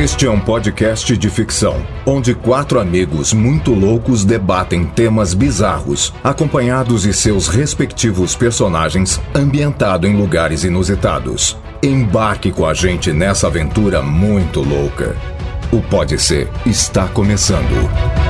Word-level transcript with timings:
Este 0.00 0.24
é 0.24 0.30
um 0.30 0.40
podcast 0.40 1.14
de 1.18 1.28
ficção, 1.28 1.86
onde 2.06 2.34
quatro 2.34 2.80
amigos 2.80 3.34
muito 3.34 3.74
loucos 3.74 4.24
debatem 4.24 4.86
temas 4.86 5.34
bizarros, 5.34 6.14
acompanhados 6.24 7.02
de 7.02 7.12
seus 7.12 7.46
respectivos 7.46 8.34
personagens, 8.34 9.20
ambientado 9.34 10.06
em 10.06 10.16
lugares 10.16 10.64
inusitados. 10.64 11.58
Embarque 11.82 12.50
com 12.50 12.64
a 12.64 12.72
gente 12.72 13.12
nessa 13.12 13.48
aventura 13.48 14.00
muito 14.00 14.60
louca. 14.60 15.14
O 15.70 15.82
Pode 15.82 16.18
Ser 16.18 16.48
está 16.64 17.06
começando. 17.08 18.21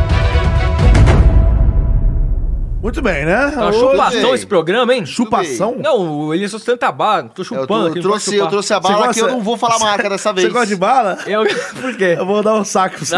Muito 2.83 3.01
bem, 3.01 3.25
né? 3.25 3.51
Tá 3.53 3.61
uma 3.61 3.69
Hoje- 3.69 3.79
chupação 3.79 4.23
bem. 4.23 4.35
esse 4.35 4.47
programa, 4.47 4.93
hein? 4.95 5.07
Chupação? 5.07 5.77
Não, 5.79 6.01
o 6.27 6.35
Elias 6.35 6.51
sustenta 6.51 6.89
a 6.89 6.93
bala. 6.93 7.31
Tô 7.33 7.43
Eu, 7.43 7.45
chupando 7.45 7.67
tô- 7.67 7.75
aqui. 7.75 7.99
eu 7.99 8.03
não 8.03 8.11
pode 8.11 8.25
trouxe, 8.25 8.37
eu 8.37 8.47
trouxe 8.49 8.75
a 8.75 8.81
bala 8.81 8.95
gosta- 8.97 9.11
aqui, 9.13 9.21
eu 9.21 9.29
não 9.29 9.41
vou 9.41 9.57
falar 9.57 9.77
a 9.77 9.79
marca 9.79 10.11
dessa 10.11 10.33
vez. 10.35 10.49
Você 10.49 10.53
gosta 10.53 10.67
de 10.67 10.77
bala? 10.77 11.17
Eu... 11.27 11.45
Por 11.81 11.97
quê? 11.97 12.17
Eu 12.19 12.27
vou 12.27 12.43
dar 12.43 12.55
um 12.55 12.65
saco 12.65 12.97
pra 12.97 13.05
você. 13.05 13.15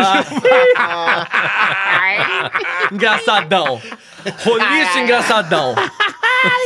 Ah. 0.76 1.26
engraçadão. 2.92 3.80
Roliço 4.44 4.98
engraçadão. 4.98 5.74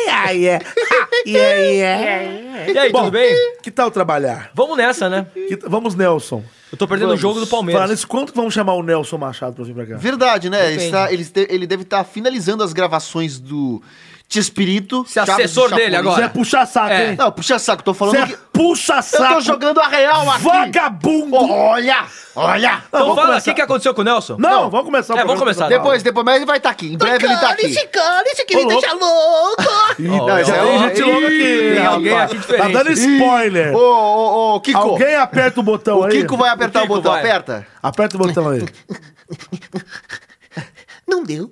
Ai, 0.09 0.46
é. 0.48 0.59
Yeah, 1.27 1.60
yeah. 1.62 2.73
E 2.73 2.78
aí, 2.78 2.92
Bom, 2.92 3.00
tudo 3.00 3.12
bem? 3.12 3.34
Que 3.62 3.70
tal 3.70 3.91
trabalhar? 3.91 4.51
Vamos 4.54 4.77
nessa, 4.77 5.09
né? 5.09 5.27
Que- 5.34 5.59
Vamos, 5.68 5.95
Nelson. 5.95 6.42
Eu 6.70 6.77
tô 6.77 6.87
perdendo 6.87 7.09
Vamos. 7.09 7.20
o 7.20 7.23
jogo 7.23 7.41
do 7.41 7.46
Falando 7.46 7.66
Palmeiras. 7.66 7.91
nisso, 7.91 8.06
quanto 8.06 8.32
que 8.32 8.37
vamos 8.37 8.52
chamar 8.52 8.74
o 8.74 8.82
Nelson 8.82 9.16
Machado 9.16 9.54
pra 9.54 9.64
vir 9.64 9.74
pra 9.74 9.87
cá? 9.87 9.96
Verdade, 9.96 10.51
né? 10.51 10.62
Depende. 10.64 10.84
Está, 10.84 11.12
ele, 11.12 11.23
este- 11.23 11.46
ele 11.51 11.66
deve 11.66 11.82
estar 11.84 12.04
finalizando 12.04 12.62
as 12.62 12.73
gravações 12.73 13.38
do 13.38 13.82
Espírito. 14.37 15.05
Ser 15.09 15.20
assessor 15.20 15.74
dele 15.74 15.96
agora. 15.96 16.16
Você 16.16 16.23
é 16.24 16.28
puxa 16.28 16.66
saco, 16.66 16.91
É. 16.91 17.10
hein? 17.10 17.16
Não, 17.16 17.32
puxa 17.32 17.59
saco, 17.59 17.82
tô 17.82 17.95
falando 17.95 18.14
Você 18.16 18.23
é 18.23 18.27
que... 18.27 18.37
puxa 18.52 18.96
Eu 18.96 19.02
saco. 19.02 19.34
tô 19.34 19.41
jogando 19.41 19.80
a 19.80 19.88
real 19.88 20.28
aqui. 20.30 20.42
Vagabundo. 20.42 21.37
Olha, 21.37 22.04
olha. 22.37 22.70
Não, 22.73 22.77
Então 22.88 23.01
vamos 23.01 23.14
fala, 23.14 23.20
o 23.20 23.27
começar. 23.30 23.45
que, 23.51 23.54
que 23.54 23.62
aconteceu 23.62 23.95
com 23.95 24.01
o 24.02 24.04
Nelson? 24.04 24.37
Não, 24.38 24.68
vamos 24.68 24.85
começar. 24.85 25.15
o 25.15 25.18
É, 25.18 25.24
vamos 25.24 25.38
começar. 25.40 25.68
Depois, 25.68 26.02
depois, 26.02 26.26
mas 26.26 26.37
ele 26.37 26.45
vai 26.45 26.59
estar 26.59 26.68
aqui. 26.68 26.93
Em 26.93 26.98
breve 26.98 27.24
ele 27.24 27.37
tá 27.38 27.51
aqui. 27.52 27.87
Calice, 27.87 28.45
que 28.46 28.54
Ô, 28.57 28.59
me 28.59 28.65
louco. 28.66 28.80
deixa 28.82 28.95
louco. 28.96 29.62
Ih, 29.98 30.45
já 30.46 30.63
tem 30.63 30.79
gente 30.79 31.02
louca 31.02 31.26
aqui. 31.26 31.73
tem 31.74 31.87
alguém 31.87 32.13
rapaz. 32.13 32.30
aqui 32.30 32.38
diferente. 32.40 32.73
Tá 32.73 32.79
dando 32.82 32.92
spoiler. 32.92 33.74
Ô, 33.74 33.79
ô, 33.80 34.54
ô, 34.57 34.60
Kiko. 34.60 34.79
Alguém 34.79 35.15
aperta 35.16 35.60
o 35.60 35.63
botão 35.63 36.01
O 36.01 36.04
aí. 36.04 36.13
Kiko 36.20 36.37
vai 36.37 36.51
apertar 36.51 36.80
o, 36.80 36.82
Kiko 36.82 36.95
botão. 36.96 37.13
vai. 37.13 37.20
Aperta. 37.23 37.66
Aperta 37.82 38.16
o 38.16 38.18
botão 38.18 38.48
aí. 38.51 38.63
Não 41.07 41.24
deu. 41.24 41.51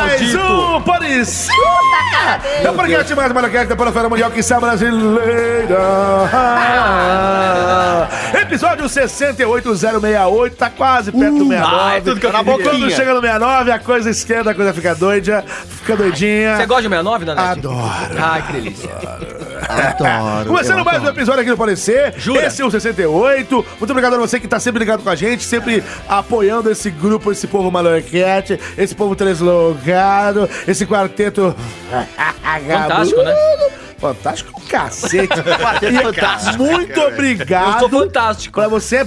Mais 0.00 0.20
maldito. 0.20 0.38
um 0.38 1.24
Ser. 1.24 1.50
É 2.62 2.70
o 2.70 2.74
podcast 2.74 3.14
mais 3.14 3.32
maracete 3.32 3.66
da 3.66 3.76
Panafera 3.76 4.08
Mundial 4.08 4.30
que 4.30 4.40
está 4.40 4.60
brasileira. 4.60 5.78
Episódio 8.40 8.88
68068, 8.88 10.56
tá 10.56 10.70
quase 10.70 11.10
perto 11.10 11.38
do 11.38 11.48
69. 11.48 11.76
ai, 11.80 12.00
tudo 12.00 12.20
que 12.20 12.26
eu 12.26 12.30
Tá 12.30 12.38
na 12.38 12.42
boquinha. 12.44 12.70
Quando 12.70 12.90
chega 12.90 13.14
no 13.14 13.20
69, 13.20 13.70
a 13.70 13.78
coisa 13.78 14.10
esquenta, 14.10 14.50
a 14.50 14.54
coisa 14.54 14.72
fica 14.72 14.94
doida, 14.94 15.44
fica 15.68 15.96
doidinha. 15.96 16.56
Você 16.56 16.66
gosta 16.66 16.82
de 16.82 16.88
69, 16.88 17.24
Nanete? 17.24 17.48
Adoro. 17.48 17.78
Ai, 18.18 18.42
que 18.42 18.52
delícia. 18.52 18.90
Adoro. 19.66 20.48
Começando 20.48 20.84
mais 20.84 21.02
um 21.02 21.08
episódio 21.08 21.40
aqui 21.40 21.50
do 21.50 21.56
Parecer. 21.56 22.14
Jura? 22.16 22.46
Esse 22.46 22.62
é 22.62 22.64
o 22.64 22.70
68. 22.70 23.66
Muito 23.78 23.90
obrigado 23.90 24.14
a 24.14 24.18
você 24.18 24.38
que 24.38 24.46
tá 24.46 24.60
sempre 24.60 24.80
ligado 24.80 25.02
com 25.02 25.10
a 25.10 25.16
gente, 25.16 25.44
sempre 25.44 25.82
apoiando 26.08 26.70
esse 26.70 26.90
grupo, 26.90 27.32
esse 27.32 27.46
povo 27.46 27.70
maluquete, 27.70 28.58
esse 28.76 28.94
povo 28.94 29.16
translogado, 29.16 30.48
esse 30.66 30.86
quarteto. 30.86 31.54
Fantástico, 32.68 33.22
né? 33.22 33.34
Fantástico 33.98 34.62
cacete. 34.68 35.42
Quarteto 35.42 36.02
fantástico. 36.02 36.62
Muito 36.62 37.00
obrigado. 37.00 37.74
Eu 37.74 37.78
sou 37.80 37.88
fantástico. 37.88 38.60
Pra 38.60 38.68
você. 38.68 39.06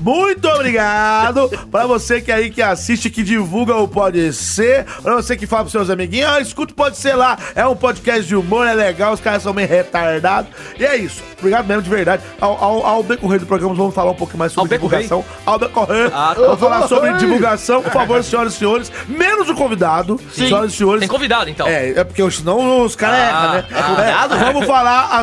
Muito 0.00 0.46
obrigado 0.48 1.48
pra 1.70 1.86
você 1.86 2.20
que 2.20 2.30
aí 2.30 2.50
que 2.50 2.60
assiste, 2.62 3.08
que 3.10 3.22
divulga 3.22 3.74
o 3.76 3.88
Pode 3.88 4.32
Ser, 4.32 4.84
pra 5.02 5.14
você 5.14 5.36
que 5.36 5.46
fala 5.46 5.62
pros 5.62 5.72
seus 5.72 5.90
amiguinhos, 5.90 6.28
ah, 6.30 6.40
escuta 6.40 6.72
o 6.72 6.76
Pode 6.76 6.96
Ser 6.98 7.14
lá, 7.14 7.36
é 7.54 7.66
um 7.66 7.74
podcast 7.74 8.24
de 8.26 8.36
humor, 8.36 8.66
é 8.66 8.74
legal, 8.74 9.12
os 9.14 9.20
caras 9.20 9.42
são 9.42 9.52
meio 9.54 9.66
retardados, 9.68 10.50
e 10.78 10.84
é 10.84 10.96
isso, 10.96 11.22
obrigado 11.38 11.66
mesmo 11.66 11.82
de 11.82 11.90
verdade. 11.90 12.22
Ao, 12.40 12.62
ao, 12.62 12.86
ao 12.86 13.02
decorrer 13.02 13.40
do 13.40 13.46
programa 13.46 13.74
vamos 13.74 13.94
falar 13.94 14.10
um 14.10 14.14
pouco 14.16 14.36
mais 14.36 14.52
sobre 14.52 14.74
Ao 14.74 14.78
divulgação. 14.80 15.24
Ao 15.44 15.58
decorrer, 15.58 16.10
Ah, 16.12 16.34
tá. 16.34 16.40
vamos 16.42 16.60
falar 16.60 16.88
sobre 16.88 17.12
divulgação, 17.14 17.82
por 17.82 17.92
favor, 17.92 18.22
senhoras 18.22 18.54
e 18.54 18.56
senhores, 18.58 18.92
menos 19.08 19.48
o 19.48 19.54
convidado, 19.54 20.20
Sim. 20.32 20.48
senhoras 20.48 20.72
e 20.72 20.76
senhores. 20.76 21.00
Tem 21.00 21.08
convidado, 21.08 21.48
então. 21.50 21.66
É, 21.66 21.90
é 21.98 22.04
porque 22.04 22.30
senão 22.30 22.84
os 22.84 22.94
caras 22.94 23.18
Ah, 23.18 23.22
erram, 23.22 23.52
né? 23.52 23.64
é 23.70 23.82
convidado? 23.82 24.36
vamos 24.38 24.66
falar, 24.66 25.22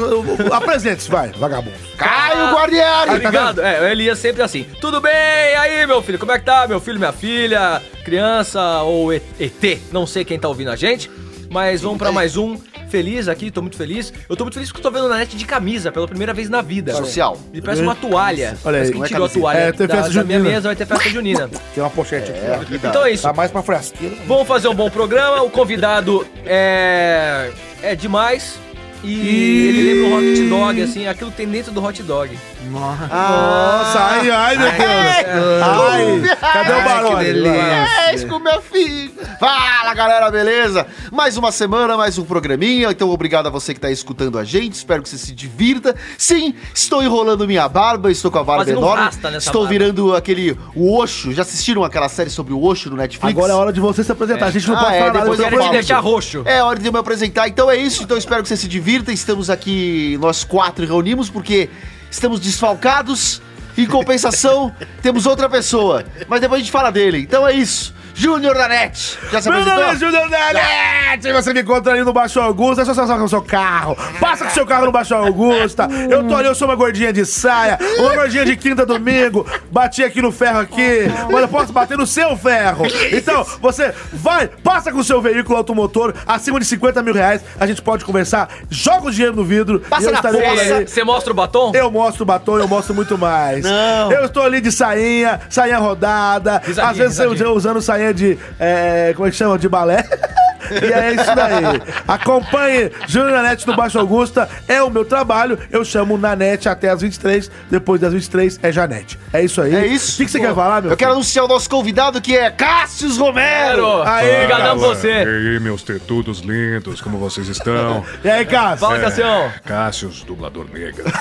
apresente-se, 0.52 1.10
vai, 1.10 1.30
vagabundo. 1.38 1.76
Caio 1.98 2.52
Guardiani. 2.54 3.20
Tá 3.22 3.30
ligado? 3.30 3.62
É, 3.62 3.82
o 3.82 3.86
Elias 3.86 4.18
sempre 4.20 4.42
assim. 4.42 4.66
Tudo 4.82 5.00
bem? 5.00 5.12
E 5.14 5.56
aí, 5.56 5.88
meu 5.88 6.02
filho? 6.02 6.20
Como 6.20 6.32
é 6.32 6.40
que 6.40 6.46
tá? 6.46 6.68
Meu 6.68 6.80
filho, 6.80 7.00
minha 7.00 7.14
filha, 7.14 7.82
criança 8.04 8.82
ou 8.82 9.14
E- 9.14 9.22
ET? 9.40 9.80
Não 9.92 10.06
sei 10.06 10.26
quem 10.26 10.38
tá 10.38 10.48
ouvindo 10.48 10.72
a 10.72 10.76
gente. 10.76 11.10
Mas 11.50 11.82
vamos 11.82 11.98
pra 11.98 12.12
mais 12.12 12.36
um. 12.36 12.58
Feliz 12.90 13.28
aqui, 13.28 13.50
tô 13.50 13.60
muito 13.62 13.76
feliz. 13.78 14.14
Eu 14.30 14.36
tô 14.36 14.44
muito 14.44 14.54
feliz 14.54 14.70
porque 14.72 14.86
eu 14.86 14.92
tô 14.92 14.96
vendo 14.96 15.10
na 15.10 15.18
net 15.18 15.36
de 15.36 15.46
camisa 15.46 15.92
pela 15.92 16.08
primeira 16.08 16.32
vez 16.34 16.48
na 16.50 16.62
vida. 16.62 16.94
Social. 16.94 17.40
Me 17.52 17.60
parece 17.62 17.82
uma 17.82 17.96
toalha. 17.96 18.56
Olha 18.64 18.82
aí. 18.82 18.92
Parece 18.92 18.92
que 18.92 19.02
é 19.04 19.08
tirou 19.08 19.26
a 19.26 19.30
toalha 19.30 19.58
É, 19.58 19.72
tem 19.72 19.88
da, 19.88 19.96
festa 19.96 20.14
da 20.14 20.24
minha 20.24 20.38
junina. 20.38 20.56
mesa, 20.56 20.68
vai 20.70 20.76
ter 20.76 20.86
festa 20.86 21.10
junina. 21.10 21.50
Tem 21.74 21.84
uma 21.84 21.90
pochete 21.90 22.30
aqui, 22.32 22.42
ó. 22.50 22.62
aqui 22.62 22.78
dá. 22.78 22.90
Então 22.90 23.06
é 23.06 23.12
isso. 23.12 23.24
Tá 23.24 23.34
mais 23.34 23.50
pra 23.50 23.64
frasqueira. 23.64 24.16
Vamos 24.28 24.48
fazer 24.48 24.68
um 24.68 24.76
bom 24.76 24.90
programa. 24.92 25.42
O 25.42 25.50
convidado 25.50 26.26
é. 26.46 27.52
é 27.82 27.96
demais. 27.96 28.60
E, 29.04 29.68
ele 29.70 29.94
lembra 29.94 30.08
um 30.10 30.32
hot 30.32 30.50
dog, 30.50 30.82
assim, 30.82 31.08
aquilo 31.08 31.30
que 31.32 31.38
tem 31.38 31.48
dentro 31.48 31.72
do 31.72 31.84
hot 31.84 32.02
dog. 32.04 32.38
Nossa, 32.72 34.00
ai, 34.00 34.30
ai, 34.32 34.58
meu 34.58 34.72
Deus. 34.72 35.62
Ai, 35.64 36.38
cadê 36.40 36.72
o 36.72 36.84
Barone? 36.84 37.48
É, 37.48 38.26
com 38.28 38.40
meu 38.40 38.62
filho. 38.62 39.12
Fala, 39.40 39.94
galera, 39.94 40.32
beleza? 40.32 40.88
Mais 41.12 41.36
uma 41.38 41.52
semana, 41.52 41.98
mais 41.98 42.18
um 42.18 42.24
programinha. 42.24 42.90
Então, 42.92 43.10
obrigado 43.10 43.48
a 43.48 43.50
você 43.50 43.74
que 43.74 43.80
tá 43.80 43.92
escutando 43.92 44.38
a 44.40 44.44
gente. 44.44 44.74
Espero 44.74 45.04
que 45.04 45.10
você 45.10 45.18
se 45.18 45.34
divirta. 45.34 45.96
Sim, 46.18 46.56
estou 46.74 47.04
enrolando 47.04 47.46
minha 47.48 47.68
barba, 47.68 48.10
estou 48.12 48.32
com 48.32 48.40
a 48.40 48.44
barba 48.44 48.64
Fazendo 48.64 48.80
enorme. 48.80 49.04
rasta 49.04 49.30
nessa 49.32 49.50
estou 49.50 49.64
barba. 49.64 49.74
virando 49.80 50.16
aquele 50.16 50.58
o 50.76 50.98
Osho. 50.98 51.34
Já 51.34 51.42
assistiram 51.42 51.84
aquela 51.84 52.08
série 52.08 52.30
sobre 52.30 52.54
o 52.54 52.64
Osho 52.64 52.90
no 52.90 52.96
Netflix? 52.98 53.36
Agora 53.38 53.52
é 53.54 53.56
hora 53.56 53.74
de 53.74 53.80
você 53.80 54.04
se 54.04 54.12
apresentar. 54.12 54.46
A 54.48 54.52
gente 54.52 54.68
não 54.68 54.78
Ah, 54.78 54.84
pode 54.84 54.96
é, 54.96 55.00
falar 55.00 55.14
nada. 55.14 55.20
depois 55.20 55.38
do 55.40 55.46
eu 55.46 55.60
falo. 55.60 55.72
deixar 55.72 56.00
roxo. 56.00 56.42
É 56.46 56.64
hora 56.64 56.80
de 56.80 56.86
eu 56.88 56.94
me 56.94 57.00
apresentar. 57.00 57.48
Então 57.48 57.70
é 57.70 57.76
isso. 57.78 58.04
Então 58.04 58.18
espero 58.18 58.42
que 58.42 58.48
você 58.48 58.58
se 58.58 58.68
divirta. 58.68 59.12
Estamos 59.12 59.50
aqui, 59.50 60.18
nós 60.22 60.44
quatro 60.44 60.86
reunimos, 60.86 61.30
porque 61.30 61.70
estamos 62.14 62.40
desfalcados. 62.40 63.42
Em 63.76 63.88
compensação, 63.88 64.74
temos 65.02 65.26
outra 65.26 65.50
pessoa. 65.50 66.06
Mas 66.28 66.40
depois 66.40 66.62
a 66.62 66.64
gente 66.64 66.72
fala 66.72 66.92
dele. 66.92 67.18
Então 67.20 67.48
é 67.48 67.54
isso. 67.54 67.94
Júnior 68.14 68.56
da 68.56 68.68
NET. 68.68 69.18
Já 69.32 69.42
se 69.42 69.50
Meu 69.50 69.66
nome 69.66 69.82
é? 69.82 69.96
Júnior 69.96 70.30
Nanete, 70.30 71.32
você 71.32 71.54
me 71.54 71.62
encontra 71.62 71.94
ali 71.94 72.04
no 72.04 72.14
Baixo 72.14 72.40
Augusta, 72.40 72.84
é 72.84 72.86
só 72.86 72.94
passar 72.94 73.18
com 73.18 73.24
o 73.24 73.30
seu 73.30 73.42
carro. 73.42 73.98
Passa 74.20 74.46
com 74.46 74.52
o 74.52 74.54
seu 74.54 74.66
carro 74.66 74.86
no 74.86 74.92
Baixo 74.92 75.16
Augusta. 75.16 75.88
Eu 76.10 76.28
tô 76.28 76.36
ali, 76.36 76.48
eu 76.48 76.56
sou 76.56 76.68
uma 76.68 76.76
gordinha 76.76 77.12
de 77.12 77.26
saia, 77.26 77.78
uma 77.98 78.16
gordinha 78.16 78.46
de 78.46 78.56
quinta 78.56 78.86
domingo. 78.86 79.46
Bati 79.72 80.04
aqui 80.04 80.22
no 80.22 80.32
ferro 80.32 80.60
aqui, 80.60 81.08
mas 81.32 81.42
eu 81.42 81.48
posso 81.48 81.74
bater 81.74 81.98
no 81.98 82.06
seu 82.06 82.38
ferro. 82.38 82.86
Então, 83.12 83.46
você 83.62 83.94
vai, 84.12 84.48
passa 84.48 84.92
com 84.92 85.00
o 85.00 85.04
seu 85.04 85.22
veículo 85.22 85.58
automotor, 85.58 86.14
acima 86.26 86.60
de 86.60 86.66
50 86.66 87.02
mil 87.02 87.14
reais, 87.14 87.42
a 87.60 87.66
gente 87.66 87.82
pode 87.82 88.06
conversar, 88.06 88.50
joga 88.70 89.08
o 89.08 89.12
dinheiro 89.12 89.36
no 89.36 89.44
vidro. 89.44 89.80
Passa 89.82 90.12
na 90.12 90.22
força. 90.22 90.88
Você 90.88 91.04
mostra 91.04 91.32
o 91.32 91.36
batom? 91.36 91.72
Eu 91.74 91.92
mostro 91.92 92.24
o 92.24 92.26
batom, 92.26 92.58
eu 92.58 92.68
mostro 92.68 92.94
muito 92.94 93.18
mais. 93.18 93.64
Não. 93.64 94.12
Eu 94.12 94.26
estou 94.26 94.44
ali 94.44 94.62
de 94.62 94.72
sainha, 94.72 95.42
sainha 95.50 95.78
rodada. 95.78 96.62
Risadinha, 96.66 96.92
às 96.92 96.98
vezes 96.98 97.20
eu 97.20 97.32
risadinha. 97.32 97.50
eu 97.50 97.56
usando 97.56 97.82
sainha 97.82 98.03
de. 98.12 98.38
é, 98.60 99.14
como 99.16 99.28
é 99.28 99.32
que 99.32 99.38
chama? 99.38 99.58
De 99.58 99.70
balé. 99.70 100.04
E 100.72 100.94
é 100.94 101.14
isso 101.14 101.36
daí. 101.36 101.82
Acompanhe 102.08 102.92
Júnior 103.08 103.32
Nanete 103.32 103.68
no 103.68 103.76
Baixo 103.76 104.00
Augusta. 104.00 104.50
É 104.68 104.82
o 104.82 104.90
meu 104.90 105.04
trabalho. 105.06 105.60
Eu 105.72 105.84
chamo 105.84 106.18
Nanete 106.18 106.70
até 106.70 106.90
as 106.90 107.02
23. 107.02 107.52
Depois 107.70 108.00
das 108.00 108.14
23 108.14 108.60
é 108.62 108.72
Janete. 108.72 109.20
É 109.32 109.44
isso 109.44 109.62
aí. 109.62 109.76
É 109.76 109.86
isso. 109.86 110.14
O 110.14 110.18
que, 110.18 110.26
que 110.26 110.32
você 110.32 110.40
Pô, 110.40 110.46
quer 110.46 110.56
falar, 110.56 110.82
meu? 110.82 110.92
Eu 110.92 110.98
quero 110.98 111.12
filho? 111.12 111.20
anunciar 111.20 111.46
o 111.46 111.48
nosso 111.48 111.70
convidado 111.70 112.22
que 112.22 112.36
é 112.36 112.50
Cássius 112.50 113.18
Romero. 113.18 113.76
Quero. 113.76 114.04
Aê, 114.04 114.36
Obrigadão 114.36 114.78
você. 114.78 115.24
E 115.24 115.54
aí, 115.54 115.60
meus 115.60 115.84
tetudos 115.84 116.40
lindos, 116.40 117.02
como 117.02 117.18
vocês 117.18 117.48
estão? 117.48 118.04
E 118.24 118.30
aí, 118.30 118.46
Cássio? 118.46 118.88
Fala, 118.88 119.00
Cassião. 119.00 119.52
Cássius, 119.66 120.24
dublador 120.24 120.66
negro. 120.72 121.04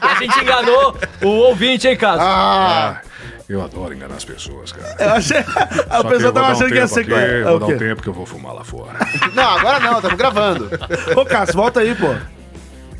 A 0.00 0.14
gente 0.20 0.40
enganou 0.40 0.96
o 1.22 1.28
ouvinte, 1.28 1.86
hein, 1.86 1.96
Cássio? 1.96 2.22
Ah, 2.22 3.00
Eu 3.48 3.62
adoro 3.62 3.92
enganar 3.94 4.14
as 4.16 4.24
pessoas, 4.24 4.72
cara. 4.72 4.96
Eu 4.98 5.10
achei. 5.10 5.38
A 5.38 5.96
Só 6.02 6.04
pessoa 6.08 6.32
tava 6.32 6.32
dar 6.32 6.42
um 6.42 6.52
achando 6.52 6.68
que 6.68 6.74
ia 6.76 6.88
ser. 6.88 7.00
aqui, 7.00 7.12
É, 7.14 7.42
vou 7.44 7.56
o 7.56 7.58
dar 7.60 7.66
um 7.66 7.78
tempo 7.78 8.02
que 8.02 8.08
eu 8.08 8.12
vou 8.14 8.24
fumar 8.26 8.54
lá 8.54 8.64
fora. 8.64 8.98
não, 9.34 9.58
agora 9.58 9.80
não, 9.80 9.96
estamos 9.96 10.16
gravando. 10.16 10.70
Ô, 11.16 11.24
Cássio, 11.24 11.54
volta 11.56 11.80
aí, 11.80 11.94
pô. 11.94 12.14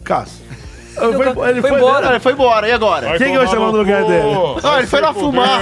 Cássio. 0.04 0.44
Eu 0.96 1.12
fui- 1.14 1.24
Foi 1.24 1.60
foi 1.60 1.70
embora. 1.72 2.06
Ele 2.10 2.20
foi 2.20 2.32
embora, 2.32 2.68
e 2.68 2.72
agora? 2.72 3.18
Quem 3.18 3.32
que 3.32 3.38
vai 3.38 3.48
chamar 3.48 3.72
no 3.72 3.78
lugar 3.78 4.04
dele? 4.04 4.32
Não, 4.62 4.78
ele 4.78 4.86
foi 4.86 5.00
lá 5.00 5.12
fumar. 5.12 5.60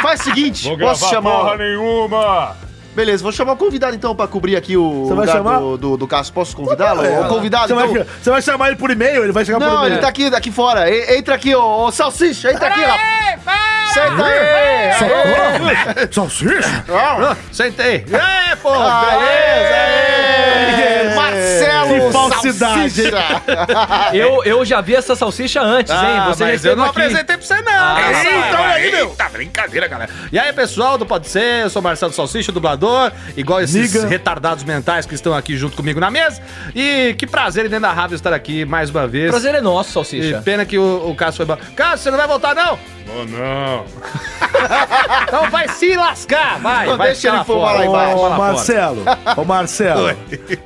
Faz 0.00 0.20
o 0.20 0.24
seguinte, 0.24 0.66
Vou 0.68 0.78
posso 0.78 1.08
chamar. 1.10 1.30
porra 1.32 1.56
nenhuma! 1.56 2.56
Beleza, 3.00 3.22
vou 3.22 3.32
chamar 3.32 3.52
o 3.52 3.56
convidado 3.56 3.96
então 3.96 4.14
pra 4.14 4.26
cobrir 4.26 4.56
aqui 4.56 4.76
o 4.76 5.06
Você 5.06 5.14
vai 5.14 5.26
chamar? 5.26 5.58
do, 5.58 5.78
do, 5.78 5.96
do 5.96 6.06
Cássio. 6.06 6.34
Posso 6.34 6.54
convidá-lo? 6.54 7.00
O 7.02 7.28
convidado, 7.28 7.68
Você 7.68 7.74
vai, 7.74 7.88
então... 7.88 8.04
você 8.22 8.30
vai 8.30 8.42
chamar 8.42 8.66
ele 8.68 8.76
por 8.76 8.90
e-mail? 8.90 9.22
Ele 9.24 9.32
vai 9.32 9.42
chegar 9.42 9.58
por 9.58 9.66
Não, 9.66 9.78
e-mail. 9.78 9.94
ele 9.94 10.02
tá 10.02 10.08
aqui, 10.08 10.26
aqui 10.26 10.50
fora. 10.52 10.90
E- 10.90 11.16
entra 11.16 11.34
aqui, 11.34 11.54
ô, 11.54 11.86
ô 11.86 11.90
Salsicha, 11.90 12.52
entra 12.52 12.66
aqui, 12.68 12.80
ó. 12.84 13.90
Senta 13.94 14.24
aí! 14.24 14.90
Salsicha? 16.12 16.84
Ah, 16.90 17.34
Sentei. 17.50 18.04
É, 18.12 18.54
pô. 18.56 18.70
Beleza! 18.70 18.86
aê! 18.86 19.99
Que 22.10 22.30
falsidade, 22.30 22.90
Salsicha! 22.90 23.42
Eu, 24.12 24.44
eu 24.44 24.64
já 24.64 24.80
vi 24.80 24.94
essa 24.94 25.14
salsicha 25.14 25.60
antes, 25.62 25.92
hein? 25.92 25.98
Ah, 26.00 26.26
Você 26.28 26.44
já 26.44 26.50
mas 26.50 26.64
eu 26.64 26.76
não 26.76 26.84
aqui. 26.84 26.98
apresentei 27.00 27.36
pra 27.36 27.46
você, 27.46 27.62
não. 27.62 27.72
Ah, 27.72 28.00
Essa 28.10 28.28
então 28.28 28.64
aí, 28.64 28.90
meu. 28.92 29.10
Tá 29.10 29.28
brincadeira, 29.28 29.86
galera. 29.88 30.10
E 30.32 30.38
aí, 30.38 30.52
pessoal 30.52 30.96
do 30.98 31.06
Pode 31.06 31.28
Ser, 31.28 31.62
eu 31.64 31.70
sou 31.70 31.80
Marcelo 31.82 32.12
Salsicha, 32.12 32.50
dublador, 32.52 33.12
igual 33.36 33.60
esses 33.60 33.94
Niga. 33.94 34.06
retardados 34.06 34.64
mentais 34.64 35.06
que 35.06 35.14
estão 35.14 35.34
aqui 35.34 35.56
junto 35.56 35.76
comigo 35.76 36.00
na 36.00 36.10
mesa. 36.10 36.40
E 36.74 37.14
que 37.18 37.26
prazer 37.26 37.66
inenarrável 37.66 38.16
estar 38.16 38.32
aqui 38.32 38.64
mais 38.64 38.90
uma 38.90 39.06
vez. 39.06 39.30
Prazer 39.30 39.54
é 39.54 39.60
nosso, 39.60 39.90
E 39.90 39.92
salsicha. 39.92 40.42
pena 40.44 40.64
que 40.64 40.78
o, 40.78 41.08
o 41.10 41.14
Cássio 41.14 41.46
foi. 41.46 41.56
Cássio, 41.74 41.98
você 42.04 42.10
não 42.10 42.18
vai 42.18 42.26
voltar, 42.26 42.54
não? 42.54 42.78
Oh, 43.12 43.24
não. 43.24 43.84
Então 45.22 45.50
vai 45.50 45.68
se 45.68 45.96
lascar, 45.96 46.58
vai. 46.60 46.86
Não, 46.86 46.96
vai 46.96 47.08
deixa 47.08 47.28
ele 47.28 47.44
fumar 47.44 47.74
lá 47.74 47.84
fora. 47.84 47.86
embaixo. 47.86 48.16
Ô. 48.18 48.30
Marcelo, 48.30 49.04
ô 49.36 49.44
Marcelo, 49.44 50.16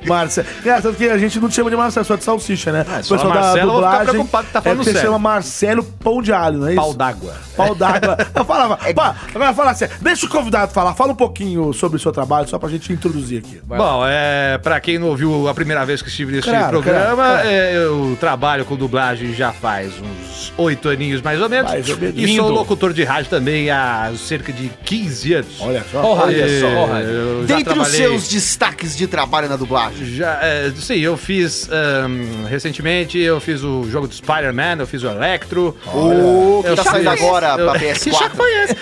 Marcelo. 0.05 0.47
Engraçado 0.59 0.95
que 0.95 1.09
a 1.09 1.17
gente 1.17 1.34
não 1.39 1.49
te 1.49 1.55
chama 1.55 1.69
de 1.69 1.75
Marcelo, 1.75 2.05
só 2.05 2.15
de 2.15 2.23
salsicha, 2.23 2.71
né? 2.71 2.85
É, 2.99 3.03
fala 3.03 3.23
Marcelo, 3.35 3.81
preocupado 4.05 4.47
que 4.47 4.53
tá 4.53 4.61
falando 4.61 4.77
é 4.77 4.79
que 4.79 4.85
você 4.85 4.91
sério. 4.93 5.07
chama 5.07 5.19
Marcelo 5.19 5.83
Pão 5.83 6.21
de 6.21 6.31
Alho, 6.33 6.59
não 6.59 6.67
é 6.67 6.71
isso? 6.73 6.81
Pau 6.81 6.93
d'água. 6.93 7.33
Pau 7.55 7.75
d'água. 7.75 8.17
Eu 8.35 8.45
falava, 8.45 8.77
pá, 8.93 9.15
agora 9.33 9.53
fala 9.53 9.71
assim, 9.71 9.85
deixa 10.01 10.25
o 10.25 10.29
convidado 10.29 10.71
falar, 10.71 10.93
fala 10.93 11.11
um 11.13 11.15
pouquinho 11.15 11.73
sobre 11.73 11.97
o 11.97 11.99
seu 11.99 12.11
trabalho, 12.11 12.47
só 12.47 12.57
pra 12.59 12.69
gente 12.69 12.91
introduzir 12.91 13.39
aqui. 13.39 13.61
Bom, 13.65 14.03
é, 14.07 14.57
pra 14.57 14.79
quem 14.79 14.97
não 14.99 15.07
ouviu 15.07 15.47
a 15.47 15.53
primeira 15.53 15.85
vez 15.85 16.01
que 16.01 16.09
estive 16.09 16.31
nesse 16.33 16.49
Claro, 16.49 16.69
programa, 16.81 17.15
claro, 17.15 17.15
claro. 17.41 17.47
é, 17.47 17.75
eu 17.75 18.17
trabalho 18.19 18.65
com 18.65 18.75
dublagem 18.75 19.33
já 19.33 19.51
faz 19.51 19.93
uns 19.99 20.53
oito 20.57 20.89
aninhos 20.89 21.21
mais 21.21 21.41
ou 21.41 21.49
menos. 21.49 21.71
Mais 21.71 21.89
ou 21.89 21.97
menos. 21.97 22.15
E 22.17 22.35
sou 22.35 22.49
locutor 22.49 22.93
de 22.93 23.03
rádio 23.03 23.29
também 23.29 23.69
há 23.69 24.11
cerca 24.17 24.51
de 24.53 24.69
15 24.85 25.33
anos. 25.33 25.55
Olha 25.59 25.83
só. 25.91 26.01
Olha 26.03 26.35
É, 26.45 26.59
só, 26.61 26.67
olha. 26.67 27.45
Dentre 27.45 27.79
os 27.79 27.87
seus 27.89 28.27
destaques 28.27 28.95
de 28.95 29.07
trabalho 29.07 29.49
na 29.49 29.55
dublagem. 29.55 30.05
Já, 30.15 30.39
é, 30.41 30.71
sim, 30.77 30.95
eu 30.99 31.17
fiz 31.25 31.67
ahn, 31.71 32.45
recentemente, 32.47 33.17
eu 33.19 33.39
fiz 33.39 33.63
o 33.63 33.89
jogo 33.89 34.07
do 34.07 34.13
Spider-Man, 34.13 34.77
eu 34.79 34.87
fiz 34.87 35.03
o 35.03 35.07
Electro. 35.07 35.75
O 35.87 36.61
que 36.63 36.69
Eu 36.69 36.75
tá 36.75 36.83
fiz- 36.83 36.91
saindo 36.91 37.09
agora 37.09 37.55
eu- 37.57 37.69
pra 37.71 37.79
Que 37.79 37.85
PS4. 37.93 38.13
chato 38.17 38.35
foi 38.35 38.63
esse? 38.63 38.75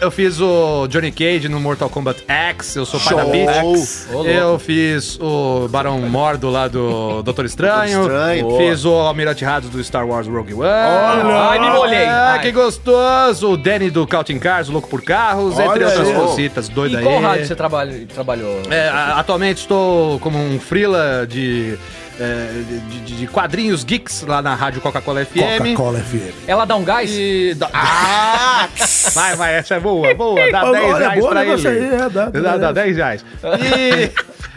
eu 0.00 0.10
fiz 0.10 0.40
o 0.40 0.86
Johnny 0.88 1.12
Cage 1.12 1.48
no 1.48 1.60
Mortal 1.60 1.88
Kombat 1.90 2.24
X, 2.26 2.76
eu 2.76 2.86
sou 2.86 2.98
pai 2.98 3.14
da 3.44 3.60
Show. 3.60 3.74
Ô, 4.10 4.14
louco. 4.14 4.28
Eu 4.28 4.58
fiz 4.58 5.18
o 5.20 5.68
Barão 5.68 5.98
Mordo 6.00 6.48
lá 6.50 6.66
do 6.68 7.22
Doutor 7.24 7.44
Estranho. 7.44 8.00
Doutor 8.00 8.14
Estranho. 8.36 8.56
Fiz 8.56 8.84
o 8.84 8.92
Almirante 8.94 9.44
Rados 9.44 9.68
do 9.70 9.82
Star 9.84 10.06
Wars 10.06 10.26
Rogue 10.26 10.54
One. 10.54 10.64
Ai, 10.66 11.58
me 11.58 11.70
molhei. 11.70 12.06
Ah, 12.06 12.38
que 12.40 12.50
gostoso! 12.52 13.50
O 13.52 13.56
Danny 13.56 13.90
do 13.90 14.06
Counting 14.06 14.38
Cars, 14.38 14.68
o 14.68 14.72
Louco 14.72 14.88
por 14.88 15.02
Carros, 15.02 15.56
Olha 15.58 15.66
entre 15.66 15.84
outras 15.84 16.08
aí. 16.08 16.14
cositas 16.14 16.68
E 16.68 16.72
doidas 16.72 16.98
aí. 16.98 17.04
qual 17.04 17.20
rádio 17.20 17.46
você 17.46 17.54
trabalha, 17.54 18.06
trabalhou? 18.12 18.60
É, 18.70 18.88
a- 18.88 19.18
atualmente 19.18 19.58
estou 19.58 20.18
como 20.20 20.38
um 20.38 20.58
freela 20.58 21.26
de, 21.28 21.76
é, 22.22 22.62
de, 22.88 23.00
de- 23.00 23.16
de 23.22 23.26
quadrinhos 23.26 23.84
geeks 23.84 24.22
lá 24.22 24.40
na 24.42 24.54
rádio 24.54 24.80
Coca-Cola 24.80 25.24
FM. 25.24 25.38
Coca-Cola 25.58 25.98
FM. 26.00 26.32
Ela 26.46 26.64
dá 26.64 26.76
um 26.76 26.84
gás? 26.84 27.10
E 27.12 27.56
Ah! 27.72 28.68
Vai, 29.14 29.36
vai, 29.36 29.54
essa 29.54 29.74
é 29.74 29.80
boa, 29.80 30.14
boa. 30.14 30.50
Dá 30.50 30.64
Olha, 30.66 30.72
10 30.80 30.84
olha, 30.94 30.98
reais 30.98 31.20
boa 31.20 31.30
pra 31.32 31.44
ele. 31.44 31.68
aí, 31.68 31.84
é, 31.94 32.08
dá- 32.08 32.28
dá, 32.30 32.56
dá 32.58 32.72
10 32.72 32.96
reais. 32.96 33.24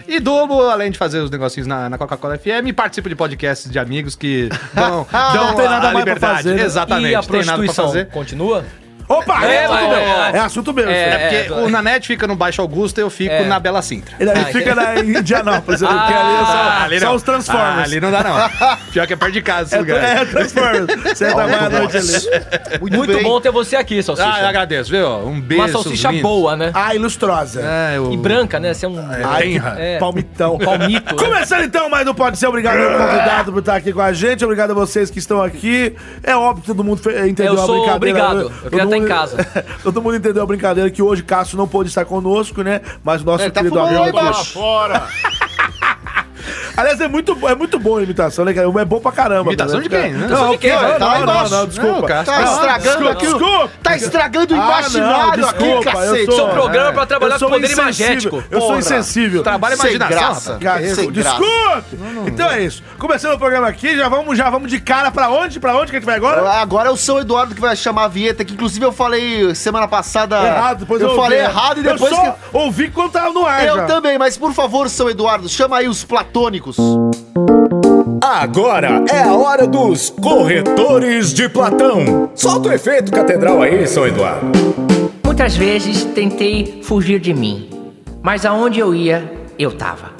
E, 0.07 0.15
e 0.15 0.19
dublo, 0.19 0.69
além 0.69 0.91
de 0.91 0.97
fazer 0.97 1.19
os 1.19 1.29
negocinhos 1.31 1.67
na, 1.67 1.89
na 1.89 1.97
Coca-Cola 1.97 2.37
FM, 2.37 2.73
participo 2.75 3.09
de 3.09 3.15
podcasts 3.15 3.69
de 3.71 3.79
amigos 3.79 4.15
que 4.15 4.49
dão, 4.73 5.05
dão 5.11 5.47
Não 5.47 5.55
tem 5.55 5.65
nada 5.65 5.89
a 5.89 5.93
mais 5.93 6.03
pra 6.05 6.13
liberdade. 6.13 6.35
fazer, 6.43 6.55
né? 6.55 6.63
Exatamente, 6.63 7.11
e 7.11 7.15
a 7.15 7.21
tem 7.21 7.31
nada 7.31 7.45
pra 7.45 7.45
prostituição 7.45 7.85
fazer. 7.87 8.05
continua? 8.07 8.63
Opa, 9.07 9.45
É, 9.45 9.55
é, 9.55 9.65
assunto 9.65 9.75
é, 9.83 9.87
meu. 9.87 9.97
é. 9.99 10.31
É 10.33 10.39
assunto 10.39 10.73
meu. 10.73 10.89
É, 10.89 11.45
Porque 11.47 11.53
o 11.61 11.69
Nanete 11.69 12.07
fica 12.07 12.25
no 12.27 12.35
Baixo 12.35 12.61
Augusta 12.61 12.99
e 12.99 13.03
eu 13.03 13.09
fico 13.09 13.33
É. 13.33 13.45
na 13.45 13.59
Bela 13.59 13.81
Sintra. 13.81 14.15
Ele 14.19 14.31
aí 14.31 14.39
Ah, 14.41 14.45
fica 14.45 14.73
na 14.73 14.95
em 14.99 15.17
Indianápolis, 15.17 15.83
ali, 15.83 15.93
Ah, 15.93 16.05
ali 16.05 16.35
é 16.35 16.45
só, 16.45 16.51
Ah, 16.53 16.83
ali 16.83 16.99
só 16.99 17.05
não. 17.07 17.15
os 17.15 17.23
Transformers. 17.23 17.77
Ah, 17.79 17.83
ali 17.83 17.99
não 18.01 18.11
dá, 18.11 18.23
não. 18.23 18.77
Pior 18.91 19.05
que 19.07 19.13
é 19.13 19.15
perto 19.15 19.33
de 19.33 19.41
casa 19.41 19.63
esse 19.67 19.75
É, 19.75 19.79
lugar. 19.79 20.03
é, 20.03 20.25
Transformers. 20.25 20.85
Você 21.03 21.25
trabalha 21.27 21.57
à 21.65 21.69
noite 21.69 21.97
ali. 21.97 22.89
Muito, 22.97 23.21
bom 23.23 23.39
ter 23.39 23.51
você 23.51 23.75
aqui, 23.75 24.01
salsicha. 24.01 24.27
Ah, 24.33 24.41
eu 24.41 24.47
agradeço, 24.47 24.89
viu? 24.89 25.07
Um 25.27 25.39
beijo, 25.39 25.63
Uma 25.63 25.69
salsicha 25.71 26.11
boa, 26.13 26.55
né? 26.55 26.71
Ah, 26.73 26.95
ilustrosa. 26.95 27.61
É, 27.63 27.97
eu... 27.97 28.11
E 28.11 28.17
branca, 28.17 28.59
né? 28.59 28.73
Você 28.73 28.85
é 28.85 28.89
um... 28.89 28.95
É. 29.77 29.97
palmitão. 29.99 30.57
Palmito, 30.57 31.15
né? 31.15 31.23
Começando 31.23 31.63
então, 31.63 31.89
mais 31.89 32.07
um 32.07 32.13
Pode 32.13 32.37
Ser. 32.37 32.47
Obrigado 32.47 32.77
ao 32.79 32.97
convidado 32.97 33.51
por 33.51 33.59
estar 33.59 33.75
aqui 33.75 33.93
com 33.93 34.01
a 34.01 34.11
gente. 34.13 34.43
Obrigado 34.43 34.71
a 34.71 34.73
vocês 34.73 35.09
que 35.11 35.19
estão 35.19 35.41
aqui. 35.43 35.95
É 36.23 36.35
óbvio 36.35 36.61
que 36.61 36.67
todo 36.67 36.83
mundo 36.83 37.01
entendeu 37.27 37.53
Eu 37.53 37.61
a 37.61 37.65
sou 37.65 37.75
brincadeira. 37.81 37.95
obrigado. 37.95 38.39
Eu 38.41 38.49
Todo 38.49 38.69
queria 38.71 38.94
estar 38.95 38.97
em 38.97 39.01
mundo- 39.01 39.07
casa. 39.43 39.65
todo 39.83 40.01
mundo 40.01 40.15
entendeu 40.15 40.43
a 40.43 40.45
brincadeira 40.45 40.89
que 40.89 41.01
hoje 41.01 41.23
Cássio 41.23 41.57
não 41.57 41.67
pôde 41.67 41.89
estar 41.89 42.05
conosco, 42.05 42.61
né? 42.61 42.81
Mas 43.03 43.21
o 43.21 43.25
nosso 43.25 43.43
Ele 43.43 43.51
tá 43.51 43.61
querido 43.61 43.75
lá 43.79 43.89
amigo... 43.89 44.33
Fora! 44.45 45.07
Aliás, 46.77 46.99
é 47.01 47.07
muito, 47.07 47.37
é 47.47 47.55
muito 47.55 47.79
boa 47.79 47.99
a 47.99 48.03
imitação, 48.03 48.43
né, 48.45 48.53
cara? 48.53 48.67
É 48.67 48.85
bom 48.85 48.99
pra 48.99 49.11
caramba. 49.11 49.49
Imitação 49.51 49.77
né? 49.77 49.83
de 49.83 49.89
quem, 49.89 50.13
né? 50.13 50.27
Não, 50.27 50.51
de 50.51 50.57
quem? 50.57 50.71
não, 50.71 50.79
Tá 50.79 51.05
lá 51.05 51.15
não, 51.17 51.23
embaixo. 51.23 51.51
não, 51.51 51.59
não, 51.59 51.67
desculpa. 51.67 51.93
Não, 52.01 52.23
Tá 52.23 52.41
Não, 52.41 52.53
estragando 52.53 52.81
desculpa, 52.83 53.11
aqui. 53.11 53.27
o- 53.27 53.29
desculpa. 53.39 53.71
Tá 53.83 53.95
estragando 53.95 54.55
o 54.55 54.61
Ah, 54.61 54.65
imaginário 54.65 55.41
não, 55.41 55.49
aqui, 55.49 55.59
desculpa, 55.63 55.89
eu 55.89 55.93
cacete. 55.93 56.25
sou- 56.25 56.35
Seu 56.35 56.47
programa 56.49 56.89
é 56.89 56.91
pra 56.91 57.05
trabalhar 57.05 57.35
Eu 57.35 57.39
com 57.39 57.49
poder 57.49 57.71
imagético. 57.71 58.43
Eu 58.51 58.61
sou 58.61 58.77
insensível. 58.77 59.43
Sem 59.77 59.95
imaginação. 59.95 60.57
Desculpe! 61.11 61.97
Então 62.27 62.49
é 62.49 62.61
isso. 62.63 62.83
Começando 62.97 63.33
o 63.33 63.37
programa 63.39 63.67
aqui, 63.67 63.95
já 63.97 64.07
vamos, 64.09 64.37
já 64.37 64.49
vamos 64.49 64.69
de 64.69 64.79
cara 64.79 65.11
pra 65.11 65.29
onde? 65.29 65.59
Pra 65.59 65.75
onde 65.75 65.91
que 65.91 65.97
a 65.97 65.99
gente 65.99 66.05
vai 66.05 66.15
agora? 66.15 66.49
Agora 66.51 66.89
é 66.89 66.91
o 66.91 66.97
São 66.97 67.19
Eduardo 67.19 67.55
que 67.55 67.61
vai 67.61 67.75
chamar 67.75 68.05
a 68.05 68.07
vinheta, 68.07 68.43
que 68.43 68.53
inclusive 68.53 68.85
eu 68.85 68.91
falei 68.91 69.53
semana 69.55 69.87
passada. 69.87 70.35
Errado, 70.45 70.79
depois 70.79 71.01
eu, 71.01 71.09
ouvi, 71.09 71.21
falei 71.21 71.39
né? 71.39 71.45
errado 71.45 71.79
e 71.79 71.83
depois 71.83 72.11
Eu 72.11 72.17
só 72.17 72.31
que. 72.31 72.37
ouvi 72.53 72.89
quando 72.89 73.11
tava 73.11 73.29
no 73.31 73.45
ar 73.45 73.65
Eu 73.65 73.75
já. 73.77 73.85
também, 73.85 74.17
mas 74.17 74.37
por 74.37 74.53
favor, 74.53 74.89
São 74.89 75.09
Eduardo, 75.09 75.47
chama 75.49 75.77
aí 75.77 75.87
os 75.87 76.03
platônicos. 76.03 76.64
Agora 78.23 79.03
é 79.07 79.21
a 79.21 79.35
hora 79.35 79.67
dos 79.67 80.09
corretores 80.09 81.31
de 81.31 81.47
Platão. 81.47 82.31
Solta 82.33 82.69
o 82.69 82.73
efeito 82.73 83.11
catedral 83.11 83.61
aí, 83.61 83.85
São 83.85 84.07
Eduardo. 84.07 84.47
Muitas 85.23 85.55
vezes 85.55 86.03
tentei 86.05 86.81
fugir 86.81 87.19
de 87.19 87.35
mim, 87.35 87.69
mas 88.23 88.47
aonde 88.47 88.79
eu 88.79 88.95
ia, 88.95 89.47
eu 89.59 89.77
tava. 89.77 90.13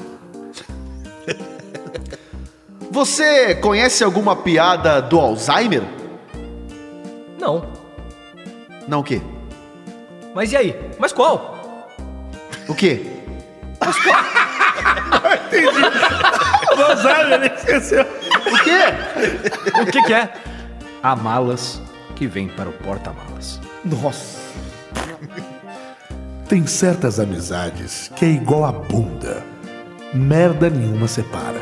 Você 2.92 3.56
conhece 3.56 4.04
alguma 4.04 4.36
piada 4.36 5.02
do 5.02 5.20
Alzheimer? 5.20 5.82
Não. 7.40 7.66
Não, 8.88 9.00
o 9.00 9.04
quê? 9.04 9.20
Mas 10.36 10.52
e 10.52 10.58
aí? 10.58 10.76
Mas 11.00 11.12
qual? 11.12 11.58
O 12.68 12.76
quê? 12.76 13.02
Não 16.78 16.98
sabe, 16.98 17.34
ele 17.34 17.48
esqueceu. 17.48 18.04
O 18.04 18.64
quê? 18.64 19.82
O 19.82 19.86
que 19.86 20.02
que 20.04 20.14
é? 20.14 20.34
Há 21.02 21.16
malas 21.16 21.82
que 22.16 22.28
vêm 22.28 22.48
para 22.48 22.70
o 22.70 22.74
porta-malas. 22.74 23.60
Nossa. 23.84 24.40
Tem 26.48 26.66
certas 26.68 27.20
amizades 27.20 28.12
que 28.16 28.26
é 28.26 28.30
igual 28.30 28.66
a 28.66 28.72
bunda. 28.72 29.44
Merda 30.14 30.70
nenhuma 30.70 31.08
separa. 31.08 31.62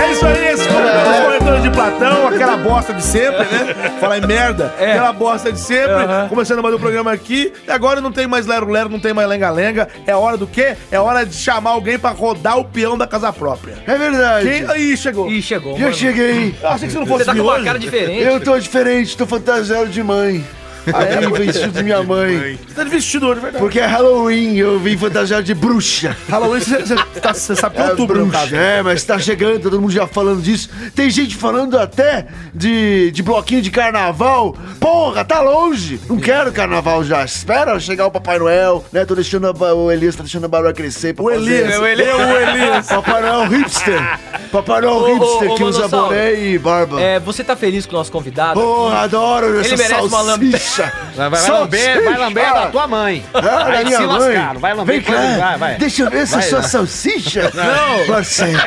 É 0.00 0.12
isso 0.12 0.26
aí, 0.26 0.48
esse 0.48 0.68
foi 0.68 1.37
de 1.56 1.70
Platão, 1.70 2.28
aquela 2.28 2.56
bosta 2.58 2.92
de 2.92 3.02
sempre, 3.02 3.44
né? 3.46 3.74
Falar 4.00 4.18
em 4.18 4.26
merda, 4.26 4.72
É. 4.78 4.92
aquela 4.92 5.12
bosta 5.12 5.50
de 5.50 5.58
sempre. 5.58 5.92
Aham. 5.92 6.28
Começando 6.28 6.62
mais 6.62 6.74
um 6.74 6.78
programa 6.78 7.10
aqui. 7.12 7.52
E 7.66 7.70
agora 7.70 8.00
não 8.00 8.12
tem 8.12 8.26
mais 8.26 8.46
lero-lero, 8.46 8.88
não 8.88 9.00
tem 9.00 9.12
mais 9.14 9.28
lenga-lenga. 9.28 9.88
É 10.06 10.14
hora 10.14 10.36
do 10.36 10.46
quê? 10.46 10.76
É 10.92 11.00
hora 11.00 11.24
de 11.26 11.34
chamar 11.34 11.70
alguém 11.70 11.98
pra 11.98 12.10
rodar 12.10 12.58
o 12.58 12.64
peão 12.64 12.96
da 12.98 13.06
casa 13.06 13.32
própria. 13.32 13.74
É 13.86 13.96
verdade. 13.96 14.48
Quem? 14.48 14.70
Aí, 14.70 14.96
chegou. 14.96 15.28
Ih, 15.30 15.42
chegou, 15.42 15.74
Já 15.76 15.84
mano. 15.86 15.94
cheguei. 15.96 16.54
Eu 16.62 16.68
achei 16.68 16.86
que 16.86 16.92
você 16.92 16.98
não 17.00 17.06
fosse 17.06 17.24
Você 17.24 17.30
tá 17.30 17.34
com 17.36 17.42
uma 17.42 17.54
hoje. 17.54 17.64
cara 17.64 17.78
diferente. 17.78 18.22
Eu 18.22 18.40
tô 18.40 18.58
diferente, 18.58 19.16
tô 19.16 19.26
fantasiado 19.26 19.86
de 19.88 20.02
mãe. 20.02 20.44
Aí 20.94 21.26
vim 21.26 21.32
vestido 21.46 21.72
de 21.72 21.82
minha 21.82 22.02
mãe. 22.02 22.58
Você 22.66 22.74
tá 22.74 22.84
de 22.84 22.90
vestido 22.90 23.26
hoje, 23.26 23.38
é 23.38 23.42
verdade. 23.42 23.62
Porque 23.62 23.80
é 23.80 23.86
Halloween, 23.86 24.56
eu 24.56 24.78
vim 24.78 24.96
fantasiado 24.96 25.42
de 25.42 25.54
bruxa. 25.54 26.16
Halloween, 26.28 26.60
você, 26.60 26.78
você, 26.78 26.94
tá- 27.20 27.34
você 27.34 27.54
sabe 27.56 27.76
que 27.76 27.82
é 27.82 27.84
É, 27.86 27.90
outubro, 27.90 28.20
bruxa. 28.20 28.38
caso. 28.38 28.56
É, 28.56 28.82
mas 28.82 29.04
tá 29.04 29.18
chegando, 29.18 29.60
todo 29.60 29.80
mundo 29.80 29.92
já 29.92 30.06
falando 30.06 30.40
disso. 30.42 30.68
Tem 30.94 31.08
gente 31.10 31.36
falando 31.36 31.78
até 31.78 32.26
de, 32.54 33.10
de 33.10 33.22
bloquinho 33.22 33.62
de 33.62 33.70
carnaval. 33.70 34.56
Porra, 34.80 35.24
tá 35.24 35.40
longe. 35.40 36.00
Não 36.08 36.18
quero 36.18 36.52
carnaval 36.52 37.02
já. 37.04 37.24
Espera 37.24 37.78
chegar 37.80 38.06
o 38.06 38.10
Papai 38.10 38.38
Noel, 38.38 38.84
né? 38.92 39.04
Tô 39.04 39.14
deixando 39.14 39.46
a, 39.46 39.74
o 39.74 39.90
Elias, 39.90 40.16
tá 40.16 40.22
deixando 40.22 40.44
a 40.44 40.48
barba 40.48 40.72
crescer. 40.72 41.14
pra 41.14 41.24
O 41.24 41.30
Elias, 41.30 41.70
É 41.74 41.78
o 41.78 41.86
Elias. 41.86 42.08
eu, 42.08 42.16
o 42.18 42.36
Elias. 42.36 42.86
Papai 42.86 43.22
Noel 43.22 43.48
hipster. 43.48 44.18
Papai 44.50 44.80
Noel 44.80 44.94
Ô, 44.94 45.00
ô, 45.02 45.14
hipster 45.14 45.50
ô, 45.50 45.54
que 45.56 45.64
usa 45.64 45.88
boné 45.88 46.34
e 46.34 46.58
barba. 46.58 47.00
É, 47.00 47.18
você 47.20 47.44
tá 47.44 47.54
feliz 47.56 47.84
com 47.86 47.94
o 47.94 47.98
nosso 47.98 48.10
convidado? 48.12 48.60
Porra, 48.60 49.00
adoro 49.00 49.60
essa 49.60 49.68
Ele 49.74 49.76
merece 49.82 50.06
uma 50.06 50.20
lambe- 50.22 50.50
salsicha! 50.86 50.92
Vai, 51.16 51.30
vai, 51.30 51.40
vai 51.40 51.50
lamber, 51.50 52.04
vai 52.04 52.18
lamber 52.18 52.54
da 52.54 52.66
tua 52.68 52.86
mãe. 52.86 53.24
Ah, 53.34 53.40
Vai 53.64 53.84
minha 53.84 53.96
se 53.98 54.06
mãe. 54.06 54.18
lascar, 54.18 54.54
não 54.54 54.60
vai 54.60 54.74
lamber 54.74 54.94
Vem 54.96 55.04
cá, 55.04 55.36
vai, 55.38 55.58
vai. 55.58 55.74
deixa 55.76 56.02
eu 56.02 56.10
ver 56.10 56.18
essa 56.18 56.38
Vai 56.38 56.48
sua 56.48 56.62
salsicha. 56.62 57.50
Não. 57.54 58.06
Marcelo, 58.14 58.58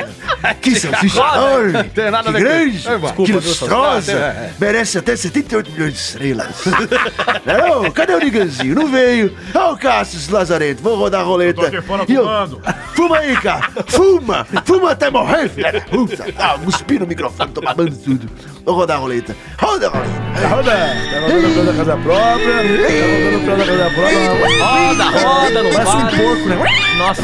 que 0.62 0.76
salsicha 0.80 1.20
enorme. 1.20 1.84
Tem 1.86 2.12
nada 2.12 2.30
a 2.30 2.34
que 2.34 2.40
ver 2.40 2.44
com 2.46 2.50
grande, 2.50 2.72
que 2.72 2.90
Desculpa, 2.90 3.24
viu, 3.26 3.36
lustrosa. 3.36 4.12
É, 4.12 4.16
é. 4.16 4.52
Merece 4.60 4.98
até 4.98 5.16
78 5.16 5.72
milhões 5.72 5.94
de 5.94 6.00
estrelas. 6.00 6.48
Não, 7.46 7.92
cadê 7.92 8.14
o 8.14 8.20
Niganzinho? 8.20 8.76
Não 8.76 8.88
veio. 8.88 9.36
Ó 9.54 9.74
o 9.74 9.78
Cassius 9.78 10.28
Lazarento, 10.30 10.82
vou 10.84 10.96
rodar 10.98 11.22
a 11.22 11.24
roleta. 11.24 11.62
tô 11.62 11.68
aqui 11.68 11.82
fora 11.82 12.04
eu- 12.08 12.24
fumando. 12.24 12.62
Fuma 12.96 13.18
aí, 13.18 13.36
cara. 13.38 13.70
Fuma. 13.88 14.46
Fuma 14.66 14.92
até 14.92 15.10
morrer, 15.10 15.50
filha 15.50 15.72
da 15.72 15.82
puta. 15.82 16.26
Ah, 16.38 16.58
cuspi 16.64 17.00
no 17.00 17.08
microfone, 17.08 17.52
tô 17.52 17.62
babando 17.62 17.96
tudo. 17.96 18.30
Vou 18.66 18.76
rodar 18.76 18.98
a 18.98 19.00
roleta. 19.00 19.36
Roda 19.60 19.88
a 19.88 19.90
roleta. 19.90 20.22
Tá 20.42 20.48
rodando. 20.48 21.12
Tá 21.12 21.20
rodando 21.20 21.48
o 21.48 21.52
plano 21.54 21.72
da 21.72 21.78
casa 21.78 21.98
própria. 21.98 22.54
Tá 22.54 23.52
rodando 23.52 23.58
da 23.58 23.66
casa 23.66 23.90
própria. 23.96 24.66
Roda, 24.66 25.04
roda, 25.04 25.64
não 25.64 25.72
Parece 25.72 25.92
um 25.92 26.02
para. 26.02 26.18
porco, 26.18 26.46
né? 26.50 26.56
Nossa, 26.98 27.22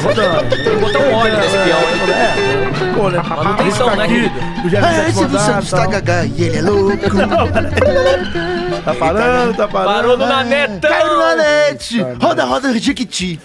tem 0.50 0.63
que 0.63 0.70
botar 0.77 1.00
um 1.00 1.13
óleo 1.13 1.38
nesse 1.38 1.58
peão, 1.58 1.79
hein? 1.79 2.00
É, 2.12 2.94
pô, 2.96 3.10
né? 3.10 3.22
Manutenção, 3.22 3.96
né, 3.96 4.08
querido? 4.08 4.36
Ah, 4.84 5.10
esse 5.10 5.25
do 5.25 5.39
Santos 5.39 5.70
tá 5.70 5.86
gagá 5.86 6.25
e 6.25 6.44
ele 6.44 6.58
é 6.58 6.62
louco. 6.62 6.98
Tá 8.88 8.94
parando, 8.94 9.53
tá 9.53 9.67
parando. 9.67 9.94
Parou 9.94 10.17
no 10.17 10.25
nanetão. 10.25 10.89
Caiu 10.89 11.08
no 11.08 11.20
Nanete! 11.20 12.01
Roda, 12.22 12.46
roda, 12.46 12.79
Jequiti! 12.79 13.38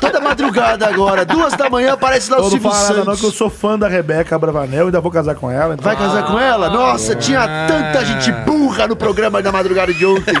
Toda 0.00 0.20
madrugada 0.20 0.86
agora, 0.86 1.24
duas 1.24 1.54
da 1.54 1.68
manhã, 1.68 1.94
aparece 1.94 2.30
lá 2.30 2.40
o 2.40 2.48
Silvio 2.48 2.70
nada 2.70 2.94
não, 2.94 3.04
Santos. 3.04 3.20
que 3.20 3.26
eu 3.26 3.32
sou 3.32 3.50
fã 3.50 3.76
da 3.76 3.88
Rebeca 3.88 4.38
Bravanel, 4.38 4.86
ainda 4.86 5.00
vou 5.00 5.10
casar 5.10 5.34
com 5.34 5.50
ela. 5.50 5.74
Então... 5.74 5.84
Vai 5.84 5.96
casar 5.96 6.24
com 6.26 6.38
ela? 6.38 6.70
Nossa, 6.70 7.16
tinha 7.16 7.44
tanta 7.66 8.04
gente 8.04 8.30
burra 8.46 8.86
no 8.86 8.94
programa 8.94 9.42
da 9.42 9.50
madrugada 9.50 9.92
de 9.92 10.06
ontem. 10.06 10.34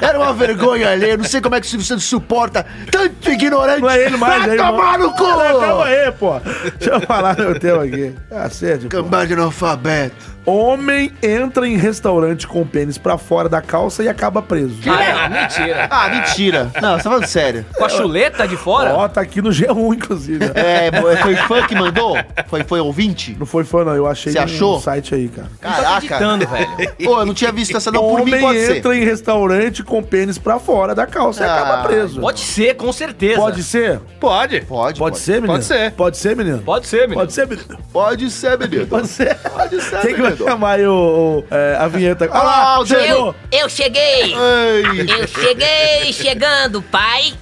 Era 0.00 0.18
uma 0.18 0.32
vergonha 0.32 0.90
ali. 0.90 1.16
Não 1.16 1.24
sei 1.24 1.40
como 1.40 1.54
é 1.54 1.60
que 1.60 1.66
o 1.68 1.70
Silvio 1.70 1.86
Santos 1.86 2.06
suporta 2.06 2.66
tanto 2.90 3.30
ignorante. 3.30 3.82
Não 3.82 3.90
é 3.90 4.04
ele 4.04 4.16
mais, 4.16 4.46
Vai 4.46 4.54
é 4.54 4.56
tomar 4.56 4.98
no 4.98 5.12
cu! 5.12 5.24
Calma 5.24 5.84
aí, 5.84 6.10
pô. 6.10 6.40
Deixa 6.76 6.94
eu 6.94 7.00
falar 7.02 7.36
meu 7.38 7.58
tema 7.58 7.84
aqui. 7.84 8.14
Cacete, 8.28 8.86
pô. 8.86 8.88
Cambada 8.88 9.28
de 9.28 9.34
analfabeto. 9.34 10.39
Homem 10.46 11.12
entra 11.22 11.66
em 11.68 11.76
restaurante 11.76 12.46
com 12.46 12.62
o 12.62 12.66
pênis 12.66 12.96
pra 12.98 13.18
fora 13.18 13.48
da 13.48 13.60
calça 13.60 14.02
e 14.02 14.08
acaba 14.08 14.40
preso. 14.40 14.76
Ah, 14.86 15.28
não, 15.28 15.40
mentira. 15.40 15.88
Ah, 15.90 16.08
mentira. 16.08 16.70
Não, 16.80 16.92
você 16.96 17.02
tá 17.04 17.10
falando 17.10 17.26
sério. 17.26 17.66
Com 17.76 17.84
a 17.84 17.88
chuleta 17.88 18.46
de 18.48 18.56
fora? 18.56 18.94
Ó, 18.94 19.06
tá 19.08 19.20
aqui 19.20 19.42
no 19.42 19.50
G1, 19.50 19.94
inclusive. 19.94 20.44
É, 20.54 20.90
foi 21.20 21.36
fã 21.36 21.66
que 21.66 21.74
mandou? 21.74 22.16
Foi, 22.48 22.64
foi 22.64 22.80
ouvinte? 22.80 23.36
Não 23.38 23.44
foi 23.46 23.64
fã, 23.64 23.84
não. 23.84 23.94
Eu 23.94 24.06
achei 24.06 24.32
Você 24.32 24.38
achou? 24.38 24.80
site 24.80 25.14
aí, 25.14 25.28
cara. 25.28 25.48
Não 25.62 25.70
Caraca. 25.70 25.96
acreditando, 25.96 26.46
velho. 26.48 26.92
Pô, 27.04 27.20
eu 27.20 27.26
não 27.26 27.34
tinha 27.34 27.52
visto 27.52 27.76
essa 27.76 27.90
não. 27.90 28.00
Por 28.00 28.24
mim 28.24 28.30
Homem 28.32 28.40
pode 28.40 28.58
ser. 28.60 28.76
entra 28.78 28.96
em 28.96 29.04
restaurante 29.04 29.82
com 29.82 30.02
pênis 30.02 30.38
pra 30.38 30.58
fora 30.58 30.94
da 30.94 31.06
calça 31.06 31.44
e 31.44 31.46
Ah, 31.46 31.54
acaba 31.56 31.82
preso. 31.88 32.20
Pode 32.20 32.40
ser, 32.40 32.74
com 32.76 32.92
certeza. 32.92 33.36
Pode 33.40 33.62
ser? 33.62 34.00
Pode. 34.18 34.60
Pode, 34.62 34.98
Pode 34.98 35.18
ser, 35.18 35.34
menino? 35.34 35.52
Pode 35.52 35.64
ser. 35.64 35.90
Pode 35.92 36.16
ser, 36.16 36.36
menino? 36.36 36.58
Pode 36.62 36.86
ser, 36.86 37.00
menino. 37.08 37.14
Pode 37.14 37.32
ser, 37.32 37.46
menino? 37.46 37.78
Pode 37.92 38.30
ser, 38.30 38.58
menino. 38.58 38.86
Pode 38.86 39.08
ser. 39.08 39.34
Pode 39.36 39.80
ser, 39.82 40.00
Quem 40.00 40.14
que 40.14 40.22
vai 40.22 40.29
menino. 40.32 40.50
chamar 40.50 40.70
aí 40.72 40.86
o, 40.86 40.92
o, 40.92 41.44
é, 41.54 41.76
a 41.78 41.88
vinheta? 41.88 42.24
Olha 42.30 42.40
Ah, 42.40 42.44
lá, 42.44 42.80
o 42.80 42.86
chegou. 42.86 43.34
Eu, 43.52 43.60
eu 43.60 43.68
cheguei! 43.68 44.34
Ei, 44.34 45.20
Eu 45.20 45.26
cheguei 45.28 46.12
chegando, 46.12 46.82
pai! 46.82 47.32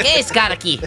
Quem 0.00 0.12
é 0.12 0.20
esse 0.20 0.32
cara 0.32 0.54
aqui? 0.54 0.80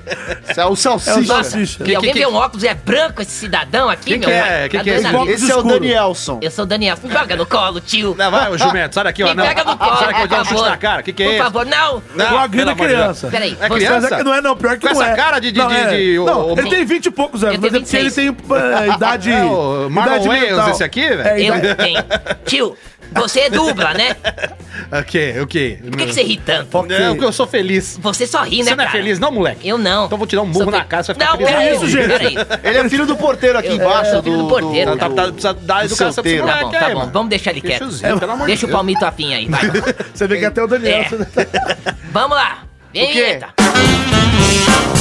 esse 0.50 0.60
é 0.60 0.64
o 0.66 0.68
É 0.68 0.72
o 0.72 0.76
salsicha. 0.78 1.26
salsicha. 1.26 1.84
E 1.86 1.96
alguém 1.96 2.14
que- 2.14 2.20
vê 2.20 2.28
um 2.28 2.36
óculos 2.36 2.64
é 2.64 2.74
branco 2.74 3.22
esse 3.22 3.32
cidadão 3.32 3.90
aqui, 3.90 4.06
Que 4.14 4.18
meu 4.18 4.30
que 4.30 4.34
é? 4.36 4.70
Que 4.70 4.78
Tá 4.78 4.84
que 4.84 4.90
é 4.90 4.94
dando 5.02 5.06
esse 5.08 5.16
a. 5.16 5.32
Esse 5.34 5.52
é 5.52 5.56
o. 5.56 5.64
Danielson. 5.64 6.40
Eu 6.42 6.52
sou 6.52 6.64
o 6.64 6.68
Daniel. 6.68 6.98
Me 7.04 7.12
joga 7.12 7.36
no 7.36 7.46
colo, 7.46 7.80
tio. 7.82 8.16
Não, 8.18 8.32
vai, 8.32 8.50
ô 8.52 8.58
jumento, 8.58 8.94
sai 8.96 9.04
daqui, 9.04 9.24
ó. 9.24 9.28
Me 9.30 9.36
Não. 9.36 9.46
pega 9.46 9.64
no 9.64 9.78
colo, 9.78 9.98
Sai 9.98 10.08
daqui, 10.08 10.22
eu 10.22 10.28
por 10.28 10.28
dar 10.36 10.42
um 10.42 10.46
chute 10.46 10.62
na 10.70 10.78
cara. 10.78 11.04
Que 11.04 11.14
que 11.14 11.24
é 11.24 11.26
Por 11.26 11.34
isso? 11.34 11.44
favor, 11.44 11.66
não. 11.66 12.04
Não, 12.16 12.36
O 12.38 12.44
é 12.44 12.48
de 12.48 12.58
Deus. 12.58 12.78
criança. 12.78 13.28
Peraí, 13.30 13.58
É 13.60 13.70
criança? 13.70 14.08
É 14.14 14.18
que 14.18 14.24
não 14.24 14.34
é, 14.34 14.42
não. 14.42 14.56
Pior 14.56 14.78
que 14.78 14.88
Com 14.88 14.94
não 14.94 15.02
essa 15.02 15.12
é. 15.12 15.16
cara 15.16 15.40
de- 15.40 15.52
de- 15.52 15.60
não, 15.60 15.68
de- 15.68 15.76
é. 15.76 16.16
Não, 16.18 16.54
o- 16.54 16.60
ele 16.60 16.70
tem 16.70 16.86
20 16.86 17.06
e 17.08 17.12
poucos 17.12 17.44
anos, 17.44 17.58
mas 17.60 17.74
é 17.74 17.80
porque 17.80 17.96
ele 17.98 18.10
26. 18.10 18.16
tem 18.16 18.28
é, 18.90 18.94
idade. 18.96 19.32
É 19.32 19.44
o 19.44 19.90
Marlon 19.90 20.14
idade 20.16 20.28
Wayans 20.28 20.50
mental. 20.52 20.70
esse 20.72 20.84
aqui, 20.84 21.08
velho? 21.16 21.37
É, 21.46 21.72
Eu 21.72 21.76
tenho. 21.76 22.04
Tio, 22.46 22.78
você 23.14 23.42
é 23.42 23.50
dubla, 23.50 23.94
né? 23.94 24.16
O 24.92 25.04
quê? 25.04 25.36
O 25.42 25.48
quê? 25.48 25.80
Por 25.82 25.98
que, 25.98 26.06
que 26.08 26.14
você 26.14 26.24
ri 26.24 26.38
tanto? 26.38 26.86
É, 26.92 27.10
porque 27.10 27.26
eu 27.26 27.32
sou 27.32 27.48
feliz. 27.48 27.98
Você 28.02 28.28
só 28.28 28.44
ri, 28.44 28.58
né, 28.60 28.64
Você 28.66 28.76
não 28.76 28.84
é 28.84 28.88
cara? 28.88 28.98
feliz, 28.98 29.20
não, 29.20 29.32
moleque? 29.32 29.68
Eu 29.68 29.78
não. 29.78 30.06
Então 30.06 30.16
eu 30.16 30.18
vou 30.18 30.28
te 30.28 30.36
dar 30.36 30.42
um 30.44 30.54
Sou 30.54 30.62
murro 30.66 30.72
na 30.72 30.82
fe- 30.84 30.88
cara, 30.88 31.04
você 31.04 31.14
vai 31.14 31.28
ficar 31.28 31.32
Não, 31.32 31.38
feliz. 31.48 31.52
peraí, 31.60 31.76
isso, 31.76 31.88
gente? 31.90 32.08
peraí. 32.08 32.36
Ele 32.64 32.78
é 32.78 32.90
filho 32.90 33.06
do 33.06 33.16
porteiro 33.16 33.58
aqui 33.58 33.68
Eu- 33.70 33.76
embaixo. 33.76 34.16
é, 34.16 34.22
filho 34.24 34.38
do 34.38 34.48
porteiro. 34.48 34.98
Tá, 34.98 35.10
tá, 35.10 35.24
precisa 35.28 35.54
dar 35.54 35.86
educação 35.86 36.24
pra 36.24 36.30
esse 36.30 36.40
solteiro. 36.40 36.46
Tá 36.46 36.52
moleque 36.56 36.66
bom, 36.70 36.76
aí, 36.76 36.80
tá 36.82 36.90
bom. 36.90 37.00
mano. 37.00 37.12
Vamos 37.12 37.30
deixar 37.30 37.52
ele 37.52 37.62
quieto. 37.62 37.88
Deixa 37.88 38.18
pelo 38.18 38.32
amor 38.32 38.46
de 38.46 38.48
Deixa 38.48 38.66
o 38.66 38.68
Deus. 38.68 38.76
palmito 38.78 39.06
afim 39.06 39.34
aí, 39.34 39.48
vai. 39.48 39.62
Você 40.14 40.28
vê 40.28 40.38
que 40.38 40.46
até 40.46 40.64
o 40.64 40.68
Daniel. 40.68 41.00
É. 41.02 41.08
Vamos 42.12 42.36
lá. 42.38 42.60
Vinheta. 42.94 43.48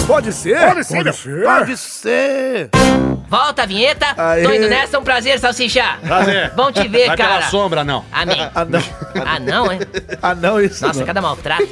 Pode 0.06 0.32
ser? 0.32 0.58
Pode 0.60 0.84
ser. 0.84 1.44
Pode 1.44 1.76
ser. 1.76 2.70
Volta 3.28 3.62
a 3.62 3.66
vinheta. 3.66 4.06
Aê. 4.16 4.42
Tô 4.42 4.52
indo 4.52 4.68
nessa, 4.68 4.98
um 4.98 5.02
prazer, 5.04 5.38
Salsicha. 5.38 5.96
Prazer. 6.06 6.52
Bom 6.54 6.70
te 6.70 6.86
ver, 6.86 7.08
Vai 7.08 7.16
cara. 7.16 7.38
pela 7.38 7.50
sombra, 7.50 7.84
não. 7.84 8.04
Amém. 8.12 8.40
Ah, 8.54 8.64
não. 8.64 8.80
Ah, 9.24 9.38
não, 9.40 9.72
é? 9.72 9.78
Ah, 10.22 10.34
não, 10.34 10.60
isso 10.60 10.86
Nossa, 10.86 11.00
não. 11.00 11.06
cada 11.06 11.20
maltrato. 11.20 11.66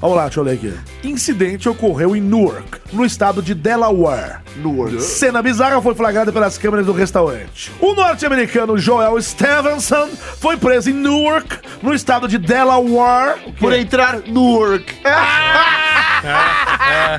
Vamos 0.00 0.16
lá, 0.16 0.24
deixa 0.24 0.40
eu 0.40 0.44
ler 0.44 0.54
aqui. 0.54 0.74
Incidente 1.04 1.68
ocorreu 1.68 2.16
em 2.16 2.20
Newark, 2.20 2.80
no 2.92 3.04
estado 3.04 3.40
de 3.40 3.54
Delaware. 3.54 4.40
Newark. 4.56 5.00
Cena 5.00 5.40
bizarra 5.40 5.80
foi 5.80 5.94
flagrada 5.94 6.32
pelas 6.32 6.58
câmeras 6.58 6.86
do 6.86 6.92
restaurante. 6.92 7.70
O 7.80 7.94
norte-americano 7.94 8.76
Joel 8.76 9.22
Stevenson 9.22 10.08
foi 10.40 10.56
preso 10.56 10.90
em 10.90 10.92
Newark, 10.92 11.56
no 11.80 11.94
estado 11.94 12.26
de 12.26 12.36
Delaware. 12.36 13.38
Por 13.60 13.72
entrar 13.72 14.18
no 14.26 14.56
work. 14.58 14.92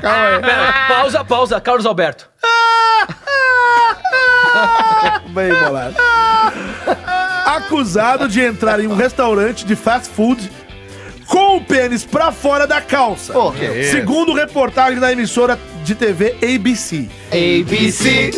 Calma 0.02 0.26
aí. 0.28 0.40
Pera, 0.40 0.72
pausa, 0.88 1.24
pausa. 1.24 1.60
Carlos 1.62 1.86
Alberto. 1.86 2.28
Bem 5.30 5.48
bolado. 5.48 5.96
Acusado 7.46 8.28
de 8.28 8.40
entrar 8.40 8.80
em 8.80 8.86
um 8.86 8.94
restaurante 8.94 9.64
de 9.64 9.76
fast 9.76 10.08
food 10.08 10.50
com 11.26 11.56
o 11.56 11.60
pênis 11.64 12.04
pra 12.04 12.30
fora 12.32 12.66
da 12.66 12.80
calça. 12.80 13.32
É 13.60 13.84
Segundo 13.90 14.32
reportagem 14.32 14.98
da 15.00 15.10
emissora 15.12 15.58
de 15.82 15.94
TV 15.94 16.36
ABC. 16.42 17.08
ABC. 17.30 18.30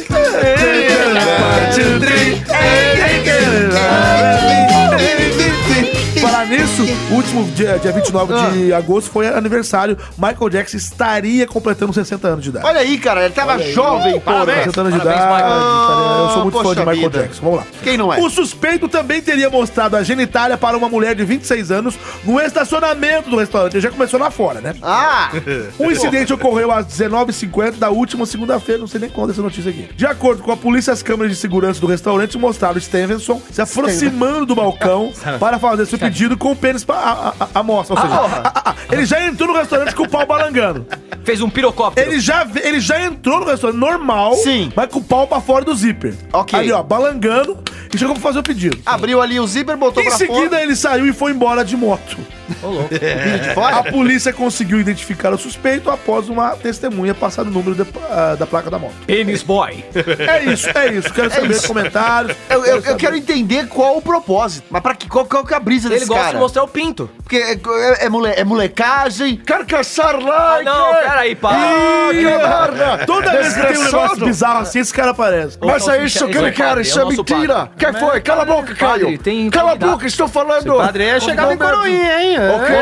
Falar 6.27 6.47
nisso, 6.47 6.83
o 7.09 7.15
último 7.15 7.45
dia, 7.53 7.79
dia 7.79 7.93
29 7.93 8.35
de 8.51 8.73
agosto 8.73 9.13
foi 9.13 9.29
aniversário. 9.29 9.97
Michael 10.19 10.51
Jackson 10.51 10.77
estaria 10.77 11.47
completando 11.47 11.93
60 11.93 12.27
anos 12.27 12.43
de 12.43 12.51
idade. 12.51 12.67
Olha 12.67 12.81
aí, 12.81 12.99
cara, 12.99 13.27
ele 13.27 13.33
tava 13.33 13.63
jovem, 13.63 14.15
pô. 14.15 14.21
Parabéns. 14.33 14.59
60 14.65 14.81
anos 14.81 14.93
de 14.93 14.99
Parabéns, 14.99 15.25
idade. 15.25 16.21
Eu 16.21 16.31
sou 16.31 16.43
muito 16.43 16.63
fã 16.63 16.75
de 16.75 16.81
Michael 16.81 16.97
vida. 16.97 17.23
Jackson. 17.23 17.43
Vamos 17.43 17.59
lá. 17.61 17.67
Quem 17.81 17.97
não 17.97 18.13
é? 18.13 18.19
O 18.21 18.29
suspeito 18.29 18.89
também 18.89 19.23
teria 19.23 19.49
mostrado 19.49 19.95
a 19.95 20.03
genitália 20.03 20.59
para 20.59 20.77
uma 20.77 20.89
mulher 20.89 21.15
de 21.15 21.25
26 21.25 21.71
anos 21.71 21.95
no 22.25 22.41
estacionamento 22.41 23.31
do 23.31 23.37
restaurante. 23.37 23.75
Ele 23.75 23.83
já 23.83 23.91
começou 23.93 24.19
lá 24.19 24.29
fora, 24.29 24.61
né? 24.61 24.75
Ah, 24.83 25.31
O 25.79 25.85
incidente 25.93 26.33
ocorreu 26.33 26.73
às 26.73 26.87
19h50 26.87 27.77
da 27.77 27.91
última 27.91 28.27
segunda-feira, 28.27 28.81
não 28.81 28.89
sei 28.89 29.01
nem 29.01 29.11
quando 29.11 29.31
essa 29.31 29.43
notícia 29.43 29.71
aqui. 29.71 29.89
De 29.95 30.05
acordo 30.05 30.43
com 30.43 30.51
a 30.51 30.57
polícia, 30.57 30.93
as 30.93 31.05
câmeras 31.05 31.31
de 31.31 31.39
segurança 31.39 31.81
do 31.81 31.87
restaurante 31.87 32.37
mostraram 32.37 32.81
Stevenson 32.81 33.41
se 33.53 33.63
aproximando 33.63 34.45
do 34.45 34.57
balcão 34.57 35.13
para 35.39 35.61
fazer 35.61 35.87
seu 35.87 35.97
pedido 35.97 36.16
com 36.39 36.53
o 36.53 36.57
pênis 36.57 36.85
pra, 36.85 36.97
a, 36.97 37.29
a, 37.29 37.49
a 37.55 37.63
mostra. 37.63 37.95
Ou 37.97 38.01
seja, 38.03 38.15
a- 38.55 38.75
ele 38.91 39.05
já 39.05 39.25
entrou 39.27 39.49
no 39.49 39.55
restaurante 39.59 39.95
com 39.95 40.05
o 40.05 40.09
pau 40.09 40.27
balangando. 40.27 40.87
Fez 41.25 41.41
um 41.41 41.51
pirocóptero. 41.51 42.11
Ele 42.11 42.21
já, 42.21 42.47
ele 42.63 42.79
já 42.81 43.01
entrou 43.03 43.41
no 43.41 43.47
restaurante 43.47 43.79
normal, 43.79 44.35
Sim. 44.37 44.73
mas 44.77 44.89
com 44.89 45.01
o 45.01 45.05
pau 45.05 45.27
pra 45.27 45.41
fora 45.41 45.65
do 45.65 45.75
zíper. 45.75 46.15
Ok. 46.33 46.59
Ali, 46.59 46.71
ó, 46.73 46.83
balangando 46.83 47.59
e 47.95 47.99
chegou 47.99 48.15
pra 48.15 48.23
fazer 48.23 48.39
o 48.39 48.43
pedido. 48.43 48.79
abriu 48.87 49.21
ali 49.21 49.39
o 49.41 49.47
zíper, 49.47 49.77
botou 49.77 50.03
Em 50.03 50.07
pra 50.07 50.17
seguida, 50.17 50.51
fora. 50.51 50.63
ele 50.63 50.77
saiu 50.77 51.07
e 51.07 51.13
foi 51.13 51.33
embora 51.33 51.65
de 51.65 51.77
moto. 51.77 52.17
De 52.47 53.51
A 53.51 53.55
fora. 53.55 53.83
polícia 53.91 54.33
conseguiu 54.33 54.79
identificar 54.81 55.33
o 55.33 55.39
suspeito 55.39 55.91
após 55.91 56.29
uma 56.29 56.51
testemunha 56.57 57.15
passar 57.15 57.43
o 57.43 57.51
número 57.51 57.75
de- 57.75 57.87
ah, 58.11 58.37
da 58.39 58.47
placa 58.47 58.71
da 58.71 58.79
moto. 58.79 58.95
Penis 59.07 59.43
boy. 59.43 59.85
É 59.95 60.45
isso, 60.45 60.69
é 60.77 60.93
isso. 60.95 61.13
Quero 61.13 61.31
saber 61.35 61.51
isso. 61.51 61.67
comentários. 61.69 62.37
Eu, 62.49 62.65
eu- 62.65 62.81
eu 62.83 62.97
quero 62.97 63.17
entender 63.17 63.67
qual 63.69 63.97
o 63.97 64.03
propósito. 64.03 64.67
Mas 64.71 64.83
pra 64.83 64.95
que, 64.95 65.09
qual, 65.09 65.25
qual 65.27 65.45
que 65.45 65.53
é 65.55 65.57
a 65.57 65.61
brisa 65.61 65.89
Ele 65.89 65.97
desse 65.97 66.07
gosta 66.07 66.23
cara? 66.25 66.35
de 66.35 66.41
mostrar 66.41 66.63
o 66.63 66.69
pinto. 66.69 67.11
Porque 67.23 67.37
é, 67.37 67.53
é- 67.55 68.07
é 68.07 68.09
mole- 68.09 68.33
é 68.37 68.45
molecagem. 68.45 69.37
Quero 69.37 69.67
caçar 69.67 70.15
Ah, 70.15 70.19
like. 70.19 70.65
não, 70.65 70.95
peraí, 70.95 71.35
para. 71.35 71.57
Ah, 71.57 72.09
que 72.11 72.25
merda. 72.25 73.07
Toda 73.07 73.31
vez 73.33 73.55
que 73.55 73.67
tem 73.67 73.79
um 73.79 73.83
negócio 73.85 74.25
bizarro 74.25 74.61
assim, 74.61 74.79
esse 74.79 74.93
cara 74.95 75.11
aparece. 75.11 75.59
Mas 75.61 75.87
é 75.89 76.05
isso, 76.05 76.27
que 76.29 76.37
ele 76.37 76.49
é 76.49 76.53
quer, 76.53 76.79
isso 76.79 76.99
é 76.99 77.03
é 77.03 77.05
o 77.05 77.09
mentira. 77.09 77.71
Quem 77.79 77.93
foi? 77.95 78.21
Cala 78.21 78.43
a 78.43 78.45
boca, 78.45 78.75
Caio. 78.75 79.19
Cala 79.51 79.73
a 79.73 79.77
boca, 79.77 80.07
estou 80.07 80.29
falando. 80.29 80.67
Esse 80.69 80.77
padre 80.77 81.05
é 81.05 81.21
chegado 81.21 81.53
em 81.53 81.57
coroinha, 81.57 82.23
hein? 82.23 82.36
É. 82.37 82.57
O 82.57 82.65
quê? 82.67 82.73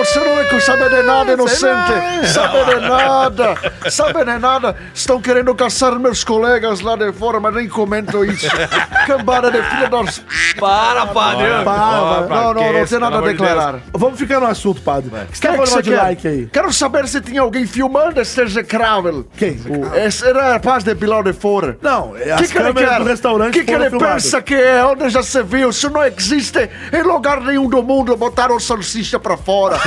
Oh, 0.00 0.04
você 0.04 0.20
não 0.20 0.40
é 0.40 0.60
sabe 0.60 0.88
de 0.88 1.02
nada, 1.02 1.32
inocente. 1.32 2.28
Sabe 2.28 2.64
de 2.64 2.80
nada. 2.88 3.54
Sabe 3.90 4.24
de 4.24 4.38
nada. 4.38 4.76
Estão 4.94 5.20
querendo 5.20 5.54
caçar 5.54 5.98
meus 5.98 6.22
colegas 6.24 6.80
lá 6.80 6.96
de 6.96 7.12
fora, 7.12 7.40
mas 7.40 7.54
nem 7.54 7.68
comento 7.68 8.24
isso. 8.24 8.46
Cambada 9.06 9.50
de 9.50 9.62
filha 9.62 9.88
das... 9.88 10.22
Para, 10.58 11.06
padre. 11.06 11.46
Para, 11.64 12.26
Não, 12.28 12.54
não, 12.54 12.72
não 12.72 12.86
tem 12.86 12.98
nada 12.98 13.18
a 13.18 13.20
declarar. 13.22 13.80
Vamos 13.92 14.18
ficar 14.18 14.40
no 14.40 14.46
assunto, 14.46 14.80
padre. 14.80 15.10
O 15.10 15.26
que 15.26 15.36
você 15.38 15.42
tá 15.46 15.52
que 15.58 15.66
falando 15.66 15.82
de 15.82 15.90
quer? 15.90 15.96
like 16.02 16.28
aí? 16.28 16.46
Quero 16.52 16.72
saber 16.72 17.08
se 17.08 17.20
tinha 17.20 17.40
alguém 17.40 17.66
filmando 17.66 18.20
esse 18.20 18.40
execrável. 18.40 19.26
Quem? 19.36 19.60
O- 19.68 19.94
Esse 19.96 20.26
era 20.26 20.52
rapaz 20.54 20.84
de 20.84 20.94
Pilar 20.94 21.22
de 21.24 21.32
Fora. 21.32 21.76
Não, 21.82 22.16
é 22.16 22.30
O 22.30 22.34
as 22.34 22.40
que, 22.42 22.48
que 22.52 22.58
ele 22.58 22.66
câmeras 22.72 22.90
quer? 22.90 22.98
do 23.00 23.04
restaurante 23.04 23.48
O 23.50 23.52
que, 23.52 23.64
que 23.64 23.72
ele 23.72 23.90
filmadas. 23.90 24.22
pensa 24.24 24.42
que 24.42 24.54
é? 24.54 24.84
Onde 24.84 25.08
já 25.08 25.22
se 25.22 25.42
viu? 25.42 25.70
Isso 25.70 25.90
não 25.90 26.02
existe 26.04 26.70
em 26.92 27.02
lugar 27.02 27.40
nenhum 27.40 27.68
do 27.68 27.82
mundo. 27.82 28.16
Botaram 28.16 28.58
salsicha 28.94 29.18
pra 29.18 29.36
fora. 29.36 29.78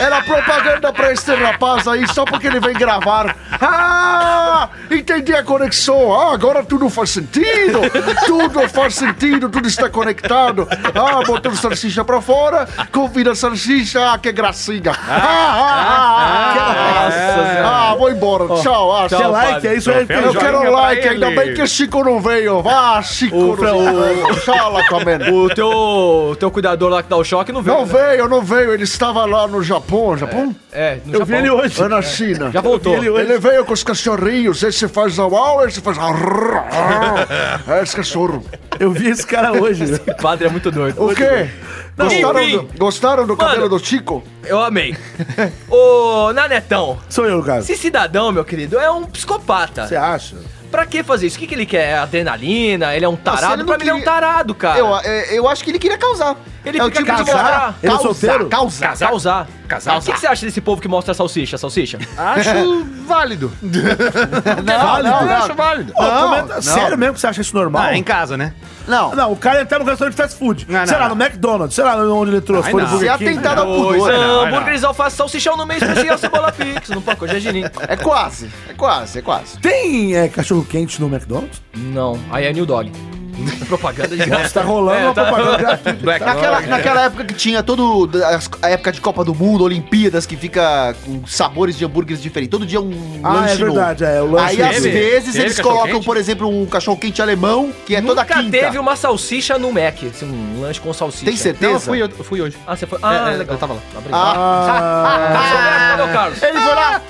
Era 0.00 0.22
propaganda 0.22 0.92
pra 0.92 1.12
este 1.12 1.34
rapaz 1.34 1.86
aí, 1.86 2.06
só 2.08 2.24
porque 2.24 2.46
ele 2.46 2.60
vem 2.60 2.72
gravar. 2.72 3.36
Ah! 3.60 4.68
Entendi 4.90 5.34
a 5.34 5.42
conexão. 5.42 6.12
Ah, 6.14 6.32
agora 6.32 6.64
tudo 6.64 6.88
faz 6.88 7.10
sentido. 7.10 7.80
Tudo 8.26 8.68
faz 8.68 8.94
sentido, 8.94 9.48
tudo 9.48 9.68
está 9.68 9.90
conectado. 9.90 10.66
Ah, 10.94 11.22
botou 11.26 11.54
salsicha 11.54 12.04
pra 12.04 12.20
fora, 12.20 12.66
convida 12.92 13.32
a 13.32 13.34
salsicha. 13.34 14.12
Ah, 14.12 14.18
que 14.18 14.32
gracinha. 14.32 14.92
Ah, 14.92 15.08
ah, 15.10 16.26
ah, 16.28 17.10
ah, 17.10 17.90
ah, 17.90 17.94
vou 17.94 18.10
embora. 18.10 18.44
Tchau. 18.62 18.96
Ah, 18.96 19.08
Quer 19.08 19.18
tchau. 19.18 19.30
like? 19.30 19.66
É 19.66 19.74
isso 19.74 19.90
aí. 19.90 20.06
Eu 20.08 20.34
quero 20.34 20.70
like, 20.70 21.08
ainda 21.08 21.30
bem 21.30 21.54
que 21.54 21.66
Chico 21.66 22.02
não 22.02 22.20
veio. 22.20 22.62
Vá, 22.62 23.02
Chico. 23.02 23.36
O 23.36 23.56
não 23.56 24.00
veio. 24.00 24.40
Tchau, 24.40 24.78
comendo. 24.88 25.34
O 25.34 25.48
teu, 25.54 26.36
teu 26.38 26.50
cuidador 26.50 26.90
lá 26.90 27.02
que 27.02 27.08
dá 27.08 27.16
o 27.16 27.24
choque 27.24 27.52
não 27.52 27.62
veio. 27.62 27.78
Não 27.78 27.86
né? 27.86 27.92
veio, 27.92 28.28
não 28.28 28.37
veio. 28.42 28.72
Ele 28.72 28.84
estava 28.84 29.24
lá 29.24 29.46
no 29.46 29.62
Japão. 29.62 30.16
Japão? 30.16 30.54
É, 30.72 30.98
no 31.04 31.14
Eu 31.14 31.24
vi 31.24 31.32
Japão. 31.32 31.38
ele 31.38 31.50
hoje. 31.50 31.82
Ou 31.82 31.88
na 31.88 32.02
China? 32.02 32.50
Já 32.50 32.60
voltou. 32.60 32.92
Vi 32.94 32.98
ele 33.00 33.10
hoje. 33.10 33.24
Ele 33.30 33.38
veio 33.38 33.64
com 33.64 33.72
os 33.72 33.82
cachorrinhos. 33.82 34.62
Esse 34.62 34.86
faz 34.88 35.18
au, 35.18 35.66
esse 35.66 35.80
faz. 35.80 35.96
É 37.68 37.82
esse 37.82 37.96
cachorro. 37.96 38.44
Eu 38.78 38.90
vi 38.92 39.08
esse 39.10 39.26
cara 39.26 39.52
hoje. 39.52 39.84
O 39.94 40.14
padre 40.22 40.46
é 40.46 40.50
muito 40.50 40.70
doido. 40.70 41.02
O 41.02 41.14
quê? 41.14 41.48
Gostaram 41.96 42.50
do, 42.50 42.68
gostaram 42.78 43.26
do 43.26 43.36
Mano. 43.36 43.50
cabelo 43.50 43.68
do 43.68 43.78
Chico? 43.84 44.22
Eu 44.44 44.60
amei. 44.62 44.96
Ô, 45.68 46.32
Nanetão, 46.32 46.98
Sou 47.08 47.26
eu, 47.26 47.42
cara. 47.42 47.58
esse 47.60 47.76
cidadão, 47.76 48.30
meu 48.30 48.44
querido, 48.44 48.78
é 48.78 48.88
um 48.90 49.04
psicopata. 49.04 49.86
Você 49.88 49.96
acha? 49.96 50.36
Pra 50.70 50.84
que 50.86 51.02
fazer 51.02 51.26
isso? 51.26 51.36
O 51.36 51.40
que, 51.40 51.46
que 51.46 51.54
ele 51.54 51.66
quer? 51.66 51.88
É 51.88 51.98
Adrenalina? 51.98 52.94
Ele 52.94 53.04
é 53.04 53.08
um 53.08 53.16
tarado? 53.16 53.64
pra 53.64 53.76
mim, 53.78 53.82
ele 53.84 53.90
é 53.90 53.94
um 53.94 53.98
queria- 53.98 54.12
tarado, 54.12 54.54
cara. 54.54 54.78
Eu, 54.78 54.96
é, 54.98 55.36
eu 55.36 55.48
acho 55.48 55.64
que 55.64 55.70
ele 55.70 55.78
queria 55.78 55.96
causar. 55.98 56.36
Ele 56.68 56.78
é 56.78 56.84
o 56.84 56.90
tipo 56.90 57.02
de 57.04 57.08
casar? 57.10 57.24
mostrar- 57.24 57.74
Ele 57.82 57.92
é 57.92 57.96
causar, 57.96 58.02
solteiro? 58.02 58.46
Causar. 58.48 58.86
Causar. 58.88 59.08
Causar. 59.08 59.46
Casar. 59.68 59.98
O 59.98 60.02
que, 60.02 60.12
que 60.12 60.20
você 60.20 60.26
acha 60.26 60.46
desse 60.46 60.60
povo 60.60 60.80
que 60.80 60.88
mostra 60.88 61.12
salsicha? 61.12 61.58
Salsicha? 61.58 61.98
Acho 62.16 62.84
válido. 63.06 63.52
Não, 63.62 65.02
não, 65.02 65.20
Eu 65.20 65.26
não. 65.26 65.32
acho 65.36 65.54
válido. 65.54 65.92
Não, 65.96 66.28
comenta- 66.30 66.54
não. 66.54 66.62
Sério 66.62 66.96
mesmo 66.98 67.14
que 67.14 67.20
você 67.20 67.26
acha 67.26 67.40
isso 67.40 67.54
normal? 67.54 67.82
Ah, 67.82 67.96
em 67.96 68.02
casa, 68.02 68.36
né? 68.36 68.54
Não. 68.86 69.14
Não, 69.14 69.32
o 69.32 69.36
cara 69.36 69.60
entrar 69.60 69.78
no 69.78 69.84
restaurante 69.84 70.14
de 70.16 70.22
fast 70.22 70.38
food. 70.38 70.66
Não, 70.68 70.86
sei 70.86 70.94
não, 70.96 71.02
lá, 71.02 71.08
não. 71.10 71.16
no 71.16 71.22
McDonald's, 71.24 71.74
sei 71.74 71.84
lá 71.84 71.96
onde 71.96 72.30
ele 72.30 72.40
trouxe. 72.40 72.66
Ai, 72.68 72.72
foi 72.72 72.82
no 72.82 72.88
não. 72.88 72.98
Você 72.98 73.06
é 73.06 73.10
Burger 73.10 73.28
King. 73.28 73.38
atentado 73.38 73.60
ao 73.60 73.66
pudor. 73.66 74.10
é, 74.10 74.16
não, 74.16 74.40
hambúrgueres, 74.46 74.84
alface, 74.84 75.16
salsichão 75.16 75.56
no 75.56 75.66
meio 75.66 75.84
especial, 75.84 76.16
cebola 76.16 76.50
pix, 76.52 76.88
no 76.88 77.02
pacote 77.02 77.34
de 77.34 77.40
geninho. 77.40 77.70
É 77.86 77.96
quase, 77.96 78.50
é 78.68 78.72
quase, 78.72 79.18
é 79.18 79.22
quase. 79.22 79.58
Tem 79.58 80.16
é, 80.16 80.28
cachorro 80.28 80.64
quente 80.64 80.98
no 81.00 81.08
McDonald's? 81.08 81.60
Não, 81.76 82.18
aí 82.30 82.46
é 82.46 82.52
New 82.52 82.64
Dog. 82.64 82.90
Propaganda 83.66 84.16
de 84.16 84.24
graça. 84.26 84.54
Tá 84.60 84.62
rolando 84.62 84.98
É, 84.98 85.04
uma 85.04 85.14
tá- 85.14 85.24
propaganda 85.24 85.56
gratuita. 85.58 85.98
Black 86.02 86.24
Naquela, 86.24 86.60
naquela 86.62 87.02
época 87.04 87.24
que 87.24 87.34
tinha 87.34 87.62
todo. 87.62 88.10
A 88.62 88.68
época 88.70 88.92
de 88.92 89.00
Copa 89.00 89.24
do 89.24 89.34
Mundo, 89.34 89.64
Olimpíadas, 89.64 90.26
que 90.26 90.36
fica 90.36 90.94
com 91.04 91.26
sabores 91.26 91.76
de 91.76 91.84
hambúrgueres 91.84 92.22
diferentes. 92.22 92.50
Todo 92.50 92.66
dia 92.66 92.80
um 92.80 93.20
Ah, 93.22 93.32
lanche 93.34 93.52
é 93.52 93.56
verdade, 93.56 94.04
é, 94.04 94.20
o 94.22 94.30
lanche 94.30 94.60
Aí, 94.62 94.68
às 94.68 94.76
Teve? 94.82 94.90
vezes, 94.90 95.32
Teve 95.32 95.44
eles 95.44 95.60
colocam, 95.60 95.94
quente? 95.94 96.04
por 96.04 96.16
exemplo, 96.16 96.48
um 96.48 96.66
cachorro-quente 96.66 97.20
alemão, 97.22 97.72
que 97.86 97.94
é 97.94 98.00
toda 98.00 98.22
Nunca 98.22 98.34
quinta. 98.34 98.50
teve 98.50 98.78
uma 98.78 98.96
salsicha 98.96 99.58
no 99.58 99.72
Mac, 99.72 99.96
assim, 100.10 100.26
um 100.26 100.60
lanche 100.62 100.80
com 100.80 100.92
salsicha. 100.92 101.24
Tem 101.26 101.36
certeza? 101.36 101.66
Não, 101.66 101.74
eu 101.74 101.80
fui, 101.80 102.02
eu 102.02 102.24
fui 102.24 102.40
hoje. 102.40 102.56
Ah, 102.66 102.76
você 102.76 102.86
foi? 102.86 102.98
Ah, 103.02 103.14
É, 103.30 103.34
é, 103.34 103.36
legal. 103.38 103.54
eu 103.54 103.58
tava 103.58 103.74
lá. 103.74 103.80
Tá 103.92 104.00
brincando. 104.00 104.22
Ah, 104.24 105.88
Cadê 105.96 106.02
o 106.10 106.12
Carlos? 106.12 106.42
Ele 106.42 106.60
foi 106.60 106.74
lá. 106.74 107.02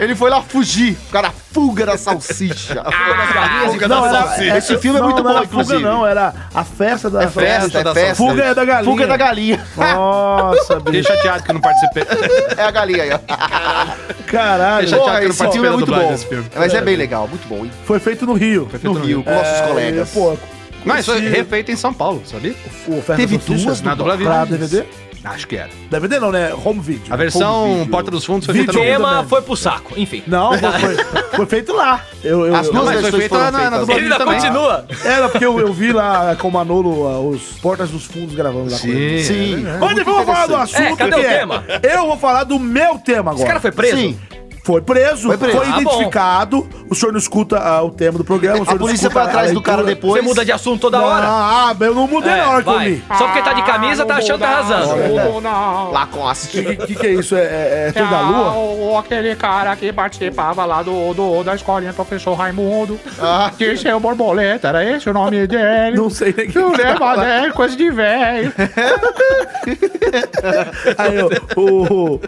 Ele 0.00 0.14
foi 0.14 0.30
lá 0.30 0.42
fugir. 0.42 0.96
O 1.08 1.12
cara 1.12 1.30
fuga 1.52 1.86
da 1.86 1.96
salsicha. 1.96 2.80
A 2.84 2.90
fuga 2.92 3.14
das 3.16 3.32
galinhas 3.32 3.74
e 3.74 3.88
não, 3.88 4.02
da 4.02 4.10
salsicha. 4.22 4.56
Esse 4.58 4.78
filme 4.78 4.98
é 4.98 5.00
não, 5.00 5.08
muito 5.08 5.22
não 5.22 5.30
bom, 5.30 5.36
era 5.36 5.44
inclusive. 5.46 5.76
fuga 5.78 5.90
não, 5.90 6.06
era 6.06 6.34
a 6.54 6.64
festa 6.64 7.08
da 7.10 7.22
É 7.22 7.28
festa, 7.28 7.78
é 7.80 7.94
festa. 7.94 8.14
Fuga 8.14 8.42
é 8.44 8.54
da 8.54 8.64
galinha. 8.64 8.90
Fuga 8.92 9.06
da 9.06 9.16
galinha. 9.16 9.66
Nossa, 9.76 10.76
Fiquei 10.80 10.92
bicho. 11.00 11.08
chateado 11.12 11.42
que 11.42 11.50
eu 11.50 11.54
não 11.54 11.60
participei. 11.60 12.04
É 12.56 12.62
a 12.62 12.70
galinha 12.70 13.02
aí, 13.02 13.10
ó. 13.12 13.18
Caralho. 14.26 14.88
Que 14.88 14.94
eu 14.94 14.98
não 14.98 15.20
esse 15.28 15.50
filme 15.52 15.66
é 15.66 15.70
muito 15.70 15.86
dublagem 15.86 16.10
bom. 16.12 16.16
filme. 16.18 16.46
Mas 16.56 16.74
é 16.74 16.80
bem 16.80 16.96
legal, 16.96 17.28
muito 17.28 17.46
bom, 17.48 17.64
hein? 17.64 17.70
Foi 17.84 17.98
feito 17.98 18.26
no 18.26 18.32
Rio. 18.34 18.68
No 18.82 18.92
Rio, 18.94 19.22
com 19.22 19.30
nossos 19.30 19.58
É, 19.60 19.66
colegas. 19.66 20.10
Pô, 20.10 20.36
Mas 20.84 21.04
foi 21.06 21.20
refeito 21.20 21.70
em 21.70 21.76
São 21.76 21.92
Paulo, 21.92 22.22
sabia? 22.24 22.54
Teve 23.16 23.38
duas 23.38 23.80
Na 23.82 23.96
pra 23.96 24.16
vida. 24.16 24.46
DVD? 24.46 25.05
Acho 25.26 25.46
que 25.48 25.56
era. 25.56 25.68
DVD 25.90 26.20
não, 26.20 26.30
né? 26.30 26.52
Home 26.64 26.80
video. 26.80 27.12
A 27.12 27.16
versão 27.16 27.74
video. 27.74 27.86
Porta 27.88 28.10
dos 28.10 28.24
Fundos 28.24 28.46
foi 28.46 28.54
feita 28.54 28.70
O 28.72 28.74
no... 28.76 28.80
mesmo. 28.80 28.96
tema 29.04 29.24
foi 29.28 29.42
pro 29.42 29.56
saco, 29.56 29.92
enfim. 29.96 30.22
Não, 30.26 30.52
foi, 30.56 30.70
foi, 31.36 31.46
feito 31.46 31.72
lá. 31.72 32.00
Eu, 32.22 32.46
eu, 32.46 32.54
As 32.54 32.68
duas 32.68 32.84
mas 32.84 32.92
foi 33.00 33.02
versões 33.02 33.20
feita 33.22 33.34
foram 33.36 33.44
na- 33.44 33.50
na 33.50 33.58
feitas. 33.60 33.80
dublagem 33.80 34.04
Ele 34.04 34.12
ainda 34.12 34.24
também. 34.24 34.40
continua. 34.40 34.86
Era 35.04 35.28
porque 35.28 35.44
eu, 35.44 35.58
eu 35.60 35.72
vi 35.72 35.92
lá 35.92 36.36
com 36.36 36.48
o 36.48 36.52
Manolo 36.52 37.06
ah, 37.08 37.18
os 37.20 37.42
Portas 37.60 37.90
dos 37.90 38.04
Fundos 38.06 38.34
gravando 38.34 38.70
lá 38.70 38.78
com 38.78 38.86
ele. 38.86 39.22
Sim. 39.24 39.34
Sim. 39.56 39.64
Mas 39.80 39.98
eu 39.98 40.04
vou 40.04 40.24
falar 40.24 40.46
do 40.46 40.56
assunto 40.56 40.80
É, 40.82 40.96
cadê 40.96 41.16
o 41.16 41.18
é. 41.20 41.38
tema? 41.38 41.64
Eu 41.82 42.06
vou 42.06 42.16
falar 42.16 42.44
do 42.44 42.58
meu 42.58 42.98
tema 42.98 43.32
agora. 43.32 43.36
Esse 43.36 43.46
cara 43.46 43.60
foi 43.60 43.72
preso? 43.72 43.96
Sim. 43.96 44.18
Foi 44.66 44.80
preso, 44.82 45.28
Foi 45.28 45.38
foi, 45.38 45.48
preso. 45.50 45.62
Ah, 45.64 45.80
identificado. 45.80 46.66
O 46.90 46.94
senhor 46.96 47.12
não 47.12 47.20
escuta 47.20 47.56
ah, 47.56 47.84
o 47.84 47.90
tema 47.92 48.18
do 48.18 48.24
programa. 48.24 48.60
O 48.62 48.64
senhor 48.64 48.74
A 48.74 48.78
polícia 48.80 49.08
foi 49.08 49.22
atrás 49.22 49.52
do 49.52 49.62
cara 49.62 49.84
depois. 49.84 50.14
Você 50.14 50.22
muda 50.28 50.44
de 50.44 50.50
assunto 50.50 50.80
toda 50.80 50.98
Não, 50.98 51.04
hora. 51.04 51.24
Ah, 51.24 51.76
eu 51.78 51.94
não 51.94 52.08
mudei 52.08 52.32
É, 52.32 52.36
na 52.38 52.50
hora 52.50 52.62
que 52.64 52.68
eu 52.70 52.78
li. 52.80 53.04
Só 53.16 53.26
porque 53.28 53.42
tá 53.42 53.52
de 53.52 53.62
camisa, 53.62 54.04
tá 54.04 54.16
achando 54.16 54.40
que 54.40 54.44
tá 54.44 54.48
arrasando. 54.58 55.40
Lacoste. 55.92 56.66
O 56.82 56.86
que, 56.86 56.94
que 56.96 57.06
é 57.06 57.10
isso? 57.14 57.36
É, 57.36 57.40
é, 57.42 57.84
é 57.88 57.92
Trem 57.92 58.08
da 58.08 58.18
Ah, 58.18 58.20
Lua? 58.22 58.52
o, 58.54 58.98
aquele 58.98 59.36
cara 59.36 59.76
que 59.76 59.92
participava 59.92 60.64
lá 60.64 60.82
do, 60.82 61.14
do, 61.14 61.44
da 61.44 61.54
escolinha, 61.54 61.92
professor 61.92 62.34
Raimundo. 62.34 62.98
Ah. 63.20 63.52
Que 63.56 63.76
seu 63.76 64.00
borboleta, 64.00 64.66
era 64.68 64.84
esse 64.84 65.08
o 65.08 65.12
nome 65.12 65.46
dele? 65.46 65.96
Não 65.96 66.10
sei 66.10 66.34
nem 66.36 66.48
Não 66.48 66.72
que 66.72 66.82
leva 66.82 67.16
né? 67.18 67.52
Coisa 67.54 67.76
de 67.76 67.88
velho. 67.90 68.52
Aí, 70.98 71.18
o, 71.56 71.60
o- 71.60 72.20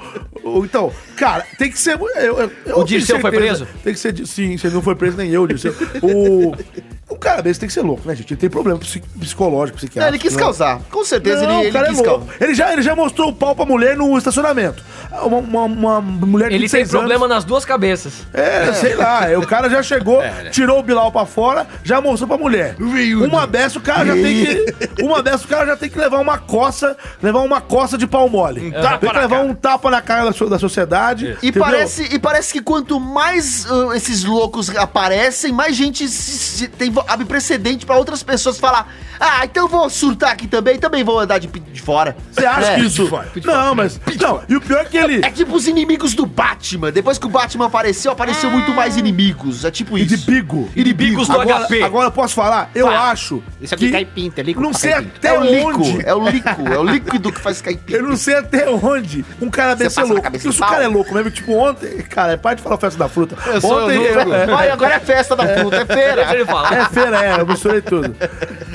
o- 0.44 0.64
Então, 0.64 0.92
cara, 1.16 1.44
tem 1.58 1.70
que 1.70 1.78
ser. 1.78 1.98
Eu, 2.28 2.50
eu, 2.66 2.78
O 2.78 2.84
Dirceu 2.84 3.20
foi 3.20 3.30
preso? 3.30 3.66
Tem 3.82 3.92
que 3.92 3.98
ser. 3.98 4.26
Sim, 4.26 4.56
você 4.56 4.68
não 4.68 4.82
foi 4.82 4.94
preso 4.94 5.16
nem 5.16 5.30
eu, 5.30 5.46
Dirceu. 5.46 5.74
O. 6.02 6.52
O 7.18 7.20
cara 7.20 7.42
desse 7.42 7.58
tem 7.58 7.66
que 7.66 7.72
ser 7.72 7.82
louco, 7.82 8.06
né, 8.06 8.14
gente? 8.14 8.32
Ele 8.32 8.40
tem 8.40 8.48
problema 8.48 8.78
psi- 8.78 9.02
psicológico, 9.18 9.76
psiquiátrico. 9.76 10.00
Não, 10.00 10.08
ele 10.08 10.18
quis 10.22 10.34
né? 10.36 10.40
causar. 10.40 10.80
Com 10.88 11.04
certeza 11.04 11.44
Não, 11.48 11.54
ele, 11.58 11.62
ele 11.64 11.72
cara 11.72 11.86
é 11.86 11.88
quis 11.90 11.98
louco. 11.98 12.20
causar. 12.26 12.34
Ele 12.40 12.54
já, 12.54 12.72
ele 12.72 12.82
já 12.82 12.94
mostrou 12.94 13.30
o 13.30 13.32
pau 13.32 13.56
pra 13.56 13.64
mulher 13.66 13.96
no 13.96 14.16
estacionamento. 14.16 14.84
Uma, 15.22 15.38
uma, 15.38 15.64
uma 15.64 16.00
mulher 16.00 16.48
de 16.48 16.54
Ele 16.54 16.68
tem 16.68 16.80
26 16.84 16.90
problema 16.90 17.24
anos. 17.24 17.36
nas 17.38 17.44
duas 17.44 17.64
cabeças. 17.64 18.12
É, 18.32 18.72
sei 18.72 18.94
lá. 18.94 19.22
O 19.36 19.46
cara 19.46 19.68
já 19.68 19.82
chegou, 19.82 20.22
É, 20.28 20.50
tirou 20.50 20.78
o 20.78 20.82
Bilal 20.82 21.10
pra 21.10 21.26
fora, 21.26 21.66
já 21.82 22.00
mostrou 22.00 22.28
pra 22.28 22.38
mulher. 22.38 22.76
Uma 22.78 23.46
dessa 23.48 23.78
o 23.78 23.82
cara 23.82 24.06
já 24.06 24.12
tem 24.14 24.44
que. 24.44 25.02
Uma 25.02 25.20
dessa 25.22 25.44
o 25.44 25.48
cara 25.48 25.66
já 25.66 25.76
tem 25.76 25.88
que 25.90 25.98
levar 25.98 26.18
uma 26.18 26.38
coça, 26.38 26.96
levar 27.22 27.40
uma 27.40 27.60
coça 27.60 27.98
de 27.98 28.06
pau 28.06 28.28
mole. 28.28 28.70
tem 29.00 29.10
que 29.10 29.16
levar 29.18 29.40
um 29.40 29.54
tapa 29.54 29.90
na 29.90 30.00
cara 30.00 30.24
da, 30.26 30.32
so- 30.32 30.48
da 30.48 30.58
sociedade. 30.58 31.36
E 31.42 31.48
entendeu? 31.48 31.62
parece, 31.62 32.02
e 32.14 32.18
parece 32.18 32.52
que 32.52 32.60
quanto 32.62 33.00
mais 33.00 33.66
ah, 33.70 33.96
esses 33.96 34.22
loucos 34.24 34.68
aparecem, 34.76 35.52
mais 35.52 35.74
gente 35.74 36.06
se- 36.08 36.38
se- 36.38 36.68
tem, 36.68 36.92
abre 37.08 37.24
precedente 37.24 37.84
pra 37.86 37.96
outras 37.96 38.22
pessoas 38.22 38.58
falar: 38.58 38.86
Ah, 39.18 39.44
então 39.44 39.64
eu 39.64 39.68
vou 39.68 39.88
surtar 39.90 40.30
aqui 40.32 40.46
também, 40.46 40.78
também 40.78 41.02
vou 41.02 41.18
andar 41.18 41.38
de, 41.38 41.46
de 41.48 41.80
fora. 41.82 42.16
Você 42.30 42.44
acha 42.46 42.72
É. 42.72 42.74
que 42.76 42.82
isso. 42.82 43.08
Não, 43.44 43.74
mas. 43.74 44.00
Não, 44.20 44.42
e 44.48 44.54
o 44.56 44.60
pior 44.60 44.82
é 44.82 44.84
que 44.84 44.96
ele. 44.96 45.24
É 45.24 45.30
tipo 45.30 45.54
os 45.56 45.66
inimigos 45.66 46.14
do 46.14 46.26
Batman. 46.26 46.92
Depois 46.92 47.18
que 47.18 47.26
o 47.26 47.28
Batman 47.28 47.66
apareceu, 47.66 48.12
apareceu 48.12 48.50
muito 48.50 48.72
mais 48.72 48.96
inimigos. 48.96 49.64
É 49.64 49.70
tipo 49.70 49.96
isso. 49.98 50.16
de 50.16 50.24
bigo. 50.30 50.68
Inimigos 50.76 51.26
do 51.28 51.40
agora, 51.40 51.64
HP. 51.66 51.82
Agora 51.82 52.06
eu 52.08 52.12
posso 52.12 52.34
falar? 52.34 52.70
Eu 52.74 52.88
acho. 52.88 53.42
Isso 53.60 53.74
aqui 53.74 53.86
que 53.86 53.92
cai 53.92 54.04
pinta, 54.04 54.42
líquido 54.42 54.64
Não 54.64 54.72
sei 54.74 54.92
até 54.92 55.28
É 55.28 55.38
onde. 55.38 56.02
é 56.04 56.14
o 56.14 56.28
líquido, 56.28 56.72
é 56.72 56.78
o 56.78 56.84
líquido 56.84 57.32
que 57.32 57.40
faz 57.40 57.60
cair 57.62 57.78
Eu 57.88 58.02
não 58.04 58.16
sei 58.16 58.34
até 58.36 58.68
onde 58.68 59.24
um 59.40 59.48
cara 59.50 59.74
desse 59.74 59.98
é 59.98 60.04
louco. 60.04 60.22
Porque 60.22 60.38
se 60.38 60.48
o 60.48 60.54
cara 60.54 60.84
é 60.84 60.88
louco 60.88 61.14
mesmo, 61.14 61.30
tipo, 61.30 61.52
ontem. 61.54 61.98
Cara, 62.02 62.32
é 62.32 62.36
pai 62.36 62.54
de 62.56 62.62
falar 62.62 62.76
festa 62.78 62.98
da 62.98 63.08
fruta. 63.08 63.36
sou 63.60 63.84
Ontem. 63.84 63.96
eu 63.96 64.14
eu- 64.20 64.34
é, 64.34 64.46
Vai, 64.46 64.70
agora 64.70 64.94
é 64.94 65.00
festa 65.00 65.34
da 65.36 65.46
fruta, 65.58 65.76
é 65.76 65.86
feira. 65.86 66.22
É 66.22 66.26
feira, 66.26 66.88
é, 67.00 67.40
eu 67.40 67.46
misturei 67.46 67.80
tudo. 67.80 68.14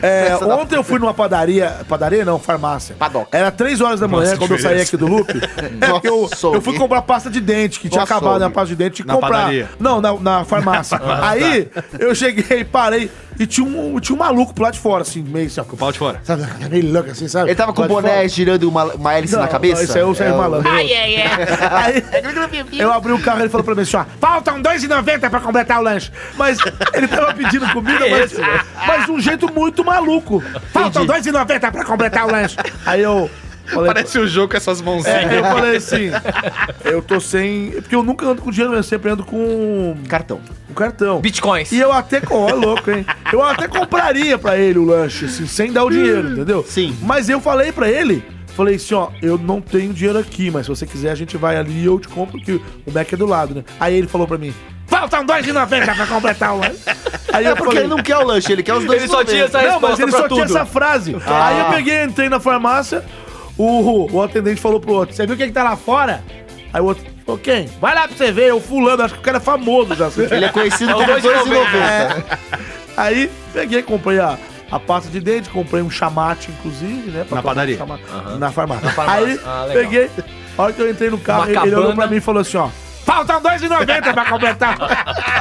É, 0.01 0.35
ontem 0.37 0.75
eu 0.75 0.83
fui 0.83 0.99
numa 0.99 1.13
padaria. 1.13 1.77
Padaria 1.87 2.25
não, 2.25 2.37
farmácia. 2.39 2.95
Padoca. 2.97 3.37
Era 3.37 3.51
3 3.51 3.79
horas 3.81 3.99
da 3.99 4.07
manhã 4.07 4.25
Nossa, 4.25 4.37
quando 4.37 4.51
eu 4.51 4.59
saí 4.59 4.81
aqui 4.81 4.97
do 4.97 5.07
loop. 5.07 5.31
porque 5.89 6.09
eu, 6.09 6.21
Nossa, 6.21 6.47
eu 6.47 6.61
fui 6.61 6.77
comprar 6.77 7.01
pasta 7.03 7.29
de 7.29 7.39
dente, 7.39 7.79
que 7.79 7.89
tinha 7.89 8.01
Nossa, 8.01 8.15
acabado 8.15 8.43
a 8.43 8.47
Gui. 8.47 8.53
pasta 8.53 8.67
de 8.69 8.75
dente 8.75 9.01
e 9.01 9.05
Na 9.05 9.13
comprar. 9.13 9.29
padaria? 9.29 9.69
Não, 9.79 10.01
na, 10.01 10.13
na 10.13 10.43
farmácia. 10.45 10.99
Aí 11.21 11.69
eu 11.99 12.13
cheguei, 12.13 12.63
parei. 12.63 13.09
E 13.39 13.45
tinha 13.47 13.65
um, 13.67 13.99
tinha 13.99 14.15
um 14.15 14.19
maluco 14.19 14.53
pro 14.53 14.63
lado 14.63 14.73
de 14.73 14.79
fora, 14.79 15.01
assim, 15.01 15.21
meio 15.23 15.47
assim, 15.47 15.59
ó. 15.59 15.63
Com 15.63 15.75
o 15.75 15.77
pau 15.77 15.91
de 15.91 15.97
fora. 15.99 16.19
Sabe, 16.23 16.43
meio 16.69 16.91
louco 16.93 17.09
assim, 17.11 17.27
sabe? 17.27 17.49
Ele 17.49 17.55
tava 17.55 17.73
com 17.73 17.79
o 17.79 17.83
Lá 17.83 17.87
de 17.87 17.93
boné 17.93 18.09
fora. 18.15 18.27
girando 18.29 18.63
uma, 18.69 18.83
uma 18.93 19.13
hélice 19.13 19.33
Não, 19.33 19.41
na 19.41 19.47
cabeça? 19.47 19.75
Não, 19.75 19.83
isso 19.83 19.93
aí 19.97 20.01
é 20.01 20.05
o 20.05 20.15
Sérgio 20.15 20.33
É 20.33 20.35
o- 20.35 20.39
Malandro. 20.41 20.69
Ai, 20.71 20.93
ai, 20.93 21.15
ai. 21.23 22.03
Eu 22.79 22.91
abri 22.91 23.11
o 23.11 23.19
carro 23.19 23.39
e 23.39 23.41
ele 23.43 23.49
falou 23.49 23.63
pra 23.63 23.75
mim 23.75 23.81
assim, 23.81 23.97
ó, 23.97 24.05
faltam 24.19 24.55
R$2,90 24.57 25.29
pra 25.29 25.39
completar 25.39 25.79
o 25.79 25.83
lanche. 25.83 26.11
Mas 26.37 26.57
ele 26.93 27.07
tava 27.07 27.33
pedindo 27.33 27.67
comida, 27.73 28.05
mas, 28.09 28.33
mas 28.87 29.05
de 29.05 29.11
um 29.11 29.19
jeito 29.19 29.51
muito 29.53 29.83
maluco. 29.83 30.43
Faltam 30.71 31.05
R$2,90 31.05 31.71
pra 31.71 31.83
completar 31.85 32.25
o 32.27 32.31
lanche. 32.31 32.55
Aí 32.85 33.01
eu 33.01 33.29
falei... 33.65 33.87
Parece 33.93 34.19
o 34.19 34.27
jogo 34.27 34.49
com 34.51 34.57
essas 34.57 34.81
mãozinhas. 34.81 35.31
É, 35.31 35.39
eu 35.39 35.43
falei 35.43 35.75
assim, 35.77 36.09
eu 36.85 37.01
tô 37.01 37.19
sem... 37.19 37.71
Porque 37.71 37.95
eu 37.95 38.03
nunca 38.03 38.25
ando 38.25 38.41
com 38.41 38.51
dinheiro, 38.51 38.73
eu 38.75 38.83
sempre 38.83 39.11
ando 39.11 39.23
com 39.23 39.95
Cartão. 40.07 40.39
o 40.69 40.73
cartão. 40.73 41.19
Bitcoins. 41.21 41.71
E 41.71 41.79
eu 41.79 41.91
até, 41.91 42.21
ó, 42.29 42.49
é 42.49 42.53
louco, 42.53 42.89
hein? 42.91 43.05
Eu 43.31 43.41
até 43.43 43.67
compraria 43.67 44.37
pra 44.37 44.57
ele 44.57 44.79
o 44.79 44.85
lanche, 44.85 45.25
assim, 45.25 45.45
sem 45.47 45.71
dar 45.71 45.83
o 45.83 45.89
dinheiro, 45.89 46.31
entendeu? 46.31 46.65
Sim. 46.67 46.95
Mas 47.01 47.29
eu 47.29 47.39
falei 47.39 47.71
pra 47.71 47.89
ele, 47.89 48.23
falei 48.55 48.75
assim, 48.75 48.93
ó, 48.95 49.09
eu 49.21 49.37
não 49.37 49.61
tenho 49.61 49.93
dinheiro 49.93 50.19
aqui, 50.19 50.49
mas 50.51 50.65
se 50.65 50.69
você 50.69 50.85
quiser 50.85 51.11
a 51.11 51.15
gente 51.15 51.37
vai 51.37 51.55
ali 51.57 51.81
e 51.81 51.85
eu 51.85 51.99
te 51.99 52.07
compro, 52.07 52.39
que 52.39 52.53
o 52.53 52.91
Mac 52.93 53.11
é 53.11 53.15
do 53.17 53.25
lado, 53.25 53.55
né? 53.55 53.63
Aí 53.79 53.95
ele 53.95 54.07
falou 54.07 54.27
pra 54.27 54.37
mim, 54.37 54.53
faltam 54.87 55.21
R$2,90 55.21 55.95
pra 55.95 56.07
completar 56.07 56.53
o 56.53 56.59
lanche. 56.59 56.79
Aí 57.33 57.45
É 57.45 57.49
eu 57.49 57.55
porque 57.55 57.71
falei, 57.71 57.83
ele 57.85 57.89
não 57.95 58.03
quer 58.03 58.17
o 58.17 58.23
lanche, 58.27 58.51
ele 58.51 58.61
quer 58.61 58.75
os 58.75 58.85
dois 58.85 59.01
Ele 59.01 59.11
só 59.11 59.23
tinha 59.23 59.45
essa 59.45 59.59
não, 59.63 59.79
mas 59.79 59.97
ele 59.97 60.11
pra 60.11 60.19
só 60.21 60.27
tudo. 60.27 60.35
tinha 60.35 60.45
essa 60.45 60.65
frase. 60.67 61.15
Aí 61.25 61.59
eu 61.59 61.65
peguei, 61.65 62.03
entrei 62.03 62.29
na 62.29 62.39
farmácia, 62.39 63.03
o, 63.57 64.07
o 64.11 64.21
atendente 64.23 64.59
falou 64.61 64.79
pro 64.79 64.93
outro, 64.93 65.15
você 65.15 65.25
viu 65.27 65.37
quem 65.37 65.47
que 65.47 65.53
tá 65.53 65.63
lá 65.63 65.75
fora? 65.75 66.23
Aí 66.73 66.81
o 66.81 66.85
outro, 66.85 67.03
falou, 67.25 67.39
quem? 67.39 67.67
Vai 67.79 67.93
lá 67.93 68.07
pra 68.07 68.17
você 68.17 68.31
ver, 68.31 68.53
o 68.53 68.59
fulano, 68.59 69.03
acho 69.03 69.13
que 69.13 69.19
o 69.19 69.23
cara 69.23 69.37
é 69.37 69.41
famoso 69.41 69.93
já. 69.95 70.07
assim. 70.07 70.23
Ele 70.31 70.45
é 70.45 70.49
conhecido 70.49 70.91
É 70.91 70.93
como 70.93 71.07
2,90. 71.07 71.23
2,90. 71.43 72.23
Aí 72.97 73.29
peguei, 73.53 73.83
comprei 73.83 74.19
a, 74.19 74.37
a 74.71 74.79
pasta 74.79 75.09
de 75.09 75.19
dente, 75.19 75.49
comprei 75.49 75.81
um 75.83 75.89
chamate, 75.89 76.49
inclusive, 76.51 77.11
né? 77.11 77.25
pra 77.27 77.35
Na 77.37 77.43
padaria. 77.43 77.77
chamate. 77.77 78.03
Na 78.39 78.51
farmácia. 78.51 78.89
farmácia. 78.89 79.23
Aí 79.27 79.39
Ah, 79.45 79.65
peguei, 79.71 80.09
a 80.57 80.61
hora 80.61 80.73
que 80.73 80.81
eu 80.81 80.89
entrei 80.89 81.09
no 81.09 81.17
carro, 81.19 81.41
Uma 81.43 81.49
ele, 81.49 81.57
ele 81.57 81.67
olhou 81.67 81.81
cabana. 81.81 81.95
pra 81.95 82.07
mim 82.07 82.17
e 82.17 82.21
falou 82.21 82.41
assim, 82.41 82.57
ó. 82.57 82.69
Faltam 83.05 83.39
R$2,90 83.41 84.13
pra 84.13 84.25
completar. 84.25 84.77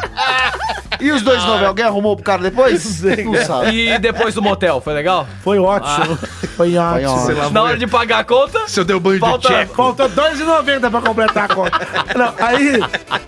E 1.02 1.10
os 1.10 1.20
dois 1.22 1.42
não, 1.44 1.66
alguém 1.66 1.84
arrumou 1.84 2.14
pro 2.16 2.24
cara 2.24 2.40
depois? 2.42 3.02
Não 3.02 3.34
sabe. 3.44 3.88
E 3.88 3.98
depois 3.98 4.34
do 4.34 4.40
motel, 4.42 4.80
foi 4.80 4.94
legal? 4.94 5.26
Foi 5.42 5.58
ótimo. 5.58 6.16
Foi 6.56 6.76
ótimo. 6.76 7.10
ótimo. 7.10 7.50
Na 7.50 7.62
hora 7.62 7.76
de 7.76 7.86
pagar 7.86 8.20
a 8.20 8.24
conta, 8.24 8.68
Se 8.68 8.78
eu 8.80 8.84
dei 8.84 8.94
o 8.96 9.00
banho 9.00 9.18
Falta- 9.18 9.48
de 9.48 9.54
chefe. 9.54 9.74
Falta 9.74 10.04
R$2,90 10.04 10.90
pra 10.90 11.00
completar 11.00 11.50
a 11.50 11.54
conta. 11.54 11.80
Não, 12.16 12.34
aí, 12.38 12.80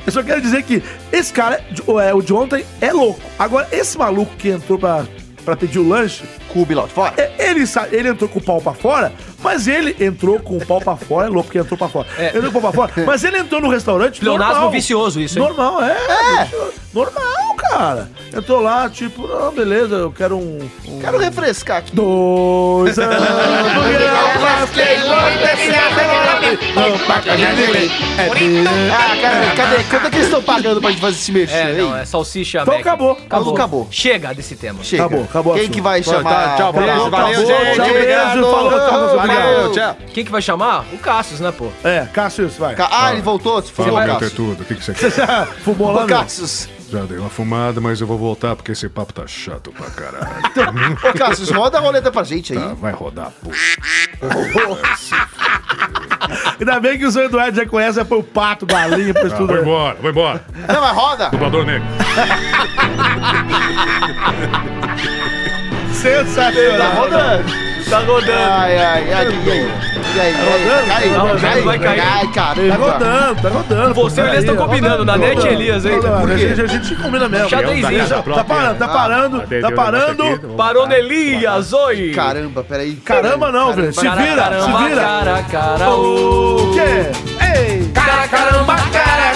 eu 0.06 0.12
só 0.12 0.22
quero 0.22 0.40
dizer 0.40 0.62
que 0.62 0.82
esse 1.12 1.32
cara, 1.32 1.60
o- 1.86 1.98
é, 2.00 2.14
o 2.14 2.22
de 2.22 2.32
ontem, 2.32 2.64
é 2.80 2.92
louco. 2.92 3.20
Agora, 3.38 3.66
esse 3.72 3.98
maluco 3.98 4.34
que 4.36 4.48
entrou 4.50 4.78
pra, 4.78 5.04
pra 5.44 5.56
pedir 5.56 5.78
o 5.78 5.88
lanche, 5.88 6.22
Com 6.52 6.62
o 6.62 6.66
Bilote 6.66 6.92
fora. 6.92 7.12
é, 7.16 7.32
ele, 7.50 7.66
sa- 7.66 7.88
ele 7.90 8.08
entrou 8.10 8.28
com 8.28 8.38
o 8.38 8.42
pau 8.42 8.60
pra 8.60 8.72
fora, 8.74 9.12
mas 9.44 9.68
ele 9.68 9.94
entrou 10.00 10.40
com 10.40 10.56
o 10.56 10.66
pau 10.66 10.80
pra 10.80 10.96
fora, 10.96 11.26
é 11.28 11.30
louco 11.30 11.50
que 11.50 11.58
entrou 11.58 11.78
pra 11.78 11.88
fora. 11.88 12.08
É. 12.18 12.28
Entrou 12.28 12.50
com 12.50 12.58
o 12.58 12.62
pau 12.62 12.72
pra 12.72 12.88
fora, 12.88 13.06
mas 13.06 13.22
ele 13.22 13.38
entrou 13.38 13.60
no 13.60 13.68
restaurante 13.68 14.24
normal. 14.24 14.70
vicioso 14.70 15.20
isso, 15.20 15.38
hein? 15.38 15.44
Normal, 15.46 15.82
é. 15.84 16.48
Normal, 16.92 17.54
cara. 17.58 18.08
Entrou 18.36 18.60
lá, 18.60 18.88
tipo, 18.88 19.26
não, 19.28 19.52
beleza, 19.52 19.94
eu 19.96 20.10
quero 20.12 20.36
um... 20.36 20.68
um 20.88 21.00
Quero 21.00 21.18
refrescar 21.18 21.78
aqui. 21.78 21.94
Dois 21.94 22.98
anos, 22.98 23.22
Ah, 28.92 29.16
cadê, 29.20 29.56
cadê? 29.56 29.82
Quanto 29.84 30.06
é 30.06 30.10
que 30.10 30.16
eles 30.16 30.26
estão 30.26 30.42
pagando 30.42 30.80
pra 30.80 30.90
gente 30.90 31.00
fazer 31.00 31.16
esse 31.16 31.32
mexer 31.32 31.54
É, 31.56 31.62
aí? 31.64 31.76
não, 31.78 31.96
é 31.96 32.04
salsicha 32.04 32.62
Então 32.62 32.74
acabou. 32.76 33.12
Acabou. 33.12 33.54
Acabou. 33.54 33.88
Chega 33.90 34.32
desse 34.34 34.56
tema. 34.56 34.82
Chega. 34.82 35.04
Acabou, 35.04 35.24
acabou 35.24 35.52
Quem 35.54 35.62
assunto. 35.62 35.74
que 35.74 35.80
vai 35.80 36.02
chamar? 36.02 36.22
tá, 36.48 36.56
tchau, 36.56 36.72
beijo, 36.72 37.10
valeu, 37.10 37.46
gente. 37.46 37.74
tchau, 37.74 37.86
beijo, 37.92 38.50
falou, 38.50 38.70
tchau, 38.70 39.18
Valeu, 39.34 39.72
tchau. 39.72 39.96
Quem 40.12 40.24
que 40.24 40.30
vai 40.30 40.42
chamar? 40.42 40.84
O 40.92 40.98
Cassius, 40.98 41.40
né, 41.40 41.52
pô? 41.52 41.68
É, 41.82 42.06
Cassius, 42.12 42.56
vai. 42.56 42.74
Ca- 42.74 42.88
Ah, 42.90 43.12
ele 43.12 43.22
voltou? 43.22 43.60
Se 43.62 43.72
Fala, 43.72 44.04
meu 44.04 44.14
Cassius. 44.14 44.32
tudo. 44.32 44.62
O 44.62 44.64
que, 44.64 44.74
que 44.74 44.84
você 44.84 44.94
Você 44.94 45.10
quer? 45.26 45.46
fumou 45.64 45.88
lá, 45.92 45.98
Ô, 45.98 46.00
não? 46.00 46.06
Cassius. 46.08 46.68
Já 46.90 47.00
dei 47.04 47.18
uma 47.18 47.30
fumada, 47.30 47.80
mas 47.80 48.00
eu 48.00 48.06
vou 48.06 48.16
voltar 48.18 48.54
porque 48.54 48.70
esse 48.72 48.88
papo 48.88 49.12
tá 49.12 49.26
chato 49.26 49.72
pra 49.72 49.90
caralho. 49.90 50.96
Ô, 51.02 51.12
Cassius, 51.18 51.50
roda 51.50 51.78
a 51.78 51.80
roleta 51.80 52.12
pra 52.12 52.22
gente 52.22 52.52
aí. 52.52 52.58
Tá, 52.58 52.74
vai 52.74 52.92
rodar, 52.92 53.32
pô. 53.42 53.50
Ainda 56.58 56.80
bem 56.80 56.96
que 56.98 57.04
o 57.04 57.10
sonho 57.10 57.28
do 57.28 57.38
Ed 57.40 57.56
já 57.56 57.66
conhece, 57.66 57.96
já 57.96 58.04
foi 58.04 58.18
o 58.18 58.22
pato, 58.22 58.64
galinha, 58.64 59.12
pra 59.12 59.26
Ah, 59.26 59.30
tudo. 59.30 59.52
vai 59.52 59.60
embora, 59.62 59.96
vai 60.00 60.10
embora. 60.10 60.44
Não, 60.68 60.80
mas 60.80 60.96
roda. 60.96 61.28
Dublador 61.30 61.66
negro. 61.66 61.86
Sensacional. 66.04 66.78
Tá 66.78 66.88
rodando. 67.00 67.44
Tá 67.88 67.98
rodando. 68.00 68.32
Ai, 68.32 68.76
ai, 68.78 69.12
ai. 69.12 69.26
E 69.26 69.50
aí? 69.50 69.66
E 70.14 70.20
aí? 70.20 71.10
Tá 71.14 71.18
rodando, 71.20 71.40
cai, 71.40 71.62
vai 71.62 71.78
cair. 71.78 72.00
Ai, 72.00 72.26
Tá 72.26 72.32
caramba. 72.32 72.76
rodando, 72.92 73.42
tá 73.42 73.48
rodando. 73.48 73.94
Você 73.94 74.20
e 74.20 74.24
o 74.24 74.26
Elias 74.26 74.44
Aí, 74.44 74.50
estão 74.50 74.66
combinando, 74.66 75.04
na 75.06 75.16
net 75.16 75.42
e 75.44 75.48
Elias, 75.48 75.84
hein? 75.86 76.00
Por 76.00 76.30
a, 76.30 76.34
quê? 76.34 76.48
gente, 76.48 76.60
a 76.60 76.66
gente 76.66 76.94
combina 76.96 77.26
mesmo. 77.28 77.48
Xadrezinho. 77.48 78.06
Já- 78.06 78.22
Tá 78.22 78.44
parando, 78.44 78.78
tá 78.78 78.88
parando, 78.88 79.42
tá 79.62 79.72
parando. 79.72 80.24
Parou 80.56 80.86
Nelias, 80.86 81.72
oi! 81.72 82.12
Caramba, 82.14 82.62
peraí. 82.62 82.96
Caramba 82.96 83.50
não, 83.50 83.72
velho. 83.72 83.92
Se 83.94 84.00
vira, 84.02 84.14
caramba, 84.42 84.78
se 84.78 84.84
vira. 84.84 85.00
Cara, 85.02 85.42
cara, 85.50 85.90
O 85.90 86.70
quê? 86.74 87.44
Ei! 87.58 87.90
Cara, 87.94 88.28
caramba, 88.28 88.76
cara, 88.76 89.32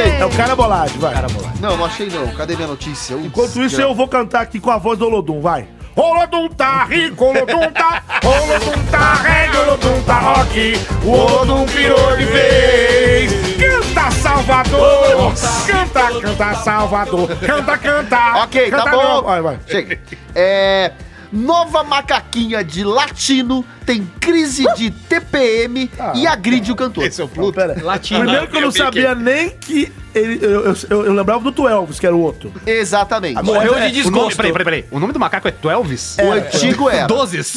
Achei. 0.00 0.20
É 0.20 0.24
o 0.24 0.30
cara 0.30 0.54
bolade, 0.56 0.98
vai. 0.98 1.14
Não, 1.60 1.76
não 1.76 1.84
achei 1.84 2.08
não. 2.08 2.28
Cadê 2.28 2.56
minha 2.56 2.68
notícia? 2.68 3.16
Ups, 3.16 3.26
Enquanto 3.26 3.60
isso, 3.62 3.80
eu 3.80 3.94
vou 3.94 4.08
cantar 4.08 4.42
aqui 4.42 4.60
com 4.60 4.70
a 4.70 4.78
voz 4.78 4.98
do 4.98 5.06
Olodum, 5.06 5.40
vai. 5.40 5.66
Olodum 5.96 6.48
tá 6.48 6.84
rico, 6.84 7.24
Olodum 7.24 7.72
tá, 7.72 8.02
Olodum 8.24 8.84
tá 8.88 9.14
reggae, 9.14 9.56
Olodum 9.56 10.00
tá 10.02 10.18
rock, 10.20 10.74
o 11.04 11.10
Olodum 11.10 11.66
virou 11.66 12.16
de 12.16 12.24
vez. 12.24 13.32
Canta, 13.58 14.10
Salvador, 14.12 15.32
canta, 15.66 16.20
canta, 16.20 16.54
Salvador, 16.54 17.28
canta, 17.44 17.78
canta. 17.78 18.42
Ok, 18.44 18.70
tá 18.70 18.76
canta, 18.76 18.90
bom. 18.92 19.02
não. 19.02 19.22
Vai, 19.24 19.40
vai. 19.42 19.58
Chega. 19.66 19.98
É. 20.36 20.92
Nova 21.32 21.84
macaquinha 21.84 22.64
de 22.64 22.82
latino 22.84 23.64
tem 23.84 24.08
crise 24.20 24.64
de 24.74 24.90
TPM 24.90 25.90
e 26.14 26.26
agride 26.26 26.72
o 26.72 26.76
cantor. 26.76 27.04
Esse 27.04 27.20
é 27.20 27.24
o 27.24 27.26
Não, 27.28 27.34
Pluto. 27.34 27.54
pera. 27.54 27.76
Latino. 27.82 28.20
Primeiro 28.20 28.48
que 28.48 28.56
eu 28.56 28.60
não 28.62 28.70
sabia 28.70 29.14
nem 29.14 29.50
que 29.50 29.92
ele, 30.14 30.38
eu, 30.44 30.50
eu, 30.66 30.76
eu- 30.90 31.04
eu 31.06 31.12
lembrava 31.12 31.40
do 31.44 31.52
Tuelvis, 31.52 32.00
que 32.00 32.06
era 32.06 32.16
o 32.16 32.20
outro. 32.20 32.52
Exatamente. 32.66 33.42
Morreu 33.42 33.74
de 33.74 33.78
O 33.78 33.80
nome, 33.80 33.90
desgosto. 33.92 34.36
peraí, 34.36 34.52
peraí, 34.52 34.64
peraí. 34.64 34.84
O 34.90 34.98
nome 34.98 35.12
do 35.12 35.18
macaco 35.20 35.46
é 35.48 35.50
Twelvis? 35.50 36.16
O 36.22 36.32
antigo 36.32 36.88
era. 36.90 37.06
Dozes? 37.06 37.54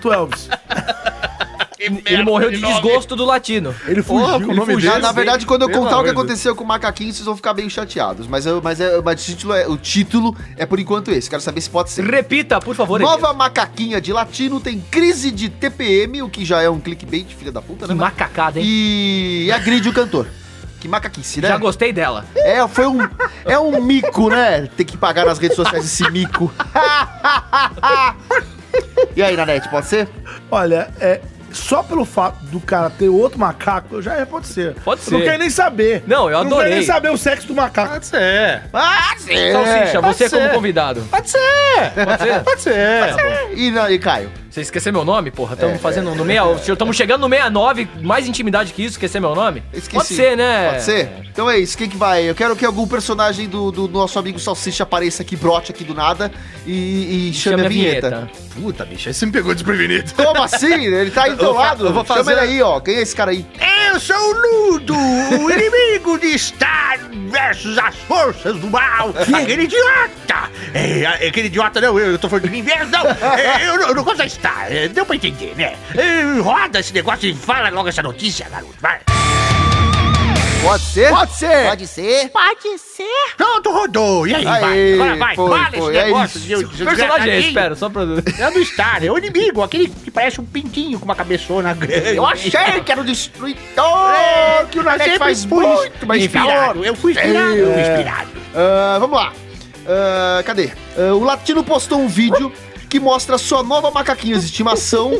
Tuelvis. 0.00 0.48
Ele 1.82 2.22
morreu 2.22 2.50
de 2.50 2.60
desgosto 2.60 3.16
do 3.16 3.24
latino. 3.24 3.74
Ele 3.86 4.02
fugiu. 4.02 4.26
Porra, 4.26 4.40
com 4.40 4.46
o 4.46 4.50
ele 4.50 4.60
nome 4.60 4.74
fugiu. 4.74 4.92
Dele. 4.92 5.02
na 5.02 5.12
verdade, 5.12 5.46
quando 5.46 5.62
eu 5.62 5.70
contar 5.70 5.98
o 5.98 6.04
que 6.04 6.10
aconteceu 6.10 6.54
com 6.54 6.62
o 6.62 6.66
macaquinho, 6.66 7.12
vocês 7.12 7.24
vão 7.24 7.34
ficar 7.34 7.54
bem 7.54 7.68
chateados. 7.68 8.26
Mas, 8.26 8.46
eu, 8.46 8.60
mas, 8.62 8.80
é, 8.80 9.00
mas 9.00 9.20
o, 9.20 9.24
título 9.24 9.54
é, 9.54 9.66
o 9.66 9.76
título 9.76 10.36
é 10.56 10.64
por 10.64 10.78
enquanto 10.78 11.10
esse. 11.10 11.28
Quero 11.28 11.42
saber 11.42 11.60
se 11.60 11.70
pode 11.70 11.90
ser. 11.90 12.04
Repita, 12.04 12.60
por 12.60 12.76
favor, 12.76 13.00
Nova 13.00 13.26
Elias. 13.26 13.36
macaquinha 13.36 14.00
de 14.00 14.12
latino 14.12 14.60
tem 14.60 14.80
crise 14.80 15.30
de 15.30 15.48
TPM, 15.48 16.22
o 16.22 16.28
que 16.28 16.44
já 16.44 16.62
é 16.62 16.70
um 16.70 16.78
clickbait, 16.78 17.34
filha 17.34 17.50
da 17.50 17.60
puta, 17.60 17.86
Que 17.86 17.94
né? 17.94 18.00
macacada, 18.00 18.60
hein? 18.60 18.66
E 18.66 19.50
agride 19.52 19.88
o 19.88 19.92
cantor. 19.92 20.26
Que 20.82 20.88
macaquice, 20.88 21.40
né? 21.40 21.46
Já 21.46 21.56
gostei 21.58 21.92
dela. 21.92 22.24
É, 22.34 22.66
foi 22.66 22.86
um. 22.86 22.98
É 23.44 23.56
um 23.56 23.80
mico, 23.80 24.28
né? 24.28 24.68
Ter 24.76 24.84
que 24.84 24.96
pagar 24.96 25.24
nas 25.24 25.38
redes 25.38 25.56
sociais 25.56 25.84
esse 25.84 26.10
mico. 26.10 26.52
e 29.14 29.22
aí, 29.22 29.36
Nanete, 29.36 29.68
pode 29.68 29.86
ser? 29.86 30.08
Olha, 30.50 30.92
é. 30.98 31.20
Só 31.52 31.82
pelo 31.82 32.04
fato 32.04 32.38
do 32.46 32.60
cara 32.60 32.90
ter 32.90 33.08
outro 33.08 33.38
macaco, 33.38 34.00
já 34.02 34.14
é, 34.14 34.24
pode 34.24 34.46
ser. 34.46 34.74
Pode 34.84 35.02
Eu 35.06 35.12
não 35.12 35.18
ser. 35.20 35.24
quero 35.26 35.38
nem 35.38 35.50
saber. 35.50 36.02
Não, 36.06 36.30
eu 36.30 36.38
Não 36.38 36.42
quero 36.44 36.54
adorei. 36.54 36.74
nem 36.74 36.82
saber 36.82 37.10
o 37.10 37.16
sexo 37.18 37.46
do 37.46 37.54
macaco. 37.54 37.92
Pode 37.92 38.06
ser. 38.06 38.62
Ah, 38.72 39.14
sim! 39.18 39.52
Salsicha, 39.52 40.02
pode 40.02 40.16
você 40.18 40.30
como 40.30 40.42
ser. 40.42 40.52
convidado. 40.54 41.02
Pode 41.10 41.30
ser. 41.30 41.38
Pode 42.04 42.22
ser? 42.22 42.40
Pode 42.44 42.62
ser. 42.62 43.58
E, 43.58 43.70
não, 43.70 43.90
e 43.90 43.98
Caio? 43.98 44.30
Você 44.52 44.60
esqueceu 44.60 44.92
meu 44.92 45.02
nome, 45.02 45.30
porra? 45.30 45.54
Estamos 45.54 45.80
fazendo 45.80 46.14
no 46.14 46.26
meia... 46.26 46.42
Estamos 46.52 46.94
chegando 46.94 47.22
no 47.22 47.28
69, 47.30 47.88
mais 48.02 48.28
intimidade 48.28 48.74
que 48.74 48.82
isso, 48.82 48.92
esquecer 48.96 49.18
meu 49.18 49.34
nome? 49.34 49.62
Esqueci. 49.72 49.94
Pode 49.96 50.08
ser, 50.08 50.36
né? 50.36 50.72
Pode 50.72 50.82
ser? 50.82 51.08
Então 51.32 51.48
é 51.50 51.58
isso, 51.58 51.78
quem 51.78 51.88
que 51.88 51.96
vai? 51.96 52.28
Eu 52.28 52.34
quero 52.34 52.54
que 52.54 52.66
algum 52.66 52.86
personagem 52.86 53.48
do, 53.48 53.72
do 53.72 53.88
nosso 53.88 54.18
amigo 54.18 54.38
Salsicha 54.38 54.82
apareça 54.82 55.22
aqui, 55.22 55.36
brote 55.36 55.72
aqui 55.72 55.84
do 55.84 55.94
nada 55.94 56.30
e, 56.66 57.30
e 57.30 57.32
chame, 57.32 57.64
a 57.64 57.68
vinheta. 57.68 58.30
Puta, 58.60 58.84
bicho, 58.84 59.08
aí 59.08 59.14
você 59.14 59.24
me 59.24 59.32
pegou 59.32 59.54
desprevenido. 59.54 60.12
Como 60.12 60.42
assim? 60.42 60.84
Ele 60.84 61.10
tá 61.10 61.22
aí 61.24 61.30
do 61.30 61.38
teu 61.38 61.46
Eu 61.48 61.54
lado. 61.54 61.86
eu 61.86 61.92
vou 61.94 62.04
Chama 62.04 62.16
fazer- 62.22 62.32
ele 62.32 62.40
aí, 62.40 62.60
ó. 62.62 62.78
Quem 62.78 62.96
é 62.96 63.00
esse 63.00 63.16
cara 63.16 63.30
aí? 63.30 63.46
Eu 63.90 63.98
sou 63.98 64.14
o 64.16 64.70
Ludo, 64.70 64.94
o 64.94 65.50
inimigo 65.50 66.18
de 66.18 66.38
Star 66.38 66.98
versus 67.30 67.78
as 67.78 67.94
forças 67.96 68.54
do 68.58 68.68
mal. 68.68 69.14
Aquele 69.34 69.62
idiota. 69.62 70.52
É, 70.74 71.26
aquele 71.28 71.46
idiota 71.48 71.80
não, 71.80 71.98
eu 71.98 72.18
tô 72.18 72.28
falando 72.28 72.44
de 72.44 72.50
mim 72.50 72.62
mesmo, 72.62 72.86
não. 72.90 73.02
É, 73.38 73.66
eu, 73.68 73.78
não- 73.78 73.88
eu 73.88 73.94
não 73.94 74.04
gosto 74.04 74.18
da 74.18 74.26
é, 74.48 74.88
deu 74.88 75.04
pra 75.04 75.16
entender, 75.16 75.54
né? 75.56 75.76
É, 75.96 76.40
roda 76.40 76.80
esse 76.80 76.92
negócio 76.92 77.28
e 77.28 77.34
fala 77.34 77.68
logo 77.70 77.88
essa 77.88 78.02
notícia, 78.02 78.48
garoto, 78.48 78.74
vai. 78.80 79.00
Pode 80.62 80.82
ser? 80.84 81.10
Pode 81.10 81.34
ser. 81.34 81.66
Pode 81.66 81.86
ser. 81.88 82.28
Pode 82.28 82.78
ser. 82.78 83.34
Pronto, 83.36 83.72
rodou. 83.72 84.26
E 84.28 84.34
aí, 84.34 84.46
Aê, 84.46 84.60
vai. 84.60 84.92
Agora 84.94 85.16
vai. 85.16 85.34
foi, 85.34 85.50
Fala 85.50 85.70
foi, 85.70 85.78
esse 85.78 85.98
é 85.98 86.04
negócio 86.04 86.38
isso. 86.38 86.68
de, 86.68 86.84
personagem 86.84 87.30
é. 87.30 87.40
Espera, 87.40 87.74
só 87.74 87.90
pra... 87.90 88.02
É 88.02 88.50
do 88.50 88.64
Star, 88.64 89.04
é 89.04 89.10
o 89.10 89.18
inimigo, 89.18 89.60
aquele 89.60 89.88
que 89.88 90.10
parece 90.10 90.40
um 90.40 90.44
pintinho 90.44 91.00
com 91.00 91.04
uma 91.04 91.16
cabeçona 91.16 91.74
grande. 91.74 92.16
Eu 92.16 92.24
achei 92.24 92.50
que 92.84 92.92
era 92.92 93.00
o 93.00 93.04
destruidor. 93.04 94.12
É, 94.14 94.64
que 94.70 94.78
o 94.78 94.88
é 94.88 94.98
sempre 94.98 95.18
faz 95.18 95.44
muito 95.44 96.06
mais 96.06 96.22
inspirado. 96.22 96.84
Eu 96.84 96.94
fui 96.94 97.10
inspirado, 97.12 97.56
eu 97.56 97.72
fui 97.72 97.82
É. 97.82 97.92
inspirado. 97.92 98.30
Ah, 98.54 98.96
vamos 99.00 99.16
lá. 99.16 99.32
Ah, 99.84 100.42
cadê? 100.44 100.70
Ah, 100.96 101.12
o 101.12 101.24
Latino 101.24 101.64
postou 101.64 102.00
um 102.00 102.06
vídeo 102.06 102.52
que 102.92 103.00
mostra 103.00 103.38
sua 103.38 103.62
nova 103.62 103.90
macaquinha 103.90 104.38
de 104.38 104.44
estimação, 104.44 105.18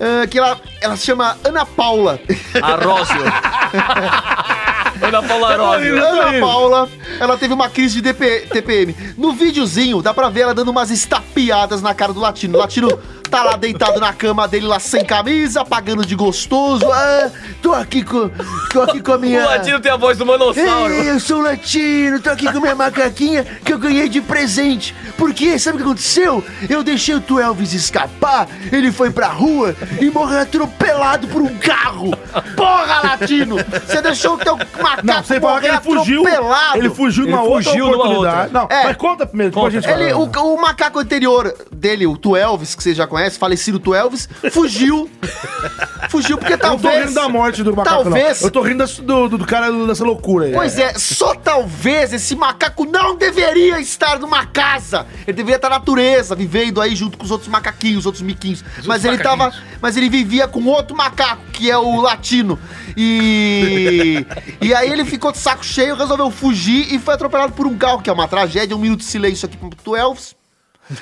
ah, 0.00 0.26
que 0.26 0.36
ela, 0.36 0.60
ela 0.80 0.96
se 0.96 1.06
chama 1.06 1.38
Ana 1.44 1.64
Paula. 1.64 2.18
Arósio. 2.60 3.22
Ana 5.00 5.22
Paula 5.22 5.52
Arósio. 5.52 6.04
Ana 6.04 6.40
Paula, 6.40 6.88
ela 7.20 7.38
teve 7.38 7.54
uma 7.54 7.70
crise 7.70 7.94
de 7.94 8.00
DP 8.00 8.48
TPM. 8.52 9.14
No 9.16 9.32
videozinho, 9.34 10.02
dá 10.02 10.12
pra 10.12 10.28
ver 10.30 10.40
ela 10.40 10.54
dando 10.54 10.72
umas 10.72 10.90
estapeadas 10.90 11.80
na 11.80 11.94
cara 11.94 12.12
do 12.12 12.18
Latino. 12.18 12.58
O 12.58 12.60
Latino 12.60 12.98
tá 13.32 13.42
lá 13.42 13.56
deitado 13.56 13.98
na 13.98 14.12
cama 14.12 14.46
dele, 14.46 14.66
lá 14.66 14.78
sem 14.78 15.02
camisa, 15.06 15.64
pagando 15.64 16.04
de 16.04 16.14
gostoso. 16.14 16.84
Ah, 16.92 17.30
tô 17.62 17.72
aqui 17.72 18.04
com, 18.04 18.30
tô 18.70 18.82
aqui 18.82 19.00
com 19.00 19.12
a 19.14 19.18
minha... 19.18 19.40
O 19.42 19.46
Latino 19.46 19.80
tem 19.80 19.90
a 19.90 19.96
voz 19.96 20.18
do 20.18 20.26
manossauro. 20.26 20.92
Ei, 20.92 21.08
eu 21.08 21.18
sou 21.18 21.38
o 21.38 21.42
Latino, 21.42 22.20
tô 22.20 22.28
aqui 22.28 22.52
com 22.52 22.60
minha 22.60 22.74
macaquinha 22.74 23.42
que 23.64 23.72
eu 23.72 23.78
ganhei 23.78 24.06
de 24.10 24.20
presente. 24.20 24.94
Porque, 25.16 25.58
sabe 25.58 25.76
o 25.76 25.78
que 25.80 25.84
aconteceu? 25.86 26.44
Eu 26.68 26.82
deixei 26.82 27.14
o 27.14 27.20
Tu 27.22 27.40
Elvis 27.40 27.72
escapar, 27.72 28.46
ele 28.70 28.92
foi 28.92 29.10
pra 29.10 29.28
rua 29.28 29.74
e 29.98 30.10
morreu 30.10 30.40
atropelado 30.40 31.26
por 31.28 31.40
um 31.40 31.56
carro. 31.56 32.10
Porra, 32.54 33.00
Latino! 33.02 33.56
Você 33.86 34.02
deixou 34.02 34.34
o 34.34 34.38
teu 34.38 34.56
macaco 34.58 35.06
Não, 35.06 35.22
você 35.22 35.40
morrer 35.40 35.68
ele 35.68 35.80
fugiu. 35.80 36.20
atropelado. 36.20 36.76
Ele 36.78 36.90
fugiu 36.90 37.24
Ele 37.24 37.30
numa 37.32 37.42
outra 37.44 37.70
fugiu 37.70 37.86
numa 37.86 37.96
oportunidade. 37.96 38.52
Não, 38.52 38.66
É. 38.70 38.84
mas 38.84 38.96
conta 38.96 39.24
primeiro, 39.24 39.54
depois 39.54 39.74
a 39.74 39.80
gente 39.80 39.88
fala. 39.88 40.02
Ele, 40.02 40.12
o, 40.12 40.24
o 40.24 40.60
macaco 40.60 40.98
anterior 40.98 41.54
dele, 41.72 42.06
o 42.06 42.16
Tu 42.18 42.36
Elvis, 42.36 42.74
que 42.74 42.82
você 42.82 42.94
já 42.94 43.06
conhece, 43.06 43.21
falecido 43.30 43.78
Tu 43.78 43.94
Elvis, 43.94 44.28
fugiu. 44.50 45.10
fugiu 46.10 46.36
porque 46.38 46.54
Eu 46.54 46.58
não 46.58 46.76
tô 46.76 46.82
talvez... 46.82 47.04
rindo 47.06 47.14
da 47.14 47.28
morte 47.28 47.62
do 47.62 47.74
macaco, 47.76 48.02
talvez- 48.04 48.40
não. 48.40 48.46
Eu 48.48 48.50
tô 48.50 48.62
rindo 48.62 48.86
do, 48.86 49.28
do, 49.28 49.38
do 49.38 49.46
cara 49.46 49.70
dessa 49.86 50.04
loucura 50.04 50.46
aí. 50.46 50.52
Pois 50.52 50.78
é, 50.78 50.94
só 50.94 51.34
talvez 51.34 52.12
esse 52.12 52.34
macaco 52.36 52.84
não 52.84 53.16
deveria 53.16 53.80
estar 53.80 54.18
numa 54.18 54.46
casa. 54.46 55.06
Ele 55.26 55.36
deveria 55.36 55.56
estar 55.56 55.68
na 55.70 55.78
natureza, 55.78 56.34
vivendo 56.34 56.80
aí 56.80 56.94
junto 56.94 57.16
com 57.18 57.24
os 57.24 57.30
outros 57.30 57.48
macaquinhos, 57.48 58.00
os 58.00 58.06
outros 58.06 58.22
miquinhos. 58.22 58.64
Mas 58.84 59.04
ele 59.04 59.18
tava, 59.18 59.52
mas 59.80 59.96
ele 59.96 60.08
vivia 60.08 60.46
com 60.48 60.64
outro 60.66 60.96
macaco, 60.96 61.42
que 61.52 61.70
é 61.70 61.76
o 61.78 62.00
latino. 62.00 62.58
E 62.96 64.24
e 64.60 64.74
aí 64.74 64.90
ele 64.90 65.04
ficou 65.04 65.32
de 65.32 65.38
saco 65.38 65.64
cheio, 65.64 65.94
resolveu 65.96 66.30
fugir 66.30 66.92
e 66.92 66.98
foi 66.98 67.14
atropelado 67.14 67.52
por 67.52 67.66
um 67.66 67.76
carro, 67.76 68.00
que 68.02 68.10
é 68.10 68.12
uma 68.12 68.28
tragédia. 68.28 68.76
Um 68.76 68.80
minuto 68.80 69.00
de 69.00 69.06
silêncio 69.06 69.46
aqui 69.46 69.56
pro 69.82 69.96
Elvis. 69.96 70.34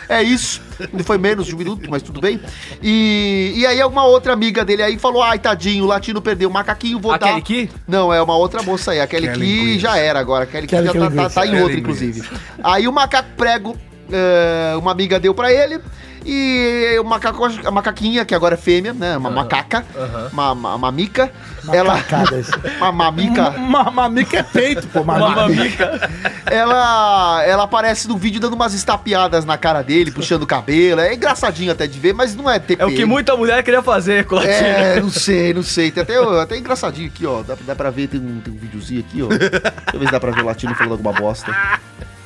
É 0.08 0.22
isso. 0.22 0.60
Foi 1.04 1.18
menos 1.18 1.46
de 1.46 1.54
um 1.54 1.58
minuto, 1.58 1.90
mas 1.90 2.02
tudo 2.02 2.20
bem. 2.20 2.40
E, 2.82 3.54
e 3.56 3.66
aí 3.66 3.82
uma 3.82 4.04
outra 4.04 4.32
amiga 4.32 4.64
dele 4.64 4.82
aí 4.82 4.98
falou: 4.98 5.22
ai, 5.22 5.38
tadinho, 5.38 5.84
o 5.84 5.86
latino 5.86 6.20
perdeu 6.20 6.48
o 6.48 6.52
macaquinho, 6.52 7.00
vou 7.00 7.12
A 7.12 7.18
dar. 7.18 7.28
Kelly 7.28 7.42
Key? 7.42 7.70
Não, 7.88 8.12
é 8.12 8.20
uma 8.22 8.36
outra 8.36 8.62
moça 8.62 8.92
aí. 8.92 9.00
A 9.00 9.06
Kelly, 9.06 9.28
Key 9.32 9.78
já 9.78 9.96
era 9.96 10.20
agora. 10.20 10.44
A 10.44 10.46
Kelly, 10.46 10.66
Key 10.66 10.76
Kelly 10.76 10.86
já 10.86 11.10
tá, 11.10 11.10
tá- 11.10 11.30
tá 11.30 11.46
em 11.46 11.60
outra, 11.60 11.78
inclusive. 11.78 12.22
Aí 12.62 12.86
o 12.86 12.92
macaco 12.92 13.30
prego, 13.36 13.76
é, 14.12 14.76
uma 14.76 14.92
amiga 14.92 15.18
deu 15.18 15.34
pra 15.34 15.52
ele. 15.52 15.80
E 16.24 16.98
o 17.00 17.04
macaco, 17.04 17.44
a 17.44 17.70
macaquinha, 17.70 18.24
que 18.24 18.35
agora 18.35 18.54
é 18.54 18.59
fêmea, 18.59 18.92
né? 18.92 19.16
Uma 19.16 19.30
macaca, 19.30 19.85
uma, 20.33 20.52
uma 20.52 20.78
mamica. 20.78 21.30
Ela. 21.72 21.98
Uma 22.78 22.90
mamica. 22.90 23.50
Ma- 23.61 23.90
Mamica 23.90 24.38
é 24.38 24.42
peito, 24.42 24.87
pô. 24.88 25.02
Uma 25.02 25.18
Mamica. 25.18 25.40
mamica. 25.87 26.11
Ela, 26.46 27.42
ela 27.44 27.64
aparece 27.64 28.09
no 28.09 28.16
vídeo 28.16 28.40
dando 28.40 28.54
umas 28.54 28.72
estapeadas 28.72 29.44
na 29.44 29.59
cara 29.59 29.83
dele, 29.83 30.11
puxando 30.11 30.42
o 30.42 30.46
cabelo. 30.46 31.00
É 31.02 31.14
engraçadinho 31.14 31.70
até 31.70 31.87
de 31.87 31.98
ver, 31.98 32.14
mas 32.14 32.35
não 32.35 32.48
é 32.50 32.59
TP. 32.59 32.83
É 32.83 32.87
o 32.87 32.90
que 32.90 33.04
muita 33.04 33.37
mulher 33.37 33.62
queria 33.62 33.83
fazer 33.83 34.24
com 34.24 34.37
o 34.37 34.38
Latino. 34.38 34.54
É, 34.54 35.00
não 35.00 35.11
sei, 35.11 35.52
não 35.52 35.62
sei. 35.62 35.90
Tem 35.90 36.02
até, 36.02 36.16
até 36.42 36.56
engraçadinho 36.56 37.09
aqui, 37.09 37.26
ó. 37.26 37.42
Dá, 37.42 37.54
dá 37.66 37.76
pra 37.76 37.90
ver, 37.90 38.09
tem 38.09 38.18
um, 38.18 38.40
tem 38.40 38.52
um 38.52 38.56
videozinho 38.56 39.00
aqui, 39.00 39.22
ó. 39.22 39.26
Deixa 39.28 39.62
eu 39.92 40.00
ver 40.00 40.06
se 40.06 40.12
dá 40.12 40.18
pra 40.18 40.30
ver 40.30 40.40
o 40.42 40.46
latino 40.46 40.74
falando 40.74 40.92
alguma 40.92 41.12
bosta. 41.12 41.54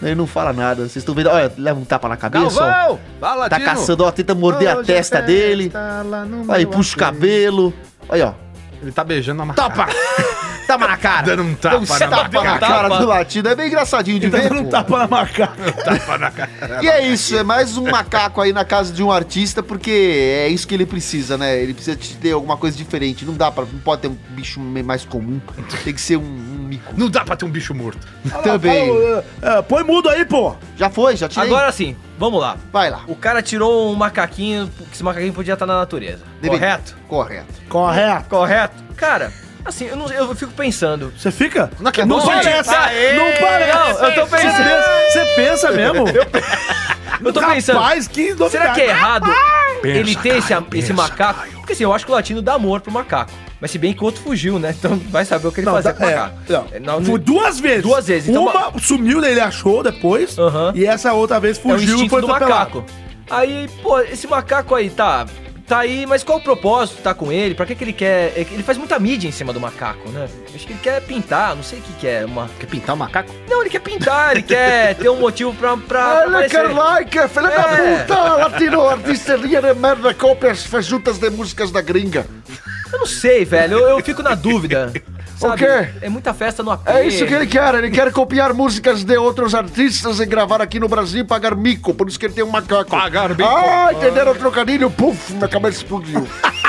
Ele 0.03 0.15
não 0.15 0.27
fala 0.27 0.53
nada. 0.53 0.83
Vocês 0.83 0.97
estão 0.97 1.15
vendo? 1.15 1.29
Olha, 1.31 1.51
leva 1.57 1.79
um 1.79 1.85
tapa 1.85 2.09
na 2.09 2.17
cabeça, 2.17 2.45
ó. 2.63 2.67
Galvão! 2.67 3.01
Fala, 3.21 3.49
Tá 3.49 3.61
caçando, 3.61 4.05
ó. 4.05 4.11
Tenta 4.11 4.35
morder 4.35 4.69
a 4.71 4.77
Hoje 4.79 4.87
testa 4.87 5.19
a 5.19 5.21
dele. 5.23 5.71
lá 6.05 6.25
no 6.25 6.51
Aí 6.53 6.65
meu 6.65 6.75
puxa 6.75 6.95
o 6.95 6.99
cabelo. 6.99 7.73
Olha, 8.09 8.29
ó. 8.29 8.35
Ele 8.83 8.93
tá 8.93 9.03
beijando 9.03 9.41
a 9.43 9.47
macaca. 9.47 9.69
Tapa! 9.87 9.93
Tapa 10.67 10.89
na 10.89 10.97
cara. 10.97 11.23
Dando 11.27 11.43
um 11.43 11.55
tapa 11.55 11.77
um 11.77 11.81
na 11.81 11.99
tapa 12.09 12.43
na 12.45 12.59
cara 12.59 12.89
Tapa. 12.89 12.99
do 12.99 13.07
latino. 13.07 13.49
É 13.49 13.55
bem 13.55 13.69
engraçadinho 13.69 14.19
de 14.19 14.27
Ele 14.27 14.33
tá 14.37 14.43
ver. 14.43 14.49
dando 14.49 14.61
um 14.63 14.69
tapa 14.71 14.99
na 14.99 15.09
macaca. 15.09 15.55
E 16.83 16.89
é 16.89 17.07
isso, 17.07 17.37
é 17.37 17.43
mais 17.43 17.77
um 17.77 17.91
macaco 17.91 18.41
aí 18.41 18.53
na 18.53 18.65
casa 18.65 18.93
de 18.93 19.03
um 19.03 19.11
artista, 19.11 19.63
porque 19.63 19.91
é 19.91 20.49
isso 20.49 20.67
que 20.67 20.75
ele 20.75 20.87
precisa, 20.87 21.37
né? 21.37 21.61
Ele 21.61 21.75
precisa 21.75 21.97
de 21.97 22.17
ter 22.17 22.33
alguma 22.33 22.57
coisa 22.57 22.77
diferente. 22.77 23.25
Não 23.25 23.35
dá 23.35 23.51
para, 23.51 23.65
não 23.65 23.79
pode 23.81 24.03
ter 24.03 24.09
um 24.09 24.17
bicho 24.31 24.61
mais 24.61 25.05
comum. 25.05 25.41
Tem 25.85 25.95
que 25.95 26.01
ser 26.01 26.17
um, 26.17 26.23
um 26.23 26.67
mico. 26.69 26.93
Não 26.97 27.09
dá 27.09 27.25
pra 27.25 27.37
ter 27.37 27.45
um 27.45 27.51
bicho 27.51 27.75
morto. 27.75 28.07
Também. 28.43 28.91
É, 29.43 29.63
põe 29.63 29.83
mudo 29.85 30.09
aí, 30.09 30.25
pô. 30.25 30.55
Já 30.77 30.91
foi, 30.91 31.17
já 31.17 31.29
tirei. 31.29 31.49
Agora 31.49 31.71
sim, 31.73 31.97
vamos 32.19 32.41
lá. 32.41 32.57
vai 32.73 32.91
lá. 32.91 33.03
O 33.07 33.15
cara 33.17 33.43
tirou 33.43 33.91
um 33.93 33.95
macaquinho, 33.95 34.69
que 34.69 34.95
esse 34.95 35.03
macaquinho 35.05 35.33
podia 35.33 35.55
estar 35.55 35.67
na 35.67 35.79
natureza. 35.79 36.23
Deveria. 36.41 36.59
Correto? 36.59 36.97
Correto. 37.09 37.63
Correto. 37.69 38.29
Correto. 38.29 38.85
Cara, 38.97 39.33
assim, 39.65 39.87
eu, 39.87 39.97
não, 39.97 40.09
eu 40.11 40.35
fico 40.35 40.53
pensando. 40.53 41.13
Você 41.17 41.31
fica? 41.31 41.71
Não, 41.81 41.91
que 41.91 42.01
é 42.01 42.05
não 42.05 42.19
bom, 42.19 42.27
parece. 42.27 42.75
Aê! 42.75 43.13
Não 43.15 43.33
parece. 43.41 43.73
Não, 43.79 44.09
eu 44.09 44.15
tô 44.15 44.27
Você 44.27 44.37
pensando. 44.37 44.65
pensa, 44.65 45.11
você 45.11 45.25
pensa 45.37 45.73
mesmo? 45.73 46.05
Eu 47.25 47.33
tô 47.33 47.41
pensando. 47.41 47.79
Rapaz, 47.79 48.09
que 48.09 48.31
novidade. 48.35 48.51
Será 48.51 48.71
que 48.75 48.81
é 48.83 48.89
errado 48.89 49.31
ele 49.85 50.17
ter 50.17 50.37
esse, 50.37 50.53
esse 50.75 50.93
macaco? 50.93 51.47
Porque 51.59 51.73
assim, 51.73 51.85
eu 51.85 51.93
acho 51.93 52.05
que 52.05 52.11
o 52.11 52.15
latino 52.15 52.43
dá 52.43 52.55
amor 52.55 52.81
pro 52.81 52.93
macaco. 52.93 53.31
Mas 53.61 53.71
se 53.71 53.79
bem 53.79 53.95
que 53.95 54.03
o 54.03 54.05
outro 54.05 54.21
fugiu, 54.21 54.59
né? 54.59 54.75
Então 54.77 54.99
vai 55.11 55.25
saber 55.25 55.47
o 55.47 55.53
que 55.53 55.61
ele 55.61 55.67
Não, 55.67 55.75
fazia 55.75 55.95
com 55.95 56.05
o 56.05 56.09
é, 56.09 56.15
macaco. 56.17 56.37
não. 56.49 56.67
É, 56.73 56.81
não- 56.81 57.01
duas 57.19 57.61
vezes. 57.61 57.83
Duas 57.83 58.07
vezes, 58.09 58.29
então- 58.29 58.45
Uma 58.49 58.79
sumiu, 58.79 59.21
daí 59.23 59.31
ele 59.31 59.41
achou 59.41 59.83
depois. 59.83 60.37
Aham. 60.37 60.73
E 60.75 60.85
essa 60.85 61.13
outra 61.15 61.39
vez 61.41 61.57
é 61.57 61.61
o 61.61 61.63
fugiu 61.63 61.89
e 61.91 61.93
instinto 61.95 62.11
foi 62.11 62.21
do 62.21 62.29
macaco. 62.29 62.85
Aí, 63.31 63.71
pô, 63.83 64.01
esse 64.01 64.27
macaco 64.27 64.75
aí 64.75 64.91
tá. 64.91 65.25
Tá 65.67 65.79
aí, 65.79 66.05
mas 66.05 66.23
qual 66.23 66.39
o 66.39 66.43
propósito? 66.43 67.01
Tá 67.03 67.15
com 67.15 67.33
ele? 67.33 67.55
Pra 67.55 67.65
que, 67.65 67.75
que 67.75 67.83
ele 67.85 67.93
quer. 67.95 68.35
Ele 68.37 68.63
faz 68.63 68.77
muita 68.77 68.99
mídia 68.99 69.29
em 69.29 69.33
cima 69.33 69.51
do 69.51 69.59
macaco, 69.59 70.11
né? 70.11 70.29
Acho 70.55 70.67
que 70.67 70.75
ele 70.75 70.81
quer 70.81 71.01
pintar, 71.01 71.57
não 71.57 71.63
sei 71.63 71.79
o 71.79 71.83
que, 71.83 71.93
que 71.95 72.07
é. 72.07 72.25
Uma... 72.27 72.51
Quer 72.61 72.67
pintar 72.67 72.95
o 72.95 72.99
macaco? 72.99 73.33
Não, 73.49 73.63
ele 73.63 73.71
quer 73.71 73.79
pintar, 73.81 74.33
ele 74.33 74.43
quer 74.43 74.95
ter 75.01 75.09
um 75.09 75.19
motivo 75.19 75.55
pra. 75.55 75.75
pra 75.77 76.27
ele 76.27 76.49
quer 76.51 76.69
like, 76.71 77.29
filha 77.29 77.47
É. 77.47 77.57
da 77.57 78.05
puta! 78.05 78.35
Latino, 78.35 78.89
artisteria 78.89 79.63
de 79.63 79.73
merda, 79.75 80.13
cópia 80.13 80.51
as 80.51 80.65
fajutas 80.67 81.19
de 81.19 81.31
músicas 81.31 81.71
da 81.71 81.81
gringa. 81.81 82.27
Eu 82.93 82.99
não 82.99 83.07
sei, 83.07 83.45
velho. 83.47 83.79
Eu, 83.79 83.89
eu 83.99 84.05
fico 84.05 84.23
na 84.23 84.35
dúvida. 84.35 84.93
Sabe? 85.49 85.59
quê? 85.59 85.89
É 86.01 86.09
muita 86.09 86.35
festa 86.35 86.63
no 86.63 86.71
AP. 86.71 86.87
É 86.87 87.07
isso 87.07 87.27
que 87.27 87.35
ele 87.35 87.47
quer, 87.47 87.75
ele 87.75 87.91
quer 87.91 88.13
copiar 88.13 88.53
músicas 88.55 89.05
de 89.05 89.17
outros 89.17 89.55
artistas 89.55 90.21
e 90.21 90.27
gravar 90.27 90.61
aqui 90.61 90.79
no 90.79 90.89
Brasil 90.89 91.21
e 91.21 91.25
pagar 91.25 91.55
mico, 91.55 91.95
por 91.95 92.09
isso 92.09 92.19
que 92.19 92.27
ele 92.27 92.35
tem 92.35 92.45
um 92.45 92.51
macaco. 92.51 92.91
Pagar 92.91 93.31
mico. 93.31 93.45
Ah, 93.45 93.91
entenderam 93.93 94.33
o 94.33 94.35
trocadilho? 94.35 94.91
Puf, 94.91 95.33
minha 95.33 95.49
cabeça 95.49 95.79
explodiu. 95.79 96.27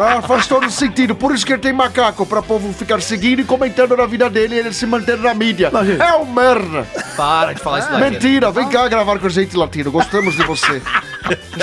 Ah, 0.00 0.22
faz 0.22 0.46
todo 0.46 0.70
sentido. 0.70 1.14
Por 1.14 1.34
isso 1.34 1.44
que 1.44 1.52
ele 1.52 1.60
tem 1.60 1.72
macaco, 1.72 2.24
pra 2.24 2.40
povo 2.40 2.72
ficar 2.72 3.00
seguindo 3.00 3.40
e 3.40 3.44
comentando 3.44 3.96
na 3.96 4.06
vida 4.06 4.30
dele 4.30 4.54
e 4.54 4.58
ele 4.58 4.72
se 4.72 4.86
manter 4.86 5.18
na 5.18 5.34
mídia. 5.34 5.70
Não. 5.72 5.80
É 5.80 6.16
um 6.16 6.24
merda. 6.24 6.86
Para 7.16 7.52
de 7.52 7.60
falar 7.60 7.80
isso 7.80 7.90
daí. 7.90 8.10
Mentira, 8.10 8.50
vem 8.50 8.68
cá 8.68 8.86
gravar 8.88 9.18
com 9.18 9.26
a 9.26 9.30
gente, 9.30 9.56
Latino. 9.56 9.90
Gostamos 9.90 10.36
de 10.36 10.44
você. 10.44 10.80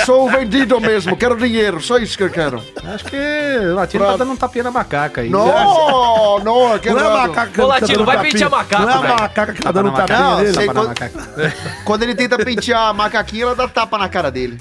Sou 0.06 0.26
o 0.28 0.30
vendido 0.30 0.80
mesmo, 0.80 1.16
quero 1.16 1.36
dinheiro, 1.38 1.82
só 1.82 1.98
isso 1.98 2.18
que 2.18 2.24
eu 2.24 2.30
quero. 2.30 2.62
Acho 2.84 3.06
que 3.06 3.16
o 3.16 3.76
Latino 3.76 4.04
Pra- 4.04 4.12
tá 4.14 4.18
dando 4.20 4.32
um 4.32 4.36
tapinha 4.36 4.64
na 4.66 4.72
macaca 4.72 5.22
aí. 5.22 5.30
Não, 5.30 6.40
não, 6.44 6.74
é 6.76 6.80
Não 6.92 7.00
é 7.00 7.02
a 7.02 7.06
errado. 7.06 7.28
macaca 7.30 7.52
Ô, 7.64 7.68
tá 7.68 7.74
Latino, 7.74 7.88
dando 8.00 8.06
vai 8.06 8.16
tapinha. 8.18 8.32
pentear 8.34 8.52
macaco, 8.52 8.82
Não 8.84 8.90
é 8.90 8.94
a 8.96 9.18
macaca 9.18 9.54
que 9.54 9.62
tá 9.62 9.72
dando 9.72 9.92
na 9.92 9.98
tapinha 9.98 10.20
macaca. 10.20 10.36
nele. 10.42 10.48
Não, 10.50 10.56
sei 10.56 10.66
na 10.68 10.74
quando- 10.74 10.88
macaca. 10.88 11.54
Quando 11.86 12.04
ele 12.04 12.16
tenta 12.16 12.38
pentear 12.38 12.82
a 12.90 12.94
macaquinha, 12.94 13.44
ela 13.44 13.56
dá 13.56 13.68
tapa 13.68 13.98
na 13.98 14.10
cara 14.10 14.30
dele. 14.32 14.60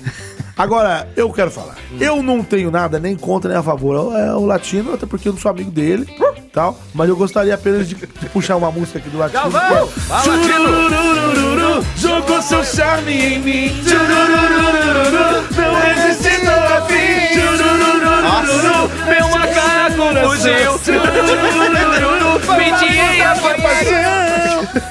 Agora, 0.56 1.08
eu 1.16 1.32
quero 1.32 1.50
falar. 1.50 1.74
Eu 2.00 2.22
não 2.22 2.40
tenho 2.44 2.70
nada 2.70 3.00
nem 3.00 3.16
contra 3.16 3.50
nem 3.50 3.58
a 3.58 3.62
favor. 3.62 4.16
É 4.16 4.32
o 4.34 4.46
latino, 4.46 4.94
até 4.94 5.04
porque 5.04 5.28
eu 5.28 5.32
não 5.32 5.40
sou 5.40 5.50
amigo 5.50 5.70
dele. 5.70 6.06
Tal, 6.54 6.78
mas 6.94 7.08
eu 7.08 7.16
gostaria 7.16 7.52
apenas 7.52 7.88
de, 7.88 7.96
de 7.96 8.28
puxar 8.28 8.54
uma 8.54 8.70
música 8.70 9.00
aqui 9.00 9.10
do 9.10 9.18
latino. 9.18 9.50
Galvão! 9.50 9.88
Chururururu, 10.22 11.84
Jogou 11.96 12.40
seu 12.40 12.64
charme 12.64 13.12
em 13.12 13.38
mim. 13.40 13.82
Chururururu, 13.82 15.44
Não 15.50 15.74
resisti 15.80 16.46
ao 16.46 16.86
fim. 16.86 16.94
Meu 19.08 19.28
macaco 19.30 20.28
fugiu! 20.30 20.78
Chururururu, 20.78 22.38
Pintinha 22.56 23.34
foi 23.34 23.54
paixão. 23.60 24.13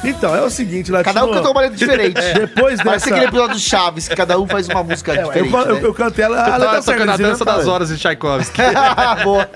Então 0.04 0.36
é 0.36 0.41
o 0.41 0.50
seguinte, 0.50 0.91
Latino... 0.91 1.13
Cada 1.13 1.26
um 1.26 1.34
cantou 1.34 1.52
uma 1.52 1.62
letra 1.62 1.78
diferente. 1.78 2.19
Depois 2.34 2.82
Parece 2.82 3.06
dessa... 3.06 3.10
aquele 3.10 3.26
episódio 3.26 3.56
do 3.56 3.60
Chaves, 3.60 4.08
que 4.08 4.15
cada 4.15 4.39
um 4.39 4.48
faz 4.48 4.67
uma 4.67 4.84
música 4.84 5.13
É, 5.13 5.22
eu, 5.24 5.28
diferente. 5.28 5.54
eu, 5.54 5.76
né? 5.76 5.80
eu 5.84 5.93
cantei 5.93 6.26
ela, 6.26 6.41
a 6.41 6.46
Tá 6.46 6.58
letra 6.58 6.82
certa, 6.82 6.91
tocando 7.00 7.12
a 7.12 7.17
dança 7.17 7.46
das 7.46 7.67
horas 7.67 7.89
de 7.89 7.98
Tchaikovsky. 7.98 8.62
Boa. 9.24 9.50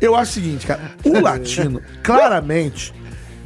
Eu 0.00 0.14
acho 0.14 0.30
o 0.30 0.34
seguinte, 0.34 0.66
cara. 0.66 0.80
O 1.04 1.20
latino, 1.20 1.80
claramente, 2.02 2.92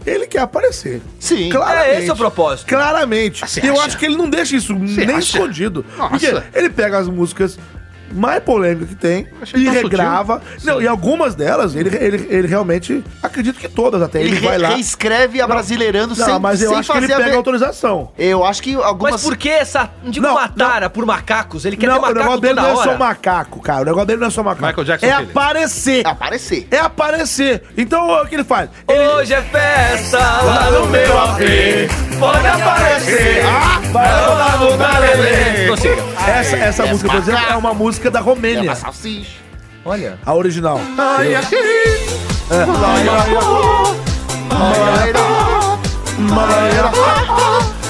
ele 0.07 0.27
quer 0.27 0.41
aparecer. 0.41 1.03
Sim. 1.21 1.51
Claramente. 1.51 1.91
É 1.91 2.01
esse 2.01 2.11
o 2.11 2.17
propósito. 2.17 2.67
Claramente. 2.69 3.45
E 3.62 3.67
eu 3.67 3.81
acho 3.81 3.99
que 3.99 4.07
ele 4.07 4.17
não 4.17 4.29
deixa 4.29 4.57
isso 4.57 4.75
nem 4.75 5.11
acha? 5.11 5.19
escondido. 5.37 5.85
Nossa. 5.97 6.11
Porque 6.11 6.43
ele 6.55 6.71
pega 6.71 6.99
as 6.99 7.09
músicas 7.09 7.59
mais 8.12 8.42
polêmicas 8.42 8.88
que 8.88 8.94
tem 8.94 9.27
Achei 9.42 9.61
e 9.61 9.64
tão 9.64 9.73
regrava. 9.75 10.42
Não, 10.64 10.81
e 10.81 10.87
algumas 10.88 11.35
delas, 11.35 11.75
ele, 11.75 11.94
ele, 11.97 12.27
ele 12.31 12.49
realmente, 12.49 13.03
acredito 13.23 13.59
que 13.59 13.68
todas 13.68 14.01
até, 14.03 14.21
ele, 14.21 14.37
Ele, 14.37 14.40
vai 14.47 14.59
lá. 14.59 14.68
reescreve 14.71 15.40
abrasileirando 15.40 16.14
Não, 16.16 16.25
sem, 16.27 16.38
mas 16.38 16.62
eu 16.62 16.71
sem 16.71 16.79
acho 16.79 16.90
que 16.92 16.99
ele 16.99 17.07
fazer 17.07 17.12
a 17.14 17.16
pega 17.18 17.31
ver- 17.31 17.37
autorização. 17.37 18.11
Eu 18.18 18.44
acho 18.44 18.62
que 18.62 18.75
algumas... 18.75 19.12
Mas 19.12 19.23
por 19.23 19.37
que 19.37 19.49
essa. 19.49 19.90
Não 20.03 20.11
digo 20.11 20.27
Não, 20.27 20.35
uma 20.35 20.49
tara 20.49 20.88
por 20.90 21.05
macacos? 21.07 21.64
Ele 21.64 21.77
quer 21.77 21.87
não, 21.88 21.94
ter 21.94 21.99
o 21.99 22.03
macaco 22.03 22.18
negócio 22.21 22.40
dele 22.40 22.55
toda 22.55 22.66
não 22.66 22.75
é 22.75 22.79
hora. 22.79 22.90
só 22.92 22.99
macaco, 22.99 23.61
cara. 23.61 23.83
O 23.83 23.85
negócio 23.85 24.07
dele 24.07 24.21
não 24.21 24.27
é 24.29 24.31
só 24.31 24.42
macaco. 24.42 24.66
Michael 24.66 24.85
Jackson 24.85 25.07
É 25.07 25.16
Filho. 25.16 25.31
aparecer. 25.31 26.07
Aparecer. 26.07 26.68
É 26.71 26.79
aparecer. 26.79 27.62
Então, 27.77 28.23
o 28.23 28.27
que 28.27 28.35
ele 28.37 28.44
faz? 28.44 28.71
Ele 28.88 29.09
Hoje 29.09 29.35
é 29.35 29.42
festa 29.42 30.18
lá 30.18 30.71
no 30.71 30.87
meu 30.87 31.18
AP. 31.21 31.40
Pode 32.18 32.47
aparecer. 32.47 33.42
vai 33.92 34.25
rolar 34.27 34.59
no 34.59 34.77
Dalelê. 34.77 35.66
Prossiga. 35.66 36.08
Essa, 36.26 36.57
essa 36.57 36.87
música, 36.87 37.11
por 37.11 37.18
exemplo, 37.18 37.44
é 37.50 37.57
uma 37.57 37.74
música 37.74 38.11
da 38.11 38.20
Romênia. 38.20 38.74
Salsicha. 38.74 39.38
Olha. 39.85 40.18
A 40.24 40.35
original. 40.35 40.81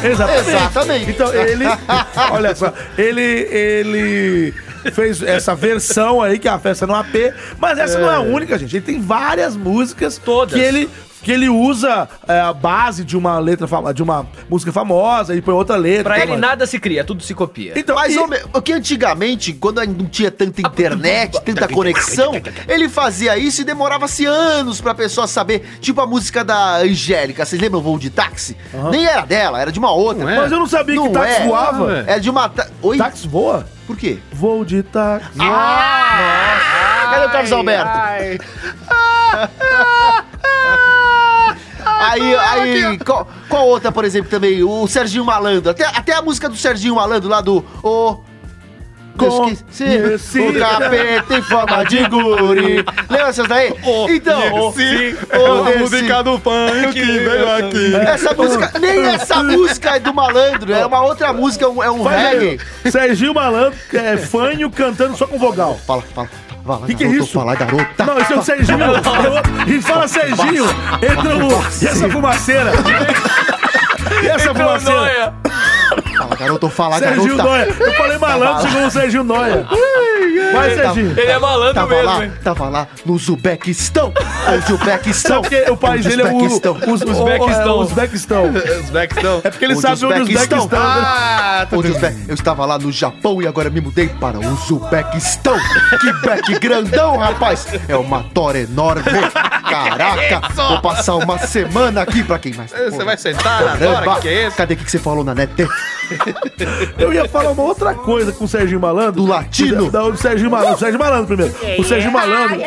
Exatamente. 0.04 0.48
Exatamente. 0.48 1.10
Então 1.10 1.34
ele, 1.34 1.64
olha 2.30 2.54
só, 2.54 2.72
ele 2.96 3.22
ele 3.22 4.54
fez 4.92 5.22
essa 5.22 5.54
versão 5.54 6.22
aí 6.22 6.38
que 6.38 6.46
é 6.46 6.50
a 6.50 6.58
festa 6.58 6.86
no 6.86 6.94
AP, 6.94 7.34
mas 7.58 7.78
essa 7.78 7.98
não 7.98 8.10
é 8.10 8.16
a 8.16 8.20
única, 8.20 8.58
gente. 8.58 8.76
Ele 8.76 8.84
tem 8.84 9.00
várias 9.00 9.56
músicas 9.56 10.18
Todas. 10.18 10.54
que 10.54 10.60
ele 10.60 10.88
que 11.22 11.32
ele 11.32 11.48
usa 11.48 12.08
é, 12.26 12.40
a 12.40 12.52
base 12.52 13.04
de 13.04 13.16
uma 13.16 13.38
letra 13.38 13.66
fama- 13.66 13.92
de 13.92 14.02
uma 14.02 14.26
música 14.48 14.72
famosa 14.72 15.34
e 15.34 15.42
põe 15.42 15.54
outra 15.54 15.76
letra. 15.76 16.04
Pra 16.14 16.22
ele 16.22 16.36
nada 16.36 16.66
se 16.66 16.78
cria, 16.78 17.02
tudo 17.04 17.22
se 17.22 17.34
copia. 17.34 17.72
Então, 17.76 17.94
Mas 17.96 18.14
e- 18.14 18.18
homem, 18.18 18.40
o 18.52 18.62
que 18.62 18.72
antigamente, 18.72 19.52
quando 19.52 19.84
não 19.86 20.06
tinha 20.06 20.30
tanta 20.30 20.60
internet, 20.60 21.40
tanta 21.44 21.66
conexão, 21.68 22.32
ele 22.68 22.88
fazia 22.88 23.36
isso 23.36 23.60
e 23.62 23.64
demorava-se 23.64 24.24
anos 24.26 24.80
pra 24.80 24.94
pessoa 24.94 25.26
saber. 25.26 25.78
Tipo 25.80 26.00
a 26.00 26.06
música 26.06 26.44
da 26.44 26.76
Angélica, 26.76 27.44
vocês 27.44 27.60
lembram 27.60 27.80
o 27.80 27.82
voo 27.82 27.98
de 27.98 28.10
táxi? 28.10 28.56
Nem 28.90 29.06
era 29.06 29.22
dela, 29.22 29.60
era 29.60 29.72
de 29.72 29.78
uma 29.78 29.90
outra. 29.92 30.30
É? 30.32 30.36
mas 30.36 30.52
eu 30.52 30.58
não 30.58 30.66
sabia 30.66 30.94
que 30.94 31.00
Não 31.00 31.12
táxi 31.12 31.42
é. 31.42 31.46
voava. 31.46 31.92
é. 31.98 32.04
Era 32.12 32.20
de 32.20 32.30
uma. 32.30 32.48
ta- 32.48 32.68
Oi? 32.82 32.96
Táxi 32.96 33.26
voa? 33.28 33.66
Por 33.86 33.96
quê? 33.96 34.18
Voo 34.32 34.64
de 34.64 34.82
táxi. 34.82 35.38
Cadê 35.38 37.26
o 37.26 37.30
Carlos 37.30 37.52
Alberto? 37.52 37.90
Aí, 42.00 42.36
aí, 42.36 42.98
qual, 42.98 43.28
qual 43.48 43.66
outra, 43.66 43.90
por 43.90 44.04
exemplo, 44.04 44.30
também? 44.30 44.62
O 44.62 44.86
Serginho 44.86 45.24
Malandro. 45.24 45.70
Até, 45.70 45.84
até 45.84 46.12
a 46.14 46.22
música 46.22 46.48
do 46.48 46.56
Serginho 46.56 46.94
Malandro 46.96 47.28
lá 47.28 47.40
do. 47.40 47.64
O. 47.82 48.18
Conheci. 49.18 50.38
O 50.38 50.56
capeta 50.60 51.34
em 51.36 51.42
forma 51.42 51.84
de 51.86 52.06
guri. 52.08 52.84
Lembra 53.10 53.28
essas 53.28 53.48
daí? 53.48 53.74
então, 54.10 54.40
Sim, 54.72 55.16
o 55.36 55.62
a 55.64 55.66
desse- 55.70 55.78
música 55.80 56.22
do 56.22 56.38
funk 56.38 56.92
que 56.92 57.02
veio 57.02 57.50
aqui. 57.50 57.96
essa 57.96 58.32
música, 58.32 58.78
nem 58.78 59.06
essa 59.06 59.42
música 59.42 59.96
é 59.96 59.98
do 59.98 60.14
malandro, 60.14 60.72
é 60.72 60.86
uma 60.86 61.00
outra 61.02 61.32
música, 61.32 61.64
é 61.64 61.68
um, 61.68 61.82
é 61.82 61.90
um 61.90 62.04
reggae. 62.04 62.60
aí. 62.84 62.92
Serginho 62.92 63.34
Malandro, 63.34 63.76
é 63.92 64.16
fanho 64.16 64.70
cantando 64.70 65.16
só 65.16 65.26
com 65.26 65.36
vogal. 65.36 65.76
Fala, 65.84 66.02
fala. 66.14 66.30
Fala, 66.68 66.86
Que 66.86 66.94
que 66.94 67.04
é 67.04 67.06
garoto, 67.06 67.24
isso? 67.24 67.32
Fala, 67.32 67.54
garota. 67.54 68.04
Não, 68.04 68.18
esse 68.18 68.30
é 68.30 68.36
o 68.36 68.42
Serginho. 68.42 68.78
É 68.84 69.70
E 69.70 69.80
fala 69.80 70.06
Serginho, 70.06 70.64
entra 71.00 71.36
o. 71.36 71.48
E 71.82 71.86
essa 71.86 72.10
fumaceira? 72.10 72.72
E 74.22 74.26
essa 74.28 74.54
fumaceira? 74.54 75.34
Fala, 76.18 76.36
garoto, 76.36 76.68
fala, 76.68 76.98
Serginho 76.98 77.36
garota. 77.38 77.42
Noia. 77.48 77.76
Eu 77.80 77.94
falei 77.94 78.18
malandro, 78.18 78.68
chegou 78.68 78.86
o 78.86 78.90
Serginho 78.90 79.24
Noia. 79.24 79.66
Vai, 80.52 80.74
Serginho. 80.74 81.12
Ele 81.18 81.30
é 81.30 81.38
malandro 81.38 81.74
Tava 81.74 81.88
mesmo, 81.88 82.04
lá, 82.06 82.24
hein? 82.24 82.32
tava 82.42 82.68
lá 82.68 82.86
no 83.04 83.14
Uzbequistão. 83.14 84.12
O 84.68 84.74
Uzbequistão. 84.74 85.42
Porque 85.42 85.64
o 85.70 85.76
país 85.76 86.04
dele 86.04 86.22
é 86.22 86.24
o. 86.26 86.36
Uzbequistão. 86.36 86.74
Os 86.74 87.02
Uzbequistão. 87.02 87.78
Uzbequistão. 87.80 88.44
Os 88.80 88.90
backs 88.90 89.16
estão. 89.16 89.40
É 89.44 89.50
porque 89.50 89.64
ele 89.64 89.74
O 89.74 89.80
sabe 89.80 90.04
onde 90.06 90.14
os 90.22 90.28
Uzbequistão. 90.28 90.58
Uzbequistão. 90.58 90.80
Ah, 90.82 91.66
tá 91.68 91.76
O 91.76 91.80
Uzbe- 91.80 92.16
Eu 92.28 92.34
estava 92.34 92.66
lá 92.66 92.78
no 92.78 92.90
Japão 92.92 93.42
e 93.42 93.46
agora 93.46 93.68
me 93.70 93.80
mudei 93.80 94.08
para 94.08 94.38
o 94.38 94.46
Uzbequistão. 94.52 95.58
Que 96.00 96.12
beck 96.26 96.58
grandão, 96.58 97.16
rapaz. 97.18 97.66
É 97.88 97.96
uma 97.96 98.22
tora 98.34 98.58
enorme. 98.58 99.02
Caraca, 99.68 100.48
vou 100.54 100.80
passar 100.80 101.14
uma 101.16 101.38
semana 101.38 102.02
aqui 102.02 102.22
pra 102.22 102.38
quem 102.38 102.54
mais. 102.54 102.70
Você 102.72 103.04
vai 103.04 103.16
sentar 103.16 103.64
na? 103.64 104.12
O 104.12 104.14
que, 104.16 104.20
que 104.22 104.28
é 104.28 104.46
isso? 104.46 104.56
Cadê 104.56 104.74
o 104.74 104.76
que 104.76 104.84
que 104.84 104.90
você 104.90 104.98
falou 104.98 105.22
na 105.24 105.34
net? 105.34 105.52
Eu 106.98 107.12
ia 107.12 107.28
falar 107.28 107.50
uma 107.50 107.62
outra 107.62 107.94
coisa 107.94 108.32
com 108.32 108.44
o 108.44 108.48
Serginho 108.48 108.80
Malandro. 108.80 109.22
Do 109.22 109.26
latino? 109.26 109.90
Da, 109.90 110.02
do 110.02 110.16
Serginho 110.16 110.50
Malandro. 110.50 110.74
O 110.74 110.78
Serginho 110.78 110.98
Malandro 110.98 111.26
primeiro. 111.26 111.54
O 111.78 111.84
Serginho 111.84 112.12
Malandro. 112.12 112.60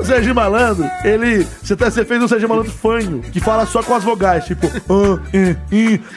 O 0.00 0.04
Serginho 0.04 0.34
Malandro, 0.34 0.90
ele. 1.04 1.46
Você, 1.62 1.76
tá, 1.76 1.90
você 1.90 2.04
fez 2.04 2.22
um 2.22 2.28
Serginho 2.28 2.48
Malandro 2.48 2.72
fanho, 2.72 3.20
que 3.20 3.40
fala 3.40 3.66
só 3.66 3.82
com 3.82 3.94
as 3.94 4.04
vogais, 4.04 4.44
tipo. 4.44 4.66
ah, 4.66 5.20
ah, 5.32 5.56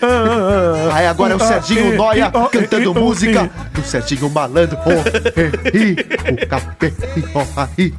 ah, 0.01 0.91
ah, 0.91 0.97
Aí 0.97 1.07
agora 1.07 1.33
é 1.33 1.35
o 1.35 1.39
Serginho 1.39 1.95
Noia 1.95 2.31
cantando 2.51 2.93
música 2.93 3.49
do 3.73 3.83
Serginho 3.83 4.29
Malandro. 4.29 4.77
O 4.77 6.47
capê, 6.47 6.93
i, 7.15 7.23
ah, 7.57 7.67
i, 7.77 7.93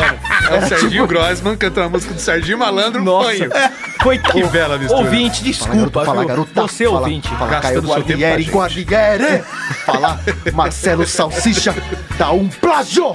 i. 0.00 0.54
É 0.54 0.58
o 0.58 0.68
Serginho 0.68 1.06
Grossman 1.06 1.56
cantando 1.56 1.86
a 1.86 1.90
música 1.90 2.12
do 2.14 2.20
Serginho 2.20 2.58
Malandro 2.58 3.02
Nossa. 3.02 3.28
Fanho. 3.28 3.50
Coitado. 4.02 4.32
Que 4.34 4.44
bela 4.44 4.76
mistura. 4.78 5.00
Ouvinte, 5.00 5.42
desculpa. 5.42 6.04
Fala, 6.04 6.18
viu? 6.20 6.28
garota. 6.28 6.62
Você, 6.62 6.84
fala, 6.84 6.98
ouvinte. 6.98 7.28
Fala, 7.28 7.50
Gasta 7.50 7.68
Caio 7.68 7.78
a 7.78 7.86
Guarnieri. 8.50 9.42
Fala, 9.86 10.20
Marcelo 10.52 11.06
Salsicha, 11.06 11.74
dá 12.18 12.30
um 12.32 12.48
plágio. 12.48 13.14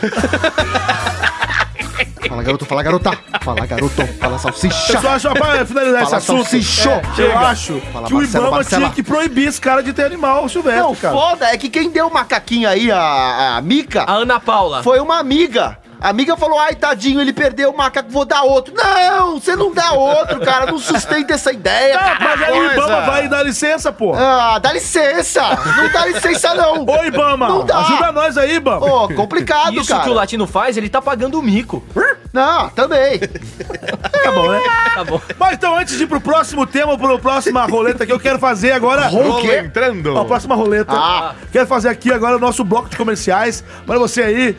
Fala, 2.28 2.44
garoto, 2.44 2.66
fala, 2.66 2.84
garota. 2.84 3.12
Fala, 3.42 3.66
garoto, 3.66 4.08
fala, 4.20 4.38
salsicha. 4.38 4.94
Eu 4.94 5.02
só 5.02 5.10
acho, 5.10 5.30
pra 5.32 5.66
finalizar 5.66 6.02
esse 6.02 6.12
Fala, 6.12 6.18
assunto, 6.18 6.38
salsichão. 6.44 7.02
é, 7.18 7.22
eu 7.22 7.38
acho 7.40 7.82
Fala, 7.92 8.08
que 8.08 8.14
o 8.14 8.18
Marcelo, 8.18 8.44
Ibama 8.44 8.56
Marcela. 8.58 8.82
tinha 8.84 8.94
que 8.94 9.04
proibir 9.04 9.48
esse 9.48 9.60
cara 9.60 9.82
de 9.82 9.94
ter 9.94 10.04
animal 10.04 10.48
silvestre, 10.50 10.82
Não, 10.82 10.96
cara. 10.96 11.14
foda 11.16 11.46
é 11.48 11.58
que 11.58 11.70
quem 11.70 11.90
deu 11.90 12.08
o 12.08 12.14
macaquinho 12.14 12.70
aí, 12.70 12.92
a, 12.92 13.58
a 13.58 13.62
Mica, 13.62 14.04
A 14.04 14.14
Ana 14.14 14.40
Paula. 14.40 14.84
foi 14.84 15.00
uma 15.00 15.18
amiga. 15.18 15.78
A 16.02 16.10
amiga 16.10 16.38
falou, 16.38 16.58
ai, 16.60 16.76
tadinho, 16.76 17.20
ele 17.20 17.34
perdeu 17.34 17.72
o 17.72 17.78
macaco, 17.78 18.10
vou 18.10 18.24
dar 18.24 18.44
outro. 18.44 18.74
Não, 18.74 19.40
você 19.40 19.56
não 19.56 19.74
dá 19.74 19.92
outro, 19.92 20.40
cara, 20.40 20.66
não 20.72 20.80
sustenta 20.80 21.34
essa 21.34 21.52
ideia, 21.52 21.98
cara. 21.98 22.18
mas 22.22 22.42
aí 22.42 22.60
o. 22.60 22.72
Ibama 22.72 23.02
vai 23.02 23.28
dar 23.28 23.44
licença, 23.44 23.92
pô. 23.92 24.14
Ah, 24.16 24.60
dá 24.60 24.72
licença, 24.72 25.42
não 25.76 25.92
dá 25.92 26.06
licença 26.06 26.54
não. 26.54 26.86
Ô, 26.86 27.04
Ibama, 27.04 27.48
Não 27.50 27.66
dá. 27.66 27.80
ajuda 27.80 28.12
nós 28.14 28.38
aí, 28.38 28.56
Ibama. 28.56 28.86
Ô, 28.86 29.14
complicado, 29.14 29.74
Isso 29.76 29.90
cara. 29.92 30.04
que 30.04 30.10
o 30.10 30.14
latino 30.14 30.48
faz, 30.48 30.78
ele 30.78 30.88
tá 30.90 31.02
pagando 31.02 31.38
o 31.38 31.42
mico. 31.44 31.84
Não, 32.32 32.70
também. 32.70 33.20
Tá 33.20 34.32
bom, 34.32 34.52
né? 34.52 34.62
Tá 34.94 35.04
bom. 35.04 35.22
Mas 35.38 35.54
então, 35.54 35.76
antes 35.76 35.98
de 35.98 36.04
ir 36.04 36.08
pro 36.08 36.22
próximo 36.22 36.66
tema, 36.66 36.98
pro 36.98 37.20
próxima 37.20 37.66
roleta 37.66 38.06
que 38.06 38.12
eu 38.14 38.20
quero 38.20 38.40
fazer 38.40 38.72
agora. 38.72 39.10
Quê? 39.42 39.58
entrando. 39.58 40.16
Ó, 40.16 40.22
a 40.22 40.26
próxima 40.26 40.56
roleta. 40.56 40.94
Ah. 40.94 41.34
Quero 41.52 41.68
fazer 41.68 41.90
aqui 41.90 42.12
agora 42.14 42.38
o 42.38 42.40
nosso 42.40 42.64
bloco 42.64 42.88
de 42.90 42.96
comerciais. 42.96 43.64
Para 43.86 43.98
você 43.98 44.22
aí, 44.22 44.58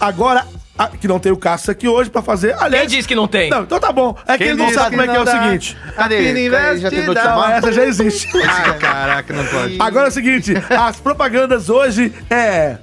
agora, 0.00 0.46
ah, 0.78 0.88
que 0.88 1.06
não 1.06 1.18
tem 1.18 1.30
o 1.30 1.36
Cássio 1.36 1.70
aqui 1.72 1.86
hoje 1.86 2.08
pra 2.08 2.22
fazer. 2.22 2.56
Quem 2.56 2.64
Aliás. 2.66 2.90
disse 2.90 3.06
que 3.06 3.14
não 3.14 3.28
tem? 3.28 3.50
Não, 3.50 3.62
então 3.62 3.78
tá 3.78 3.92
bom. 3.92 4.16
É 4.26 4.32
que 4.32 4.38
Quem 4.38 4.46
ele 4.48 4.56
não 4.56 4.66
disse 4.66 4.78
sabe 4.78 4.90
como 4.96 5.02
é 5.02 5.08
que 5.08 5.16
é 5.16 5.20
o 5.20 5.24
dá? 5.24 5.32
seguinte. 5.42 5.76
Cadê? 5.94 6.48
Cadê? 6.50 6.78
Já 6.78 6.90
tentou 6.90 7.14
te 7.14 7.20
chamar? 7.20 7.52
essa 7.58 7.72
já 7.72 7.84
existe. 7.84 8.28
Ai, 8.48 8.78
caraca, 8.78 9.34
não 9.34 9.44
pode. 9.44 9.76
Agora 9.78 10.06
é 10.06 10.08
o 10.08 10.12
seguinte, 10.12 10.54
as 10.70 10.96
propagandas 10.96 11.68
hoje 11.68 12.12
é. 12.30 12.76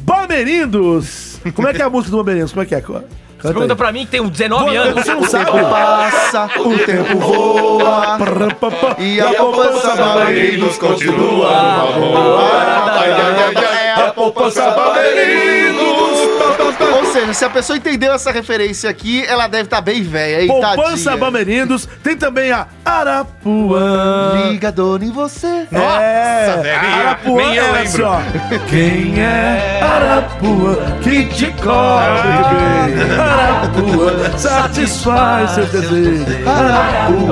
Bamerindos! 0.00 1.38
Como 1.54 1.68
é 1.68 1.72
que 1.74 1.80
é 1.82 1.84
a 1.84 1.90
música 1.90 2.10
do 2.10 2.16
Bamerindos? 2.22 2.52
Como 2.52 2.62
é 2.62 2.66
que 2.66 2.74
é? 2.74 2.80
Você 2.80 3.52
pergunta 3.52 3.76
pra 3.76 3.92
mim 3.92 4.04
que 4.04 4.10
tem 4.10 4.20
uns 4.20 4.30
19 4.30 4.64
Pô, 4.64 4.70
anos. 4.70 5.04
Você 5.04 5.14
não 5.14 5.20
O 5.20 5.26
sabe? 5.26 5.44
tempo 5.52 5.70
passa, 5.70 6.50
o 6.58 6.78
tempo 6.78 7.18
voa. 7.18 8.18
E 8.98 9.20
a 9.20 9.32
poupança 9.34 9.94
Bamerindos 9.96 10.76
continua 10.76 11.48
a 13.96 14.12
poupança 14.14 14.70
Bamerindos. 14.70 15.87
Ou 16.80 17.04
seja, 17.12 17.32
se 17.32 17.44
a 17.44 17.50
pessoa 17.50 17.76
entendeu 17.76 18.12
essa 18.12 18.30
referência 18.30 18.88
aqui, 18.88 19.24
ela 19.26 19.46
deve 19.46 19.64
estar 19.64 19.80
bem 19.80 20.02
velha, 20.02 20.46
Poupança 20.46 21.10
tadinha. 21.10 21.16
Bamerindos. 21.16 21.88
Tem 22.02 22.16
também 22.16 22.52
a 22.52 22.66
Arapuã. 22.84 24.48
Liga, 24.50 24.70
dona, 24.72 25.04
em 25.04 25.10
você. 25.10 25.66
é, 25.72 26.60
velho, 26.62 26.78
Arapuã 27.00 27.36
nem 27.36 27.54
eu 27.56 27.64
é 27.64 27.72
lembro. 27.72 27.82
assim, 27.82 28.02
ó. 28.02 28.20
Quem 28.68 29.20
é 29.20 29.80
Arapuã? 29.82 30.76
que 31.02 31.24
te 31.26 31.46
cobre 31.62 32.28
bem. 32.48 33.18
Arapuã 33.18 34.38
satisfaz 34.38 35.50
seus 35.50 35.70
desejos. 35.70 36.26
Arapuã. 36.46 37.28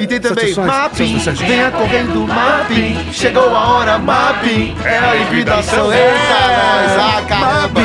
E 0.00 0.06
tem 0.06 0.20
também 0.20 0.54
Mapim, 0.54 1.18
venha 1.18 1.70
correndo 1.70 2.26
Mapim, 2.26 3.12
chegou 3.12 3.54
a 3.54 3.68
hora 3.78 3.98
Mapim, 3.98 4.76
é 4.84 4.98
a 4.98 5.14
liquidação, 5.14 5.90
eita 6.08 6.40
nós, 6.58 6.98
ah 6.98 7.22
caramba. 7.28 7.80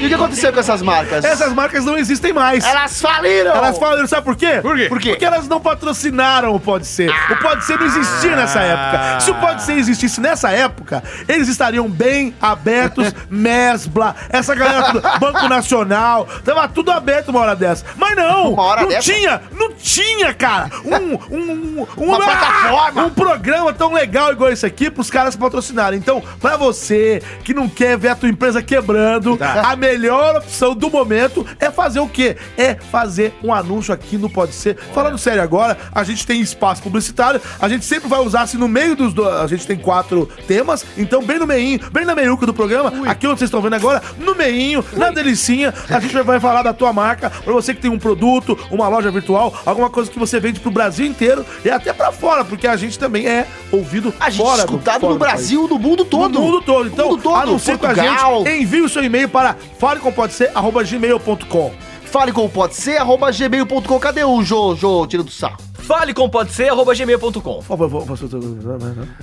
E 0.00 0.06
o 0.06 0.08
que 0.08 0.14
aconteceu 0.14 0.52
com 0.52 0.60
essas 0.60 0.80
marcas? 0.82 1.24
Essas 1.24 1.52
marcas 1.52 1.84
não 1.84 1.96
existem 1.96 2.32
mais. 2.32 2.64
Elas 2.64 3.00
faliram! 3.00 3.54
Elas 3.54 3.78
faliram, 3.78 4.06
sabe 4.06 4.22
por 4.24 4.36
quê? 4.36 4.58
Por 4.62 4.76
quê? 4.76 4.86
Por 4.88 4.98
quê? 5.00 5.10
Porque 5.10 5.24
elas 5.24 5.48
não 5.48 5.60
patrocinaram 5.60 6.54
o 6.54 6.60
Pode 6.60 6.86
Ser. 6.86 7.10
O 7.30 7.36
Pode 7.36 7.64
Ser 7.64 7.78
não 7.78 7.86
existia 7.86 8.36
nessa 8.36 8.60
época. 8.60 9.20
Se 9.20 9.30
o 9.30 9.34
Pode 9.34 9.62
Ser 9.62 9.72
existisse 9.78 10.20
nessa 10.20 10.50
época, 10.50 11.02
eles 11.28 11.48
estariam 11.48 11.88
bem 11.88 12.34
abertos, 12.40 13.12
Mesbla, 13.28 14.14
essa 14.28 14.54
galera 14.54 14.92
do 14.92 15.00
Banco 15.18 15.48
Nacional, 15.48 16.26
tava 16.44 16.68
tudo 16.68 16.90
aberto 16.92 17.28
uma 17.30 17.40
hora 17.40 17.56
dessa. 17.56 17.84
Mas 17.96 18.16
não, 18.16 18.52
Uma 18.52 18.62
hora 18.62 18.82
não 18.82 18.88
dessa? 18.88 19.12
tinha, 19.12 19.42
não 19.52 19.72
tinha, 19.72 20.32
cara, 20.34 20.70
um, 20.84 21.34
um, 21.34 21.52
um, 21.76 21.86
Uma 22.08 22.18
plataforma. 22.18 23.04
um 23.04 23.10
programa 23.10 23.72
tão 23.72 23.92
legal 23.92 24.32
igual 24.32 24.50
esse 24.50 24.64
aqui 24.64 24.90
pros 24.90 25.10
caras 25.10 25.34
patrocinarem. 25.36 25.98
Então, 25.98 26.22
pra 26.40 26.56
você 26.56 27.22
que 27.44 27.52
não 27.52 27.68
quer 27.68 27.96
ver 27.98 28.08
a 28.08 28.14
tua 28.14 28.28
empresa 28.28 28.62
quebrando, 28.62 29.36
Tá. 29.36 29.62
a 29.70 29.76
melhor 29.76 29.87
opção 30.36 30.74
do 30.74 30.90
momento 30.90 31.46
é 31.58 31.70
fazer 31.70 32.00
o 32.00 32.08
quê? 32.08 32.36
É 32.56 32.74
fazer 32.74 33.34
um 33.42 33.52
anúncio 33.52 33.92
aqui 33.92 34.16
no 34.16 34.28
Pode 34.28 34.54
Ser. 34.54 34.76
Falando 34.94 35.18
sério 35.18 35.42
agora, 35.42 35.76
a 35.94 36.04
gente 36.04 36.26
tem 36.26 36.40
espaço 36.40 36.82
publicitário, 36.82 37.40
a 37.60 37.68
gente 37.68 37.84
sempre 37.84 38.08
vai 38.08 38.20
usar 38.20 38.42
assim 38.42 38.58
no 38.58 38.68
meio 38.68 38.94
dos 38.94 39.12
dois. 39.12 39.34
A 39.34 39.46
gente 39.46 39.66
tem 39.66 39.76
quatro 39.76 40.28
temas, 40.46 40.84
então 40.96 41.22
bem 41.22 41.38
no 41.38 41.46
meinho, 41.46 41.80
bem 41.90 42.04
na 42.04 42.14
meiuca 42.14 42.46
do 42.46 42.54
programa, 42.54 42.92
aqui 43.08 43.26
onde 43.26 43.38
vocês 43.38 43.48
estão 43.48 43.60
vendo 43.60 43.74
agora, 43.74 44.02
no 44.18 44.34
meinho, 44.34 44.84
na 44.94 45.10
delicinha, 45.10 45.72
a 45.88 46.00
gente 46.00 46.14
vai 46.22 46.40
falar 46.40 46.62
da 46.62 46.72
tua 46.72 46.92
marca, 46.92 47.30
pra 47.30 47.52
você 47.52 47.74
que 47.74 47.80
tem 47.80 47.90
um 47.90 47.98
produto, 47.98 48.58
uma 48.70 48.88
loja 48.88 49.10
virtual, 49.10 49.54
alguma 49.64 49.90
coisa 49.90 50.10
que 50.10 50.18
você 50.18 50.40
vende 50.40 50.60
pro 50.60 50.70
Brasil 50.70 51.06
inteiro 51.06 51.44
e 51.64 51.70
até 51.70 51.92
pra 51.92 52.12
fora, 52.12 52.44
porque 52.44 52.66
a 52.66 52.76
gente 52.76 52.98
também 52.98 53.26
é 53.26 53.46
ouvido 53.70 54.12
A 54.20 54.30
gente 54.30 54.42
fora 54.42 54.64
escutado 54.64 55.00
fora 55.00 55.12
no 55.12 55.18
do. 55.18 55.24
Brasil, 55.24 55.68
no 55.68 55.78
mundo 55.78 56.04
todo. 56.04 56.38
No 56.38 56.44
mundo 56.44 56.62
todo. 56.62 56.88
Então, 56.88 57.10
mundo 57.10 57.22
todo, 57.22 57.36
anuncie 57.36 57.76
com 57.76 57.86
a 57.86 57.94
Portugal. 57.94 58.44
gente. 58.44 58.62
Envie 58.62 58.82
o 58.82 58.88
seu 58.88 59.02
e-mail 59.04 59.28
para 59.28 59.56
falecompodser.gmail.com. 59.78 61.87
Fale 62.10 62.32
como 62.32 62.48
pode 62.48 62.74
ser, 62.74 62.96
arroba 62.98 63.30
gmail.com. 63.30 63.98
Cadê 64.00 64.24
o 64.24 64.42
Jô, 64.42 64.74
Jô, 64.74 65.06
tira 65.06 65.22
do 65.22 65.30
sarro? 65.30 65.56
Fale 65.78 66.12
com 66.12 66.28
pode 66.28 66.52
ser, 66.52 66.68
arroba 66.68 66.94
gmail.com. 66.94 67.30
Por 67.40 67.62
favor, 67.62 67.88
vou- 67.88 68.04
posso- 68.06 68.28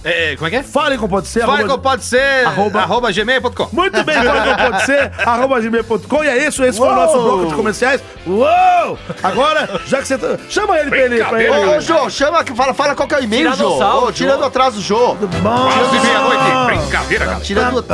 É, 0.03 0.35
como 0.35 0.47
é 0.47 0.49
que 0.49 0.55
é? 0.55 0.63
Fale 0.63 0.97
com 0.97 1.07
pode 1.07 1.27
ser. 1.27 1.41
Fale 1.41 1.51
arroba- 1.63 1.69
como 1.69 1.83
pode 1.83 2.03
ser, 2.05 2.45
Arroba- 2.47 2.79
arroba, 2.81 3.11
gmail.com. 3.11 3.69
Muito 3.71 4.03
bem, 4.03 4.15
fale 4.15 4.55
com 4.55 4.71
pode 4.71 4.85
ser, 4.85 5.11
arroba 5.25 5.59
gmail.com. 5.61 6.23
E 6.23 6.27
é 6.27 6.47
isso, 6.47 6.63
esse 6.63 6.77
foi 6.79 6.87
o 6.87 6.95
nosso 6.95 7.21
bloco 7.21 7.45
de 7.47 7.53
comerciais. 7.53 8.01
Uou! 8.25 8.97
Agora, 9.21 9.79
já 9.85 9.99
que 10.01 10.07
você 10.07 10.17
tá... 10.17 10.37
Chama 10.49 10.79
ele 10.79 10.89
pra 10.89 10.99
ele. 10.99 11.23
Pra 11.23 11.43
ele. 11.43 11.51
Ô, 11.51 11.77
ô, 11.77 11.81
Jô, 11.81 12.09
chama, 12.09 12.43
fala, 12.55 12.73
fala 12.73 12.95
qual 12.95 13.07
que 13.07 13.13
é 13.13 13.19
o 13.19 13.23
e-mail, 13.23 13.49
Jô. 13.49 13.55
Tiranossauro, 13.57 14.07
Ô, 14.07 14.11
tirando 14.11 14.39
Jô. 14.39 14.45
atrás 14.45 14.73
do 14.73 14.81
Jô. 14.81 15.13
Bom. 15.15 15.69
Quase 15.71 15.99
meia-noite, 15.99 16.65
brincadeira, 16.79 17.25
cara. 17.25 17.39
Tirando... 17.41 17.85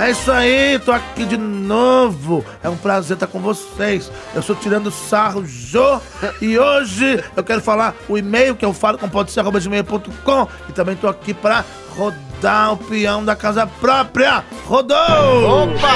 É 0.00 0.12
isso 0.12 0.32
aí, 0.32 0.78
tô 0.78 0.92
aqui 0.92 1.26
de 1.26 1.36
novo. 1.36 2.42
É 2.62 2.70
um 2.70 2.76
prazer 2.76 3.16
estar 3.16 3.26
com 3.26 3.38
vocês. 3.38 4.10
Eu 4.34 4.40
sou 4.40 4.56
Tirando 4.56 4.90
Sarro 4.90 5.44
Jô 5.44 6.00
e 6.40 6.58
hoje 6.58 7.22
eu 7.36 7.44
quero 7.44 7.60
falar 7.60 7.94
o 8.08 8.16
e-mail 8.16 8.56
que 8.56 8.64
eu 8.64 8.72
falo 8.72 8.96
com 8.96 9.06
podser.gmail.com 9.10 10.48
e 10.70 10.72
também 10.72 10.96
tô 10.96 11.06
aqui 11.06 11.34
pra 11.34 11.66
rodar 11.94 12.72
o 12.72 12.78
peão 12.78 13.22
da 13.22 13.36
casa 13.36 13.66
própria. 13.66 14.42
Rodou! 14.64 14.96
Opa! 14.96 15.88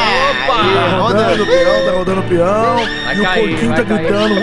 Aí, 0.52 1.00
Rodando 1.00 1.42
o 1.42 1.46
peão, 1.46 1.86
tá 1.86 1.92
rodando 1.92 2.20
o 2.20 2.24
peão. 2.24 2.76
Vai 3.07 3.16
e 3.16 3.20
o 3.20 3.22
cair, 3.22 3.48
porquinho 3.48 3.74
tá 3.74 3.84
cair. 3.84 3.98
gritando. 4.00 4.34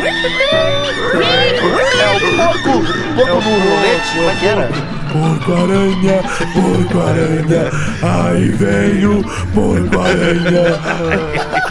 É 2.01 2.17
o 2.17 2.19
porco, 2.35 2.83
porco 3.15 3.35
no 3.35 3.59
rolete, 3.59 4.11
como 4.15 4.29
é 4.29 4.35
que 4.39 4.45
era? 4.47 5.00
Porco-aranha, 5.11 6.23
porco-aranha, 6.53 7.69
aí 8.01 8.47
veio 8.49 9.23
porco-aranha. 9.53 10.79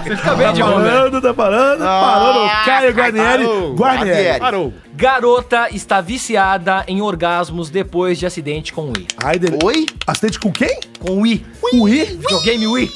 Fica 0.04 0.34
bem 0.34 0.52
de 0.52 0.60
Tá 0.60 0.66
parando, 0.70 1.22
tá 1.22 1.34
parando, 1.34 1.84
parando. 1.84 2.38
O 2.44 2.64
Caio 2.64 2.92
Guarnieri, 2.92 3.44
parou. 3.44 3.74
Guarnieri. 3.74 4.38
Parou. 4.38 4.74
Garota 4.94 5.68
está 5.72 6.00
viciada 6.02 6.84
em 6.86 7.00
orgasmos 7.00 7.70
depois 7.70 8.18
de 8.18 8.26
acidente 8.26 8.72
com 8.72 8.92
Wii. 8.94 9.06
Ai, 9.24 9.38
dele. 9.38 9.58
Oi? 9.64 9.86
Acidente 10.06 10.38
com 10.38 10.52
quem? 10.52 10.78
Com 10.98 11.22
Wii. 11.22 11.46
Ui? 11.72 12.04
Videogame 12.04 12.66
Wii. 12.66 12.90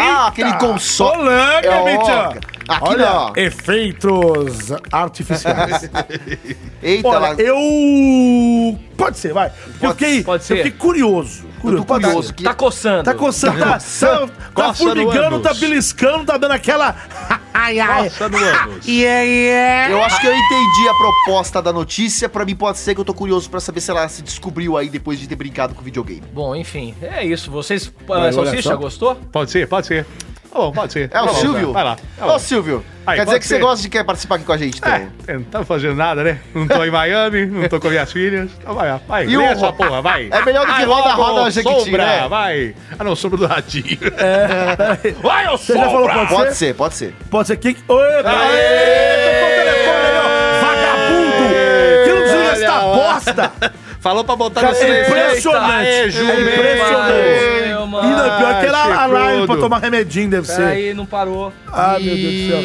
Ah, 0.00 0.28
aquele 0.28 0.54
console. 0.54 1.18
Polanga, 1.18 1.68
É. 1.68 2.53
aqui 2.68 2.88
Olha, 2.88 3.10
não. 3.10 3.32
efeitos 3.36 4.72
artificiais. 4.90 5.90
Eita, 6.82 7.08
Olha, 7.08 7.18
lá. 7.18 7.34
eu... 7.34 8.78
Pode 8.96 9.18
ser, 9.18 9.32
vai. 9.32 9.50
eu 9.82 9.90
fiquei, 9.90 10.22
pode 10.22 10.44
ser. 10.44 10.52
Eu 10.54 10.56
fiquei 10.58 10.72
curioso. 10.72 11.44
Tô 11.60 11.84
curioso. 11.84 12.34
que- 12.34 12.44
Tá 12.44 12.54
coçando. 12.54 13.02
Tá 13.04 13.14
coçando, 13.14 13.58
tá, 13.58 13.78
tá, 13.78 14.28
tá 14.54 14.74
formigando, 14.74 15.40
tá 15.40 15.54
beliscando, 15.54 16.24
tá 16.26 16.36
dando 16.36 16.52
aquela... 16.52 16.94
ai, 17.54 17.80
ai. 17.80 18.10
Ânus. 18.20 18.84
Yeah, 18.86 19.22
yeah. 19.22 19.90
Eu 19.92 20.02
acho 20.02 20.20
que 20.20 20.26
eu 20.26 20.34
entendi 20.34 20.88
a 20.88 20.94
proposta 20.94 21.62
da 21.62 21.72
notícia. 21.72 22.28
Pra 22.28 22.44
mim 22.44 22.54
pode 22.54 22.78
ser 22.78 22.94
que 22.94 23.00
eu 23.00 23.04
tô 23.04 23.14
curioso 23.14 23.48
pra 23.48 23.60
saber 23.60 23.80
se 23.80 23.90
ela 23.90 24.06
se 24.08 24.22
descobriu 24.22 24.76
aí 24.76 24.88
depois 24.90 25.18
de 25.18 25.26
ter 25.26 25.36
brincado 25.36 25.74
com 25.74 25.82
videogame. 25.82 26.22
Bom, 26.32 26.54
enfim, 26.54 26.94
é 27.00 27.24
isso. 27.24 27.50
Vocês. 27.50 27.86
Uh, 27.86 28.32
Salsicha, 28.32 28.76
gostou? 28.76 29.14
Pode 29.32 29.50
ser, 29.50 29.66
pode 29.66 29.86
ser. 29.86 30.06
Tá 30.54 30.60
bom, 30.60 30.70
pode 30.70 30.92
ser. 30.92 31.10
É 31.12 31.20
o 31.20 31.26
Tá 31.26 31.32
bom, 31.32 31.34
Silvio? 31.40 31.72
Vai 31.72 31.82
lá. 31.82 31.96
Tá 32.16 32.26
Ô. 32.26 32.38
Silvio, 32.38 32.84
Aí, 33.04 33.16
quer 33.16 33.24
dizer 33.24 33.32
pode 33.32 33.40
que 33.40 33.46
você 33.48 33.54
ser. 33.56 33.60
gosta 33.60 33.82
de 33.82 33.88
quer 33.88 34.04
participar 34.04 34.36
aqui 34.36 34.44
com 34.44 34.52
a 34.52 34.56
gente, 34.56 34.78
então? 34.78 34.92
É, 34.94 35.08
eu 35.26 35.34
não 35.40 35.44
tá 35.46 35.64
fazendo 35.64 35.96
nada, 35.96 36.22
né? 36.22 36.38
Não 36.54 36.68
tô 36.68 36.84
em 36.84 36.90
Miami, 36.92 37.44
não 37.46 37.68
tô 37.68 37.80
com 37.80 37.88
minhas 37.88 38.12
filhas. 38.12 38.48
Então 38.60 38.72
vai, 38.72 39.00
vai, 39.08 39.24
E 39.24 39.36
lê 39.36 39.36
o- 39.36 39.42
essa 39.42 39.72
porra, 39.72 40.00
vai. 40.00 40.28
É 40.30 40.44
melhor 40.44 40.60
do 40.64 40.72
que 40.72 40.78
Ai, 40.80 40.84
roda, 40.86 41.08
logo, 41.16 41.22
roda, 41.22 41.50
Jequiti, 41.50 41.84
sombra, 41.84 42.06
né? 42.06 42.28
vai. 42.28 42.74
Ah, 42.96 43.02
não, 43.04 43.16
sombra 43.16 43.38
do 43.38 43.46
ratinho. 43.46 43.98
Vai, 45.22 45.46
eu 45.48 45.58
Você 45.58 45.74
já 45.74 45.84
falou 45.90 46.08
pode, 46.08 46.28
Pode 46.28 46.48
ser? 46.50 46.54
ser, 46.54 46.74
pode 46.74 46.94
ser. 46.94 47.14
Pode 47.28 47.48
ser 47.48 47.56
quem? 47.56 47.76
Oi, 47.88 48.22
tá 48.22 48.30
Aê, 48.30 49.34
tocou 49.34 49.48
o 49.48 49.54
telefone 49.56 50.06
aí, 50.06 50.18
ó. 50.18 50.60
Vagabundo! 50.64 52.04
Que 52.04 52.10
não 52.12 52.22
desliga 52.22 52.52
essa 52.52 52.80
bosta! 52.80 53.52
Falou 54.00 54.22
pra 54.22 54.36
botar 54.36 54.62
no 54.62 54.68
é 54.68 54.74
silêncio. 54.74 55.10
impressionante. 55.12 55.72
Aê, 55.88 56.02
É 56.02 56.06
impressionante. 56.06 57.63
E 58.02 58.06
mano. 58.06 58.16
não, 58.16 58.38
pior 58.38 58.60
que 58.60 58.66
era 58.66 58.78
a 59.02 59.06
live 59.06 59.46
pra 59.46 59.56
tomar 59.56 59.78
remedinho, 59.78 60.30
deve 60.30 60.46
ser. 60.46 60.56
Peraí, 60.56 60.94
não 60.94 61.06
parou. 61.06 61.52
Ah, 61.72 61.96
meu 62.00 62.14
Deus 62.14 62.32
do 62.32 62.48
céu. 62.48 62.60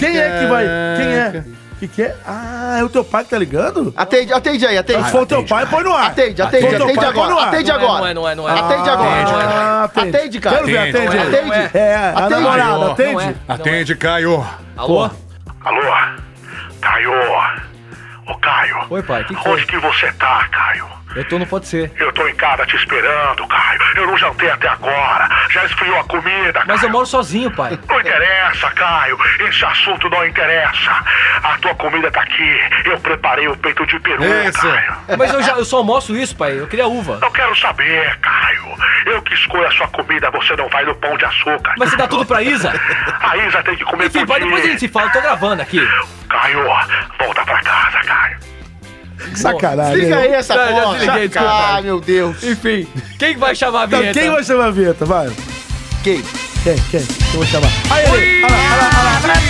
Quem 0.00 0.18
é 0.18 0.38
que 0.40 0.46
vai? 0.46 0.64
Quem 0.96 1.06
é? 1.06 1.44
que 1.80 1.88
que 1.88 2.02
é? 2.02 2.14
Ah, 2.26 2.76
é 2.78 2.84
o 2.84 2.90
teu 2.90 3.02
pai 3.02 3.24
que 3.24 3.30
tá 3.30 3.38
ligando? 3.38 3.92
Atende, 3.96 4.34
atende 4.34 4.66
aí, 4.66 4.76
atende. 4.76 5.02
Se 5.04 5.10
for 5.10 5.22
o 5.22 5.26
teu 5.26 5.42
pai, 5.46 5.64
põe 5.66 5.82
no 5.82 5.94
ar. 5.94 6.08
Atende, 6.08 6.42
atende, 6.42 6.66
atende 6.66 6.94
no 6.94 7.06
agora. 7.06 7.34
ar. 7.34 7.48
Atende 7.48 7.70
Não 7.70 7.74
é, 7.74 7.82
agora. 7.82 8.00
não 8.00 8.06
é, 8.06 8.14
não 8.14 8.28
é, 8.28 8.34
não 8.34 8.48
é. 8.48 8.52
Atende 8.60 8.90
agora. 8.90 9.10
Ah, 9.48 9.84
atende. 9.84 10.16
Atende, 10.16 10.40
cara. 10.40 10.56
Quero 10.56 10.66
ver, 10.66 10.78
atende. 10.78 10.98
Atende. 11.18 11.36
Atende. 11.36 11.70
É. 11.74 11.78
É, 11.80 11.96
a 11.96 12.10
Atende. 12.10 12.30
namorada, 12.30 12.92
atende. 12.92 13.10
é. 13.10 13.12
não 13.14 13.20
é. 13.22 13.34
Atende, 13.48 13.96
Caio. 13.96 14.46
Alô? 14.76 15.10
Alô? 15.64 15.80
Caio? 16.82 17.12
Ô, 18.26 18.34
Caio. 18.36 18.76
Oi, 18.90 19.02
pai, 19.02 19.24
que 19.24 19.34
que 19.34 19.48
Onde 19.48 19.64
foi? 19.64 19.64
que 19.66 19.78
você 19.78 20.12
tá, 20.12 20.46
Caio? 20.50 20.86
Eu 21.16 21.24
tô 21.24 21.38
no 21.38 21.46
Pode 21.46 21.66
Ser. 21.66 21.90
Eu 21.98 22.12
tô 22.12 22.26
em 22.28 22.34
casa 22.36 22.64
te 22.66 22.76
esperando, 22.76 23.46
Caio. 23.48 23.80
Eu 23.96 24.06
não 24.06 24.16
jantei 24.16 24.48
até 24.50 24.68
agora. 24.68 25.28
Já 25.50 25.64
esfriou 25.64 25.98
a 25.98 26.04
comida, 26.04 26.60
Mas 26.66 26.76
eu 26.76 26.80
Caio. 26.82 26.92
moro 26.92 27.06
sozinho, 27.06 27.50
pai. 27.50 27.78
Não 27.88 28.00
interessa, 28.00 28.70
Caio. 28.70 29.18
Esse 29.48 29.64
assunto 29.64 30.08
não 30.08 30.24
interessa. 30.24 30.90
A 31.42 31.58
tua 31.58 31.74
comida 31.74 32.10
tá 32.12 32.22
aqui. 32.22 32.60
Eu 32.84 32.98
preparei 33.00 33.48
o 33.48 33.56
peito 33.56 33.84
de 33.86 33.98
peru, 34.00 34.22
Isso. 34.24 34.60
Caio. 34.60 35.18
Mas 35.18 35.32
eu, 35.34 35.42
já, 35.42 35.52
eu 35.54 35.64
só 35.64 35.78
almoço 35.78 36.16
isso, 36.16 36.36
pai. 36.36 36.58
Eu 36.58 36.68
queria 36.68 36.86
uva. 36.86 37.18
Eu 37.20 37.30
quero 37.32 37.56
saber, 37.56 38.16
Caio. 38.20 38.70
Eu 39.06 39.20
que 39.22 39.34
escolho 39.34 39.66
a 39.66 39.70
sua 39.72 39.88
comida, 39.88 40.30
você 40.30 40.54
não 40.56 40.68
vai 40.68 40.84
no 40.84 40.94
pão 40.94 41.16
de 41.16 41.24
açúcar. 41.24 41.74
Mas 41.78 41.90
você 41.90 41.96
dá 41.96 42.06
tudo 42.06 42.24
pra 42.24 42.42
Isa? 42.42 42.72
A 43.20 43.36
Isa 43.36 43.62
tem 43.62 43.76
que 43.76 43.84
comer 43.84 44.06
Enfim, 44.06 44.24
pai, 44.26 44.40
depois 44.40 44.64
a 44.64 44.68
gente 44.68 44.80
se 44.80 44.88
fala. 44.88 45.06
Eu 45.06 45.12
tô 45.12 45.20
gravando 45.20 45.62
aqui. 45.62 45.80
Caio, 46.28 46.62
volta 47.18 47.44
pra 47.44 47.60
casa, 47.60 47.98
Caio. 48.04 48.38
Sacanagem. 49.34 49.96
Liga 50.04 50.16
né? 50.16 50.22
aí 50.22 50.32
essa 50.32 50.54
já 50.54 50.66
porra. 50.66 50.98
desliguei. 50.98 51.30
Ah, 51.36 51.80
meu 51.82 52.00
Deus. 52.00 52.42
Enfim, 52.42 52.86
quem 53.18 53.36
vai 53.36 53.54
chamar 53.54 53.82
a 53.82 53.84
Então, 53.86 54.00
vinheta? 54.00 54.20
quem 54.20 54.30
vai 54.30 54.44
chamar 54.44 54.66
a 54.66 54.70
vinheta? 54.70 55.04
Vai. 55.04 55.30
Quem? 56.02 56.22
Quem? 56.62 56.76
Quem? 56.90 57.06
Quem 57.06 57.38
vai 57.38 57.46
chamar? 57.48 57.68
Aí, 57.90 58.04
ele. 58.14 58.44
Olha 58.44 58.54
lá, 58.54 58.60
olha 58.66 58.76
lá, 58.76 59.20
olha 59.22 59.32
lá. 59.32 59.40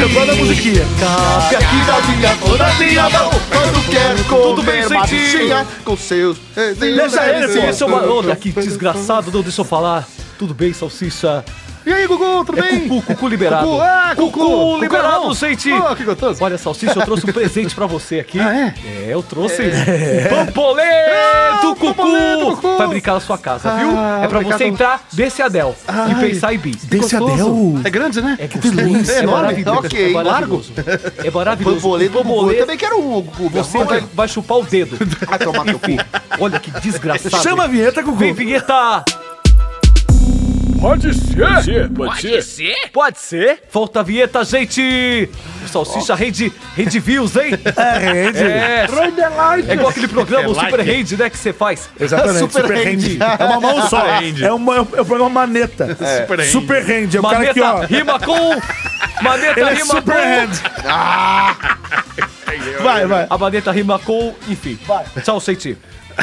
Eu 0.00 0.08
gosto 0.10 0.26
da 0.26 0.34
musiquinha. 0.34 0.84
Cabe 0.98 1.56
aqui 1.56 1.86
da 1.86 2.00
minha 2.00 2.34
mão, 2.36 2.56
da 2.56 2.74
minha 2.74 3.10
mão. 3.10 3.30
Quando 3.50 3.90
quero 3.90 4.24
Tudo 4.24 4.62
bem, 4.62 4.82
comer 4.82 5.00
bichinha 5.06 5.66
com 5.84 5.96
seus... 5.96 6.38
Deixa 6.54 6.86
ele, 7.30 7.48
pô. 7.78 7.90
É. 7.90 8.32
Ô, 8.32 8.36
que 8.36 8.50
desgraçado, 8.52 9.30
não 9.30 9.42
deixa 9.42 9.60
eu 9.60 9.64
falar. 9.64 10.06
Tudo 10.38 10.54
bem, 10.54 10.72
salsicha? 10.72 11.44
E 11.86 11.92
aí, 11.92 12.06
Gugu, 12.06 12.44
tudo 12.44 12.60
bem? 12.60 12.88
Cucu, 12.88 13.02
Cucu 13.06 13.28
liberado. 13.28 13.66
Cucu, 13.66 13.80
ah, 13.80 14.12
Cucu. 14.14 14.30
Cucu 14.32 14.46
Cucu 14.48 14.80
liberado, 14.82 15.24
não. 15.26 15.34
sente. 15.34 15.72
Oh, 15.72 15.96
que 15.96 16.04
gostoso. 16.04 16.42
Olha, 16.44 16.58
Salsicha, 16.58 16.98
eu 16.98 17.04
trouxe 17.04 17.28
um 17.28 17.32
presente 17.32 17.74
pra 17.74 17.86
você 17.86 18.20
aqui. 18.20 18.38
Ah, 18.38 18.54
é? 18.54 18.74
É, 18.86 19.14
eu 19.14 19.22
trouxe 19.22 19.62
Pampoleto, 20.28 21.74
Cucu. 21.76 21.94
Pampoleto, 21.94 22.46
Cucu. 22.56 22.76
Vai 22.78 22.86
brincar 22.88 23.14
na 23.14 23.20
sua 23.20 23.38
casa, 23.38 23.70
viu? 23.76 23.90
Ah, 23.96 24.20
É 24.24 24.28
pra 24.28 24.40
você 24.40 24.64
entrar, 24.64 25.02
desse 25.12 25.40
Adel 25.42 25.74
e 26.10 26.14
pensar 26.16 26.52
em 26.54 26.58
bi. 26.58 26.70
Desse. 26.84 27.16
Adel. 27.16 27.74
É 27.84 27.90
grande, 27.90 28.20
né? 28.20 28.36
É 28.38 28.46
gostoso, 28.46 28.78
é 28.78 29.18
enorme. 29.18 29.26
maravilhoso. 29.42 29.78
Ok. 29.78 30.10
é 30.10 30.12
maravilhoso. 30.12 30.72
É 31.24 31.30
maravilhoso. 31.30 31.76
Pampoleto 31.76 32.18
O 32.18 32.22
do 32.22 32.24
Gugu. 32.24 32.34
Eu 32.34 32.36
Pampoleto, 32.40 32.60
também 32.60 32.78
quero 32.78 32.98
um, 33.00 33.20
Gugu. 33.22 33.48
você 33.50 33.84
vai, 33.84 34.04
vai 34.14 34.28
chupar 34.28 34.58
o 34.58 34.62
dedo. 34.64 34.96
Vai 35.28 35.38
tomar 35.38 35.64
teu 35.64 35.78
cu. 35.78 35.86
Olha 36.38 36.58
que 36.58 36.70
desgraçado. 36.80 37.42
Chama 37.42 37.64
a 37.64 37.66
vinheta, 37.66 38.02
Gugu. 38.02 38.16
Vem, 38.16 38.32
vinheta! 38.32 39.04
Pode 40.80 41.12
ser. 41.14 41.90
Pode 41.90 42.42
ser. 42.42 42.90
Pode 42.90 43.18
ser? 43.18 43.62
Falta 43.68 44.00
a 44.00 44.02
vinheta, 44.02 44.42
gente! 44.44 45.28
Salsicha 45.66 46.14
rende, 46.14 46.50
rende 46.74 46.98
views, 46.98 47.36
hein? 47.36 47.52
É, 47.76 47.98
rende. 47.98 48.38
É, 48.38 48.86
é 49.68 49.74
igual 49.74 49.90
aquele 49.90 50.08
programa, 50.08 50.48
o 50.48 50.54
Super 50.54 50.80
Rende, 50.80 51.18
né, 51.18 51.28
que 51.28 51.36
você 51.36 51.52
faz. 51.52 51.90
Exatamente, 52.00 52.38
Super 52.38 52.62
Super, 52.62 52.76
Hand. 52.78 52.94
Hand. 52.94 53.18
É 53.38 53.44
uma 53.44 53.60
mão 53.60 53.88
só. 53.88 54.00
É, 54.40 54.52
uma, 54.52 54.76
é 54.76 54.80
o 54.80 54.86
programa 54.86 55.28
Maneta. 55.28 55.96
Super 56.20 56.40
Hand. 56.40 56.46
Super 56.46 56.82
Hand. 56.82 57.14
É 57.14 57.20
o 57.20 57.22
cara 57.22 57.52
que, 57.52 57.60
Maneta 57.60 57.84
ó. 57.84 57.86
rima 57.86 58.18
com... 58.18 59.22
Maneta 59.22 59.60
Ele 59.60 59.70
é 59.70 59.74
rima 59.74 59.86
Super 59.86 60.14
com... 60.14 60.20
Hand. 60.20 60.50
Vai, 62.82 63.06
vai. 63.06 63.26
A 63.28 63.38
maneta 63.38 63.70
rima 63.70 63.98
com... 63.98 64.34
Enfim. 64.48 64.78
Tchau, 65.22 65.40
Seiti. 65.40 65.76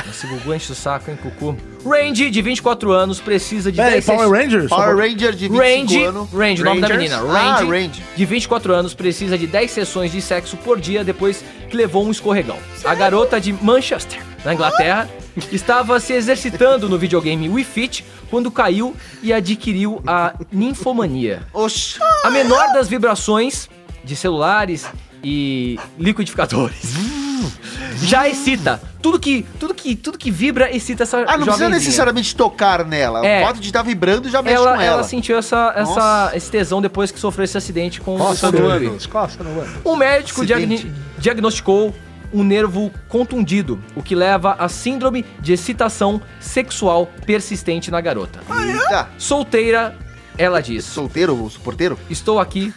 Esse 0.09 0.27
Gugu 0.27 0.53
enche 0.53 0.71
o 0.71 0.75
saco, 0.75 1.09
hein, 1.09 1.17
Cucu? 1.21 1.55
Randy, 1.85 2.29
de 2.29 2.41
24 2.41 2.91
anos, 2.91 3.19
precisa 3.19 3.71
de 3.71 3.77
Peraí, 3.77 3.93
10 3.93 4.05
Power 4.05 4.29
Rangers? 4.29 4.69
Power 4.69 4.95
Ranger 4.97 5.33
de 5.33 5.47
25 5.47 5.57
Randy, 5.57 6.03
anos. 6.03 6.29
Randy, 6.31 6.61
o 6.61 6.65
nome 6.65 6.81
da 6.81 6.89
menina. 6.89 7.17
Ah, 7.17 7.57
Randy, 7.57 7.71
Randy. 7.71 8.03
de 8.15 8.25
24 8.25 8.73
anos, 8.73 8.93
precisa 8.93 9.37
de 9.37 9.47
10 9.47 9.71
sessões 9.71 10.11
de 10.11 10.21
sexo 10.21 10.57
por 10.57 10.79
dia 10.79 11.03
depois 11.03 11.43
que 11.69 11.77
levou 11.77 12.05
um 12.05 12.11
escorregão. 12.11 12.57
A 12.83 12.93
garota 12.95 13.39
de 13.39 13.53
Manchester, 13.53 14.19
na 14.43 14.53
Inglaterra, 14.53 15.09
estava 15.51 15.99
se 15.99 16.13
exercitando 16.13 16.89
no 16.89 16.97
videogame 16.97 17.47
Wii 17.49 17.63
Fit 17.63 18.05
quando 18.29 18.51
caiu 18.51 18.95
e 19.23 19.31
adquiriu 19.31 20.01
a 20.05 20.33
ninfomania. 20.51 21.43
Oxi. 21.53 21.99
A 22.23 22.29
menor 22.29 22.73
das 22.73 22.87
vibrações 22.89 23.69
de 24.03 24.15
celulares 24.15 24.85
e 25.23 25.79
liquidificadores. 25.97 26.93
Já 28.01 28.27
excita. 28.27 28.81
Tudo 29.01 29.19
que, 29.19 29.45
tudo 29.59 29.73
que, 29.73 29.95
tudo 29.95 30.17
que 30.17 30.29
vibra 30.31 30.75
excita 30.75 31.03
essa 31.03 31.19
Ah, 31.19 31.21
não 31.21 31.45
precisa 31.45 31.51
jovenzinha. 31.51 31.69
necessariamente 31.69 32.35
tocar 32.35 32.83
nela. 32.83 33.25
É. 33.25 33.41
O 33.43 33.45
fato 33.47 33.59
de 33.59 33.67
estar 33.67 33.81
vibrando 33.83 34.29
já 34.29 34.41
mexe 34.41 34.55
ela, 34.57 34.75
com 34.75 34.81
ela. 34.81 34.93
ela 34.95 35.03
sentiu 35.03 35.37
essa, 35.37 35.71
essa, 35.75 35.93
Nossa. 35.93 36.31
esse 36.35 36.51
tesão 36.51 36.81
depois 36.81 37.11
que 37.11 37.19
sofreu 37.19 37.45
esse 37.45 37.57
acidente 37.57 38.01
com 38.01 38.15
o 38.15 38.17
no 38.17 38.35
controle. 38.37 38.87
ânus, 38.87 39.05
coça 39.05 39.43
no 39.43 39.61
ânus. 39.61 39.75
Um 39.85 39.95
médico 39.95 40.41
Acidente. 40.41 40.77
diagni- 40.83 40.93
diagnosticou 41.17 41.93
um 42.33 42.43
nervo 42.43 42.91
contundido, 43.07 43.81
o 43.95 44.03
que 44.03 44.13
leva 44.13 44.53
à 44.59 44.67
síndrome 44.67 45.23
de 45.39 45.53
excitação 45.53 46.21
sexual 46.41 47.09
persistente 47.25 47.89
na 47.89 48.01
garota. 48.01 48.39
Eita. 48.49 49.07
Solteira, 49.17 49.95
ela 50.37 50.61
diz: 50.61 50.85
Solteiro, 50.85 51.33
o 51.33 51.49
porteiro? 51.63 51.97
Estou 52.09 52.39
aqui, 52.39 52.73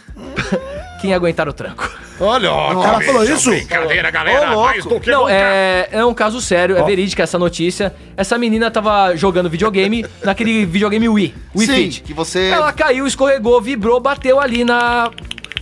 quem 1.01 1.13
aguentar 1.13 1.47
o 1.47 1.53
tranco. 1.53 1.89
Olha, 2.19 2.51
ó. 2.51 2.71
Ela 2.71 3.01
falou 3.01 3.23
isso? 3.23 3.49
Brincadeira, 3.49 4.11
galera. 4.11 4.51
Ô, 4.51 4.53
louco. 4.53 4.65
Mais 4.65 4.85
do 4.85 4.99
que 4.99 5.09
Não, 5.09 5.21
nunca. 5.21 5.33
é, 5.33 5.89
é 5.91 6.05
um 6.05 6.13
caso 6.13 6.39
sério, 6.39 6.77
é 6.77 6.83
verídica 6.83 7.23
essa 7.23 7.39
notícia. 7.39 7.95
Essa 8.15 8.37
menina 8.37 8.69
tava 8.69 9.15
jogando 9.15 9.49
videogame 9.49 10.05
naquele 10.23 10.63
videogame 10.65 11.09
Wii, 11.09 11.35
Wii 11.55 11.67
Sim, 11.67 11.73
Fit. 11.73 12.01
que 12.03 12.13
você... 12.13 12.49
Ela 12.49 12.71
caiu, 12.73 13.07
escorregou, 13.07 13.59
vibrou, 13.59 13.99
bateu 13.99 14.39
ali 14.39 14.63
na. 14.63 15.09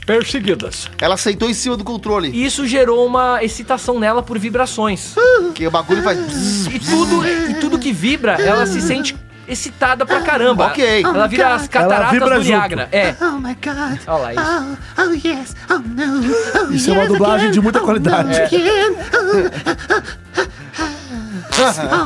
Perseguidas. 0.06 0.90
Ela 1.00 1.16
sentou 1.16 1.50
em 1.50 1.54
cima 1.54 1.78
do 1.78 1.84
controle. 1.84 2.30
E 2.34 2.44
isso 2.44 2.66
gerou 2.68 3.06
uma 3.06 3.44
excitação 3.44 4.00
nela 4.00 4.24
por 4.24 4.38
vibrações. 4.40 5.14
Que 5.54 5.68
o 5.68 5.72
bagulho 5.72 6.02
faz... 6.02 6.66
E 6.66 6.80
tudo, 6.80 7.26
e 7.28 7.54
tudo 7.62 7.78
que 7.78 7.94
vibra, 7.94 8.34
ela 8.34 8.66
se 8.66 8.82
sente 8.82 9.16
excitada 9.50 10.06
pra 10.06 10.22
caramba. 10.22 10.68
Ok. 10.68 11.02
Ela 11.04 11.28
vira 11.28 11.56
as 11.56 11.68
cataratas 11.68 12.20
do. 12.20 12.40
Niagara. 12.44 12.88
É. 12.92 13.16
Oh 13.22 13.40
my 13.40 13.56
god. 13.56 14.00
Olha 14.08 14.22
lá 14.22 14.34
isso. 14.34 14.78
Oh, 14.98 15.02
oh 15.02 15.14
yes. 15.28 15.56
Oh 15.70 15.80
no. 15.80 16.22
Oh, 16.70 16.72
Isso 16.72 16.90
é 16.90 16.94
uma 16.94 17.02
yes 17.04 17.12
dublagem 17.12 17.40
again. 17.48 17.52
de 17.52 17.62
muita 17.62 17.80
Oh, 17.80 17.84
qualidade. 17.86 18.30
no, 18.30 18.36
again. 18.46 18.96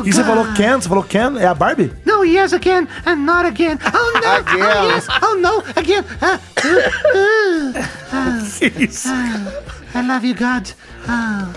E 0.05 0.11
você 0.11 0.23
falou 0.23 0.45
Ken? 0.53 0.75
Você 0.81 0.89
falou 0.89 1.03
Ken? 1.03 1.37
É 1.37 1.45
a 1.45 1.53
Barbie? 1.53 1.93
No, 2.05 2.23
yes 2.25 2.53
again 2.53 2.87
and 3.05 3.17
not 3.17 3.45
again. 3.45 3.77
Oh 3.93 4.19
no. 4.19 4.31
Again. 4.35 4.63
Oh 4.63 4.87
yes. 4.93 5.07
Oh 5.21 5.35
no. 5.35 5.63
Again. 5.75 6.03
Ah, 6.21 6.39
Que 8.59 8.83
isso? 8.83 9.09
I 9.95 10.01
love 10.01 10.25
you, 10.25 10.33
God. 10.35 10.67
Oh. 11.07 11.47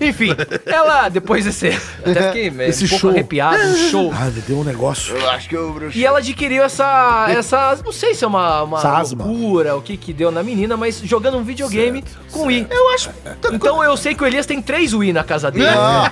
Enfim, 0.00 0.34
ela, 0.66 1.08
depois 1.08 1.44
desse. 1.44 1.68
Até 2.04 2.28
fiquei 2.28 2.52
é, 2.58 2.68
Esse 2.68 2.84
um 2.84 2.88
pouco 2.88 3.00
show. 3.02 3.10
arrepiado, 3.10 3.62
um 3.62 3.90
show. 3.90 4.12
Ah, 4.14 4.30
deu 4.46 4.58
um 4.58 4.64
negócio. 4.64 5.16
Eu 5.16 5.30
acho 5.30 5.48
que 5.48 5.56
eu 5.56 5.72
bruxei. 5.72 6.00
E 6.00 6.04
ela 6.06 6.18
adquiriu 6.18 6.62
essa. 6.62 7.26
essa 7.28 7.78
não 7.84 7.92
sei 7.92 8.14
se 8.14 8.24
é 8.24 8.26
uma, 8.26 8.62
uma 8.62 9.00
loucura, 9.00 9.76
o 9.76 9.82
que 9.82 9.96
que 9.96 10.12
deu 10.12 10.30
na 10.30 10.42
menina, 10.42 10.76
mas 10.76 11.00
jogando 11.00 11.36
um 11.38 11.44
videogame 11.44 12.04
com 12.30 12.46
Wii. 12.46 12.66
Eu 12.70 12.94
acho. 12.94 13.10
Então 13.52 13.82
eu 13.82 13.96
sei 13.96 14.14
que 14.14 14.22
o 14.22 14.26
Elias 14.26 14.46
tem 14.46 14.62
três 14.62 14.92
Wii 14.94 15.12
na 15.12 15.24
casa 15.24 15.50
dele. 15.50 15.66
Não. 15.66 16.04
O 16.04 16.10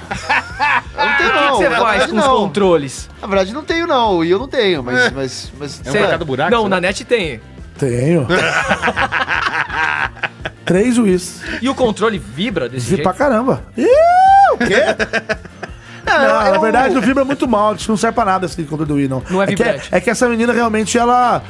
Eu 0.99 1.07
não 1.07 1.17
tenho, 1.19 1.31
que, 1.31 1.37
não. 1.37 1.51
que 1.51 1.57
você 1.57 1.69
Na 1.69 1.79
faz 1.79 2.07
com 2.07 2.19
os 2.19 2.27
controles? 2.27 3.11
Na 3.21 3.27
verdade, 3.27 3.53
não 3.53 3.63
tenho, 3.63 3.87
não. 3.87 4.25
E 4.25 4.31
eu 4.31 4.39
não 4.39 4.49
tenho, 4.49 4.83
mas... 4.83 5.13
mas, 5.13 5.53
mas 5.59 5.81
É 5.95 6.17
um 6.17 6.25
buraco, 6.25 6.51
Não, 6.51 6.69
na 6.69 6.81
net 6.81 7.05
tem. 7.05 7.41
Tenho. 7.79 8.27
Três 10.67 10.99
Wii's. 10.99 11.41
E 11.63 11.69
o 11.69 11.75
controle 11.75 12.19
vibra 12.19 12.69
desse 12.69 12.85
Vi 12.87 12.97
jeito? 12.97 13.03
pra 13.05 13.15
caramba. 13.15 13.63
Ih, 13.77 13.87
o 14.53 14.59
quê? 14.59 14.83
Não, 16.07 16.53
na 16.53 16.59
verdade, 16.59 16.95
não 16.95 17.01
vibra 17.01 17.25
muito 17.25 17.49
mal. 17.49 17.73
Acho 17.73 17.83
que 17.85 17.89
não 17.91 17.97
serve 17.97 18.15
pra 18.15 18.25
nada 18.25 18.47
esse 18.47 18.63
controle 18.63 18.87
do 18.89 18.95
Wii, 18.95 19.09
não. 19.09 19.23
Não 19.29 19.43
é 19.43 19.47
que, 19.47 19.57
vibrante. 19.57 19.89
é 19.91 20.01
que 20.01 20.09
essa 20.09 20.29
menina 20.29 20.53
realmente, 20.53 20.97
ela 20.97 21.43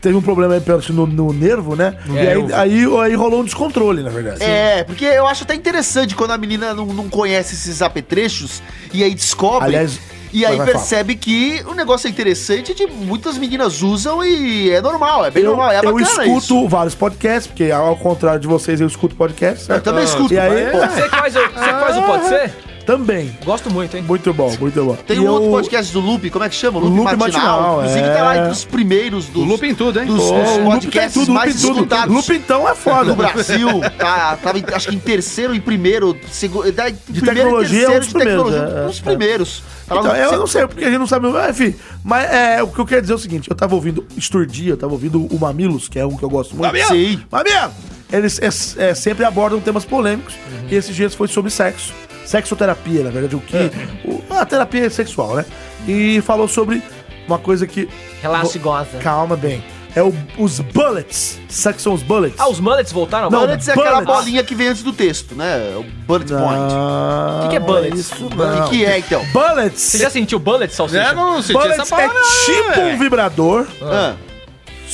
teve 0.00 0.14
um 0.16 0.22
problema 0.22 0.54
aí 0.54 0.60
pelo- 0.60 0.80
no, 0.90 1.04
no 1.06 1.32
nervo, 1.32 1.74
né? 1.74 1.96
É, 2.14 2.22
e 2.22 2.28
aí, 2.28 2.52
aí, 2.52 2.86
aí 3.02 3.14
rolou 3.16 3.40
um 3.40 3.44
descontrole, 3.44 4.04
na 4.04 4.10
verdade. 4.10 4.40
É, 4.40 4.84
porque 4.84 5.04
eu 5.04 5.26
acho 5.26 5.42
até 5.42 5.54
interessante 5.56 6.14
quando 6.14 6.30
a 6.30 6.38
menina 6.38 6.72
não, 6.72 6.86
não 6.86 7.08
conhece 7.08 7.54
esses 7.56 7.82
apetrechos 7.82 8.62
e 8.92 9.02
aí 9.02 9.12
descobre. 9.16 9.66
Aliás, 9.66 9.98
e 10.34 10.44
aí 10.44 10.58
percebe 10.64 11.14
que 11.16 11.62
o 11.66 11.74
negócio 11.74 12.06
é 12.06 12.10
interessante, 12.10 12.74
de 12.74 12.86
muitas 12.86 13.38
meninas 13.38 13.80
usam 13.82 14.22
e 14.24 14.70
é 14.70 14.80
normal, 14.82 15.24
é 15.24 15.30
bem 15.30 15.42
Eu, 15.42 15.50
normal, 15.50 15.70
é 15.70 15.78
eu 15.78 15.82
bacana 15.94 16.24
escuto 16.26 16.38
isso. 16.38 16.68
vários 16.68 16.94
podcasts, 16.94 17.46
porque 17.46 17.70
ao 17.70 17.96
contrário 17.96 18.40
de 18.40 18.46
vocês, 18.46 18.80
eu 18.80 18.86
escuto 18.86 19.14
podcasts. 19.16 19.68
Eu 19.68 19.80
também 19.80 20.04
escuto. 20.04 20.34
E 20.34 20.38
aí, 20.38 20.66
mas- 20.72 20.92
Você 20.94 21.02
que 21.02 21.08
faz, 21.16 21.36
o- 21.36 21.38
você 21.40 21.48
que 21.48 21.80
faz 21.80 21.96
o 21.96 22.02
Pode 22.02 22.28
Ser? 22.28 22.52
Também. 22.86 23.36
Gosto 23.44 23.70
muito, 23.70 23.96
hein? 23.96 24.02
Muito 24.06 24.32
bom, 24.32 24.54
muito 24.60 24.84
bom. 24.84 24.94
Tem 25.06 25.16
E 25.16 25.20
um 25.20 25.24
eu- 25.24 25.32
outro 25.32 25.50
podcast 25.50 25.92
do 25.92 26.00
Loop, 26.00 26.28
como 26.30 26.44
é 26.44 26.48
que 26.48 26.54
chama? 26.54 26.78
O 26.78 26.88
Loop 26.88 27.16
Matinal, 27.16 27.78
Inclusive 27.80 28.04
é. 28.06 28.14
tá 28.14 28.22
lá 28.22 28.36
entre 28.38 28.50
os 28.50 28.64
primeiros 28.64 29.26
dos, 29.26 29.42
O 29.42 29.46
loop 29.46 29.66
em 29.66 29.74
tudo, 29.74 30.00
hein? 30.00 30.06
dos, 30.06 30.22
Pô, 30.24 30.32
dos 30.40 30.50
Loop 30.58 30.64
podcasts 30.64 31.12
tudo, 31.14 31.26
Loop 31.32 31.34
mais 31.34 31.56
em 31.56 31.60
tudo. 31.66 31.72
escutados 31.74 32.14
Loop 32.14 32.30
então 32.34 32.68
é 32.68 32.74
foda. 32.74 33.04
do 33.10 33.16
Brasil. 33.16 33.68
Tá, 33.98 34.36
tava 34.42 34.58
em- 34.58 34.64
acho 34.72 34.88
que 34.88 34.94
em 34.96 34.98
terceiro 34.98 35.54
e 35.54 35.60
primeiro. 35.60 36.16
Segu, 36.30 36.70
da, 36.72 36.88
de 36.90 37.20
tecnologia 37.22 37.86
é 37.86 37.90
um 37.96 38.00
dos 38.00 38.12
primeiros, 38.12 38.54
é, 38.54 38.60
um 38.60 38.78
é, 38.84 38.86
dos 38.86 39.00
primeiros. 39.00 39.62
Tá 39.86 39.94
lá 39.96 40.00
Então, 40.00 40.12
no- 40.14 40.18
eu 40.18 40.38
não 40.38 40.46
sei, 40.46 40.66
porque 40.66 40.84
a 40.84 40.88
gente 40.90 40.98
não 40.98 41.06
sabe. 41.06 41.28
mas, 41.28 41.60
Enfim, 41.60 41.74
mas 42.02 42.30
é, 42.32 42.62
o 42.62 42.68
que 42.68 42.78
eu 42.78 42.86
quero 42.86 43.00
dizer 43.02 43.12
é 43.12 43.16
o 43.16 43.18
seguinte: 43.18 43.50
eu 43.50 43.56
tava 43.56 43.74
ouvindo 43.74 44.06
Esturdia, 44.16 44.70
eu 44.72 44.76
tava 44.76 44.92
ouvindo 44.92 45.26
o 45.26 45.38
Mamilos, 45.38 45.88
que 45.88 45.98
é 45.98 46.06
um 46.06 46.16
que 46.16 46.22
eu 46.22 46.30
gosto 46.30 46.54
muito. 46.56 46.66
Mamilo? 46.66 46.88
Sim. 46.88 47.22
Mamilo! 47.30 47.70
Eles 48.12 48.38
é, 48.40 48.90
é, 48.90 48.94
sempre 48.94 49.24
abordam 49.24 49.60
temas 49.60 49.84
polêmicos, 49.84 50.34
e 50.70 50.74
esses 50.74 50.94
dias 50.94 51.14
foi 51.14 51.26
sobre 51.26 51.50
sexo. 51.50 51.92
Sexoterapia, 52.24 53.02
na 53.04 53.10
verdade, 53.10 53.36
o 53.36 53.40
que. 53.40 53.56
o- 54.04 54.22
a 54.34 54.44
terapia 54.46 54.88
sexual, 54.90 55.36
né? 55.36 55.44
E 55.86 56.20
falou 56.22 56.48
sobre 56.48 56.82
uma 57.28 57.38
coisa 57.38 57.66
que. 57.66 57.88
Relaxa 58.22 58.56
e 58.56 58.60
goza. 58.60 58.98
Calma 59.02 59.36
bem. 59.36 59.62
É 59.96 60.02
o- 60.02 60.12
os 60.38 60.58
bullets. 60.58 61.38
Sabe 61.48 61.76
que 61.76 61.82
são 61.82 61.92
os 61.92 62.02
bullets? 62.02 62.40
Ah, 62.40 62.48
os 62.48 62.58
mullets 62.58 62.90
voltaram? 62.90 63.30
Não? 63.30 63.40
Bullets 63.42 63.68
é 63.68 63.72
aquela 63.72 64.00
Bullets. 64.00 64.14
bolinha 64.14 64.42
que 64.42 64.52
vem 64.54 64.66
antes 64.68 64.82
do 64.82 64.92
texto, 64.92 65.36
né? 65.36 65.72
O 65.76 65.84
bullet 66.06 66.32
point. 66.32 66.74
Não, 66.74 67.40
Que 67.42 67.48
que 67.50 67.56
é 67.56 67.60
bullets? 67.60 68.00
Isso 68.00 68.26
O 68.26 68.30
não. 68.34 68.64
que, 68.68 68.78
que 68.78 68.84
é, 68.84 68.98
então? 68.98 69.24
Bullets. 69.32 69.80
Você 69.80 69.98
já 69.98 70.10
sentiu 70.10 70.40
bullet, 70.40 70.74
salsicha? 70.74 71.00
É, 71.00 71.14
não 71.14 71.40
senti 71.40 71.52
Bullets 71.52 71.78
essa 71.78 71.94
palavra. 71.94 72.16
é 72.18 72.22
tipo 72.44 72.80
um 72.80 72.98
vibrador, 72.98 73.66
Ah. 73.82 74.14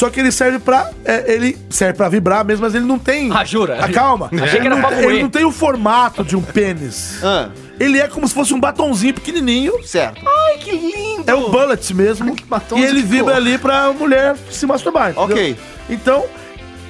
Só 0.00 0.08
que 0.08 0.18
ele 0.18 0.32
serve 0.32 0.58
pra. 0.58 0.90
é, 1.04 1.30
ele 1.30 1.58
serve 1.68 1.92
pra 1.94 2.08
vibrar 2.08 2.42
mesmo, 2.42 2.62
mas 2.64 2.74
ele 2.74 2.86
não 2.86 2.98
tem. 2.98 3.30
Ah, 3.32 3.44
jura? 3.44 3.76
Ah, 3.80 3.88
calma. 3.92 4.30
Achei 4.42 4.58
que 4.60 4.66
era 4.66 4.74
Ele 4.74 4.74
não- 4.74 4.80
pra 4.80 4.90
moer. 4.96 5.10
Ele 5.10 5.22
não 5.24 5.28
tem 5.30 5.44
o 5.44 5.50
formato 5.52 6.24
de 6.24 6.34
um 6.36 6.40
pênis. 6.42 7.18
Ah, 7.22 7.50
Ele 7.78 7.98
é 8.00 8.08
como 8.08 8.26
se 8.26 8.32
fosse 8.34 8.54
um 8.54 8.58
batonzinho 8.60 9.12
pequenininho. 9.12 9.74
certo. 9.84 10.22
Ai, 10.26 10.56
que 10.58 10.70
lindo! 10.70 11.24
É 11.30 11.34
um 11.34 11.50
bullet 11.50 11.92
mesmo. 11.94 12.34
batom 12.46 12.78
e 12.78 12.84
ele 12.84 13.02
vibra 13.02 13.36
ali 13.36 13.58
pra 13.58 13.92
mulher 13.92 14.36
se 14.50 14.64
masturbar. 14.66 15.10
entendeu? 15.10 15.24
Ok. 15.24 15.56
Então, 15.90 16.24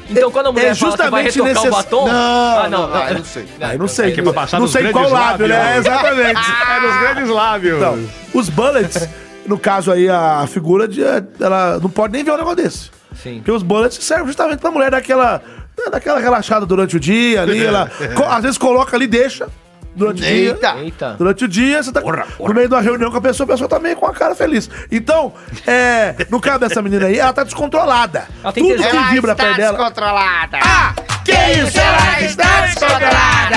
Então 0.08 0.30
quando 0.30 0.46
a 0.46 0.52
mulher 0.52 0.66
É 0.70 0.74
fala 0.74 0.92
que 0.96 1.10
vai 1.10 1.24
justamente 1.24 1.42
retocar 1.42 1.62
o 1.62 1.64
necess- 1.66 1.84
batom... 1.84 2.06
Não, 2.06 2.12
ah, 2.14 2.68
não. 2.70 2.88
não, 2.88 2.94
ah, 2.96 3.06
eu 3.10 3.14
não 3.18 3.24
sei. 3.24 3.44
aí 3.60 3.78
não 3.78 3.88
sei. 3.88 4.12
que 4.12 4.20
é 4.20 4.22
pra 4.22 4.32
passar 4.32 4.58
não 4.60 4.66
sei 4.68 4.90
qual 4.92 5.08
lábio, 5.10 5.48
né? 5.48 5.78
Exatamente. 5.78 6.40
É 6.40 6.80
nos 6.80 7.00
grandes 7.00 7.28
lábios. 7.28 7.76
Então, 7.76 7.98
os 8.34 8.48
bullets 8.48 9.08
no 9.46 9.58
caso 9.58 9.90
aí, 9.90 10.08
a 10.08 10.46
figura 10.46 10.86
de. 10.86 11.02
Ela 11.02 11.78
não 11.82 11.90
pode 11.90 12.12
nem 12.12 12.22
ver 12.22 12.30
um 12.32 12.36
negócio 12.36 12.56
desse. 12.56 12.90
Sim. 13.22 13.36
Porque 13.36 13.50
os 13.52 13.62
bullets 13.62 14.02
servem 14.04 14.26
justamente 14.26 14.60
pra 14.60 14.70
mulher 14.70 14.90
daquela. 14.90 15.42
Daquela 15.90 16.18
relaxada 16.20 16.66
durante 16.66 16.96
o 16.96 17.00
dia 17.00 17.40
ali. 17.42 17.58
Ela, 17.64 17.90
co- 18.14 18.24
às 18.24 18.42
vezes 18.42 18.58
coloca 18.58 18.94
ali 18.96 19.06
e 19.06 19.08
deixa. 19.08 19.48
Durante 19.96 20.22
o 20.22 20.24
dia. 20.24 20.50
Eita. 20.50 20.76
Eita. 20.78 21.14
Durante 21.18 21.44
o 21.44 21.48
dia, 21.48 21.82
você 21.82 21.90
tá 21.90 22.00
no 22.00 22.54
meio 22.54 22.68
de 22.68 22.74
uma 22.74 22.80
reunião 22.82 23.10
com 23.10 23.16
a 23.16 23.20
pessoa, 23.20 23.44
a 23.44 23.48
pessoa 23.48 23.68
tá 23.68 23.78
meio 23.80 23.96
com 23.96 24.06
a 24.06 24.12
cara 24.12 24.34
feliz. 24.36 24.70
Então, 24.92 25.32
é, 25.66 26.14
no 26.30 26.38
caso 26.40 26.60
dessa 26.60 26.80
menina 26.82 27.06
aí, 27.06 27.18
ela 27.18 27.32
tá 27.32 27.42
descontrolada. 27.44 28.28
Ela 28.44 28.52
tem 28.52 28.62
Tudo 28.62 28.76
tesão. 28.76 28.90
que 28.90 28.96
Ela 28.96 29.06
vibra 29.10 29.34
perto 29.34 29.56
dela. 29.56 29.76
descontrolada. 29.78 30.58
Ah, 30.62 30.92
que 31.24 31.32
isso? 31.32 31.80
Ela 31.80 32.20
está 32.20 32.60
descontrolada. 32.66 33.56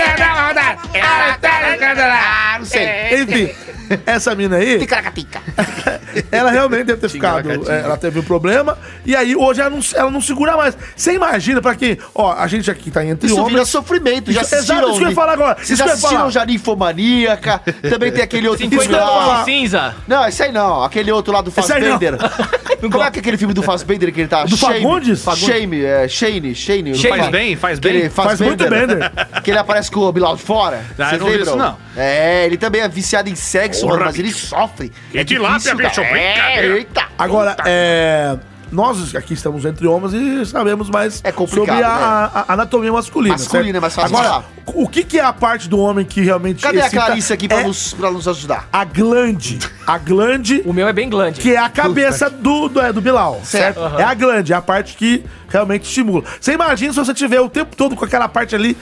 Ah, 1.01 2.55
não 2.59 2.65
sei. 2.65 3.21
Enfim, 3.21 3.49
essa 4.05 4.35
mina 4.35 4.57
aí, 4.57 4.79
Ticaracatica. 4.79 5.41
ela 6.31 6.51
realmente 6.51 6.85
deve 6.85 6.99
ter 7.01 7.09
ficado. 7.09 7.49
é, 7.69 7.81
ela 7.81 7.97
teve 7.97 8.19
um 8.19 8.23
problema. 8.23 8.77
E 9.05 9.15
aí, 9.15 9.35
hoje, 9.35 9.61
ela 9.61 9.69
não, 9.69 9.79
ela 9.95 10.11
não 10.11 10.21
segura 10.21 10.55
mais. 10.55 10.77
Você 10.95 11.13
imagina, 11.13 11.61
pra 11.61 11.75
quem. 11.75 11.97
Ó, 12.13 12.31
a 12.33 12.47
gente 12.47 12.69
aqui 12.69 12.91
tá 12.91 13.03
entre 13.05 13.27
Isso 13.27 13.35
vira 13.35 13.47
homens. 13.47 13.69
sofrimento. 13.69 14.31
Já 14.31 14.41
Isso- 14.41 14.55
assistiram? 14.55 14.77
exato, 14.79 14.89
isso 14.91 14.99
que 14.99 15.05
eu 15.05 15.09
ia 15.09 15.15
falar 15.15 15.33
agora. 15.33 15.55
Vocês 15.55 15.71
Isso 15.71 15.77
já 15.77 15.85
assistiram 15.93 16.17
falar. 16.19 16.31
já 16.31 16.45
Ninfomaníaca? 16.45 17.61
Também 17.89 18.11
tem 18.11 18.23
aquele 18.23 18.47
outro 18.47 18.63
50 18.63 18.83
filme 18.83 19.45
cinza. 19.45 19.95
Não, 20.07 20.27
esse 20.27 20.43
aí 20.43 20.51
não. 20.51 20.83
Aquele 20.83 21.11
outro 21.11 21.33
lá 21.33 21.41
do. 21.41 21.51
Fassbender. 21.51 22.17
Como 22.79 23.03
é 23.03 23.11
que 23.11 23.17
é 23.17 23.21
aquele 23.21 23.37
filme 23.37 23.53
do 23.53 23.61
Fassbender 23.61 24.13
que 24.13 24.21
ele 24.21 24.27
tá? 24.29 24.45
Do 24.45 24.55
Fagundes? 24.55 25.23
Shame, 25.35 25.83
é, 25.83 26.07
Shane, 26.07 26.55
Shane. 26.55 26.95
Shane. 26.95 27.17
Faz 27.17 27.29
bem, 27.29 27.55
faz 27.57 27.79
ele 27.83 27.99
bem. 28.01 28.09
Faz 28.09 28.39
muito 28.39 28.63
Fassbender. 28.63 29.11
Que 29.43 29.51
ele 29.51 29.57
aparece 29.59 29.91
com 29.91 29.99
o 30.01 30.11
Bilal 30.11 30.35
de 30.37 30.41
fora. 30.43 30.81
Ah, 30.97 31.09
Vocês 31.09 31.19
não 31.21 31.27
lembram? 31.27 31.45
isso, 31.47 31.55
não. 31.57 31.77
É, 31.97 32.45
ele 32.45 32.57
também 32.57 32.81
é 32.81 32.87
viciado 32.87 33.29
em 33.29 33.35
sexo, 33.35 33.78
Mas 33.87 34.19
ele 34.19 34.31
sofre. 34.31 34.91
Que 35.11 35.23
tilápia, 35.25 35.75
bicho, 35.75 35.95
cara. 36.01 36.09
brincadeira. 36.09 36.67
É, 36.75 36.77
eita. 36.77 37.03
Agora, 37.17 37.55
é. 37.65 38.37
Nós 38.71 39.15
aqui 39.15 39.33
estamos 39.33 39.65
entre 39.65 39.87
homens 39.87 40.13
e 40.13 40.45
sabemos 40.45 40.91
mais 40.91 41.21
É 41.23 41.31
complicado, 41.31 41.69
sobre 41.75 41.83
a, 41.83 41.87
né? 41.89 41.93
a- 41.95 42.45
a 42.49 42.53
anatomia 42.53 42.91
masculina. 42.93 43.33
Masculina, 43.35 43.63
certo? 43.65 43.77
é 43.77 43.79
mais 43.79 43.95
fácil 43.95 44.15
Agora, 44.15 44.29
falar. 44.29 44.45
o 44.67 44.87
que, 44.87 45.03
que 45.03 45.17
é 45.19 45.23
a 45.23 45.33
parte 45.33 45.67
do 45.67 45.79
homem 45.79 46.05
que 46.05 46.21
realmente. 46.21 46.61
Cadê 46.61 46.79
a? 46.79 46.87
Clarice 46.87 47.33
aqui 47.33 47.47
pra, 47.47 47.61
É 47.61 47.63
nos, 47.63 47.95
pra 47.95 48.11
nos 48.11 48.27
ajudar? 48.27 48.69
A 48.71 48.85
glande. 48.85 49.57
A 49.87 49.97
glande, 49.97 50.61
O 50.67 50.71
meu 50.71 50.87
é 50.87 50.93
bem 50.93 51.09
glande. 51.09 51.41
que 51.41 51.51
é 51.55 51.57
a 51.57 51.67
cabeça 51.67 52.29
do, 52.29 52.69
do, 52.69 52.79
é, 52.79 52.93
do 52.93 53.01
Bilal. 53.01 53.41
Certo? 53.43 53.79
É 53.97 54.03
a 54.03 54.13
glande, 54.13 54.53
é 54.53 54.55
a 54.55 54.61
parte 54.61 54.95
que 54.95 55.25
realmente 55.49 55.83
estimula. 55.83 56.23
Você 56.39 56.53
imagina 56.53 56.93
se 56.93 56.99
você 56.99 57.13
tiver 57.13 57.39
o 57.41 57.49
tempo 57.49 57.75
todo 57.75 57.95
com 57.95 58.05
aquela 58.05 58.27
parte 58.27 58.55
ali 58.55 58.77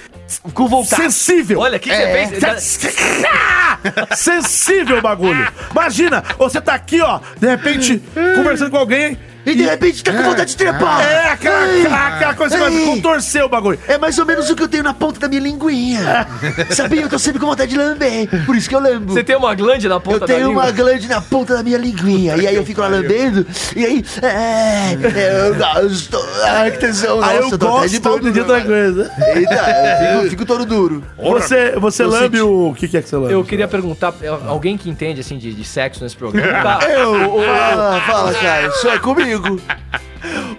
Com 0.54 0.68
vontade. 0.68 1.02
sensível. 1.02 1.60
Olha, 1.60 1.78
o 1.78 1.80
que, 1.80 1.90
que 1.90 1.96
É. 1.96 2.26
você 2.58 2.90
fez? 2.90 3.26
Sensível 4.20 4.98
o 4.98 5.02
bagulho. 5.02 5.48
Imagina, 5.72 6.24
você 6.38 6.60
tá 6.62 6.74
aqui, 6.74 7.02
ó, 7.02 7.20
de 7.40 7.48
repente, 7.48 8.02
conversando 8.36 8.72
com 8.72 8.78
alguém. 8.78 9.18
E 9.46 9.56
de 9.56 9.64
repente 9.64 10.04
tá 10.04 10.12
com 10.12 10.24
vontade 10.24 10.50
de 10.52 10.58
trepar. 10.58 11.00
É, 11.10 11.30
aquela, 11.32 11.64
aquela, 11.64 12.08
aquela 12.08 12.34
coisa 12.34 12.70
que 12.70 12.86
contorcer 12.86 13.46
o 13.46 13.48
bagulho. 13.48 13.80
É 13.88 13.98
mais 13.98 14.20
ou 14.20 14.26
menos 14.26 14.50
o 14.50 14.56
que 14.58 14.62
eu 14.62 14.68
tenho 14.68 14.84
na 14.84 14.94
ponta 14.94 15.22
da 15.22 15.30
minha 15.30 15.40
linguinha. 15.40 16.28
Sabia? 16.70 17.04
Eu 17.04 17.08
tô 17.08 17.18
sempre 17.18 17.40
com 17.40 17.46
vontade 17.46 17.72
de 17.72 17.78
lamber. 17.78 18.28
Por 18.46 18.58
isso 18.58 18.68
que 18.68 18.76
eu 18.76 18.82
lambo. 18.82 19.14
Você 19.14 19.24
tem 19.24 19.38
uma 19.38 19.56
glande 19.56 19.88
na 19.88 20.02
ponta 20.02 20.26
Eu 20.26 20.28
tenho 20.28 20.40
da 20.42 20.48
língua? 20.48 20.64
uma 20.64 20.72
glande 20.72 21.08
na 21.08 21.22
ponta 21.22 21.56
da 21.56 21.64
minha 21.64 21.78
linguinha. 21.78 22.36
E 22.36 22.46
aí 22.46 22.56
eu 22.58 22.66
fico 22.66 22.82
lá 22.82 22.88
lambendo. 22.90 23.48
E 23.74 23.86
aí. 23.86 24.06
É, 24.22 24.98
eu 25.48 25.56
gosto. 25.56 26.18
Que. 26.72 26.86
Aí 26.86 26.88
Nossa, 26.92 27.06
eu 27.08 27.24
até 27.24 27.40
de 27.88 28.00
gosto 28.00 28.22
de 28.22 28.32
duro 28.32 28.40
outra 28.40 28.62
coisa. 28.66 29.12
Eita, 29.36 29.54
eu 29.54 30.18
fico, 30.20 30.30
fico 30.32 30.46
todo 30.46 30.66
duro. 30.66 31.04
Você, 31.18 31.72
você 31.80 32.04
Eu 32.04 32.10
lambe 32.10 32.38
senti. 32.38 32.42
o... 32.42 32.70
O 32.70 32.74
que, 32.76 32.88
que 32.88 32.98
é 32.98 33.02
que 33.02 33.10
você 33.10 33.16
lambe? 33.16 33.34
Eu 33.34 33.44
queria 33.44 33.68
perguntar, 33.68 34.14
é, 34.22 34.28
alguém 34.28 34.78
que 34.78 34.90
entende 34.90 35.22
assim 35.22 35.38
de, 35.38 35.54
de 35.54 35.64
sexo 35.64 36.04
nesse 36.04 36.16
programa? 36.18 36.48
Tá. 36.64 36.80
Eu, 36.90 37.14
fala, 37.44 38.02
fala, 38.02 38.34
cara. 38.34 38.68
Isso 38.68 38.88
é 38.90 39.00
comigo. 39.00 39.60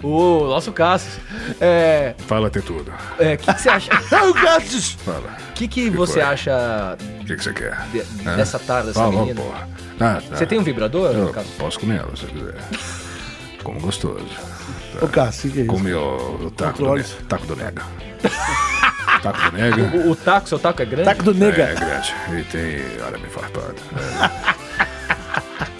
O 0.01 0.47
nosso 0.47 0.71
Cassius. 0.71 1.19
É. 1.59 2.15
Fala 2.25 2.49
ter 2.49 2.63
tudo. 2.63 2.91
é, 3.19 3.35
que, 3.35 3.53
que 3.53 3.61
você 3.61 3.69
acha? 3.69 3.91
Ah, 4.11 4.23
o 4.29 4.33
Cassius. 4.33 4.91
Fala. 5.05 5.37
O 5.49 5.53
que, 5.53 5.67
que 5.67 5.89
você 5.89 6.13
foi? 6.13 6.21
acha 6.21 6.97
O 7.21 7.25
que, 7.25 7.35
que 7.35 7.43
você 7.43 7.53
quer? 7.53 7.77
de- 7.91 8.01
dessa 8.37 8.57
tarde, 8.57 8.87
dessa 8.87 8.99
Fala, 9.01 9.11
menina? 9.11 9.41
porra. 9.41 9.67
Ah, 9.99 10.21
tá. 10.27 10.37
Você 10.37 10.45
tem 10.45 10.57
um 10.57 10.63
vibrador, 10.63 11.11
Eu 11.13 11.35
posso 11.57 11.79
comer 11.81 11.97
ela 11.99 12.15
se 12.15 12.23
eu 12.23 12.29
quiser. 12.29 12.55
Como 13.61 13.79
gostoso. 13.81 14.25
Ô, 15.01 15.07
Cássio, 15.07 15.49
o 15.49 15.53
que, 15.53 15.59
é 15.59 15.61
isso? 15.63 15.71
Come 15.71 15.93
o, 15.93 16.45
o 16.45 16.51
taco, 16.51 16.83
do, 16.83 16.95
ne- 16.95 17.03
taco 17.27 17.45
do 17.47 17.55
nega. 17.55 17.83
taco 19.23 19.51
do 19.51 19.57
nega. 19.57 19.97
O, 19.97 20.11
o 20.11 20.15
taco, 20.15 20.49
seu 20.49 20.59
taco 20.59 20.81
é 20.81 20.85
grande? 20.85 21.05
Taco 21.05 21.23
do 21.23 21.31
É 21.31 21.33
nega. 21.33 21.73
grande. 21.75 22.13
E 22.37 22.43
tem 22.43 22.81
arame 23.05 23.27
farpado. 23.29 23.75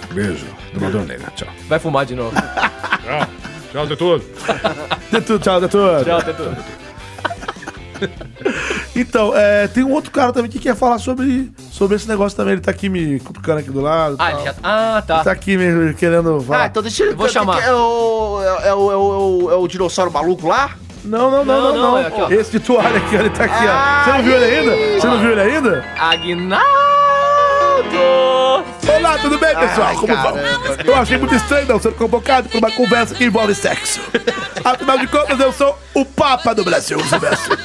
É. 0.09 0.13
Beijo. 0.13 0.45
Domador 0.74 1.05
nega. 1.05 1.32
Tchau. 1.36 1.47
Vai 1.67 1.80
fumar 1.80 2.05
de 2.05 2.15
novo. 2.15 2.36
Tchau. 2.36 3.28
Tchau 3.72 3.86
de 3.88 3.95
tudo. 3.95 4.24
De 5.11 5.22
tudo, 5.22 5.39
tchau, 5.39 5.61
de 5.61 5.67
tudo. 5.67 6.03
Tchau, 6.03 6.22
Tetu. 6.24 6.55
Então, 8.95 9.36
é, 9.38 9.67
tem 9.67 9.84
um 9.84 9.91
outro 9.91 10.09
cara 10.11 10.32
também 10.34 10.49
que 10.49 10.59
quer 10.59 10.76
falar 10.76 10.97
sobre, 10.99 11.51
sobre 11.80 11.95
esse 11.95 12.07
negócio 12.09 12.36
também. 12.36 12.51
Ele 12.53 12.61
tá 12.61 12.69
aqui 12.71 12.89
me 12.89 13.21
cutucando 13.21 13.59
aqui 13.59 13.71
do 13.71 13.80
lado. 13.80 14.17
Ah, 14.19 14.30
tal. 14.32 14.39
ele 14.39 14.45
já... 14.49 14.55
ah, 14.61 15.01
tá. 15.07 15.23
Tá 15.23 15.32
aqui 15.32 15.57
me 15.57 15.93
querendo 15.93 16.36
Ah, 16.36 16.43
falar. 16.43 16.67
então 16.67 16.84
deixa 16.84 17.03
ele. 17.03 17.13
Eu 17.13 17.17
vou 17.17 17.30
chamar. 17.30 17.63
É 17.63 17.73
o, 17.73 18.41
é, 18.43 18.73
o, 18.73 18.91
é, 18.91 18.95
o, 18.97 19.51
é 19.51 19.55
o 19.55 19.67
dinossauro 19.67 20.11
maluco 20.11 20.45
lá? 20.45 20.71
Não, 21.05 21.32
não, 21.32 21.45
não, 21.45 21.61
Não, 21.61 21.73
não, 21.73 21.91
não, 21.91 21.97
é 21.97 22.07
aqui. 22.07 22.34
Esse 22.34 22.51
de 22.51 22.59
toalha 22.59 22.97
aqui, 22.97 23.15
ele 23.15 23.30
tá 23.30 23.45
aqui, 23.45 23.65
ó. 23.65 24.03
Você 24.03 24.11
não 24.17 24.23
viu 24.23 24.36
ele 24.36 24.45
ainda? 24.45 24.99
Você 24.99 25.07
não 25.07 25.19
viu 25.19 25.32
ele 25.32 25.41
ainda? 25.41 25.86
Aguinaldo! 25.97 26.67
Olá, 28.95 29.17
tudo 29.19 29.37
bem, 29.37 29.55
pessoal? 29.55 29.87
Ai, 29.87 29.95
Como 29.95 30.07
caramba, 30.07 30.37
vão? 30.39 30.85
Eu 30.85 30.95
achei 30.95 31.17
muito 31.17 31.35
estranho 31.35 31.67
não 31.67 31.79
ser 31.79 31.93
convocado 31.93 32.49
para 32.49 32.57
uma 32.57 32.71
conversa 32.71 33.15
que 33.15 33.23
envolve 33.23 33.53
sexo. 33.55 33.99
Afinal 34.63 34.97
de 34.97 35.07
contas, 35.07 35.39
eu 35.39 35.53
sou 35.53 35.77
o 35.93 36.03
Papa 36.05 36.53
do 36.53 36.63
Brasil, 36.63 36.99
Silvestre. 37.05 37.57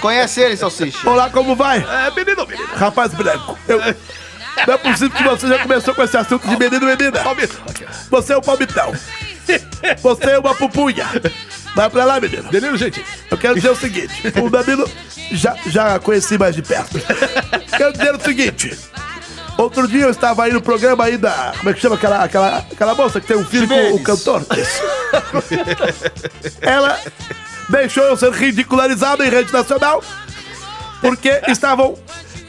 Conhece 0.00 0.40
ele, 0.40 0.56
Salsicha? 0.56 1.08
Olá, 1.08 1.30
como 1.30 1.54
vai? 1.54 1.78
É, 1.78 2.10
menino, 2.10 2.46
menino. 2.46 2.68
Rapaz 2.74 3.14
branco, 3.14 3.58
eu... 3.68 3.80
Não 4.66 4.74
é 4.74 4.78
possível 4.78 5.10
que 5.10 5.22
você 5.24 5.48
já 5.48 5.58
começou 5.58 5.94
com 5.94 6.02
esse 6.02 6.16
assunto 6.16 6.46
de 6.46 6.56
menino 6.56 6.86
menina. 6.86 7.20
Você 8.10 8.32
é 8.32 8.38
um 8.38 8.40
palmitão. 8.40 8.92
Você 10.00 10.30
é 10.30 10.38
uma 10.38 10.54
pupunha. 10.54 11.06
Vai 11.74 11.90
pra 11.90 12.04
lá, 12.04 12.20
menino. 12.20 12.44
Danilo, 12.50 12.76
gente. 12.76 13.04
Eu 13.30 13.36
quero 13.36 13.56
dizer 13.56 13.70
o 13.70 13.76
seguinte: 13.76 14.22
o 14.40 14.48
Danilo 14.48 14.88
já, 15.32 15.56
já 15.66 15.98
conheci 15.98 16.38
mais 16.38 16.54
de 16.54 16.62
perto. 16.62 16.98
Quero 17.76 17.92
dizer 17.92 18.14
o 18.14 18.20
seguinte. 18.20 18.78
Outro 19.56 19.86
dia 19.86 20.02
eu 20.02 20.10
estava 20.10 20.44
aí 20.44 20.52
no 20.52 20.60
programa 20.60 21.04
aí 21.04 21.16
da. 21.16 21.52
Como 21.56 21.70
é 21.70 21.74
que 21.74 21.80
chama 21.80 21.94
aquela, 21.94 22.24
aquela, 22.24 22.58
aquela 22.58 22.94
moça 22.94 23.20
que 23.20 23.26
tem 23.26 23.36
um 23.36 23.44
filho 23.44 23.68
com 23.68 23.94
o 23.94 24.02
cantor? 24.02 24.44
Ela 26.60 26.98
deixou 27.68 28.04
eu 28.04 28.16
ser 28.16 28.32
ridicularizado 28.32 29.22
em 29.24 29.30
rede 29.30 29.52
nacional 29.52 30.02
porque 31.00 31.40
estavam 31.48 31.96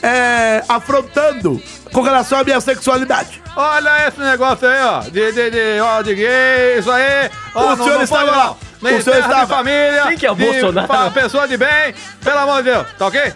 é, 0.02 0.64
afrontando 0.68 1.62
com 1.92 2.02
relação 2.02 2.40
à 2.40 2.44
minha 2.44 2.60
sexualidade. 2.60 3.42
Olha 3.56 4.08
esse 4.08 4.20
negócio 4.20 4.68
aí, 4.68 4.82
ó. 4.82 5.00
De, 5.02 5.32
de, 5.32 5.52
de, 5.52 5.80
ó, 5.82 6.02
de 6.02 6.16
gay, 6.16 6.80
isso 6.80 6.92
aí. 6.92 7.30
Ó, 7.54 7.74
O 7.74 7.78
senhor 7.78 8.02
estava 8.02 8.26
pode, 8.26 8.38
lá. 8.38 8.46
não. 8.48 8.58
Nem 8.82 8.98
O 8.98 9.04
senhor 9.04 9.16
terra 9.16 9.28
de 9.28 9.34
estava. 9.34 9.56
família. 9.56 10.04
Quem 10.08 10.18
que 10.18 10.26
é 10.26 10.32
o 10.32 10.36
de 10.36 10.46
Bolsonaro? 10.46 11.12
pessoa 11.12 11.48
de 11.48 11.58
bem. 11.58 11.94
Pelo 12.24 12.40
amor 12.40 12.64
de 12.64 12.72
Deus, 12.72 12.88
tá 12.98 13.08
ok? 13.08 13.34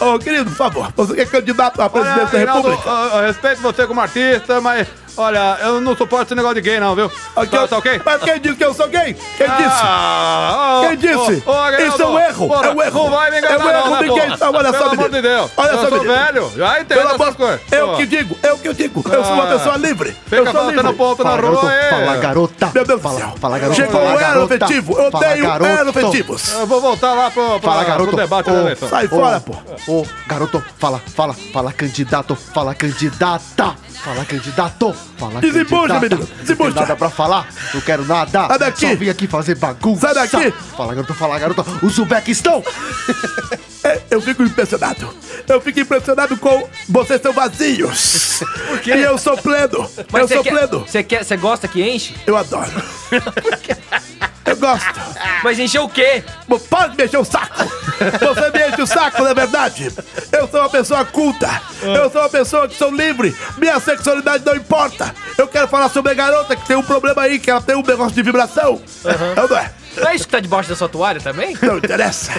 Ô, 0.00 0.14
ô, 0.14 0.18
querido, 0.18 0.44
por 0.50 0.56
favor, 0.56 0.88
você 0.96 1.14
que 1.14 1.20
é 1.22 1.26
candidato 1.26 1.80
à 1.82 1.90
presidência 1.90 2.26
da 2.26 2.38
Reinaldo, 2.38 2.68
República? 2.70 2.90
eu- 2.90 3.18
eu 3.20 3.26
respeito 3.26 3.60
você 3.62 3.86
como 3.86 4.00
artista, 4.00 4.60
mas 4.60 4.86
olha, 5.16 5.58
eu 5.62 5.80
não 5.80 5.96
suporto 5.96 6.26
esse 6.26 6.34
negócio 6.36 6.54
de 6.56 6.60
gay, 6.60 6.78
não, 6.78 6.94
viu? 6.94 7.10
Ok, 7.34 7.58
Tá, 7.58 7.66
tá 7.66 7.78
ok? 7.78 8.00
Mas 8.04 8.22
quem 8.22 8.40
disse 8.40 8.54
que 8.56 8.64
eu 8.64 8.72
sou 8.74 8.86
gay? 8.88 9.14
Quem 9.14 9.46
disse? 9.56 9.80
Ah, 9.82 10.82
ô, 10.84 10.86
Quem 10.88 10.96
disse? 10.98 11.42
ô, 11.44 11.52
Aguinaldo, 11.52 11.94
Isso 11.94 12.02
é 12.02 12.06
um 12.06 12.18
erro, 12.20 12.48
porra, 12.48 12.66
é 12.66 12.70
um 12.70 12.82
erro. 12.82 13.02
Não 13.04 13.10
vai 13.10 13.30
me 13.32 13.38
enganar, 13.38 13.54
É 13.54 13.58
um 13.58 13.70
erro, 13.70 13.90
não, 13.90 14.02
ninguém 14.02 14.22
porra? 14.26 14.36
sabe, 14.36 14.56
olha 14.58 14.66
só, 14.72 14.78
Pelo 14.78 14.84
amor 14.84 14.96
menino. 14.96 15.14
de 15.14 15.22
Deus. 15.22 15.50
Olha 15.56 15.68
eu 15.70 15.74
só, 15.78 15.88
sou 15.88 15.90
menino. 15.98 16.14
velho, 16.14 16.52
já 16.56 16.80
entendo 16.80 16.88
Pelo 16.98 17.00
essas 17.08 17.20
amor, 17.20 17.34
coisas. 17.34 17.60
eu 17.72 17.96
que 17.96 18.06
digo, 18.06 18.38
eu 18.42 18.58
que 18.58 18.72
digo. 18.74 19.04
Eu 19.12 19.24
sou 19.24 19.34
uma 19.34 19.44
Ah. 19.44 19.58
pessoa 19.58 19.76
livre. 19.76 20.16
Fica 20.24 20.36
eu 20.36 20.52
sou 20.52 20.70
livre. 20.70 20.92
ponto 20.94 21.24
na 21.24 21.30
rua 21.30 21.40
garoto. 21.42 21.66
aí. 21.66 21.90
Fala, 21.90 22.16
garota. 22.18 22.70
Meu 22.74 22.84
Deus 22.84 23.00
do 23.00 23.08
Fala, 23.08 23.18
céu. 23.18 23.34
fala, 23.40 23.58
garota. 23.58 23.74
Chegou 23.82 24.00
o 24.00 24.04
garota. 24.04 24.26
aerofetivo. 24.26 24.98
Eu 24.98 25.06
odeio 25.08 25.44
garoto. 25.46 25.64
aerofetivos. 25.70 26.52
Eu 26.52 26.66
vou 26.66 26.80
voltar 26.80 27.14
lá 27.14 27.30
pro, 27.30 27.58
pra, 27.60 27.72
Fala, 27.72 27.84
garoto. 27.84 28.08
pro 28.08 28.16
debate 28.16 28.50
da 28.50 28.60
eleição. 28.60 28.88
Sai 28.88 29.08
fora, 29.08 29.40
pô. 29.40 29.54
Ô, 29.88 30.06
garoto, 30.26 30.62
fala, 30.78 30.98
fala, 31.14 31.32
fala, 31.32 31.72
candidato, 31.72 32.36
fala, 32.36 32.74
candidata. 32.74 33.74
Fala, 34.04 34.22
candidato. 34.26 34.94
Fala, 35.16 35.40
Desembucha, 35.40 35.94
candidata. 35.94 36.00
menino, 36.16 36.28
desembucha. 36.42 36.68
Não 36.70 36.72
tem 36.74 36.82
nada 36.82 36.96
pra 36.96 37.08
falar, 37.08 37.48
não 37.72 37.80
quero 37.80 38.04
nada. 38.04 38.46
Sai 38.48 38.58
daqui. 38.58 38.80
Só 38.86 38.94
vim 38.94 39.08
aqui 39.08 39.26
fazer 39.26 39.54
bagunça. 39.56 40.12
Sai 40.12 40.14
daqui. 40.28 40.50
Fala, 40.76 40.94
garoto, 40.94 41.14
fala, 41.14 41.38
garoto. 41.38 41.64
Uzbequistão. 41.82 42.62
É, 43.82 44.02
Eu 44.10 44.20
fico 44.20 44.42
impressionado. 44.42 45.08
Eu 45.48 45.60
fico 45.60 45.80
impressionado 45.80 46.36
com 46.36 46.68
vocês 46.88 47.22
são 47.22 47.32
vazios. 47.32 48.40
Por 48.68 48.80
quê? 48.80 48.94
E 48.94 49.02
eu 49.02 49.16
sou 49.16 49.38
pleno. 49.38 49.88
eu 49.96 50.28
você 50.28 50.34
sou 50.34 50.42
quer, 50.44 50.50
pleno. 50.50 50.80
Você 50.86 51.02
quer, 51.02 51.24
você 51.24 51.36
gosta 51.38 51.66
que 51.66 51.82
enche? 51.82 52.14
Eu 52.26 52.36
adoro. 52.36 52.70
Eu 54.48 54.56
gosto. 54.56 55.00
Mas 55.44 55.58
encheu 55.58 55.84
o 55.84 55.88
quê? 55.88 56.24
Pô, 56.48 56.58
Para 56.58 56.88
de 56.88 56.96
mexer 56.96 57.18
o 57.18 57.24
saco! 57.24 57.64
Você 57.98 58.50
me 58.50 58.68
enche 58.68 58.82
o 58.82 58.86
saco, 58.86 59.22
não 59.22 59.30
é 59.30 59.34
verdade? 59.34 59.92
Eu 60.32 60.48
sou 60.48 60.60
uma 60.60 60.68
pessoa 60.70 61.04
culta. 61.04 61.48
Eu 61.82 62.10
sou 62.10 62.20
uma 62.22 62.28
pessoa 62.28 62.68
que 62.68 62.76
sou 62.76 62.90
livre. 62.90 63.36
Minha 63.56 63.78
sexualidade 63.80 64.44
não 64.46 64.54
importa. 64.54 65.14
Eu 65.36 65.48
quero 65.48 65.66
falar 65.68 65.88
sobre 65.88 66.12
a 66.12 66.14
garota 66.14 66.54
que 66.56 66.66
tem 66.66 66.76
um 66.76 66.82
problema 66.82 67.22
aí, 67.22 67.38
que 67.38 67.50
ela 67.50 67.60
tem 67.60 67.76
um 67.76 67.82
negócio 67.82 68.14
de 68.14 68.22
vibração. 68.22 68.80
Eu 69.36 69.48
não 69.48 69.56
é? 69.56 69.72
Não 69.96 70.08
é 70.10 70.14
isso 70.14 70.26
que 70.26 70.30
tá 70.30 70.38
debaixo 70.38 70.68
da 70.68 70.76
sua 70.76 70.88
toalha 70.88 71.20
também? 71.20 71.56
Não 71.60 71.78
interessa. 71.78 72.30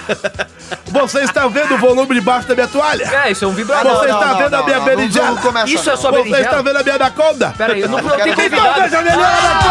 Você 0.86 1.20
está 1.22 1.46
vendo 1.48 1.76
o 1.76 1.78
volume 1.78 2.16
debaixo 2.16 2.48
da 2.48 2.56
minha 2.56 2.68
toalha? 2.68 3.04
É, 3.26 3.32
isso 3.32 3.44
é 3.44 3.48
um 3.48 3.54
vibrador. 3.54 3.98
Você 3.98 4.08
Não, 4.08 4.16
está 4.16 4.28
não, 4.28 4.38
vendo 4.38 4.52
não, 4.52 4.60
a 4.60 4.64
minha 4.64 4.78
não, 4.80 4.86
não, 4.86 4.96
berinjela? 4.96 5.32
não 5.52 5.66
Isso 5.66 5.90
é 5.90 5.94
não. 5.94 6.02
sua 6.02 6.12
Você 6.12 6.18
berinjela? 6.18 6.44
está 6.46 6.62
vendo 6.62 6.78
a 6.78 6.84
minha 6.84 6.96
anaconda? 6.96 7.54
Pera 7.58 7.74
aí, 7.74 7.82
eu 7.82 7.90
não, 7.90 8.02
Não, 8.02 8.10
eu 8.16 8.36
tenho. 8.36 8.48
Então 8.48 8.74
veja 8.76 9.00
a 9.00 9.02
minha 9.02 9.14
anaconda! 9.14 9.70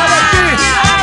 Olha 0.00 0.20
aqui! 0.22 0.97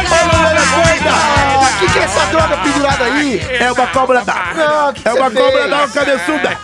Olha 0.76 1.12
a 1.12 1.16
anaconda! 1.16 1.56
O 1.76 1.80
que, 1.80 1.92
que 1.92 2.00
é 2.00 2.04
essa 2.04 2.26
droga 2.28 2.58
pendurada 2.58 3.04
aí? 3.04 3.42
É 3.60 3.72
uma 3.72 3.88
cobra 3.88 4.24
d'água. 4.24 4.54
Não, 4.54 4.94
que 4.94 5.02
que 5.02 5.08
É 5.10 5.14
uma 5.14 5.32
cobra 5.32 5.68
d'água 5.68 5.88
cabeçuda. 5.90 6.58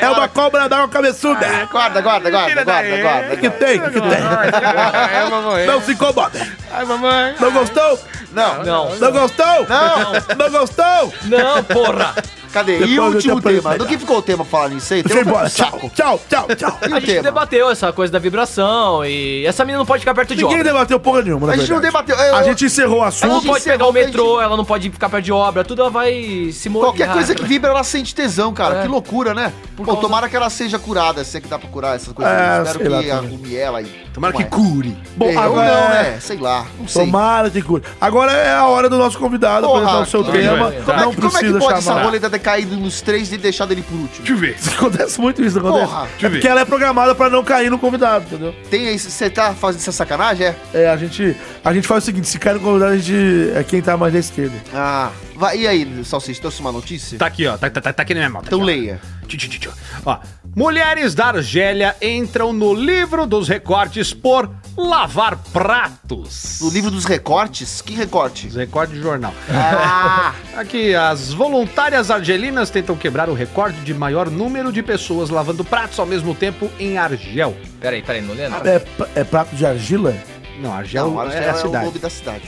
É 0.00 0.10
uma 0.10 0.28
cobra 0.28 0.68
d'água 0.68 0.88
cabeçuda. 0.88 1.46
Guarda, 1.70 2.00
guarda, 2.00 2.30
guarda, 2.30 2.64
guarda, 2.64 3.02
guarda. 3.02 3.34
O 3.34 3.36
que 3.36 3.50
tem? 3.50 3.78
O 3.78 3.90
que 3.90 4.00
tem? 4.00 4.10
É, 4.10 5.30
mamãe. 5.30 5.66
Não 5.66 5.80
se 5.80 5.92
incomoda. 5.92 6.48
Ai, 6.72 6.84
mamãe. 6.84 7.34
Não 7.40 7.50
gostou? 7.52 7.98
Não, 8.32 8.64
Não, 8.64 8.94
Não 8.96 9.12
gostou? 9.12 9.66
Não. 9.68 10.12
Não 10.36 10.50
gostou? 10.50 11.14
não, 11.24 11.64
porra. 11.64 12.14
Cadê? 12.56 12.72
Depois 12.78 12.90
E 12.90 12.98
o 13.00 13.04
último 13.04 13.40
tema? 13.42 13.78
Do 13.78 13.86
que 13.86 13.98
ficou 13.98 14.18
o 14.18 14.22
tema 14.22 14.44
pra 14.44 14.50
falar 14.58 14.68
nisso 14.70 14.92
aí? 14.94 15.02
Tem 15.02 15.20
embora. 15.20 15.48
Tchau, 15.50 15.90
tchau, 15.94 16.20
tchau, 16.28 16.46
tchau. 16.56 16.78
A 16.80 16.88
gente 16.88 17.06
tema? 17.06 17.22
debateu 17.22 17.70
essa 17.70 17.92
coisa 17.92 18.12
da 18.12 18.18
vibração 18.18 19.04
e 19.04 19.44
essa 19.46 19.64
menina 19.64 19.78
não 19.78 19.86
pode 19.86 20.00
ficar 20.00 20.14
perto 20.14 20.34
de 20.34 20.42
Ninguém 20.42 20.60
obra. 20.60 20.72
debateu 20.72 20.98
porra 21.00 21.22
nenhuma, 21.22 21.46
na 21.48 21.52
A 21.52 21.56
gente 21.56 21.70
não 21.70 21.80
debateu. 21.80 22.16
eu- 22.16 22.36
A 22.36 22.42
gente 22.42 22.64
encerrou 22.64 22.96
o 22.96 23.00
Ela 23.00 23.08
assunto. 23.08 23.28
não 23.28 23.40
gente 23.40 23.46
pode 23.50 23.64
pegar 23.64 23.86
o 23.86 23.92
metrô, 23.92 24.40
ela 24.40 24.56
não 24.56 24.64
pode 24.64 24.90
ficar 24.90 25.08
perto 25.08 25.24
de 25.24 25.32
obra, 25.32 25.64
tudo 25.64 25.82
ela 25.82 25.90
vai 25.90 26.50
se 26.52 26.68
molhar. 26.68 26.88
Qualquer 26.88 27.12
coisa 27.12 27.34
que 27.34 27.44
vibra, 27.44 27.70
ela 27.70 27.84
sente 27.84 28.14
tesão, 28.14 28.52
cara. 28.52 28.78
É. 28.78 28.82
Que 28.82 28.88
loucura, 28.88 29.34
né? 29.34 29.52
Pô, 29.76 29.84
causa- 29.84 30.00
tomara 30.00 30.28
que 30.28 30.36
ela 30.36 30.48
seja 30.50 30.78
curada, 30.78 31.22
se 31.24 31.36
é 31.36 31.40
que 31.40 31.48
dá 31.48 31.58
pra 31.58 31.68
curar 31.68 31.96
essas 31.96 32.12
coisas. 32.12 32.32
É, 32.34 32.58
Eu 32.58 32.62
Espero 32.64 32.90
lá 32.90 33.02
que 33.02 33.10
arrume 33.10 33.56
ela 33.56 33.82
e... 33.82 33.86
Tomara 34.14 34.32
que 34.32 34.42
é? 34.42 34.46
cure. 34.46 34.96
Bom, 35.16 35.28
É, 35.28 35.34
ou 35.34 35.38
agora 35.42 35.68
não, 35.68 35.94
é- 35.94 36.02
né? 36.12 36.18
Sei 36.20 36.38
lá, 36.38 36.66
não 36.78 36.88
sei. 36.88 37.04
Tomara 37.04 37.50
que 37.50 37.60
cure. 37.62 37.82
Agora 38.00 38.32
é 38.32 38.54
a 38.54 38.66
hora 38.66 38.88
do 38.88 38.96
nosso 38.96 39.18
convidado 39.18 39.66
apresentar 39.66 40.00
o 40.00 40.06
seu 40.06 40.24
tema. 40.24 40.72
Como 40.72 40.96
é, 40.98 41.00
Não 41.02 41.10
que, 41.10 41.16
como 41.16 41.28
é 41.28 41.30
que 41.32 41.38
precisa 41.38 41.58
pode 41.58 41.72
essa 41.78 41.82
chamar. 41.90 42.04
roleta 42.04 42.30
caído 42.46 42.76
nos 42.76 43.00
três 43.00 43.32
e 43.32 43.36
deixado 43.36 43.72
ele 43.72 43.82
por 43.82 43.96
último? 43.96 44.24
Deixa 44.24 44.32
eu 44.32 44.36
ver. 44.36 44.56
Acontece 44.78 45.20
muito 45.20 45.42
isso, 45.42 45.58
não 45.60 45.68
acontece? 45.68 45.92
Porra. 45.92 46.08
É 46.22 46.28
porque 46.28 46.46
ela 46.46 46.60
é 46.60 46.64
programada 46.64 47.12
pra 47.12 47.28
não 47.28 47.42
cair 47.42 47.68
no 47.68 47.76
convidado, 47.76 48.24
entendeu? 48.26 48.54
Tem 48.70 48.86
aí, 48.86 48.96
você 48.96 49.28
tá 49.28 49.52
fazendo 49.52 49.80
essa 49.80 49.90
sacanagem, 49.90 50.46
é? 50.46 50.56
É, 50.72 50.88
a 50.88 50.96
gente, 50.96 51.36
a 51.64 51.74
gente 51.74 51.88
faz 51.88 52.04
o 52.04 52.06
seguinte, 52.06 52.28
se 52.28 52.38
cair 52.38 52.54
no 52.54 52.60
convidado, 52.60 52.92
a 52.92 52.96
gente 52.96 53.50
é 53.52 53.64
quem 53.64 53.82
tá 53.82 53.96
mais 53.96 54.14
à 54.14 54.18
esquerda. 54.20 54.54
Ah, 54.72 55.10
vai, 55.36 55.58
e 55.58 55.66
aí, 55.68 56.04
Salsicha, 56.04 56.40
trouxe 56.40 56.60
uma 56.60 56.72
notícia? 56.72 57.18
Tá 57.18 57.26
aqui, 57.26 57.46
ó. 57.46 57.56
Tá, 57.56 57.68
tá, 57.70 57.80
tá, 57.80 57.92
tá 57.92 58.02
aqui 58.02 58.14
na 58.14 58.20
minha 58.20 58.30
mão. 58.30 58.42
tá 58.42 58.48
Então 58.48 58.58
aqui, 58.60 58.66
leia. 58.66 59.00
Tchu, 59.28 59.36
tchu, 59.36 59.48
tchu. 59.60 59.72
Ó, 60.04 60.18
mulheres 60.54 61.14
da 61.14 61.26
Argélia 61.26 61.94
entram 62.00 62.52
no 62.52 62.72
livro 62.74 63.26
dos 63.26 63.48
recortes 63.48 64.12
por 64.14 64.50
lavar 64.76 65.36
pratos. 65.52 66.58
No 66.60 66.70
livro 66.70 66.90
dos 66.90 67.04
recortes? 67.04 67.80
Que 67.80 67.94
recorte? 67.94 68.46
Os 68.46 68.54
recortes 68.56 68.94
de 68.96 69.02
jornal. 69.02 69.34
Ah, 69.50 70.34
Aqui, 70.56 70.94
as 70.94 71.32
voluntárias 71.32 72.10
argelinas 72.10 72.70
tentam 72.70 72.96
quebrar 72.96 73.28
o 73.28 73.34
recorde 73.34 73.80
de 73.80 73.92
maior 73.94 74.30
número 74.30 74.72
de 74.72 74.82
pessoas 74.82 75.28
lavando 75.30 75.64
pratos 75.64 75.98
ao 75.98 76.06
mesmo 76.06 76.34
tempo 76.34 76.70
em 76.78 76.96
Argel. 76.98 77.56
Peraí, 77.80 78.02
peraí, 78.02 78.22
não 78.22 78.34
lembro. 78.34 78.66
É, 78.66 78.78
p- 78.78 79.06
é 79.14 79.24
prato 79.24 79.54
de 79.56 79.66
argila? 79.66 80.14
Não, 80.60 80.72
Argel 80.72 81.10
não, 81.10 81.22
é, 81.22 81.26
Argel 81.26 81.42
a 81.42 81.46
é, 81.46 81.52
o 81.52 81.56
cidade 81.66 81.84
nome 81.86 81.98
da 81.98 82.08
cidade. 82.10 82.42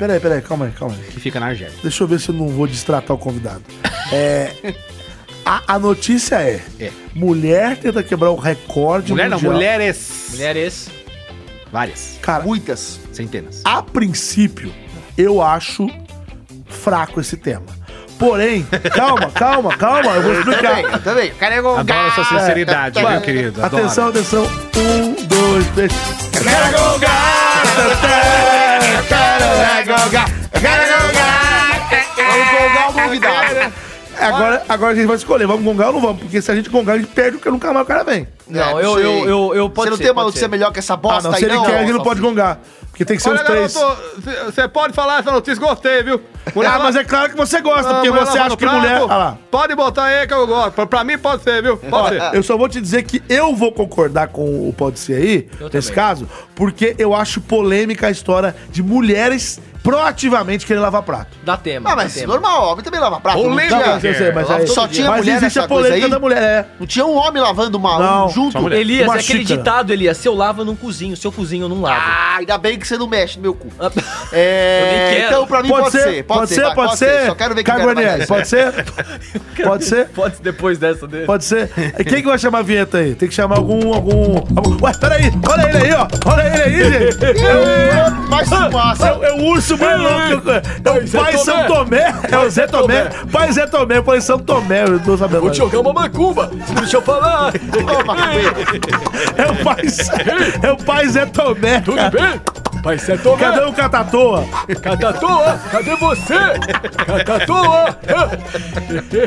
Peraí, 0.00 0.18
peraí, 0.18 0.40
calma 0.40 0.64
aí, 0.64 0.72
calma 0.72 0.94
aí. 0.96 1.02
que 1.12 1.20
fica 1.20 1.38
na 1.38 1.46
Argélia. 1.48 1.74
Deixa 1.82 2.02
eu 2.02 2.08
ver 2.08 2.18
se 2.18 2.30
eu 2.30 2.34
não 2.34 2.48
vou 2.48 2.66
distratar 2.66 3.14
o 3.14 3.18
convidado. 3.18 3.62
É. 4.10 4.50
A, 5.44 5.74
a 5.74 5.78
notícia 5.78 6.36
é, 6.36 6.62
É. 6.80 6.90
Mulher 7.14 7.76
tenta 7.76 8.02
quebrar 8.02 8.30
o 8.30 8.36
recorde 8.36 9.12
Mulher 9.12 9.28
não, 9.28 9.36
mundial. 9.36 9.52
mulheres. 9.52 10.28
Mulheres. 10.30 10.88
Várias. 11.70 12.18
Cara, 12.22 12.44
Muitas. 12.44 12.98
Centenas. 13.12 13.60
a 13.64 13.82
princípio, 13.82 14.72
eu 15.18 15.42
acho 15.42 15.86
fraco 16.66 17.20
esse 17.20 17.36
tema. 17.36 17.66
Porém, 18.18 18.66
calma, 18.94 19.30
calma, 19.36 19.76
calma, 19.76 20.12
eu 20.12 20.22
vou 20.22 20.32
explicar. 20.32 20.80
Eu 20.82 21.02
também. 21.02 21.28
Eu 21.28 21.34
quero 21.34 21.62
gongar. 21.62 21.80
Adoro 21.80 22.08
essa 22.08 22.24
sinceridade, 22.24 22.98
É, 22.98 23.10
viu, 23.12 23.20
querido? 23.20 23.62
Adoro. 23.62 23.82
Atenção, 23.84 24.08
atenção. 24.08 24.44
Um, 24.44 25.26
dois, 25.26 25.66
três. 25.74 25.92
Vamos 32.16 32.50
gongar 32.50 32.90
o 32.90 32.92
convidado. 32.92 33.72
É, 34.18 34.24
agora, 34.26 34.62
agora 34.68 34.92
a 34.92 34.94
gente 34.94 35.06
vai 35.06 35.16
escolher, 35.16 35.46
vamos 35.46 35.64
gongar 35.64 35.88
ou 35.88 35.94
não 35.94 36.00
vamos? 36.00 36.20
Porque 36.20 36.42
se 36.42 36.50
a 36.50 36.54
gente 36.54 36.68
gongar, 36.68 36.96
a 36.96 36.98
gente 36.98 37.08
perde 37.10 37.38
porque 37.38 37.48
nunca 37.48 37.72
mais 37.72 37.84
o 37.84 37.88
cara 37.88 38.04
vem. 38.04 38.28
Não, 38.48 38.78
É, 38.78 38.84
eu, 38.84 38.98
eu, 38.98 39.28
eu, 39.28 39.54
eu, 39.54 39.68
Você 39.74 39.90
não 39.90 39.96
ser, 39.96 40.02
tem 40.02 40.10
uma 40.12 40.14
pode 40.16 40.26
notícia 40.26 40.46
ser. 40.46 40.50
melhor 40.50 40.72
que 40.72 40.78
essa 40.78 40.94
Ah, 40.94 40.96
bosta 40.96 41.22
não, 41.28 41.32
aí, 41.34 41.38
se 41.38 41.44
ele 41.46 41.58
quer, 41.60 41.76
a 41.76 41.80
gente 41.80 41.92
não 41.92 42.02
pode 42.02 42.20
gongar. 42.20 42.58
Porque 43.00 43.04
tem 43.06 43.16
que 43.16 43.22
ser 43.22 43.30
Olha, 43.30 43.40
os 43.40 43.46
três. 43.46 43.78
você 44.44 44.68
pode 44.68 44.92
falar 44.92 45.20
essa 45.20 45.32
notícia, 45.32 45.58
gostei, 45.58 46.02
viu? 46.02 46.20
Ah, 46.66 46.78
mas 46.80 46.96
é 46.96 47.02
claro 47.02 47.30
que 47.30 47.36
você 47.36 47.58
gosta, 47.62 47.94
porque 47.94 48.10
mulher 48.10 48.26
você 48.26 48.38
acha 48.38 48.50
que 48.56 48.62
prato, 48.62 48.76
mulher. 48.76 49.00
Ah 49.08 49.16
lá. 49.16 49.38
Pode 49.50 49.74
botar 49.74 50.04
aí 50.04 50.26
que 50.26 50.34
eu 50.34 50.46
gosto. 50.46 50.72
Pra, 50.72 50.86
pra 50.86 51.02
mim 51.04 51.16
pode 51.16 51.42
ser, 51.42 51.62
viu? 51.62 51.78
Pode 51.78 52.18
Ó, 52.18 52.30
ser. 52.30 52.36
eu 52.36 52.42
só 52.42 52.58
vou 52.58 52.68
te 52.68 52.78
dizer 52.78 53.04
que 53.04 53.22
eu 53.26 53.56
vou 53.56 53.72
concordar 53.72 54.28
com 54.28 54.68
o 54.68 54.74
Pode 54.74 54.98
Ser 54.98 55.14
aí, 55.14 55.48
Eu 55.58 55.70
nesse 55.72 55.88
também. 55.88 56.04
caso, 56.04 56.28
porque 56.54 56.94
eu 56.98 57.14
acho 57.14 57.40
polêmica 57.40 58.08
a 58.08 58.10
história 58.10 58.54
de 58.70 58.82
mulheres 58.82 59.58
proativamente 59.82 60.66
querendo 60.66 60.82
lavar 60.82 61.02
prato. 61.02 61.36
Dá 61.42 61.56
tema. 61.56 61.90
Ah, 61.92 61.96
mas 61.96 62.12
tema. 62.14 62.34
normal, 62.34 62.72
homem 62.72 62.84
também 62.84 63.00
lava 63.00 63.18
prato. 63.18 63.38
Não 63.38 63.44
Polêmica. 63.44 63.76
tinha, 63.76 63.86
Não, 63.86 63.94
eu 63.94 64.14
sei, 64.14 64.32
mas 64.32 64.50
aí, 64.50 64.66
só 64.66 64.86
tinha 64.86 65.08
mas 65.08 65.20
mulher 65.20 65.32
existe 65.38 65.44
nessa 65.56 65.64
a 65.64 65.68
polêmica 65.68 65.92
coisa 66.00 66.04
aí? 66.06 66.10
da 66.10 66.18
mulher, 66.18 66.42
é. 66.42 66.66
não 66.78 66.86
tinha 66.86 67.06
um 67.06 67.16
homem 67.16 67.42
lavando 67.42 67.78
uma 67.78 67.98
Não, 67.98 68.26
um 68.26 68.28
junto. 68.28 68.60
mulher. 68.60 68.78
Elias, 68.78 69.06
Uma 69.08 69.16
é 69.16 69.20
aquele 69.20 69.38
xícara. 69.40 69.58
ditado, 69.58 69.92
Elias. 69.92 70.16
Se 70.18 70.28
eu 70.28 70.34
lavo, 70.34 70.60
eu 70.60 70.64
não 70.66 70.76
cozinho. 70.76 71.16
Se 71.16 71.26
eu 71.26 71.32
cozinho, 71.32 71.64
eu 71.64 71.68
não 71.70 71.80
lavo. 71.80 71.98
Ah, 71.98 72.36
ainda 72.40 72.58
bem 72.58 72.78
que 72.78 72.86
você 72.90 72.98
não 72.98 73.06
mexe 73.06 73.36
no 73.36 73.42
meu 73.42 73.54
cu. 73.54 73.68
Ah, 73.78 73.90
É. 74.32 75.24
Então, 75.26 75.46
pra 75.46 75.62
mim, 75.62 75.68
Pode, 75.68 75.90
ser, 75.90 76.24
pode 76.24 76.48
ser, 76.50 76.62
vai, 76.62 76.74
pode 76.74 76.96
ser. 76.98 77.26
Só 77.26 77.34
quero 77.34 77.54
ver 77.54 77.64
quem 77.64 77.74
pode 78.26 78.48
ser? 78.48 78.76
Pode 79.62 79.84
ser? 79.84 80.06
Pode 80.14 80.36
ser 80.36 80.42
depois 80.42 80.78
dessa 80.78 81.06
dele. 81.06 81.26
Pode 81.26 81.44
ser? 81.44 81.68
Quem 82.08 82.22
que 82.22 82.28
vai 82.28 82.38
chamar 82.38 82.60
a 82.60 82.62
vinheta 82.62 82.98
aí? 82.98 83.14
Tem 83.14 83.28
que 83.28 83.34
chamar 83.34 83.56
algum, 83.56 83.92
algum... 83.92 84.36
algum... 84.56 84.84
Ué, 84.84 84.92
peraí, 84.98 85.30
olha 85.48 85.68
ele 85.68 85.78
aí, 85.78 85.92
ó. 85.94 86.08
Olha 86.24 86.42
ele 86.46 86.62
aí, 86.62 86.92
gente. 86.92 87.24
Eu, 87.24 88.10
mais 88.28 88.48
fumaça. 88.48 89.06
É, 89.06 89.12
o- 89.12 89.24
é 89.24 89.32
o 89.32 89.44
urso 89.46 89.76
mais 89.76 89.98
louco. 90.00 90.50
É 90.50 90.90
o 90.90 91.10
pai. 91.10 91.36
São 91.38 91.66
Tomé. 91.66 92.14
É 92.30 92.38
o 92.38 92.50
Zé 92.50 92.66
Tomé. 92.66 93.04
Pai 93.30 93.52
Zé 93.52 93.66
Tomé. 93.66 93.98
Eu 93.98 94.04
falei 94.04 94.20
São 94.20 94.38
Tomé. 94.38 94.84
Eu 94.84 94.98
tô 95.00 95.16
sabendo. 95.16 95.40
Vou 95.42 95.50
te 95.50 95.58
jogar 95.58 95.80
uma 95.80 95.92
macumba. 95.92 96.50
Deixa 96.78 96.96
eu 96.96 97.02
falar. 97.02 97.52
Toma, 97.52 98.16
cabelo. 98.16 98.50
É 99.36 99.50
o 99.50 99.64
pai, 99.64 99.76
é 100.62 100.72
o 100.72 100.76
pai 100.76 101.08
Zé 101.08 101.26
Tomé. 101.26 101.80
Tudo 101.80 101.96
bem? 102.10 102.40
Pai 102.82 102.96
Zé 102.98 103.16
Tomé. 103.18 103.36
Cadê 103.42 103.60
o 103.64 103.72
Catatoa? 103.72 104.44
Catatoa, 104.80 105.60
cadê 105.70 105.96
você? 105.96 106.34
Catatoa. 107.06 107.96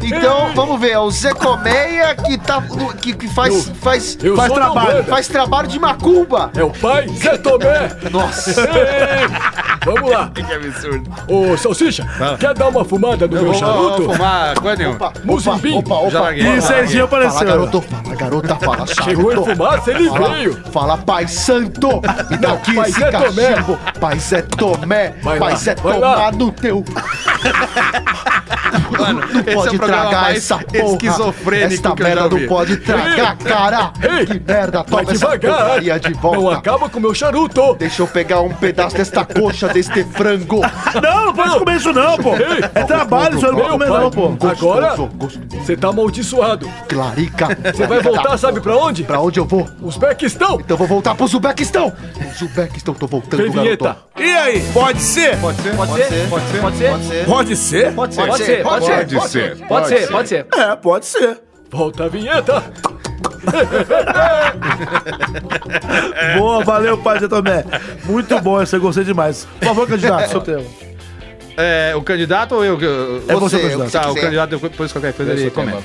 Então, 0.04 0.52
vamos 0.56 0.80
ver. 0.80 0.92
É 0.92 1.00
o 1.00 1.10
Zé 1.12 1.34
Colmeia 1.34 2.16
que, 2.16 2.38
tá, 2.38 2.62
que, 3.02 3.14
que 3.14 3.28
faz, 3.28 3.70
faz, 3.82 4.18
Eu 4.24 4.36
Faz 4.36 4.48
sou 4.52 4.60
da 4.60 4.66
trabalho, 4.72 5.04
faz 5.06 5.28
trabalho 5.28 5.68
de 5.68 5.80
macumba. 5.80 6.52
É 6.56 6.64
o 6.64 6.72
pai 6.72 7.08
Zé 7.10 7.38
Tomé. 7.38 7.90
Nossa. 8.12 8.62
Ei, 8.62 9.28
Vamos 9.86 10.10
lá. 10.10 10.32
Que 10.34 10.42
absurdo. 10.54 11.12
Ô, 11.28 11.58
Salsicha, 11.58 12.08
quer 12.40 12.54
dar 12.54 12.70
uma 12.70 12.86
fumada 12.86 13.28
no 13.28 13.34
meu 13.34 13.46
Vou, 13.46 13.54
charuto? 13.54 14.04
vou 14.04 14.14
fumar, 14.14 14.56
coisa 14.60 14.78
nenhuma. 14.78 14.96
Opa, 14.96 15.14
Muzimbim. 15.26 15.78
opa, 15.78 15.96
opa, 15.96 16.10
Já 16.10 16.22
opa. 16.22 16.34
E 16.34 16.62
Serginho 16.62 17.08
Fala, 17.08 17.24
apareceu. 17.26 17.48
garoto, 17.48 17.82
fala, 17.82 18.16
garota, 18.16 18.56
fala, 18.56 18.88
Chegou 19.04 19.32
em 19.32 19.36
charuto. 19.36 19.56
fumaça, 19.56 19.92
ele 19.92 20.10
Fala, 20.10 20.30
veio. 20.30 20.64
fala, 20.72 20.98
pai 20.98 21.28
santo, 21.28 22.02
me 22.30 22.38
dá 22.38 22.54
aqui 22.54 22.74
Pai 22.76 22.90
esse 22.90 23.00
Zé 23.00 23.12
Tomé. 23.12 23.43
Cachimbo. 23.48 23.80
Pai 24.00 24.20
Zé 24.20 24.42
Tomé, 24.42 25.14
Vai 25.22 25.40
pai 25.40 25.52
lá, 25.52 25.56
Zé 25.58 25.76
lá. 25.84 26.32
no 26.32 26.52
teu. 26.52 26.84
Mano, 28.98 29.22
esse 29.24 29.50
é 29.50 29.54
Pode 29.56 29.76
o 29.76 29.80
programa 29.80 30.02
tragar 30.04 30.22
mais 30.24 30.38
essa 30.38 30.58
porra. 30.58 30.84
esquizofrênico 30.94 31.74
Esta 31.74 31.92
que 31.96 32.02
eu 32.04 32.08
já 32.08 32.16
merda 32.16 32.30
não 32.40 32.48
pode 32.48 32.78
tragar, 32.78 33.38
cara. 33.38 33.92
Ei, 34.02 34.26
Que 34.26 34.40
merda, 34.40 34.78
Vai 34.80 34.86
toma 34.86 35.02
essa 35.02 35.14
devagar. 35.14 35.56
porcaria 35.58 36.00
de 36.00 36.14
Não 36.14 36.20
volta. 36.20 36.58
acaba 36.58 36.90
com 36.90 36.98
o 37.00 37.02
meu 37.02 37.14
charuto. 37.14 37.76
Deixa 37.76 38.02
eu 38.02 38.08
pegar 38.08 38.42
um 38.42 38.54
pedaço 38.54 38.96
desta 38.96 39.26
coxa, 39.26 39.68
deste 39.70 40.04
frango. 40.06 40.62
Não, 41.02 41.26
não 41.28 41.34
pode 41.34 41.60
comer 41.60 41.76
isso 41.78 41.94
não, 41.94 42.18
pô. 42.18 42.32
É 42.36 42.84
trabalho, 42.84 43.38
isso 43.38 43.46
aí 43.46 43.52
não 43.52 43.60
pode 43.60 43.72
comer 43.72 43.88
não, 43.90 44.12
pô. 44.12 44.48
Agora, 44.48 44.96
você 45.60 45.76
tá 45.76 45.90
amaldiçoado. 45.90 46.70
Clarica. 46.88 47.48
Você 47.74 47.88
vai 47.88 48.02
voltar, 48.02 48.38
sabe 48.38 48.60
pra 48.62 48.76
onde? 48.78 49.04
Pra 49.04 49.20
onde 49.20 49.40
eu 49.40 49.46
vou? 49.46 49.68
Uzbequistão. 49.82 50.60
Então 50.60 50.78
vou 50.78 50.88
voltar 50.88 51.16
pro 51.16 51.26
Uzbequistão. 51.26 51.92
Uzbequistão, 52.42 52.94
tô 52.94 53.08
voltando, 53.08 53.33
Tem 53.38 53.50
vinheta. 53.50 53.98
E 54.18 54.24
aí, 54.24 54.62
pode 54.74 55.02
ser? 55.02 55.38
Pode 55.40 55.62
ser? 55.62 55.76
Pode 55.76 55.94
ser? 55.94 56.30
Pode 56.30 56.46
ser? 56.46 56.60
Pode 56.60 56.78
ser? 56.78 56.92
Pode 56.92 57.06
ser. 57.06 57.26
Pode 57.26 57.56
ser? 57.56 57.94
Pode 57.94 58.14
ser, 58.14 58.24
pode 58.24 58.44
ser, 58.44 58.64
pode 58.64 58.84
ser. 58.84 59.14
Pode 59.14 59.30
ser. 59.30 59.58
Pode 59.68 59.88
ser, 59.88 60.08
pode 60.08 60.30
ser. 60.30 60.48
É, 60.56 60.76
pode 60.76 61.06
ser. 61.06 61.40
Volta 61.72 62.06
a 62.06 62.08
vinheta. 62.08 62.64
Boa, 66.38 66.64
valeu, 66.64 66.98
pai 66.98 67.20
Zé 67.20 67.28
Tomé. 67.28 67.66
Muito 68.06 68.40
bom 68.42 68.62
eu 68.62 68.80
gostei 68.80 69.04
demais. 69.04 69.46
Por 69.60 69.68
favor, 69.68 69.86
candidato, 69.88 70.30
seu 70.30 70.42
tema. 70.42 70.64
É, 71.56 71.94
o 71.96 72.02
candidato 72.02 72.56
ou 72.56 72.66
eu? 72.66 72.80
eu- 72.82 73.24
É 73.28 73.36
você, 73.36 73.58
Você, 73.58 73.92
Tá, 73.98 74.10
o 74.12 74.16
candidato 74.16 74.50
depois 74.58 74.92
qualquer 74.92 75.14
coisa 75.14 75.32
ele 75.34 75.52
tema, 75.52 75.72
comenta. 75.72 75.84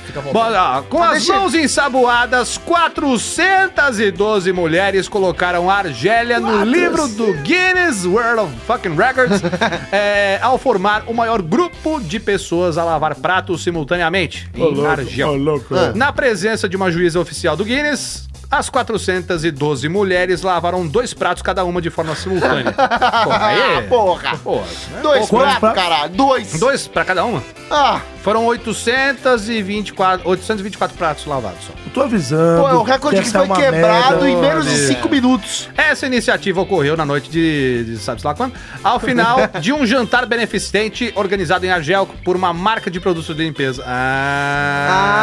com 0.89 0.97
Mas 0.99 1.09
as 1.17 1.17
deixa- 1.25 1.33
mãos 1.39 1.53
ensaboadas, 1.53 2.57
412 2.57 4.51
mulheres 4.51 5.07
colocaram 5.07 5.69
argélia 5.69 6.39
no 6.39 6.63
livro 6.63 7.07
do 7.09 7.33
Guinness 7.43 8.05
World 8.05 8.39
of 8.41 8.53
Fucking 8.65 8.95
Records 8.95 9.41
é, 9.91 10.39
ao 10.41 10.57
formar 10.57 11.03
o 11.07 11.13
maior 11.13 11.41
grupo 11.41 11.99
de 12.01 12.19
pessoas 12.19 12.77
a 12.77 12.83
lavar 12.83 13.15
pratos 13.15 13.63
simultaneamente 13.63 14.49
em 14.55 14.85
argel. 14.85 15.35
Ah. 15.71 15.91
Na 15.95 16.11
presença 16.11 16.67
de 16.67 16.75
uma 16.75 16.91
juíza 16.91 17.19
oficial 17.19 17.55
do 17.55 17.63
Guinness, 17.63 18.27
as 18.49 18.69
412 18.69 19.87
mulheres 19.87 20.41
lavaram 20.41 20.87
dois 20.87 21.13
pratos 21.13 21.43
cada 21.43 21.63
uma 21.63 21.81
de 21.81 21.89
forma 21.89 22.15
simultânea. 22.15 22.73
Porra, 22.73 23.45
aí 23.45 23.77
é... 23.77 23.81
porra. 23.83 24.37
Porra, 24.37 24.65
né? 24.91 25.01
Dois 25.01 25.29
pratos, 25.29 25.59
pratos? 25.59 25.81
caralho. 25.83 26.13
Dois. 26.15 26.59
Dois 26.59 26.87
pra 26.87 27.05
cada 27.05 27.25
uma? 27.25 27.43
Ah, 27.71 28.01
Foram 28.23 28.45
824, 28.45 30.27
824 30.27 30.97
pratos 30.97 31.25
lavados 31.25 31.63
só. 31.65 31.73
Eu 31.85 31.91
tô 31.93 32.01
avisando. 32.01 32.61
pô, 32.61 32.69
é 32.69 32.73
o 32.73 32.83
recorde 32.83 33.21
que 33.21 33.29
foi 33.29 33.45
é 33.45 33.47
quebrado 33.47 34.23
merda. 34.23 34.29
em 34.29 34.35
menos 34.35 34.65
de 34.65 34.71
olha. 34.71 34.87
cinco 34.87 35.07
minutos. 35.09 35.69
Essa 35.77 36.05
iniciativa 36.05 36.59
ocorreu 36.61 36.97
na 36.97 37.05
noite 37.05 37.29
de, 37.29 37.85
de 37.85 37.97
sabe-se 37.97 38.27
lá 38.27 38.33
quando, 38.35 38.53
ao 38.83 38.99
final 38.99 39.37
de 39.61 39.71
um 39.71 39.85
jantar 39.85 40.25
beneficente 40.25 41.13
organizado 41.15 41.65
em 41.65 41.69
Argel 41.69 42.07
por 42.23 42.35
uma 42.35 42.53
marca 42.53 42.91
de 42.91 42.99
produtos 42.99 43.35
de 43.35 43.43
limpeza. 43.43 43.83
Ah! 43.87 45.19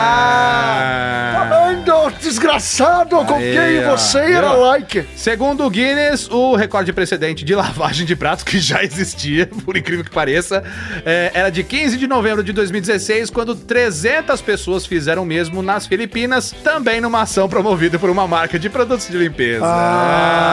Ando, 1.68 2.10
desgraçado, 2.20 3.16
com 3.24 3.38
quem 3.38 3.84
ó. 3.84 3.96
você 3.96 4.18
era 4.18 4.52
like? 4.52 5.06
Segundo 5.14 5.64
o 5.64 5.70
Guinness, 5.70 6.28
o 6.30 6.56
recorde 6.56 6.92
precedente 6.92 7.44
de 7.44 7.54
lavagem 7.56 8.06
de 8.06 8.16
pratos, 8.16 8.44
que 8.44 8.58
já 8.58 8.82
existia, 8.82 9.46
por 9.64 9.76
incrível 9.76 10.04
que 10.04 10.10
pareça, 10.10 10.64
é, 11.04 11.30
era 11.34 11.50
de 11.50 11.62
15 11.62 11.96
de 11.96 12.06
novembro 12.06 12.35
de 12.42 12.52
2016, 12.52 13.30
quando 13.30 13.54
300 13.54 14.40
pessoas 14.40 14.84
fizeram 14.86 15.22
o 15.22 15.26
mesmo 15.26 15.62
nas 15.62 15.86
Filipinas, 15.86 16.52
também 16.64 17.00
numa 17.00 17.22
ação 17.22 17.48
promovida 17.48 17.98
por 17.98 18.10
uma 18.10 18.26
marca 18.26 18.58
de 18.58 18.68
produtos 18.70 19.08
de 19.08 19.16
limpeza. 19.18 19.64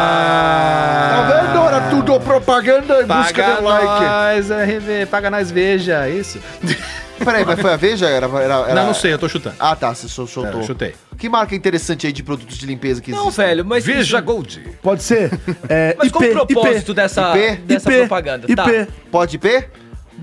Tá 0.04 1.42
vendo? 1.42 1.64
Era 1.68 1.82
tudo 1.90 2.20
propaganda 2.20 3.02
em 3.02 3.06
busca 3.06 3.44
de 3.56 3.62
like. 3.64 3.86
nós, 3.86 4.50
RV, 4.52 5.06
paga 5.10 5.30
nós, 5.32 5.50
veja, 5.52 6.08
isso. 6.10 6.40
Peraí, 7.24 7.46
mas 7.46 7.62
foi 7.62 7.72
a 7.72 7.78
Veja? 7.78 8.08
Era, 8.10 8.26
era, 8.28 8.42
era- 8.42 8.74
Não, 8.76 8.88
não 8.88 8.94
sei, 8.94 9.14
eu 9.14 9.20
tô 9.20 9.30
chutando. 9.30 9.56
Ah, 9.60 9.76
tá, 9.76 9.94
você 9.94 10.10
sol- 10.10 10.28
soltou. 10.28 10.60
É, 10.60 10.64
eu 10.64 10.68
chutei. 10.68 10.94
Que 11.18 11.30
marca 11.30 11.56
interessante 11.56 12.06
aí 12.08 12.12
de 12.12 12.22
produtos 12.24 12.58
de 12.58 12.66
limpeza 12.66 13.02
que 13.02 13.12
Não, 13.12 13.22
existe? 13.28 13.38
velho, 13.38 13.64
mas. 13.64 13.86
Veja 13.86 14.20
Gold. 14.20 14.62
Pode 14.82 15.04
ser? 15.04 15.32
É, 15.70 15.96
Mas 15.98 16.12
qual 16.12 16.22
o 16.24 16.26
IP, 16.26 16.34
propósito 16.34 16.92
IP, 16.92 16.96
dessa, 16.96 17.38
IP, 17.38 17.56
dessa 17.62 17.90
IP, 17.90 18.00
propaganda? 18.00 18.46
IP, 18.52 18.56
Tá. 18.56 18.88
Pode 19.10 19.36
IP? 19.38 19.48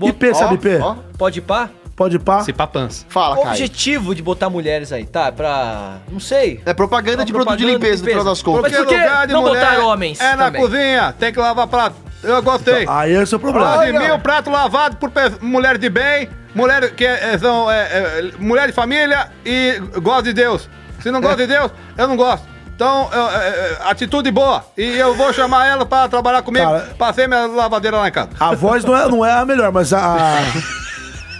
IP, 0.01 0.33
sabe 0.35 0.55
IP? 0.55 0.77
Ó, 0.81 0.95
Pode 1.17 1.39
ir 1.39 1.41
pá? 1.41 1.69
Pode 1.95 2.15
ir 2.15 2.19
pá? 2.19 2.41
Se 2.41 2.51
papança. 2.53 3.05
fala, 3.09 3.35
Caio. 3.35 3.49
objetivo 3.49 4.15
de 4.15 4.23
botar 4.23 4.49
mulheres 4.49 4.91
aí? 4.91 5.05
Tá, 5.05 5.31
pra. 5.31 5.97
Não 6.11 6.19
sei. 6.19 6.59
É 6.65 6.73
propaganda 6.73 7.19
Uma 7.19 7.25
de 7.25 7.31
produto 7.33 7.57
de 7.57 7.63
propaganda 7.65 7.85
limpeza, 7.87 8.03
no 8.03 8.09
final 8.09 8.25
das 8.25 8.41
contas. 8.41 8.61
Mas 8.71 8.75
por 8.75 8.87
que 8.87 9.33
não 9.33 9.43
botar 9.43 9.79
homens 9.79 10.19
É 10.19 10.35
na 10.35 10.45
também? 10.45 10.61
cozinha, 10.61 11.13
tem 11.19 11.31
que 11.31 11.39
lavar 11.39 11.67
prato. 11.67 11.95
Eu 12.23 12.41
gostei. 12.41 12.85
Aí 12.87 13.13
esse 13.13 13.33
é 13.33 13.37
o 13.37 13.39
problema. 13.39 13.75
Mais 13.77 13.91
de 13.91 13.99
mil 13.99 14.17
pratos 14.19 14.51
lavados 14.51 14.97
por 14.99 15.09
pe- 15.11 15.31
mulher 15.41 15.77
de 15.77 15.89
bem, 15.89 16.29
mulher 16.55 16.91
que 16.95 17.03
é- 17.05 17.37
são 17.37 17.69
é, 17.69 17.81
é, 17.81 18.31
mulher 18.39 18.67
de 18.67 18.73
família 18.73 19.29
e 19.45 19.79
gosta 20.01 20.23
de 20.23 20.33
Deus. 20.33 20.69
Se 21.01 21.09
não 21.11 21.19
gosta 21.19 21.37
de 21.37 21.47
Deus, 21.47 21.71
eu 21.97 22.07
não 22.07 22.15
gosto. 22.15 22.47
Então, 22.81 23.09
eu- 23.13 23.29
é, 23.29 23.47
é, 23.47 23.77
atitude 23.91 24.31
boa. 24.31 24.65
E 24.75 24.97
eu 24.97 25.13
vou 25.13 25.31
chamar 25.31 25.67
ela 25.67 25.85
pra 25.85 26.07
trabalhar 26.07 26.41
comigo, 26.41 26.65
Cara- 26.65 26.89
pra 26.97 27.13
ser 27.13 27.27
minha 27.27 27.45
lavadeira 27.45 27.95
lá 27.97 28.07
em 28.07 28.11
casa. 28.11 28.29
A 28.39 28.55
voz 28.55 28.83
não 28.83 28.97
é, 28.97 29.07
não 29.07 29.23
é 29.23 29.31
a 29.33 29.45
melhor, 29.45 29.71
mas 29.71 29.93
a. 29.93 30.39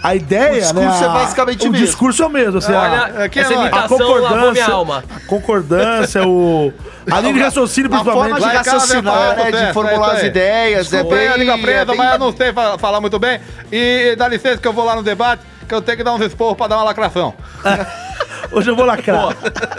A 0.04 0.14
ideia, 0.16 0.50
O 0.52 0.54
discurso 0.60 1.00
né? 1.00 1.02
é 1.02 1.04
a- 1.04 1.08
basicamente 1.12 1.64
o 1.64 1.68
o 1.68 1.72
mesmo. 1.72 1.86
discurso 1.86 2.22
é 2.22 2.26
o 2.26 2.28
mesmo. 2.30 2.58
Assim, 2.58 2.72
a- 2.72 2.80
Olha, 2.80 3.24
aqui 3.24 3.40
essa 3.40 3.52
é 3.52 3.56
nóis. 3.56 3.72
a 3.72 3.76
imitação 3.76 3.98
lavou 3.98 4.18
minha 4.18 4.28
concordância, 4.30 4.66
alma. 4.72 5.04
a 5.16 5.20
concordância, 5.28 6.28
o. 6.28 6.72
A 7.10 7.20
linha 7.20 7.34
de 7.34 7.40
raciocínio, 7.40 7.92
A 7.92 8.04
forma 8.04 8.24
principalmente. 8.24 8.62
de 8.62 8.70
raciocinar, 8.70 9.14
é 9.16 9.28
né? 9.28 9.34
pra- 9.34 9.50
De 9.50 9.56
é, 9.66 9.72
formular 9.72 10.08
é 10.08 10.12
as 10.14 10.20
aí. 10.20 10.26
ideias. 10.26 10.88
Desculpa 10.90 11.14
é 11.16 11.18
bem, 11.18 11.28
a 11.28 11.36
língua 11.36 11.58
preta, 11.58 11.80
é 11.82 11.84
bem- 11.86 11.96
mas 11.96 12.12
eu 12.12 12.18
não 12.20 12.36
sei 12.36 12.52
fa- 12.52 12.78
falar 12.78 13.00
muito 13.00 13.18
bem. 13.18 13.40
E 13.72 14.14
dá 14.16 14.28
licença 14.28 14.58
que 14.58 14.66
eu 14.68 14.72
vou 14.72 14.84
lá 14.84 14.94
no 14.96 15.02
debate, 15.02 15.42
que 15.68 15.74
eu 15.74 15.82
tenho 15.82 15.98
que 15.98 16.04
dar 16.04 16.12
uns 16.14 16.20
esporros 16.20 16.56
pra 16.56 16.68
dar 16.68 16.76
uma 16.76 16.84
lacração. 16.84 17.34
Hoje 18.50 18.70
eu 18.70 18.76
vou 18.76 18.84
lacrar. 18.84 19.34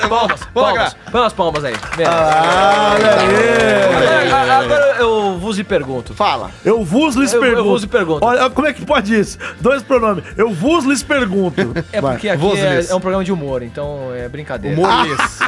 Palmas, 0.10 0.42
palmas. 0.54 0.96
Põe 1.12 1.22
umas 1.22 1.34
palmas 1.34 1.64
aí. 1.64 1.74
Ah, 2.08 2.94
olha 2.96 3.16
aí. 3.20 4.32
Agora, 4.32 4.96
eu 5.00 5.38
vos 5.38 5.60
e 5.60 5.64
pergunto. 5.64 6.14
Fala. 6.14 6.50
Eu 6.64 6.84
vos 6.84 7.16
lhes 7.16 7.34
Eu- 7.34 7.40
eu 7.42 7.48
pergunto. 7.48 7.70
vos 7.70 7.82
lhe 7.82 7.88
pergunto. 7.88 8.26
Olha, 8.26 8.50
como 8.50 8.68
é 8.68 8.74
que 8.74 8.86
pode 8.86 9.18
isso? 9.20 9.38
Dois 9.60 9.82
pronomes. 9.84 10.24
Eu 10.38 10.52
vos 10.52 10.86
lhes 10.86 11.04
pergunto. 11.04 11.62
É 11.92 12.00
Vai. 12.02 12.14
porque 12.14 12.30
aqui 12.30 12.58
é, 12.60 12.86
é 12.90 12.96
um 12.96 13.00
programa 13.00 13.24
de 13.24 13.32
humor, 13.32 13.62
então 13.64 14.14
é 14.14 14.28
brincadeira. 14.30 14.80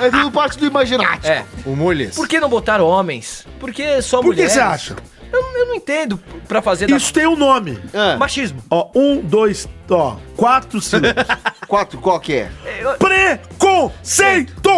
É 0.02 0.10
tudo 0.10 0.32
parte 0.32 0.58
do 0.58 0.66
imaginário. 0.66 1.20
É. 1.24 1.44
Humor 1.66 1.96
lhes. 1.96 2.16
Por 2.16 2.28
que 2.28 2.40
não 2.40 2.50
botaram 2.50 2.86
homens? 2.86 3.46
Por 3.60 3.72
que 3.72 4.02
só 4.02 4.18
Por 4.18 4.24
que 4.36 4.42
mulheres? 4.42 4.54
você 4.54 4.60
acha? 4.60 4.96
Eu, 5.32 5.42
eu 5.60 5.66
não 5.68 5.76
entendo 5.76 6.20
pra 6.48 6.62
fazer 6.62 6.88
da- 6.88 6.96
Isso 6.98 7.12
tem 7.14 7.28
um 7.28 7.36
nome. 7.36 7.80
Ah, 7.94 8.16
machismo. 8.18 8.64
Ó, 8.70 8.90
um, 8.96 9.22
dois, 9.22 9.68
ó, 9.90 10.16
quatro 10.36 10.80
sílabas. 10.82 11.26
quatro, 11.68 12.00
qual 12.00 12.20
que 12.20 12.34
é? 12.34 12.50
Preconceito! 13.00 14.72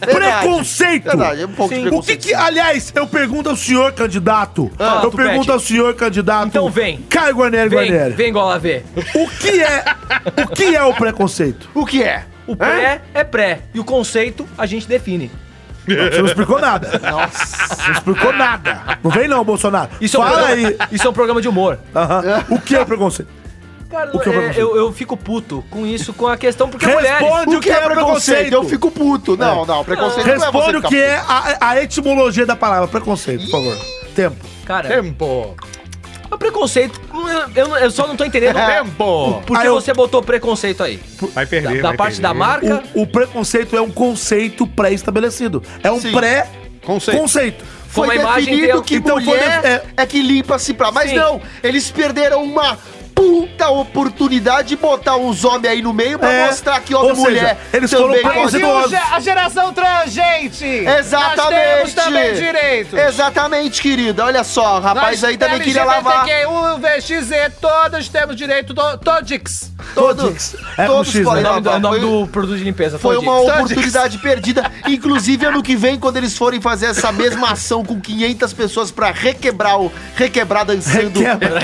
Preconceito! 0.00 1.04
Verdade, 1.04 1.42
é 1.42 1.46
um 1.46 1.52
pouco 1.52 1.74
Sim. 1.74 1.82
de 1.82 1.88
O 1.88 1.90
que 2.00 2.06
preconceito. 2.06 2.22
que, 2.26 2.34
aliás, 2.34 2.92
eu 2.94 3.06
pergunto 3.06 3.48
ao 3.50 3.56
senhor 3.56 3.92
candidato. 3.92 4.70
Ah, 4.78 5.00
eu 5.04 5.10
tu 5.10 5.16
pergunto 5.16 5.40
pede. 5.40 5.50
ao 5.52 5.60
senhor 5.60 5.94
candidato. 5.94 6.46
Então 6.48 6.70
vem. 6.70 6.98
Caio 7.08 7.34
Guarneri 7.36 7.68
Vem, 7.68 7.78
Guarneri. 7.78 8.14
vem 8.14 8.28
igual 8.28 8.50
a 8.50 8.58
ver. 8.58 8.84
O 9.14 9.28
que 9.28 9.62
é, 9.62 9.84
o 10.44 10.48
que 10.48 10.74
é 10.76 10.82
o 10.82 10.94
preconceito? 10.94 11.68
O 11.74 11.84
que 11.84 12.02
é? 12.02 12.24
O 12.46 12.54
pré 12.56 13.02
é 13.12 13.24
pré 13.24 13.60
e 13.74 13.80
o 13.80 13.84
conceito 13.84 14.48
a 14.56 14.66
gente 14.66 14.86
define. 14.86 15.30
Você 15.86 16.18
não 16.18 16.26
explicou 16.26 16.60
nada. 16.60 17.00
Nossa. 17.10 17.84
Não 17.86 17.92
explicou 17.92 18.32
nada. 18.32 18.98
Não 19.02 19.10
vem 19.10 19.28
não, 19.28 19.44
Bolsonaro. 19.44 19.90
Isso 20.00 20.16
é 20.16 20.20
um 20.20 20.22
Fala 20.24 20.36
programa- 20.38 20.68
aí. 20.68 20.78
Isso 20.92 21.06
é 21.06 21.10
um 21.10 21.12
programa 21.12 21.40
de 21.42 21.48
humor. 21.48 21.78
Aham. 21.94 22.44
O 22.50 22.60
que 22.60 22.74
é 22.76 22.80
o 22.80 22.86
preconceito? 22.86 23.28
Cara, 23.88 24.10
O 24.14 24.18
que 24.18 24.28
é 24.28 24.32
é, 24.32 24.36
preconceito? 24.36 24.58
eu, 24.60 24.76
eu 24.76 24.92
fico 24.92 25.16
puto 25.16 25.64
com 25.70 25.86
isso, 25.86 26.12
com 26.12 26.26
a 26.26 26.36
questão, 26.36 26.68
porque 26.68 26.84
Responde 26.84 27.24
mulheres... 27.24 27.54
o 27.54 27.60
que 27.60 27.70
é 27.70 27.80
preconceito. 27.80 28.52
Eu 28.52 28.64
fico 28.64 28.90
puto. 28.90 29.36
Não, 29.36 29.64
não, 29.64 29.84
preconceito 29.84 30.26
não 30.26 30.32
é 30.34 30.38
você 30.38 30.44
Responde 30.44 30.70
o 30.72 30.76
ficar 30.78 30.88
que 30.88 30.96
é 31.00 31.16
a, 31.16 31.56
a 31.70 31.82
etimologia 31.82 32.44
da 32.44 32.56
palavra 32.56 32.88
preconceito, 32.88 33.42
por 33.44 33.50
favor. 33.52 33.76
Tempo. 34.14 34.44
Cara, 34.64 34.88
Tempo. 34.88 35.54
O 36.36 36.38
preconceito, 36.38 37.00
eu, 37.54 37.76
eu- 37.76 37.90
só 37.90 38.06
não 38.06 38.16
tô 38.16 38.24
entendendo 38.24 38.54
Tempo. 38.64 39.42
por 39.46 39.60
que 39.60 39.66
eu- 39.66 39.74
você 39.74 39.92
botou 39.92 40.22
preconceito 40.22 40.82
aí. 40.82 41.00
Vai 41.34 41.44
Da, 41.44 41.50
perder. 41.50 41.82
da 41.82 41.88
vai 41.88 41.96
parte 41.96 42.20
da 42.20 42.28
perder. 42.34 42.38
marca? 42.46 42.84
O, 42.94 43.02
o 43.02 43.06
preconceito 43.06 43.76
é 43.76 43.80
um 43.80 43.90
conceito 43.90 44.66
pré-estabelecido. 44.66 45.62
É 45.82 45.90
um 45.90 46.00
pré-conceito. 46.00 47.20
Conceito. 47.20 47.64
Foi 47.88 48.08
definido 48.18 48.82
que 48.82 48.96
então 48.96 49.14
foi 49.16 49.24
mulher 49.24 49.62
def- 49.62 49.82
é... 49.96 50.04
que 50.06 50.20
limpa-se 50.20 50.74
pra... 50.74 50.92
Mas 50.92 51.10
Sim. 51.10 51.16
não, 51.16 51.40
eles 51.62 51.90
perderam 51.90 52.44
uma 52.44 52.78
puta 53.16 53.68
oportunidade 53.70 54.68
de 54.68 54.76
botar 54.76 55.16
uns 55.16 55.42
homens 55.42 55.72
aí 55.72 55.80
no 55.82 55.92
meio 55.92 56.18
pra 56.18 56.30
É, 56.30 56.46
mostrar 56.46 56.78
que 56.80 56.94
homem 56.94 57.12
e 57.12 57.16
mulher 57.16 57.40
seja, 57.56 57.58
eles 57.72 57.90
também 57.90 58.06
podem- 58.22 58.30
preconceituosos. 58.30 58.94
a 59.10 59.20
geração 59.20 59.72
trans, 59.72 60.12
gente! 60.12 60.64
Exatamente. 60.66 62.34
direitos. 62.36 62.98
Exatamente, 62.98 63.80
querida. 63.82 64.24
Olha 64.24 64.44
só, 64.44 64.76
o 64.76 64.80
rapaz 64.80 65.24
aí 65.24 65.36
também 65.38 65.60
queria 65.60 65.84
lavar... 65.84 66.26
LGBTQI, 66.28 67.00
VXZ, 67.20 67.30
todos 67.60 68.08
temos 68.08 68.36
direito, 68.36 68.74
do, 68.74 68.98
todix. 68.98 69.72
Todos, 69.94 70.54
É 70.76 70.86
com 70.86 70.92
todos 70.94 71.12
X, 71.12 71.24
podem 71.24 71.42
né? 71.42 71.48
O 71.50 71.52
nome, 71.54 71.62
do, 71.62 71.70
lavar. 71.70 71.78
o 71.78 71.82
nome 71.82 72.00
do 72.00 72.26
produto 72.30 72.58
de 72.58 72.64
limpeza. 72.64 72.98
Foi 72.98 73.14
Todix. 73.14 73.32
uma 73.32 73.40
oportunidade 73.40 74.18
perdida. 74.18 74.70
Inclusive, 74.86 75.46
ano 75.46 75.62
que 75.62 75.74
vem, 75.74 75.98
quando 75.98 76.16
eles 76.18 76.36
forem 76.36 76.60
fazer 76.60 76.86
essa 76.86 77.10
mesma 77.12 77.52
ação 77.52 77.82
com 77.84 77.98
500 78.00 78.52
pessoas 78.52 78.90
pra 78.90 79.10
requebrar 79.10 79.80
o... 79.80 79.90
Requebrar 80.14 80.64
dançando... 80.66 81.18
Requebra. 81.18 81.60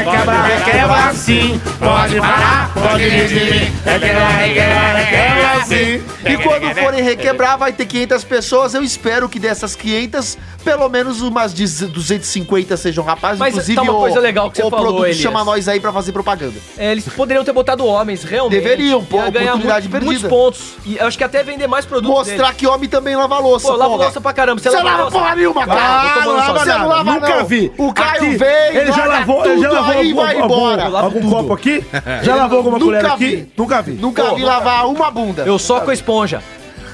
recorde. 0.03 0.17
Requebrar, 0.17 0.45
requebrar, 0.45 0.75
requebrar 0.77 1.15
sim. 1.15 1.61
Pode 1.79 2.19
parar, 2.19 2.71
pode 2.73 3.09
dizer. 3.09 3.71
Requebrar, 3.85 4.37
requebrar, 4.39 4.95
requebrar 4.95 5.65
sim. 5.65 6.03
E 6.25 6.37
quando 6.37 6.75
forem 6.75 7.03
requebrar, 7.03 7.57
vai 7.57 7.73
ter 7.73 7.85
500 7.85 8.23
pessoas. 8.23 8.73
Eu 8.73 8.83
espero 8.83 9.27
que 9.29 9.39
dessas 9.39 9.75
500, 9.75 10.37
pelo 10.63 10.87
menos 10.89 11.21
umas 11.21 11.53
de 11.53 11.65
250 11.87 12.77
sejam 12.77 13.03
rapazes. 13.03 13.39
Mas 13.39 13.53
Inclusive, 13.53 13.75
tá 13.75 13.81
uma 13.81 13.93
o- 13.93 13.99
coisa 13.99 14.19
legal 14.19 14.49
que 14.51 14.57
você 14.57 14.63
o 14.63 14.69
falou, 14.69 14.85
produto 14.85 15.05
Elias. 15.05 15.17
chama 15.17 15.43
nós 15.43 15.67
aí 15.67 15.79
pra 15.79 15.91
fazer 15.91 16.11
propaganda. 16.11 16.53
É, 16.77 16.91
eles 16.91 17.07
poderiam 17.09 17.43
ter 17.43 17.51
botado 17.53 17.85
homens, 17.85 18.23
realmente. 18.23 18.59
Deveriam, 18.61 19.03
pô, 19.03 19.17
ganhar 19.31 19.51
oportunidade 19.53 19.89
muito- 19.89 20.03
muitos 20.05 20.21
perdida. 20.23 20.29
pontos. 20.29 20.61
E 20.85 20.97
eu 20.97 21.07
acho 21.07 21.17
que 21.17 21.23
até 21.23 21.43
vender 21.43 21.67
mais 21.67 21.85
produtos 21.85 22.11
Mostrar 22.11 22.53
que 22.53 22.67
homem 22.67 22.87
também 22.89 23.15
lava 23.15 23.39
louça, 23.39 23.67
Pô, 23.67 23.75
lava 23.75 23.91
porra. 23.91 24.03
louça 24.05 24.21
pra 24.21 24.33
caramba. 24.33 24.61
Você, 24.61 24.69
Você 24.69 24.77
lava 24.77 24.97
lava 24.97 25.11
porra 25.11 25.35
nenhuma, 25.35 25.65
cara. 25.65 25.81
Ah, 25.81 26.25
lava 26.25 26.59
você 26.59 26.73
não 26.73 26.87
lava, 26.87 27.03
Nunca 27.13 27.35
não. 27.37 27.45
vi. 27.45 27.71
O 27.77 27.93
Caio 27.93 28.11
Aqui, 28.11 28.37
vem, 28.37 28.75
Ele 28.77 28.91
já 28.91 29.05
lavou, 29.05 29.45
ele 29.45 29.61
já 29.61 29.71
lavou 29.71 29.90
aí 29.91 30.07
e 30.07 30.11
algum, 30.11 30.21
vai 30.23 30.35
algum- 30.35 30.45
embora. 30.45 30.83
algum 30.99 31.29
copo 31.29 31.53
aqui? 31.53 31.85
Já 32.23 32.35
lavou 32.35 32.57
alguma 32.59 32.77
Nunca 32.79 32.91
colher 32.99 33.05
aqui? 33.05 33.51
Nunca 33.57 33.81
vi. 33.81 33.91
Nunca 33.93 34.23
Pô, 34.23 34.35
vi 34.35 34.43
lavar 34.43 34.87
uma 34.87 35.09
bunda. 35.11 35.43
Eu 35.43 35.57
só 35.59 35.79
com 35.81 35.91
a 35.91 35.93
esponja. 35.93 36.41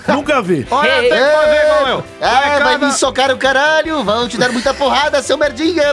Nunca 0.07 0.41
vi. 0.41 0.65
Olha, 0.71 1.01
Ei, 1.03 1.09
tem 1.09 1.17
que 1.19 1.31
fazer 1.31 1.61
igual 1.63 1.87
eu. 1.87 2.03
É, 2.21 2.59
vai 2.59 2.77
Vai 2.77 2.77
me 2.77 2.91
socar 2.93 3.31
o 3.31 3.37
caralho, 3.37 4.03
vão 4.03 4.27
te 4.27 4.37
dar 4.37 4.51
muita 4.51 4.73
porrada, 4.73 5.21
seu 5.21 5.37
merdinha. 5.37 5.83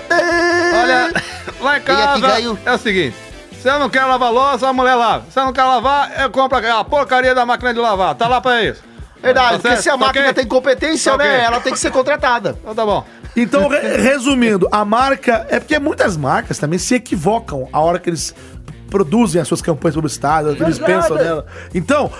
Olha, 0.82 1.12
lá 1.60 1.74
em 1.74 1.76
aqui, 1.78 1.86
casa 1.86 2.20
Caio. 2.28 2.58
é 2.64 2.72
o 2.72 2.78
seguinte. 2.78 3.16
Se 3.60 3.68
eu 3.68 3.78
não 3.78 3.88
quero 3.88 4.08
lavar 4.08 4.30
louça, 4.30 4.68
a 4.68 4.72
mulher 4.72 4.94
lava. 4.94 5.24
Se 5.30 5.40
eu 5.40 5.44
não 5.44 5.52
quero 5.52 5.68
lavar, 5.68 6.12
eu 6.20 6.30
compro 6.30 6.58
a 6.58 6.84
porcaria 6.84 7.34
da 7.34 7.46
máquina 7.46 7.72
de 7.72 7.80
lavar. 7.80 8.14
Tá 8.14 8.28
lá 8.28 8.40
pra 8.40 8.62
isso. 8.62 8.82
Verdade, 9.24 9.56
Tá 9.56 9.68
porque 9.68 9.82
se 9.82 9.88
a 9.88 9.92
Tá 9.92 9.98
máquina 9.98 10.24
ok? 10.26 10.34
tem 10.34 10.46
competência, 10.46 11.12
Tá 11.12 11.18
né, 11.18 11.34
ok. 11.36 11.44
ela 11.46 11.60
tem 11.60 11.72
que 11.72 11.78
ser 11.78 11.90
contratada. 11.90 12.56
Então 12.62 12.74
tá 12.74 12.84
bom. 12.84 13.04
Então, 13.36 13.66
re- 13.68 13.96
resumindo, 13.96 14.68
a 14.70 14.84
marca. 14.84 15.44
É 15.50 15.58
porque 15.58 15.78
muitas 15.78 16.16
marcas 16.16 16.56
também 16.58 16.78
se 16.78 16.94
equivocam 16.94 17.68
a 17.72 17.80
hora 17.80 17.98
que 17.98 18.08
eles 18.10 18.32
produzem 18.88 19.40
as 19.42 19.48
suas 19.48 19.60
campanhas 19.60 19.96
publicitárias, 19.96 20.54
que 20.56 20.62
eles 20.62 20.78
pensam 20.78 21.16
nela. 21.16 21.44
Então, 21.74 22.12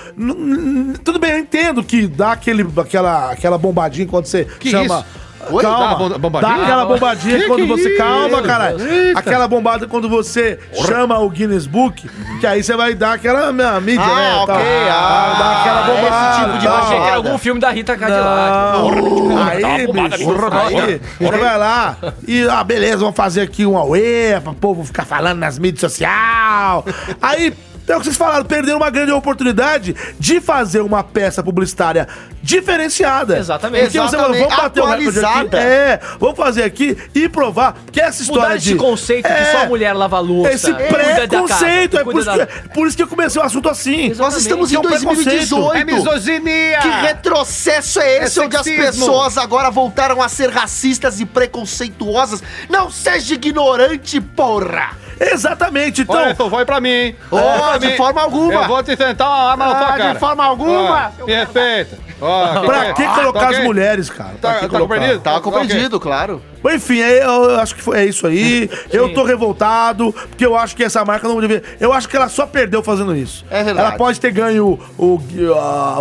tudo 1.05 1.19
bem, 1.21 1.33
eu 1.33 1.39
entendo 1.39 1.85
que 1.85 2.07
dá 2.09 2.33
aquele, 2.33 2.67
aquela, 2.81 3.31
aquela 3.31 3.57
bombadinha 3.59 4.07
quando 4.09 4.27
você 4.27 4.45
Que 4.59 4.71
chama. 4.71 4.85
isso? 5.01 5.24
Oi? 5.51 5.63
Dá 5.63 5.69
Calma, 5.69 6.19
bombadinha? 6.19 6.57
dá 6.57 6.63
aquela 6.63 6.85
bombadinha 6.87 7.39
Que 7.39 7.47
quando 7.47 7.61
que 7.61 7.67
você. 7.67 7.89
isso? 7.91 7.99
Calma, 7.99 8.43
caralho. 8.43 8.81
Eita. 8.89 9.19
Aquela 9.21 9.47
bombada 9.47 9.87
quando 9.87 10.09
você 10.09 10.59
chama 10.87 11.19
o 11.19 11.29
Guinness 11.29 11.67
Book, 11.67 12.09
que 12.41 12.47
aí 12.47 12.63
você 12.63 12.75
vai 12.77 12.95
dar 12.95 13.13
aquela 13.15 13.53
minha 13.53 13.79
mídia, 13.81 14.03
Ah, 14.03 14.15
né? 14.15 14.35
ok, 14.37 14.55
tal. 14.55 14.57
ah, 14.57 15.37
dá 15.39 15.61
aquela 15.61 15.81
esse 15.81 16.03
bombada. 16.03 16.45
tipo 16.47 16.59
de. 16.59 16.69
Achei 16.69 16.97
que 17.01 17.07
era 17.07 17.17
algum 17.17 17.39
filme 17.39 17.61
da 17.61 17.71
Rita 17.71 17.97
Cadillac. 17.97 18.79
Não. 18.79 19.39
Aí, 19.47 19.87
bicho, 19.87 20.31
aí, 20.53 21.01
você 21.21 21.39
vai 21.39 21.59
lá 21.59 21.97
e, 22.27 22.49
ah, 22.49 22.65
beleza, 22.65 22.99
vamos 22.99 23.17
fazer 23.17 23.43
aqui 23.43 23.67
um 23.67 23.77
auê 23.77 24.41
pra 24.43 24.53
povo 24.55 24.83
ficar 24.85 25.05
falando 25.05 25.39
nas 25.41 25.59
mídias 25.59 25.81
sociais. 25.93 26.85
Aí, 27.21 27.53
é 27.87 27.97
o 27.97 27.99
que 27.99 28.05
vocês 28.05 28.17
falaram, 28.17 28.45
perderam 28.45 28.79
uma 28.79 28.91
grande 28.91 29.13
oportunidade 29.13 29.95
de 30.19 30.41
fazer 30.41 30.81
uma 30.81 31.03
peça 31.05 31.43
publicitária 31.43 32.09
diferenciada. 32.43 33.39
Exatamente. 33.39 33.85
Porque 33.85 33.99
você 34.01 34.17
falou, 34.17 34.33
vamos 34.35 34.57
bater 34.57 34.81
o 34.81 34.87
recorde 34.87 35.09
aqui. 35.09 35.19
Atualizada. 35.19 35.59
É, 35.61 36.01
vamos 36.19 36.37
fazer 36.37 36.63
aqui 36.63 36.97
e 37.15 37.29
provar 37.29 37.77
que 37.91 38.01
essa 38.01 38.23
história 38.23 38.43
Mudar 38.43 38.57
de... 38.57 38.71
esse 38.71 38.79
conceito 38.79 39.27
que 39.27 39.33
É, 39.33 39.53
só 39.53 39.63
a 39.63 39.67
mulher 39.67 39.93
lava 39.93 40.17
a 40.17 40.21
louça. 40.21 40.53
Esse 40.53 40.73
preconceito, 40.73 41.99
é 41.99 42.05
por 42.05 42.17
isso, 42.17 42.25
da- 42.27 42.47
que, 42.47 42.69
por 42.71 42.87
isso 42.87 42.97
que 42.97 43.03
eu 43.03 43.09
comecei 43.09 43.41
o 43.41 43.45
assunto 43.45 43.69
assim. 43.69 44.13
Nós 44.15 44.37
estamos 44.37 44.71
em 44.73 44.77
É 44.77 44.79
um 44.79 44.83
preconceito. 44.83 45.57
2018. 45.57 45.77
É 45.77 45.85
misoginia! 45.85 46.79
Que 46.81 46.89
retrocesso 46.89 48.01
é 48.01 48.25
esse 48.25 48.39
É 48.39 48.43
onde 48.43 48.57
as 48.57 48.63
pessoas 48.65 49.39
agora 49.39 49.71
voltaram 49.71 50.23
a 50.23 50.29
ser 50.29 50.51
racistas 50.51 51.21
e 51.21 51.25
preconceituosas? 51.27 52.43
Não 52.69 52.91
seja 52.91 53.35
ignorante, 53.35 54.21
porra! 54.21 55.04
Exatamente, 55.21 56.03
então... 56.03 56.17
Olha, 56.17 56.35
só 56.35 56.49
foi 56.51 56.65
pra 56.65 56.81
mim, 56.81 56.89
hein? 56.91 57.17
Ó, 57.31 57.37
Foi 57.39 57.59
pra 57.69 57.79
de 57.79 57.87
mim. 57.89 57.97
forma 57.97 58.23
alguma. 58.23 58.55
Eu 58.55 58.67
vou 58.69 58.83
te 58.83 58.97
sentar 58.97 59.27
uma 59.29 59.51
arma 59.51 59.67
na 59.67 59.75
tua 59.75 59.89
Ah, 59.89 59.93
de 59.93 59.99
cara. 59.99 60.19
forma 60.19 60.45
alguma. 60.45 61.13
Ó, 61.21 61.27
me 61.27 61.35
respeita. 61.35 61.99
Ó, 62.21 62.61
Pra 62.65 62.93
que 62.95 63.05
colocar 63.07 63.41
Tá 63.41 63.49
as 63.49 63.55
ok? 63.57 63.65
mulheres, 63.65 64.11
cara? 64.11 64.35
Tá, 64.41 64.55
que 64.55 64.69
tá 64.69 64.79
compreendido? 64.79 65.21
Tava 65.21 65.39
Ok. 65.39 65.53
compreendido, 65.53 66.01
claro. 66.01 66.43
Enfim, 66.73 67.01
é, 67.01 67.25
eu 67.25 67.59
acho 67.59 67.75
que 67.75 67.83
foi- 67.83 67.99
é 67.99 68.05
isso 68.07 68.27
aí. 68.27 68.71
eu 68.93 69.13
tô 69.13 69.25
revoltado, 69.25 70.13
porque 70.29 70.45
eu 70.47 70.57
acho 70.57 70.75
que 70.77 70.83
essa 70.85 71.05
marca 71.05 71.27
não 71.29 71.41
devia. 71.41 71.63
Eu 71.81 71.93
acho 71.93 72.09
que 72.09 72.17
ela 72.17 72.29
só 72.29 72.47
perdeu 72.47 72.83
fazendo 72.83 73.15
isso. 73.15 73.45
É 73.51 73.63
verdade. 73.63 73.89
Ela 73.89 73.97
pode 73.97 74.21
ter 74.21 74.31
ganho 74.31 74.79
o, 74.99 75.05
o, 75.05 75.21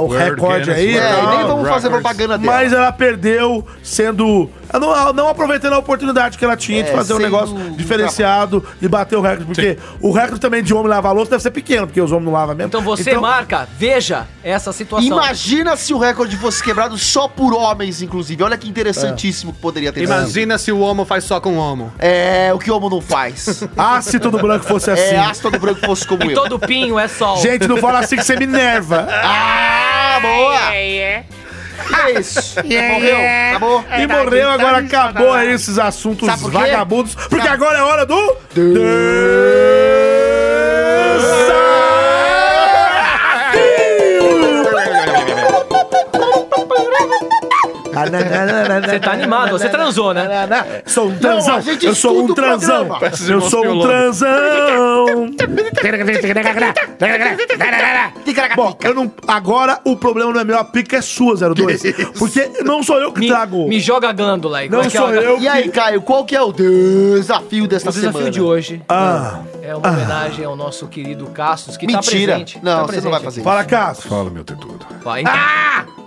o 0.04 0.08
recorde 0.08 0.66
Guinness 0.72 0.78
aí. 0.78 0.98
É, 0.98 1.24
e 1.24 1.38
nem 1.38 1.48
vamos 1.48 1.68
fazer 1.70 1.90
propaganda 1.90 2.38
dela. 2.38 2.54
mas 2.54 2.74
ela 2.74 2.92
perdeu 2.92 3.66
sendo. 3.82 4.50
Não, 4.74 5.14
não 5.14 5.28
aproveitando 5.30 5.74
a 5.74 5.78
oportunidade 5.78 6.36
que 6.38 6.44
ela 6.44 6.58
tinha 6.58 6.82
de 6.84 6.90
É, 6.90 6.94
fazer 6.94 7.14
um 7.14 7.20
negócio 7.20 7.56
diferenciado 7.72 8.66
e 8.82 8.88
bater 8.88 9.16
o 9.16 9.22
recorde. 9.22 9.46
Porque 9.46 9.78
o 10.02 10.12
recorde 10.12 10.40
também 10.40 10.64
de 10.64 10.74
homem 10.74 10.88
lavar 10.88 11.14
louça 11.14 11.32
deve 11.32 11.44
ser 11.44 11.52
pequeno, 11.52 11.86
porque 11.86 12.02
os 12.02 12.12
homens 12.12 12.26
não 12.26 12.34
lavam 12.34 12.56
mesmo. 12.56 12.70
Então 12.70 12.82
você, 12.82 13.16
marca, 13.18 13.68
veja 13.78 14.26
essa 14.44 14.72
situação. 14.72 15.08
Imagina 15.08 15.76
se 15.78 15.94
o 15.94 16.00
recorde 16.00 16.36
fosse 16.38 16.64
quebrado 16.64 16.98
só 16.98 17.28
por 17.28 17.54
homens, 17.54 18.02
inclusive. 18.02 18.42
Olha 18.44 18.58
que 18.58 18.68
interessantíssimo 18.68 19.54
que 19.54 19.60
poderia 19.60 19.92
ter 19.94 20.02
sido. 20.02 20.10
Imagina 20.54 20.58
se 20.58 20.72
o 20.72 20.80
homo 20.80 21.04
faz 21.06 21.24
só 21.24 21.40
com 21.40 21.56
homo. 21.58 21.92
É, 21.98 22.52
o 22.54 22.60
que 22.60 22.70
o 22.70 22.76
homo 22.76 22.90
não 22.90 23.02
faz. 23.02 23.64
Ah, 23.76 24.02
se 24.02 24.20
tudo 24.20 24.38
branco 24.38 24.66
fosse 24.66 24.92
assim. 24.92 25.16
É, 25.16 25.18
ácido 25.18 25.50
do 25.52 25.60
branco 25.60 25.80
fosse 25.86 26.06
como 26.08 26.24
E 26.24 26.28
eu. 26.32 26.36
todo 26.36 26.60
pinho 26.60 27.00
é 27.00 27.08
sol. 27.08 27.38
Gente, 27.38 27.68
não 27.68 27.78
fala 27.78 28.00
assim 28.00 28.16
que 28.16 28.24
você 28.24 28.36
me 28.36 28.46
nerva. 28.46 29.08
Ah, 29.10 30.20
boa! 30.22 30.76
É 30.76 31.26
isso. 32.20 32.56
Morreu, 32.62 33.18
acabou. 33.50 33.86
E 33.98 34.08
morreu, 34.08 34.50
agora 34.50 34.78
acabou 34.78 35.34
aí 35.34 35.52
esses 35.52 35.80
assuntos 35.80 36.30
por 36.36 36.52
vagabundos. 36.52 37.16
Porque 37.16 37.38
Sabe- 37.38 37.50
agora 37.50 37.80
é 37.80 37.82
hora 37.82 38.06
do. 38.06 38.38
Você 48.10 49.00
tá 49.00 49.12
animado, 49.12 49.52
você 49.52 49.70
transou, 49.70 50.14
né? 50.14 50.28
Sou 50.86 51.10
um 51.10 51.18
transão. 51.18 51.60
eu 51.82 51.96
sou 51.96 52.24
um 52.24 52.34
transão. 52.34 53.00
Eu 53.30 53.42
sou 53.42 53.66
um 53.68 53.82
transão. 53.82 55.06
Bom, 58.56 58.78
eu 58.84 58.94
não. 58.94 59.12
Agora 59.28 59.80
o 59.84 59.96
problema 59.96 60.32
não 60.34 60.40
é 60.42 60.44
meu, 60.44 60.58
a 60.58 60.64
pica 60.64 60.98
é 60.98 61.02
sua, 61.02 61.36
02. 61.36 61.82
Porque 62.18 62.50
não 62.64 62.84
sou 62.84 63.00
eu 63.00 63.12
que 63.12 63.20
Me, 63.22 63.28
trago. 63.28 63.68
me 63.68 63.80
joga 63.80 64.10
a 64.10 64.14
glândula 64.14 64.60
aí. 64.60 64.70
Não 64.70 64.82
é 64.82 64.90
que 64.90 64.98
é 64.98 65.00
sou 65.00 65.14
eu 65.14 65.40
E 65.40 65.48
aí, 65.48 65.70
Caio, 65.70 66.02
qual 66.02 66.26
que 66.26 66.36
é 66.36 66.42
o 66.42 66.52
desafio 66.52 67.68
desta 67.68 67.90
O 67.90 67.94
desafio 67.94 68.12
semana? 68.14 68.32
de 68.32 68.42
hoje 68.42 68.82
Ah, 68.88 69.40
é 69.62 69.76
uma 69.76 69.88
homenagem 69.90 70.46
ao 70.46 70.56
nosso 70.56 70.88
querido 70.88 71.26
Cassius, 71.28 71.78
que 71.78 71.86
tá 71.88 71.94
Mentira. 71.94 72.34
presente. 72.34 72.60
Não, 72.62 72.72
tá 72.72 72.80
você 72.82 72.86
presente 72.88 73.04
não 73.06 73.12
vai 73.12 73.22
fazer 73.22 73.40
isso. 73.42 73.50
fala, 73.50 73.64
Cássio. 73.64 74.10
Fala, 74.10 74.30
meu 74.30 74.44
tetudo. 74.44 74.86
Vai, 75.04 75.24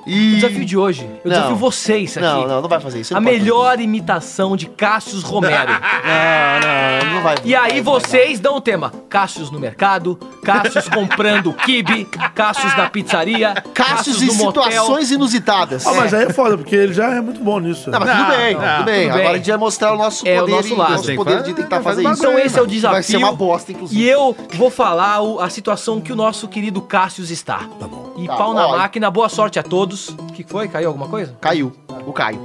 então. 0.06 0.12
O 0.14 0.16
E... 0.18 0.34
desafio 0.36 0.64
de 0.64 0.76
hoje, 0.76 1.02
eu 1.24 1.30
Não. 1.30 1.36
desafio 1.36 1.56
vocês 1.56 2.16
aqui. 2.16 2.26
Não, 2.26 2.46
não, 2.46 2.62
não 2.62 2.68
vai 2.68 2.80
fazer 2.80 3.00
isso. 3.00 3.16
A 3.16 3.20
melhor 3.20 3.80
imitação 3.80 4.56
de 4.56 4.66
Cassius 4.66 5.22
Romero. 5.22 5.72
fazer. 5.72 7.00
Não, 7.02 7.08
não, 7.08 7.14
não 7.16 7.22
vai. 7.22 7.34
E 7.44 7.54
aí 7.54 7.80
vocês 7.80 8.38
dão 8.40 8.56
o 8.56 8.60
tema. 8.60 8.92
Cassius 9.08 9.50
no 9.50 9.58
mercado, 9.58 10.18
Cassius 10.44 10.88
comprando 10.88 11.52
kibe, 11.52 12.04
Cassius 12.34 12.76
na 12.76 12.88
pizzaria, 12.90 13.54
Cássios 13.74 14.22
em 14.22 14.30
situações 14.30 15.10
inusitadas. 15.10 15.86
Ah, 15.86 15.94
mas 15.94 16.12
aí 16.14 16.24
é 16.24 16.32
foda, 16.32 16.56
porque 16.56 16.74
ele 16.76 16.92
já 16.92 17.06
é 17.14 17.20
muito 17.20 17.40
bom 17.42 17.58
nisso. 17.58 17.90
Não, 17.90 17.98
mas 18.00 18.10
tudo 18.10 18.22
Não, 18.22 18.28
bem, 18.36 18.54
não, 18.54 18.60
tudo 18.60 18.62
bem. 18.62 18.76
tudo 18.76 18.84
bem. 18.84 19.10
Agora 19.10 19.30
a 19.30 19.36
gente 19.36 19.48
vai 19.48 19.58
mostrar 19.58 19.92
o 19.94 19.96
nosso 19.96 20.26
É, 20.28 20.36
o 20.36 20.40
poder, 20.40 20.52
nosso 20.56 20.68
e- 20.68 20.76
lado. 20.76 20.90
nosso 20.92 21.04
Tem 21.06 21.16
que 21.16 21.24
poder 21.24 21.38
fazer- 21.38 21.48
de 21.48 21.54
tentar 21.54 21.76
faz 21.82 21.84
fazer 21.96 22.02
isso. 22.08 22.20
Então 22.26 22.38
esse 22.38 22.58
é 22.58 22.62
o 22.62 22.66
desafio. 22.66 22.92
Vai 22.94 23.02
ser 23.02 23.16
uma 23.16 23.32
bosta, 23.32 23.72
inclusive. 23.72 24.00
E 24.02 24.08
eu 24.08 24.36
vou 24.54 24.70
falar 24.70 25.20
o- 25.22 25.40
a 25.40 25.48
situação 25.50 26.00
que 26.00 26.12
o 26.12 26.16
nosso 26.16 26.46
querido 26.48 26.80
Cassius 26.82 27.30
está. 27.30 27.58
Tá 27.78 27.86
bom. 27.86 28.12
E 28.18 28.26
Tá 28.26 28.36
pau 28.36 28.48
bom. 28.48 28.54
na 28.54 28.66
Ó, 28.66 28.76
máquina, 28.78 29.10
boa 29.10 29.28
sorte 29.28 29.58
a 29.58 29.62
todos. 29.62 29.95
O 30.18 30.26
que 30.32 30.44
foi? 30.44 30.68
Caiu 30.68 30.88
alguma 30.88 31.08
coisa? 31.08 31.34
Caiu. 31.40 31.72
O 32.06 32.12
Caio. 32.12 32.40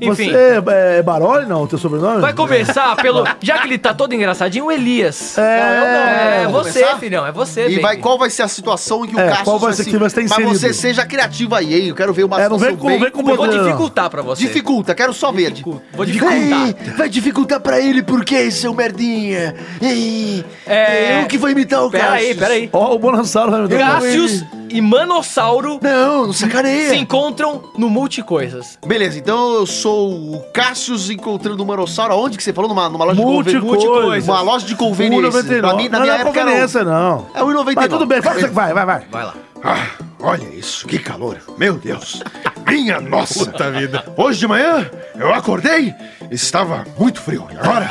Enfim. 0.00 0.30
Você 0.30 0.36
é, 0.36 0.98
é 0.98 1.02
Baroli, 1.02 1.46
não? 1.46 1.62
O 1.62 1.66
teu 1.68 1.78
sobrenome? 1.78 2.20
Vai 2.20 2.32
começar 2.32 2.96
pelo. 2.96 3.24
Já 3.40 3.58
que 3.58 3.68
ele 3.68 3.78
tá 3.78 3.94
todo 3.94 4.12
engraçadinho, 4.14 4.66
o 4.66 4.72
Elias. 4.72 5.38
É, 5.38 5.42
É, 5.42 6.46
Vamos 6.46 6.66
você, 6.66 6.80
começar? 6.80 6.98
filhão, 6.98 7.26
é 7.26 7.32
você, 7.32 7.68
E 7.68 7.78
vai, 7.78 7.96
qual 7.98 8.18
vai 8.18 8.28
ser 8.30 8.42
a 8.42 8.48
situação 8.48 9.04
em 9.04 9.08
que 9.08 9.16
o 9.16 9.20
É, 9.20 9.28
Cássio 9.28 9.44
qual 9.44 9.58
vai 9.58 9.72
ser 9.72 9.84
que 9.84 9.96
vai 9.96 10.08
estar 10.08 10.22
Mas 10.28 10.44
você 10.44 10.72
seja 10.72 11.06
criativo 11.06 11.54
aí, 11.54 11.74
hein? 11.74 11.88
Eu 11.88 11.94
quero 11.94 12.12
ver 12.12 12.24
uma 12.24 12.40
É, 12.40 12.48
não 12.48 12.58
vem 12.58 12.70
situação 12.70 12.76
com, 12.78 12.86
bem... 12.88 12.98
vem 12.98 13.10
com 13.10 13.30
Eu 13.30 13.36
vou 13.36 13.46
não. 13.46 13.64
dificultar 13.64 14.10
pra 14.10 14.22
você. 14.22 14.42
Dificulta, 14.46 14.94
quero 14.94 15.12
só 15.12 15.30
ver. 15.30 15.50
Dificulta. 15.50 15.82
Vou 15.94 16.04
dificultar. 16.04 16.36
Ei, 16.38 16.76
vai 16.96 17.08
dificultar 17.08 17.60
pra 17.60 17.80
ele 17.80 18.02
por 18.02 18.24
quê, 18.24 18.50
seu 18.50 18.74
merdinha? 18.74 19.54
Ei, 19.80 20.44
É. 20.66 21.22
eu 21.22 21.26
que 21.26 21.38
vou 21.38 21.50
imitar 21.50 21.84
o 21.84 21.90
Cássio. 21.90 22.06
Peraí, 22.08 22.34
peraí. 22.34 22.70
Ó, 22.72 22.94
o 22.94 22.98
Bonassauro 22.98 23.50
vai 23.52 23.62
me 23.62 23.68
dar. 23.68 23.78
Cássius 24.00 24.44
e 24.74 24.80
Manossauro 24.80 25.78
Não, 25.80 26.26
não 26.26 26.32
sacaneia. 26.32 26.90
se 26.90 26.96
encontram 26.96 27.62
no 27.78 27.88
Multicoisas. 27.88 28.76
Beleza, 28.84 29.18
então 29.18 29.54
eu 29.54 29.66
sou 29.66 30.10
o 30.34 30.42
Cassius 30.52 31.08
encontrando 31.10 31.62
o 31.62 31.66
Manossauro. 31.66 32.12
Aonde 32.12 32.36
que 32.36 32.42
você 32.42 32.52
falou? 32.52 32.68
Numa, 32.68 32.88
numa 32.88 33.04
loja 33.04 33.22
Multicoisas. 33.22 33.80
de 33.80 33.86
conveniência? 33.88 34.32
Uma 34.32 34.42
loja 34.42 34.66
de 34.66 34.74
conveniência. 34.74 35.30
1,99. 35.42 35.60
Pra 35.60 35.74
mim, 35.76 35.88
na 35.88 35.98
não 35.98 36.04
minha 36.06 36.16
é 36.16 36.20
época, 36.20 36.40
conveniência, 36.40 36.84
não. 36.84 37.26
É 37.34 37.40
1,99. 37.40 37.72
Mas 37.76 37.88
tudo 37.88 38.06
bem, 38.06 38.20
que 38.20 38.46
vai, 38.48 38.72
vai, 38.74 38.84
vai. 38.84 39.06
Vai 39.10 39.24
lá. 39.24 39.34
Ah, 39.62 39.86
olha 40.20 40.44
isso, 40.54 40.86
que 40.86 40.98
calor. 40.98 41.38
Meu 41.56 41.74
Deus. 41.74 42.22
Minha 42.66 43.00
nossa. 43.00 43.46
Puta 43.46 43.70
vida. 43.70 44.04
Hoje 44.16 44.40
de 44.40 44.48
manhã 44.48 44.90
eu 45.14 45.32
acordei, 45.32 45.94
estava 46.30 46.84
muito 46.98 47.20
frio. 47.22 47.46
E 47.52 47.56
agora, 47.56 47.90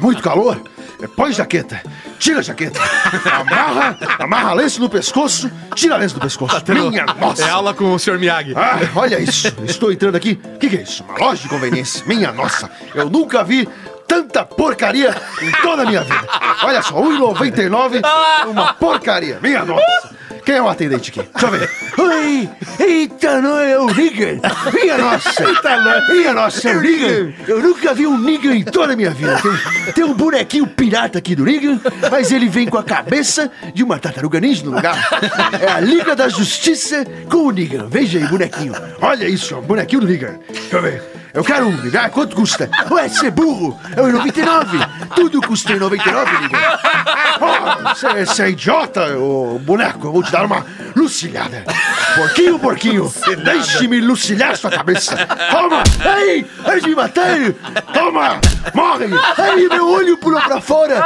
muito 0.00 0.22
calor. 0.22 0.60
É, 1.02 1.06
Põe 1.06 1.32
jaqueta, 1.32 1.82
tira 2.18 2.40
a 2.40 2.42
jaqueta, 2.42 2.78
amarra, 3.32 3.96
amarra 4.18 4.52
lenço 4.54 4.80
no 4.80 4.88
pescoço, 4.88 5.50
tira 5.74 5.96
lenço 5.96 6.14
do 6.14 6.20
pescoço. 6.20 6.62
Minha 6.68 7.06
nossa. 7.06 7.44
É 7.44 7.50
aula 7.50 7.72
com 7.74 7.92
o 7.94 7.98
Sr. 7.98 8.18
Miyagi. 8.18 8.54
Ah, 8.56 8.78
olha 8.94 9.18
isso, 9.18 9.48
estou 9.64 9.90
entrando 9.92 10.16
aqui. 10.16 10.38
O 10.54 10.58
que, 10.58 10.68
que 10.68 10.76
é 10.76 10.82
isso? 10.82 11.02
Uma 11.04 11.18
loja 11.18 11.42
de 11.42 11.48
conveniência. 11.48 12.04
Minha 12.06 12.32
nossa, 12.32 12.70
eu 12.94 13.08
nunca 13.08 13.42
vi 13.42 13.68
tanta 14.06 14.44
porcaria 14.44 15.14
em 15.40 15.52
toda 15.62 15.82
a 15.82 15.86
minha 15.86 16.02
vida. 16.02 16.26
Olha 16.64 16.82
só, 16.82 16.94
1,99, 17.00 18.02
uma 18.48 18.74
porcaria. 18.74 19.38
Minha 19.40 19.64
nossa. 19.64 20.19
Quem 20.44 20.56
é 20.56 20.62
o 20.62 20.68
atendente 20.68 21.10
aqui? 21.10 21.28
Deixa 21.32 21.46
eu 21.46 21.50
ver. 21.50 21.70
Oi! 21.98 22.48
Eita, 22.78 23.40
não 23.40 23.58
é 23.58 23.78
o 23.78 23.86
Nigger! 23.86 24.40
Minha 24.72 24.98
nossa! 24.98 25.44
Minha 26.12 26.32
nossa, 26.32 26.68
é 26.70 26.76
o 26.76 26.80
Nigger! 26.80 27.34
Eu 27.46 27.60
nunca 27.62 27.94
vi 27.94 28.06
um 28.06 28.18
Nigger 28.18 28.52
em 28.52 28.64
toda 28.64 28.92
a 28.94 28.96
minha 28.96 29.10
vida. 29.10 29.38
Tem, 29.40 29.50
um- 29.50 29.92
tem 29.92 30.04
um 30.04 30.14
bonequinho 30.14 30.66
pirata 30.66 31.18
aqui 31.18 31.34
do 31.34 31.44
Nigger, 31.44 31.78
mas 32.10 32.32
ele 32.32 32.48
vem 32.48 32.66
com 32.66 32.78
a 32.78 32.82
cabeça 32.84 33.50
de 33.74 33.82
uma 33.84 33.98
tartaruga 33.98 34.40
ninja 34.40 34.64
no 34.64 34.72
lugar. 34.72 34.96
É 35.60 35.70
a 35.72 35.80
Liga 35.80 36.16
da 36.16 36.28
Justiça 36.28 37.04
com 37.28 37.38
o 37.46 37.50
Nigger. 37.50 37.86
Veja 37.88 38.18
aí, 38.18 38.26
bonequinho. 38.26 38.72
Olha 39.00 39.28
isso, 39.28 39.56
ó, 39.56 39.60
bonequinho 39.60 40.00
do 40.02 40.06
Nigger. 40.08 40.38
Deixa 40.48 40.76
eu 40.76 40.82
ver. 40.82 41.02
Eu 41.32 41.44
quero 41.44 41.68
um. 41.68 41.78
Ah, 42.00 42.08
quanto 42.08 42.34
custa? 42.34 42.68
Ué, 42.90 43.08
você 43.08 43.26
é 43.28 43.30
burro. 43.30 43.78
É 43.96 44.00
1,99. 44.00 44.88
Tudo 45.14 45.40
custa 45.40 45.72
1,99, 45.74 46.40
Nigger. 46.40 46.80
Oh, 47.40 48.26
Você 48.26 48.42
é 48.42 48.50
idiota, 48.50 49.16
ô 49.16 49.58
boneco. 49.58 50.06
Eu 50.08 50.12
vou 50.12 50.22
te 50.22 50.32
dar 50.32 50.44
uma 50.44 50.64
lucilhada. 50.96 51.64
Porquinho, 52.16 52.58
porquinho. 52.58 53.12
Deixe-me 53.44 54.00
lucilhar 54.00 54.56
sua 54.56 54.70
cabeça. 54.70 55.16
Toma! 55.50 55.82
Ei! 56.18 56.46
Ai, 56.64 56.80
me 56.80 56.94
matei! 56.94 57.54
Toma! 57.92 58.40
Morre! 58.74 59.06
Ai, 59.38 59.68
meu 59.68 59.88
olho 59.88 60.16
pulou 60.18 60.40
pra 60.40 60.60
fora! 60.60 61.02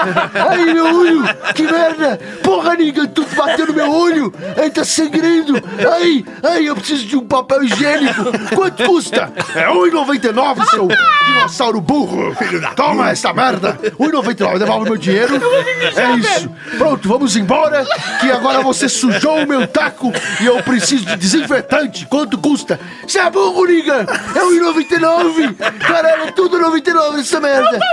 Ai, 0.49 0.65
meu 0.73 0.99
olho! 1.01 1.23
Que 1.55 1.63
merda! 1.65 2.19
Porra, 2.43 2.75
nigga, 2.75 3.07
tu 3.07 3.25
bateu 3.37 3.67
no 3.67 3.75
meu 3.75 3.91
olho! 3.91 4.33
Ai, 4.61 4.71
tá 4.71 4.85
sangrando! 4.85 5.55
Ai, 5.93 6.25
ai, 6.43 6.69
eu 6.69 6.75
preciso 6.75 7.07
de 7.07 7.17
um 7.17 7.27
papel 7.27 7.63
higiênico! 7.65 8.25
Quanto 8.55 8.85
custa? 8.85 9.33
É 9.55 9.67
1,99, 9.69 10.14
seu 10.67 10.89
dinossauro 11.27 11.81
burro! 11.81 12.37
Toma 12.77 13.11
essa 13.11 13.33
merda! 13.33 13.79
1,99, 13.99 14.59
devolve 14.59 14.85
meu 14.85 14.97
dinheiro! 14.97 15.41
É 15.97 16.17
isso! 16.17 16.51
Pronto, 16.77 17.09
vamos 17.09 17.37
embora, 17.37 17.85
que 18.21 18.31
agora 18.31 18.61
você 18.61 18.89
sujou 18.89 19.39
o 19.39 19.47
meu 19.47 19.67
taco 19.67 20.13
e 20.41 20.47
eu 20.47 20.63
preciso 20.63 21.07
de 21.07 21.17
desinfetante! 21.17 22.07
Quanto 22.07 22.39
custa? 22.39 22.79
Você 23.07 23.19
é 23.19 23.31
burro, 23.31 23.67
nigga! 23.67 24.07
É 24.35 24.41
1,99! 24.41 25.55
Caralho, 25.79 26.25
é 26.25 26.33
tudo 26.33 26.59
99 26.59 27.21
essa 27.21 27.41
merda! 27.41 27.75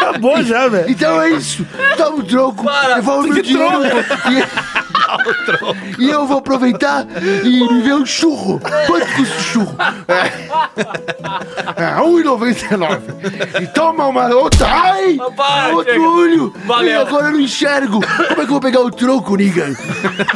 Acabou 0.00 0.42
já, 0.42 0.66
velho. 0.68 0.90
Então 0.90 1.20
é 1.20 1.30
isso. 1.30 1.66
Toma 1.96 2.16
o 2.16 2.22
troco. 2.22 2.64
Para. 2.64 2.96
Devolve 2.96 3.30
meu 3.30 3.42
dinheiro. 3.42 3.82
E... 4.30 4.89
e 5.98 6.08
eu 6.08 6.26
vou 6.26 6.38
aproveitar 6.38 7.06
e 7.44 7.72
me 7.72 7.82
ver 7.82 7.94
um 7.94 8.06
churro. 8.06 8.60
Quanto 8.86 9.06
custa 9.14 9.36
o 9.36 9.40
churro? 9.40 9.76
É, 10.08 11.82
é 11.82 11.96
1,99. 12.00 13.62
E 13.62 13.66
toma 13.68 14.06
uma 14.06 14.28
outra. 14.28 14.66
Ai! 14.66 15.16
Para, 15.36 15.74
outro 15.74 15.92
chega. 15.92 16.08
olho. 16.08 16.54
Valeu. 16.64 16.88
E 16.88 16.94
agora 16.94 17.26
eu 17.26 17.32
não 17.32 17.40
enxergo. 17.40 18.00
Como 18.00 18.32
é 18.32 18.34
que 18.34 18.40
eu 18.42 18.46
vou 18.46 18.60
pegar 18.60 18.80
o 18.80 18.90
troco, 18.90 19.36
Niga? 19.36 19.68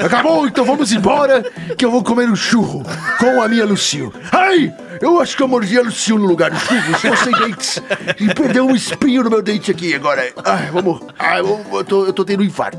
Acabou, 0.04 0.46
então 0.46 0.64
vamos 0.64 0.92
embora 0.92 1.42
que 1.76 1.84
eu 1.84 1.90
vou 1.90 2.02
comer 2.02 2.28
um 2.30 2.36
churro 2.36 2.82
com 3.18 3.42
a 3.42 3.48
minha 3.48 3.64
Lucio. 3.64 4.12
Ai! 4.32 4.72
Eu 5.00 5.20
acho 5.20 5.36
que 5.36 5.42
eu 5.42 5.48
mordi 5.48 5.78
a 5.78 5.82
Lucio 5.82 6.18
no 6.18 6.26
lugar 6.26 6.50
do 6.50 6.58
churro. 6.58 6.92
Estou 6.94 7.16
sem 7.16 7.32
dentes. 7.32 7.82
E 8.20 8.32
perdeu 8.34 8.66
um 8.66 8.74
espinho 8.74 9.22
no 9.24 9.30
meu 9.30 9.42
dente 9.42 9.70
aqui 9.70 9.94
agora. 9.94 10.32
Ai, 10.44 10.70
vamos. 10.72 11.00
Ai, 11.18 11.40
eu, 11.40 11.60
eu, 11.72 11.84
tô, 11.84 12.06
eu 12.06 12.12
tô 12.12 12.24
tendo 12.24 12.40
um 12.40 12.44
infarto. 12.46 12.78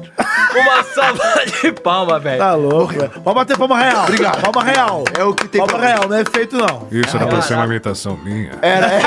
Uma 0.55 0.84
salva 0.84 1.24
de 1.61 1.72
palma, 1.74 2.20
velho. 2.20 2.39
Tá 2.39 2.53
louco, 2.55 2.93
velho. 2.93 3.11
Vamos 3.16 3.34
bater 3.34 3.57
palma 3.57 3.80
real. 3.80 4.03
Obrigado. 4.03 4.41
Palma 4.41 4.63
real. 4.63 5.03
É 5.18 5.24
o 5.24 5.34
que 5.34 5.47
tem 5.47 5.59
Palma 5.59 5.78
pra- 5.80 5.88
real, 5.88 6.07
não 6.09 6.18
é 6.18 6.24
feito 6.26 6.57
não. 6.57 6.88
Isso 6.91 7.16
era 7.18 7.28
pra 7.28 7.41
ser 7.41 7.55
uma 7.55 7.66
imitação 7.66 8.18
minha. 8.24 8.51
Era, 8.61 8.88
é. 8.88 9.01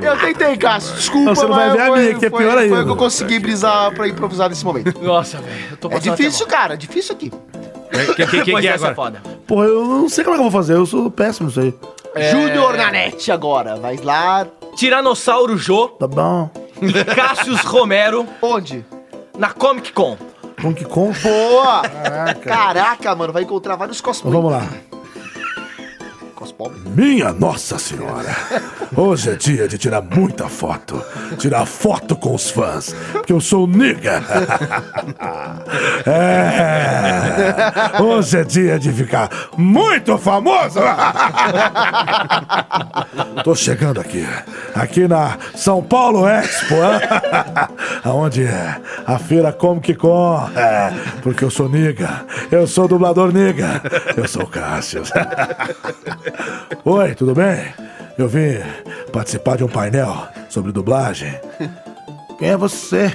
Eu 0.06 0.18
tentei, 0.18 0.56
Cássio. 0.56 0.94
Desculpa, 0.96 1.26
Não, 1.30 1.34
você 1.34 1.46
não 1.46 1.54
vai 1.54 1.66
mas 1.68 1.76
ver 1.76 1.82
a 1.82 1.86
foi- 1.86 1.98
minha, 2.02 2.14
que 2.18 2.26
é 2.26 2.30
foi- 2.30 2.38
pior 2.40 2.52
Foi 2.54 2.62
ainda. 2.62 2.80
o 2.80 2.84
que 2.84 2.90
eu 2.90 2.96
consegui 2.96 3.38
brisar 3.38 3.92
pra 3.94 4.06
improvisar 4.08 4.48
nesse 4.48 4.64
momento. 4.64 5.00
Nossa, 5.02 5.38
velho. 5.38 5.56
Eu 5.72 5.76
tô 5.76 5.88
É 5.88 5.92
passando 5.92 6.16
difícil, 6.16 6.46
cara. 6.46 6.76
Difícil 6.76 7.14
aqui. 7.14 7.32
Que, 8.16 8.26
que, 8.26 8.42
que, 8.42 8.50
Pois 8.52 8.62
que 8.62 8.68
é 8.68 8.72
essa 8.72 8.88
é 8.88 8.90
agora? 8.90 8.94
foda. 8.94 9.22
Porra, 9.46 9.66
eu 9.66 9.84
não 9.84 10.08
sei 10.08 10.24
como 10.24 10.34
é 10.34 10.38
que 10.38 10.44
eu 10.44 10.50
vou 10.50 10.60
fazer. 10.60 10.74
Eu 10.74 10.84
sou 10.86 11.08
péssimo 11.10 11.46
nisso 11.46 11.60
aí. 11.60 11.74
Júnior 12.30 12.76
Nanete 12.76 13.30
agora. 13.32 13.76
Vai 13.76 13.96
lá. 13.96 14.46
Tiranossauro 14.76 15.56
Jô 15.56 15.88
Tá 15.88 16.06
bom. 16.06 16.50
e 16.80 17.04
Cassius 17.04 17.60
Romero 17.62 18.26
Onde? 18.42 18.84
na 19.38 19.50
Comic 19.50 19.92
Con. 19.92 20.16
Donkey 20.62 20.84
Kong. 20.84 21.12
Boa! 21.20 21.82
Caraca, 22.42 23.14
mano. 23.14 23.32
Vai 23.32 23.42
encontrar 23.42 23.76
vários 23.76 23.98
Então 23.98 24.12
cosplays. 24.12 24.34
vamos 24.34 24.50
lá. 24.52 24.66
Cospobre. 26.44 26.78
Minha 26.94 27.32
Nossa 27.32 27.78
Senhora! 27.78 28.36
Hoje 28.94 29.30
é 29.30 29.34
dia 29.34 29.66
de 29.66 29.78
tirar 29.78 30.02
muita 30.02 30.46
foto. 30.46 31.02
Tirar 31.38 31.64
foto 31.64 32.14
com 32.14 32.34
os 32.34 32.50
fãs. 32.50 32.94
Porque 33.12 33.32
eu 33.32 33.40
sou 33.40 33.66
nigga. 33.66 34.22
É. 36.06 38.02
Hoje 38.02 38.38
é 38.38 38.44
dia 38.44 38.78
de 38.78 38.92
ficar 38.92 39.30
muito 39.56 40.18
famoso. 40.18 40.80
Tô 43.42 43.54
chegando 43.54 44.00
aqui. 44.00 44.26
Aqui 44.74 45.08
na 45.08 45.38
São 45.54 45.82
Paulo 45.82 46.28
Expo. 46.28 46.74
Aonde 48.04 48.44
é 48.44 48.76
a 49.06 49.18
feira 49.18 49.50
Comic 49.50 49.94
Con. 49.94 50.46
É, 50.54 50.92
porque 51.22 51.42
eu 51.42 51.50
sou 51.50 51.70
nigga. 51.70 52.26
Eu 52.50 52.66
sou 52.66 52.86
dublador 52.86 53.32
nigga. 53.32 53.80
Eu 54.16 54.28
sou 54.28 54.46
Cássio. 54.46 55.02
Oi, 56.84 57.14
tudo 57.14 57.34
bem? 57.34 57.72
Eu 58.18 58.28
vim 58.28 58.58
participar 59.12 59.56
de 59.56 59.64
um 59.64 59.68
painel 59.68 60.26
sobre 60.48 60.72
dublagem. 60.72 61.38
Quem 62.38 62.50
é 62.50 62.56
você? 62.56 63.12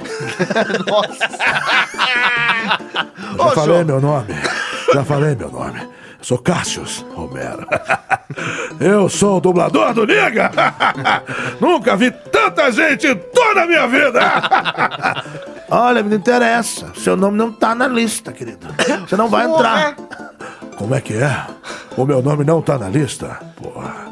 Já 3.36 3.44
Ô, 3.44 3.50
falei 3.50 3.74
João. 3.76 3.84
meu 3.84 4.00
nome. 4.00 4.34
Já 4.94 5.04
falei 5.04 5.34
meu 5.34 5.50
nome. 5.50 5.80
Eu 5.80 6.24
sou 6.24 6.38
Cassius 6.38 7.04
Romero. 7.14 7.66
Eu 8.78 9.08
sou 9.08 9.38
o 9.38 9.40
dublador 9.40 9.94
do 9.94 10.04
Liga. 10.04 10.50
Nunca 11.60 11.96
vi 11.96 12.10
tanta 12.10 12.70
gente 12.70 13.06
em 13.06 13.14
toda 13.16 13.62
a 13.62 13.66
minha 13.66 13.86
vida. 13.86 14.20
Olha, 15.70 16.02
me 16.02 16.16
interessa. 16.16 16.92
Seu 16.96 17.16
nome 17.16 17.38
não 17.38 17.52
tá 17.52 17.74
na 17.74 17.86
lista, 17.88 18.32
querido. 18.32 18.66
Você 19.08 19.16
não 19.16 19.28
vai 19.28 19.46
entrar. 19.46 19.96
Como 20.80 20.94
é 20.94 21.00
que 21.02 21.12
é? 21.12 21.44
O 21.94 22.06
meu 22.06 22.22
nome 22.22 22.42
não 22.42 22.62
tá 22.62 22.78
na 22.78 22.88
lista? 22.88 23.38
Porra, 23.54 24.06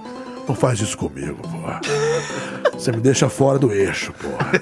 não 0.46 0.54
faz 0.54 0.78
isso 0.78 0.98
comigo, 0.98 1.36
porra. 1.48 1.80
Você 2.74 2.92
me 2.92 2.98
deixa 2.98 3.30
fora 3.30 3.58
do 3.58 3.72
eixo, 3.72 4.12
porra. 4.12 4.52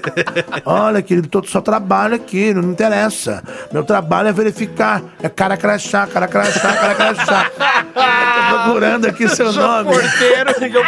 Olha, 0.63 1.01
querido, 1.01 1.27
todo 1.27 1.49
só 1.49 1.59
trabalho 1.59 2.15
aqui, 2.15 2.53
não 2.53 2.63
me 2.63 2.71
interessa. 2.71 3.43
Meu 3.73 3.83
trabalho 3.83 4.29
é 4.29 4.31
verificar. 4.31 5.03
É 5.21 5.27
cara 5.27 5.57
crachá, 5.57 6.07
cara 6.07 6.29
crachá, 6.29 6.73
cara 6.77 6.95
crachá. 6.95 7.51
Tô 7.93 8.63
procurando 8.63 9.05
aqui 9.05 9.27
seu 9.27 9.51
nome. 9.51 9.91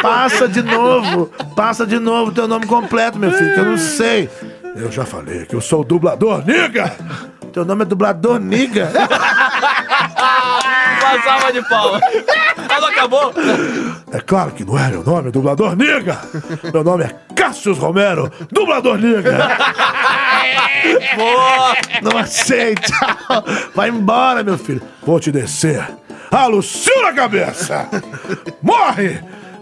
Passa 0.01 0.47
de 0.47 0.61
novo, 0.61 1.25
passa 1.53 1.85
de 1.85 1.99
novo 1.99 2.31
teu 2.31 2.47
nome 2.47 2.65
completo, 2.65 3.19
meu 3.19 3.33
filho, 3.33 3.53
que 3.53 3.59
eu 3.59 3.65
não 3.65 3.77
sei. 3.77 4.29
Eu 4.73 4.89
já 4.89 5.03
falei 5.03 5.45
que 5.45 5.53
eu 5.53 5.59
sou 5.59 5.81
o 5.81 5.83
dublador, 5.83 6.45
niga! 6.45 6.95
Teu 7.51 7.65
nome 7.65 7.81
é 7.81 7.85
dublador, 7.85 8.39
niga? 8.39 8.89
Uma 11.09 11.23
salva 11.23 11.51
de 11.51 11.61
palma. 11.67 11.99
Ah, 12.69 12.79
não 12.79 12.87
acabou? 12.87 13.33
É 14.11 14.19
claro 14.19 14.51
que 14.51 14.63
não 14.63 14.77
é 14.77 14.89
meu 14.89 15.03
nome, 15.03 15.31
dublador 15.31 15.75
niga! 15.75 16.19
Meu 16.71 16.83
nome 16.83 17.05
é 17.05 17.15
Cassius 17.35 17.77
Romero, 17.77 18.31
dublador 18.51 18.97
niga! 18.97 19.31
Boa. 21.15 21.75
Não 22.01 22.17
aceita! 22.17 22.93
Vai 23.73 23.89
embora, 23.89 24.43
meu 24.43 24.57
filho! 24.57 24.81
Vou 25.03 25.19
te 25.19 25.31
descer! 25.31 25.83
A 26.31 26.45
Lucio 26.45 27.01
na 27.01 27.11
cabeça! 27.13 27.89
Morre! 28.61 29.19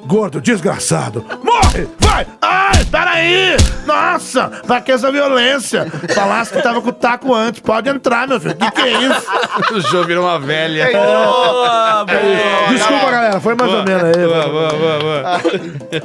Gordo 0.08 0.40
desgraçado! 0.40 1.26
Morre! 1.44 1.88
Vai! 2.00 2.26
Ai, 2.42 2.86
peraí! 2.90 3.58
Nossa! 3.86 4.48
Pra 4.66 4.80
que 4.82 4.92
essa 4.92 5.12
violência? 5.12 5.86
Falasse 6.16 6.54
que 6.54 6.62
tava 6.62 6.82
com 6.82 6.90
o 6.90 6.94
taco 6.94 7.34
antes. 7.34 7.60
Pode 7.62 7.90
entrar, 7.90 8.26
meu 8.28 8.40
filho. 8.40 8.56
Que 8.56 8.72
que 8.72 8.82
é 8.82 8.92
isso? 9.04 9.28
O 9.74 9.82
Jô 9.82 10.04
virou 10.04 10.24
uma 10.24 10.40
velha. 10.40 10.90
Boa, 10.92 12.06
boa. 12.06 12.70
Desculpa, 12.70 13.12
galera. 13.12 13.40
Foi 13.42 13.56
mais 13.56 13.74
ou 13.74 13.84
menos 13.84 14.04
aí. 14.04 14.26
Boa, 14.28 14.48
boa, 14.48 14.70
boa, 14.70 15.00
boa. 15.00 15.24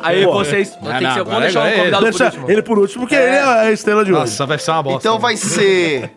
Aí 0.03 0.25
vocês. 0.25 0.71
Tem 0.71 0.91
Ah, 0.91 0.99
que 0.99 1.05
não, 1.05 1.11
ser, 1.13 1.19
vamos 1.19 1.31
agora 1.33 1.41
deixar 1.45 1.61
é 1.61 1.63
o 1.63 1.67
ele. 1.69 1.77
convidado 1.79 2.03
por 2.05 2.11
Deixa 2.11 2.25
último. 2.25 2.51
ele 2.51 2.63
por 2.63 2.79
último, 2.79 3.01
porque 3.03 3.15
ele 3.15 3.37
é 3.37 3.43
a 3.43 3.71
estrela 3.73 4.05
de 4.05 4.13
hoje. 4.13 4.21
Nossa, 4.21 4.47
vai 4.47 4.59
ser 4.59 4.71
uma 4.73 4.83
bosta. 4.83 4.99
Então 5.09 5.19
vai 5.21 5.37
ser. 5.37 6.11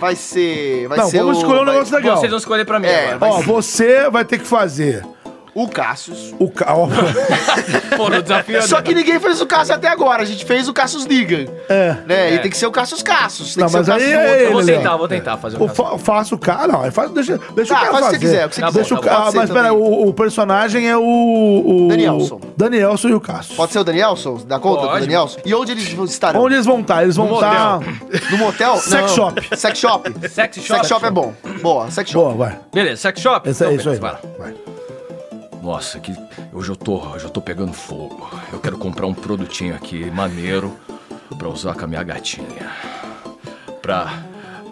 Vai 0.00 0.14
ser. 0.16 0.88
Vai 0.88 0.98
Não, 0.98 1.08
ser 1.10 1.18
vamos 1.18 1.36
o- 1.36 1.40
escolher 1.40 1.60
um 1.60 1.64
vai- 1.64 1.74
negócio 1.74 1.96
legal. 1.96 2.16
Vocês 2.16 2.30
vão 2.30 2.38
escolher 2.38 2.64
pra 2.64 2.78
mim 2.80 2.86
É, 2.86 3.00
agora. 3.12 3.18
vai 3.18 3.30
Ó, 3.30 3.40
você 3.42 4.08
vai 4.10 4.24
ter 4.24 4.38
que 4.38 4.46
fazer 4.46 5.04
O 5.58 5.68
Cassius. 5.68 6.34
O 6.38 6.48
ca... 6.48 6.66
Pô, 7.96 8.08
no 8.08 8.22
desafio. 8.22 8.62
Só 8.62 8.80
que 8.80 8.94
ninguém 8.94 9.18
fez 9.18 9.40
o 9.40 9.46
Cassius 9.46 9.70
até 9.76 9.88
agora. 9.88 10.22
A 10.22 10.24
gente 10.24 10.44
fez 10.44 10.68
o 10.68 10.72
Cassius 10.72 11.04
Negan. 11.06 11.46
É. 11.68 11.96
Né? 12.06 12.34
E 12.34 12.38
tem 12.38 12.50
que 12.50 12.56
ser 12.56 12.66
o 12.66 12.70
Cassius 12.70 13.02
Cassius. 13.02 13.54
Tem 13.54 13.62
Não, 13.62 13.66
que 13.68 13.72
ser 13.72 13.78
mas 13.78 13.88
o 13.88 13.92
aí 13.92 13.98
Cassius 13.98 14.12
do 14.12 14.18
é 14.18 14.30
outro. 14.30 14.44
Eu 14.44 14.52
vou 14.52 14.64
tentar, 14.64 14.96
vou 14.96 15.08
tentar 15.08 15.36
fazer 15.38 15.62
O 15.62 15.68
fa 15.68 15.98
faça 15.98 16.34
o 16.34 16.38
cara. 16.38 16.68
Não, 16.68 16.92
faz, 16.92 17.10
deixa, 17.10 17.40
deixa 17.56 17.74
Tá, 17.74 17.80
o 17.80 17.84
cara 17.86 17.92
faz 17.92 18.06
o 18.06 18.10
que 18.10 18.14
fazer. 18.14 18.18
você 18.18 18.18
quiser, 18.18 18.46
o 18.46 18.48
que 18.48 18.54
você 18.54 18.60
Tá 18.60 18.66
bom, 18.68 18.72
deixa 18.74 18.96
tá 18.96 19.28
o 19.28 19.30
ser 19.32 19.38
Mas 19.38 19.50
pera, 19.50 19.72
o, 19.72 20.08
o 20.08 20.14
personagem 20.14 20.88
é 20.88 20.96
o. 20.96 21.02
o 21.02 21.88
Danielson. 21.88 22.40
Danielson 22.56 23.08
e 23.08 23.14
o 23.14 23.20
Cássio. 23.20 23.56
Pode 23.56 23.72
ser 23.72 23.78
o 23.80 23.84
Danielson? 23.84 24.40
Dá 24.46 24.58
conta 24.60 24.82
do 24.82 24.88
Pode. 24.88 25.00
Danielson? 25.00 25.40
E 25.44 25.54
onde 25.54 25.72
eles 25.72 25.88
estarão? 26.10 26.42
Onde 26.42 26.54
eles 26.54 26.66
vão 26.66 26.80
estar? 26.80 27.02
Eles 27.02 27.16
vão 27.16 27.34
estar. 27.34 27.80
No 28.30 28.38
motel? 28.38 28.76
Sex 28.76 29.12
shop. 29.12 29.56
Sex 29.56 29.78
shop. 29.78 30.12
Sex 30.28 30.56
shop. 30.56 30.66
Sex 30.78 30.86
shop 30.88 31.04
é 31.04 31.10
bom. 31.10 31.32
Boa, 31.62 31.90
sex 31.90 32.10
shop. 32.10 32.24
Boa, 32.36 32.46
vai. 32.48 32.58
Beleza, 32.72 32.96
sex 33.02 33.20
shop? 33.20 33.48
Esse 33.48 33.64
é 33.64 33.66
Então, 33.66 33.78
isso 33.78 33.90
aí. 33.90 33.96
Vai. 33.98 34.16
vai. 34.38 34.54
Nossa, 35.62 35.98
que 35.98 36.14
hoje 36.52 36.70
eu 36.70 36.76
tô, 36.76 36.98
hoje 37.08 37.24
eu 37.24 37.30
tô 37.30 37.40
pegando 37.40 37.72
fogo. 37.72 38.30
Eu 38.52 38.60
quero 38.60 38.78
comprar 38.78 39.06
um 39.06 39.14
produtinho 39.14 39.74
aqui 39.74 40.10
maneiro 40.10 40.76
pra 41.36 41.48
usar 41.48 41.74
com 41.74 41.84
a 41.84 41.88
minha 41.88 42.02
gatinha. 42.02 42.70
Pra, 43.82 44.22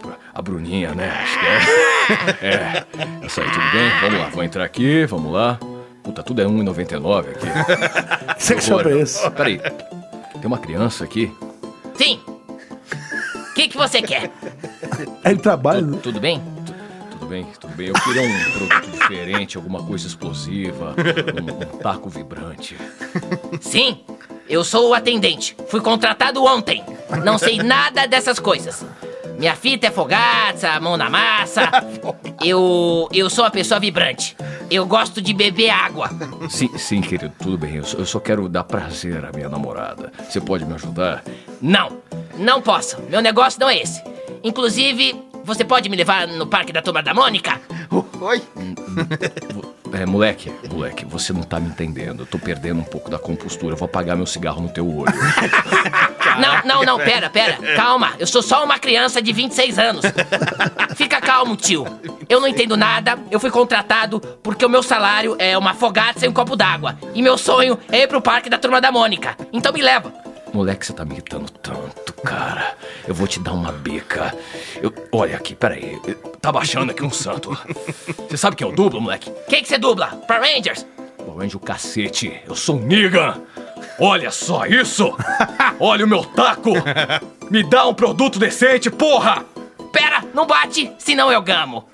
pra 0.00 0.16
a 0.34 0.42
Bruninha, 0.42 0.94
né? 0.94 1.10
Acho 1.10 1.38
que 1.38 1.46
é. 1.46 1.86
É. 2.40 2.84
Essa 3.24 3.40
aí, 3.40 3.50
tudo 3.50 3.70
bem? 3.72 3.90
Vamos 4.00 4.18
lá, 4.20 4.28
vou 4.28 4.44
entrar 4.44 4.64
aqui, 4.64 5.04
vamos 5.06 5.32
lá. 5.32 5.58
Puta, 6.04 6.22
tudo 6.22 6.40
é 6.40 6.44
1,99 6.44 7.30
aqui. 7.30 8.62
Shop 8.62 8.82
é 8.84 8.92
olhar. 8.92 9.02
esse. 9.02 9.28
Peraí, 9.32 9.58
tem 9.58 10.44
uma 10.46 10.58
criança 10.58 11.02
aqui. 11.02 11.32
Sim. 11.96 12.20
O 12.26 13.54
que, 13.54 13.68
que 13.68 13.76
você 13.76 14.00
quer? 14.00 14.30
Ele 15.24 15.40
trabalha. 15.40 15.80
Tudo, 15.80 15.96
tudo 15.96 16.20
bem? 16.20 16.40
Tu- 17.26 17.28
Tudo 17.28 17.28
bem, 17.28 17.46
tudo 17.60 17.74
bem. 17.76 17.88
Eu 17.88 17.94
queria 17.94 18.22
um 18.22 18.50
produto 18.52 18.90
diferente, 18.90 19.56
alguma 19.56 19.82
coisa 19.82 20.06
explosiva, 20.06 20.94
um, 20.94 21.76
um 21.76 21.78
taco 21.78 22.08
vibrante. 22.08 22.76
Sim. 23.60 24.00
Eu 24.48 24.62
sou 24.62 24.90
o 24.90 24.94
atendente. 24.94 25.56
Fui 25.68 25.80
contratado 25.80 26.44
ontem. 26.44 26.84
Não 27.24 27.36
sei 27.36 27.56
nada 27.58 28.06
dessas 28.06 28.38
coisas. 28.38 28.84
Minha 29.38 29.54
fita 29.56 29.88
é 29.88 29.90
fogaça, 29.90 30.78
mão 30.80 30.96
na 30.96 31.10
massa. 31.10 31.68
Eu. 32.44 33.08
Eu 33.12 33.28
sou 33.28 33.44
uma 33.44 33.50
pessoa 33.50 33.80
vibrante. 33.80 34.36
Eu 34.70 34.86
gosto 34.86 35.20
de 35.20 35.34
beber 35.34 35.70
água. 35.70 36.08
Sim, 36.48 36.70
sim, 36.78 37.00
querido, 37.00 37.32
tudo 37.40 37.58
bem. 37.58 37.76
Eu 37.76 37.84
só, 37.84 37.98
eu 37.98 38.06
só 38.06 38.20
quero 38.20 38.48
dar 38.48 38.64
prazer 38.64 39.24
à 39.24 39.32
minha 39.32 39.48
namorada. 39.48 40.12
Você 40.28 40.40
pode 40.40 40.64
me 40.64 40.74
ajudar? 40.74 41.22
Não, 41.60 41.98
não 42.38 42.62
posso. 42.62 43.00
Meu 43.10 43.20
negócio 43.20 43.60
não 43.60 43.68
é 43.68 43.78
esse. 43.78 44.00
Inclusive, 44.44 45.22
você 45.46 45.64
pode 45.64 45.88
me 45.88 45.96
levar 45.96 46.26
no 46.26 46.46
parque 46.46 46.72
da 46.72 46.82
Turma 46.82 47.02
da 47.02 47.14
Mônica? 47.14 47.60
Oi? 48.20 48.42
É, 49.92 50.04
moleque, 50.04 50.52
moleque, 50.68 51.04
você 51.04 51.32
não 51.32 51.42
tá 51.42 51.60
me 51.60 51.68
entendendo. 51.68 52.22
Eu 52.22 52.26
tô 52.26 52.38
perdendo 52.38 52.80
um 52.80 52.84
pouco 52.84 53.08
da 53.08 53.18
compostura. 53.18 53.74
Eu 53.74 53.78
vou 53.78 53.86
apagar 53.86 54.16
meu 54.16 54.26
cigarro 54.26 54.60
no 54.60 54.68
teu 54.68 54.86
olho. 54.86 55.12
Não, 56.36 56.62
não, 56.66 56.82
não, 56.84 56.98
pera, 56.98 57.30
pera. 57.30 57.56
Calma, 57.76 58.12
eu 58.18 58.26
sou 58.26 58.42
só 58.42 58.62
uma 58.62 58.78
criança 58.78 59.22
de 59.22 59.32
26 59.32 59.78
anos. 59.78 60.04
Fica 60.94 61.18
calmo, 61.18 61.56
tio. 61.56 61.86
Eu 62.28 62.40
não 62.40 62.48
entendo 62.48 62.76
nada. 62.76 63.18
Eu 63.30 63.40
fui 63.40 63.50
contratado 63.50 64.20
porque 64.42 64.66
o 64.66 64.68
meu 64.68 64.82
salário 64.82 65.34
é 65.38 65.56
uma 65.56 65.72
fogata 65.72 66.26
e 66.26 66.28
um 66.28 66.32
copo 66.34 66.54
d'água. 66.54 66.98
E 67.14 67.22
meu 67.22 67.38
sonho 67.38 67.78
é 67.90 68.02
ir 68.02 68.06
pro 68.06 68.20
parque 68.20 68.50
da 68.50 68.58
Turma 68.58 68.82
da 68.82 68.92
Mônica. 68.92 69.34
Então 69.50 69.72
me 69.72 69.80
leva. 69.80 70.12
Moleque, 70.52 70.84
você 70.84 70.92
tá 70.92 71.06
me 71.06 71.12
irritando 71.12 71.50
tanto, 71.50 72.05
cara. 72.26 72.74
Eu 73.06 73.14
vou 73.14 73.28
te 73.28 73.38
dar 73.38 73.52
uma 73.52 73.70
bica. 73.70 74.34
Eu, 74.82 74.92
olha 75.12 75.36
aqui, 75.36 75.54
peraí. 75.54 75.98
Tá 76.40 76.50
baixando 76.50 76.90
aqui 76.90 77.04
um 77.04 77.10
santo. 77.10 77.56
Você 78.28 78.36
sabe 78.36 78.56
quem 78.56 78.66
é 78.66 78.70
o 78.70 78.74
duplo, 78.74 79.00
moleque? 79.00 79.32
Quem 79.48 79.62
que 79.62 79.68
você 79.68 79.78
dubla? 79.78 80.08
Pra 80.26 80.38
Rangers? 80.38 80.84
Bom, 81.24 81.40
Anjo 81.40 81.60
cacete, 81.60 82.40
eu 82.46 82.56
sou 82.56 82.76
um 82.76 82.80
Negan. 82.80 83.40
Olha 83.98 84.30
só 84.30 84.66
isso! 84.66 85.16
Olha 85.80 86.04
o 86.04 86.08
meu 86.08 86.24
taco! 86.24 86.72
Me 87.50 87.62
dá 87.62 87.86
um 87.86 87.94
produto 87.94 88.38
decente, 88.38 88.90
porra! 88.90 89.44
Pera, 89.92 90.22
não 90.34 90.46
bate, 90.46 90.92
senão 90.98 91.32
eu 91.32 91.40
gamo. 91.40 91.88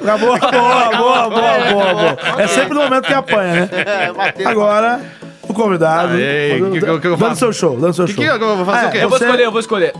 Acabou, 0.00 0.38
boa, 0.40 0.50
boa, 0.50 1.30
boa, 1.30 1.30
boa, 1.30 1.94
boa. 1.94 2.42
É 2.42 2.46
sempre 2.46 2.74
no 2.74 2.82
momento 2.82 3.06
que 3.06 3.14
apanha, 3.14 3.66
né? 3.66 3.68
É, 4.06 4.12
bateu. 4.12 4.48
Agora, 4.48 5.00
o 5.52 5.54
convidado. 5.54 6.12
Que- 6.16 6.80
que- 6.80 7.00
que 7.00 7.06
eu 7.06 7.16
dando 7.16 7.36
seu 7.36 7.52
show, 7.52 7.76
dando 7.78 7.92
seu 7.94 8.06
Que 8.06 8.12
show. 8.14 8.24
que 8.24 8.44
eu 8.44 8.56
vou 8.56 8.64
fazer 8.66 8.86
o 8.86 8.90
quê? 8.90 8.98
Eu 8.98 9.08
vou 9.08 9.18
você- 9.18 9.24
escolher, 9.24 9.44
eu 9.44 9.50
vou 9.52 9.60
escolher. 9.60 9.92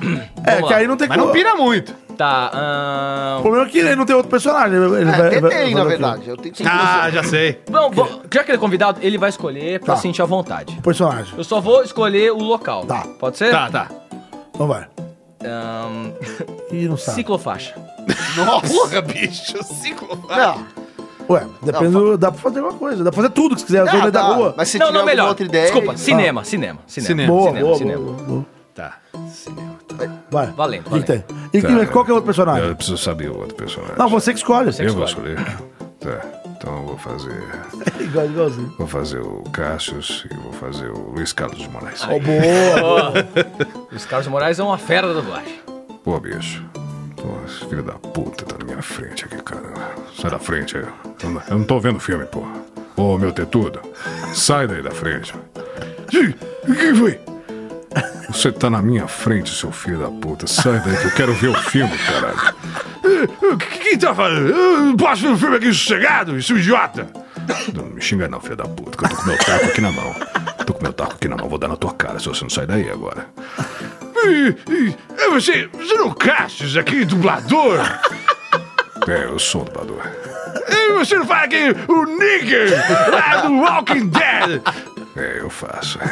É, 0.45 0.51
Vamos 0.53 0.69
que 0.69 0.73
lá. 0.75 0.81
aí 0.81 0.87
não 0.87 0.97
tem 0.97 1.09
Mas 1.09 1.19
não 1.19 1.31
pira 1.33 1.55
muito. 1.55 1.95
Tá, 2.17 2.51
ahn... 2.53 3.39
O 3.39 3.43
problema 3.43 3.67
é 3.67 3.69
que 3.71 3.79
ele 3.79 3.97
não 3.97 4.05
tem 4.05 4.15
outro 4.15 4.31
personagem. 4.31 4.77
Ele 4.77 4.85
É, 4.85 5.05
vai, 5.05 5.27
até 5.29 5.41
vai- 5.41 5.51
tem, 5.51 5.73
vai- 5.73 5.83
na 5.83 5.85
verdade. 5.89 6.29
Eu 6.29 6.37
tenho 6.37 6.55
que 6.55 6.63
Ah, 6.67 7.09
já 7.11 7.23
sei. 7.25 7.59
Vamos, 7.71 7.97
vamos- 7.97 8.21
já 8.33 8.45
que 8.45 8.51
ele 8.51 8.57
é 8.59 8.61
convidado, 8.61 8.99
ele 9.03 9.17
vai 9.19 9.31
escolher 9.31 9.81
pra 9.81 9.95
Tá. 9.95 10.01
sentir 10.01 10.21
à 10.23 10.27
vontade. 10.27 10.79
Personagem. 10.83 11.33
Eu 11.37 11.43
só 11.45 11.61
vou 11.61 11.83
escolher 11.83 12.31
o 12.33 12.39
local. 12.39 12.85
Tá. 12.85 13.05
Pode 13.19 13.39
ser? 13.39 13.51
Tá, 13.51 13.69
tá. 13.71 13.89
Então 14.55 14.67
vai. 14.67 14.87
Ahn, 15.45 16.13
Ih, 16.71 16.87
não 16.89 16.97
sabe. 16.97 17.17
ciclofaixa. 17.17 17.75
Porra, 18.69 19.01
bicho. 19.03 19.63
Cinco. 19.65 20.07
Não, 20.29 20.65
Ué, 21.29 21.47
depende 21.63 21.93
do. 21.93 22.17
Dá 22.19 22.31
pra 22.31 22.41
fazer 22.41 22.61
uma 22.61 22.73
coisa. 22.73 23.05
Dá 23.05 23.11
pra 23.11 23.17
fazer 23.23 23.31
tudo 23.35 23.55
que 23.55 23.61
você 23.63 23.67
quiser. 23.67 23.85
não, 23.85 24.01
da 24.01 24.11
dá. 24.11 24.23
rua. 24.35 24.55
Mas 24.57 24.69
se 24.69 24.79
não, 24.79 24.87
tiver 24.89 24.99
não, 24.99 25.07
melhor. 25.07 25.29
outra 25.29 25.45
ideia... 25.47 25.65
Desculpa, 25.65 25.97
cinema, 25.97 26.45
cinema, 26.45 26.81
cinema. 26.87 27.07
Cinema. 27.09 27.33
Boa, 27.33 27.49
cinema, 27.49 27.67
boa, 27.67 27.79
cinema. 27.79 28.03
boa, 28.05 28.17
boa. 28.23 28.47
Tá. 28.75 28.97
Vai. 30.31 30.47
Valendo, 30.49 30.87
O 30.87 30.91
que 30.91 31.01
que 31.03 31.07
valendo. 31.07 31.25
tem? 31.25 31.25
E 31.53 31.63
que- 31.63 31.87
qual 31.93 32.05
que 32.05 32.11
é 32.11 32.15
o 32.15 32.17
outro 32.17 32.27
personagem? 32.27 32.69
Eu 32.69 32.75
preciso 32.77 32.97
saber 32.99 33.31
o 33.31 33.39
outro 33.39 33.55
personagem. 33.55 33.97
Não, 33.99 34.09
você 34.09 34.33
que 34.33 34.39
escolhe. 34.39 34.71
eu 34.79 34.95
vou 34.95 35.05
escolher. 35.05 35.37
Tá. 36.01 36.21
Então 36.57 36.77
eu 36.79 36.87
vou 36.87 36.99
fazer. 36.99 37.43
Igual, 38.01 38.27
igualzinho. 38.27 38.75
Vou 38.79 38.87
fazer 38.87 39.21
o 39.21 39.43
Cassius 39.53 40.25
e 40.31 40.35
vou 40.37 40.53
fazer 40.53 40.89
o 40.91 41.11
Luiz 41.15 41.33
Carlos 41.33 41.59
de 41.59 41.69
Moraes. 41.69 42.03
Ó, 42.03 42.19
boa. 42.19 43.13
Os 43.95 44.05
Carlos 44.07 44.27
Moraes 44.29 44.59
é 44.59 44.63
uma 44.65 44.79
fera 44.79 45.09
da 45.09 45.15
dublagem. 45.21 45.61
Pô, 46.05 46.19
bicho. 46.19 46.65
Pô, 47.23 47.67
filho 47.69 47.83
da 47.83 47.93
puta 47.95 48.45
tá 48.45 48.57
na 48.59 48.65
minha 48.65 48.83
frente 48.83 49.25
aqui, 49.25 49.37
cara. 49.43 49.63
Sai 50.21 50.31
da 50.31 50.39
frente 50.39 50.77
aí. 50.77 50.85
Eu 51.23 51.31
não- 51.31 51.43
Eu 51.49 51.59
não 51.59 51.65
tô 51.65 51.79
vendo 51.79 52.01
filme, 52.01 52.25
porra. 52.27 52.51
Ô, 52.97 53.17
meu 53.17 53.33
tetudo. 53.33 53.81
Sai 54.35 54.67
daí 54.67 54.83
da 54.83 54.91
frente. 54.91 55.33
O 56.69 56.75
que 56.75 56.95
foi? 56.95 57.21
Você 58.29 58.51
tá 58.51 58.69
na 58.71 58.81
minha 58.83 59.07
frente, 59.07 59.55
seu 59.55 59.71
filho 59.71 59.99
da 59.99 60.09
puta. 60.09 60.47
Sai 60.47 60.81
daí 60.81 60.97
que 60.97 61.05
eu 61.07 61.11
quero 61.13 61.35
ver 61.35 61.49
o 61.49 61.55
filme, 61.55 61.97
caralho. 61.99 62.55
O 63.53 63.57
que, 63.57 63.79
que 63.79 63.99
tá 63.99 64.15
fazendo? 64.15 64.49
Eu 64.49 64.81
não 64.81 64.97
posso 64.97 65.23
ver 65.23 65.29
o 65.33 65.37
filme 65.37 65.57
aqui 65.57 65.73
sossegado, 65.73 66.43
seu 66.43 66.59
idiota. 66.59 67.09
Não 67.75 67.85
me 67.87 68.01
xinga 68.01 68.29
não, 68.29 68.41
filho 68.41 68.57
da 68.57 68.65
puta, 68.65 68.97
que 68.97 69.05
eu 69.05 69.09
tô 69.09 69.17
com 69.17 69.27
meu 69.27 69.39
taco 69.39 69.65
aqui 69.67 69.81
na 69.81 69.93
mão. 69.93 70.15
Tô 70.67 70.73
com 70.75 70.83
meu 70.83 70.93
taco 70.93 71.13
aqui 71.15 71.29
na 71.29 71.37
mão, 71.37 71.49
vou 71.49 71.59
dar 71.59 71.69
na 71.69 71.77
tua 71.77 71.93
cara 71.93 72.19
se 72.19 72.27
você 72.29 72.43
não 72.43 72.51
sair 72.51 72.67
daí 72.67 72.89
agora. 72.91 73.27
É 75.19 75.29
você, 75.31 75.67
você 75.73 75.95
não 75.95 76.13
Cassius 76.13 76.77
aqui, 76.77 77.05
dublador? 77.05 77.81
É, 79.09 79.25
eu 79.25 79.39
sou 79.39 79.65
dublador. 79.65 80.03
E 80.69 80.93
você 80.93 81.17
não 81.17 81.27
fala 81.27 81.45
aqui 81.45 81.75
o 81.89 82.05
Nigger 82.05 82.71
lá 83.11 83.37
do 83.43 83.55
Walking 83.59 84.09
Dead? 84.09 84.63
É, 85.17 85.39
eu 85.41 85.51
faço. 85.51 85.99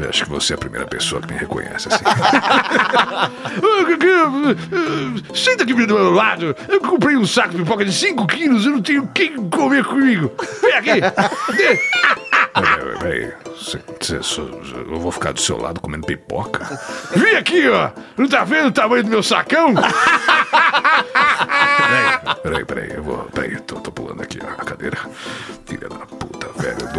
Eu 0.00 0.08
acho 0.08 0.24
que 0.24 0.30
você 0.30 0.52
é 0.52 0.56
a 0.56 0.58
primeira 0.58 0.86
pessoa 0.86 1.22
que 1.22 1.32
me 1.32 1.38
reconhece 1.38 1.88
assim. 1.88 2.04
Senta 5.34 5.62
aqui 5.62 5.72
do 5.72 5.94
meu 5.94 6.12
lado. 6.12 6.54
Eu 6.68 6.80
comprei 6.80 7.16
um 7.16 7.24
saco 7.24 7.50
de 7.50 7.58
pipoca 7.58 7.84
de 7.84 7.92
5 7.92 8.26
quilos 8.26 8.66
e 8.66 8.68
não 8.68 8.82
tenho 8.82 9.08
quem 9.14 9.48
comer 9.48 9.84
comigo. 9.84 10.32
Vem 10.60 10.74
aqui. 10.74 11.00
Peraí, 12.98 13.32
eu 14.90 14.98
vou 14.98 15.12
ficar 15.12 15.32
do 15.32 15.40
seu 15.40 15.58
lado 15.58 15.80
comendo 15.80 16.06
pipoca? 16.06 16.66
Vem 17.14 17.36
aqui, 17.36 17.68
ó. 17.68 17.90
Não 18.16 18.26
tá 18.26 18.44
vendo 18.44 18.68
o 18.68 18.72
tamanho 18.72 19.04
do 19.04 19.10
meu 19.10 19.22
sacão? 19.22 19.74
Peraí, 21.86 22.18
peraí, 22.42 22.64
peraí. 22.64 22.90
Eu 22.96 23.02
vou. 23.02 23.18
Peraí, 23.24 23.60
tô, 23.60 23.76
tô 23.76 23.92
pulando 23.92 24.22
aqui 24.22 24.38
a 24.40 24.64
cadeira. 24.64 24.98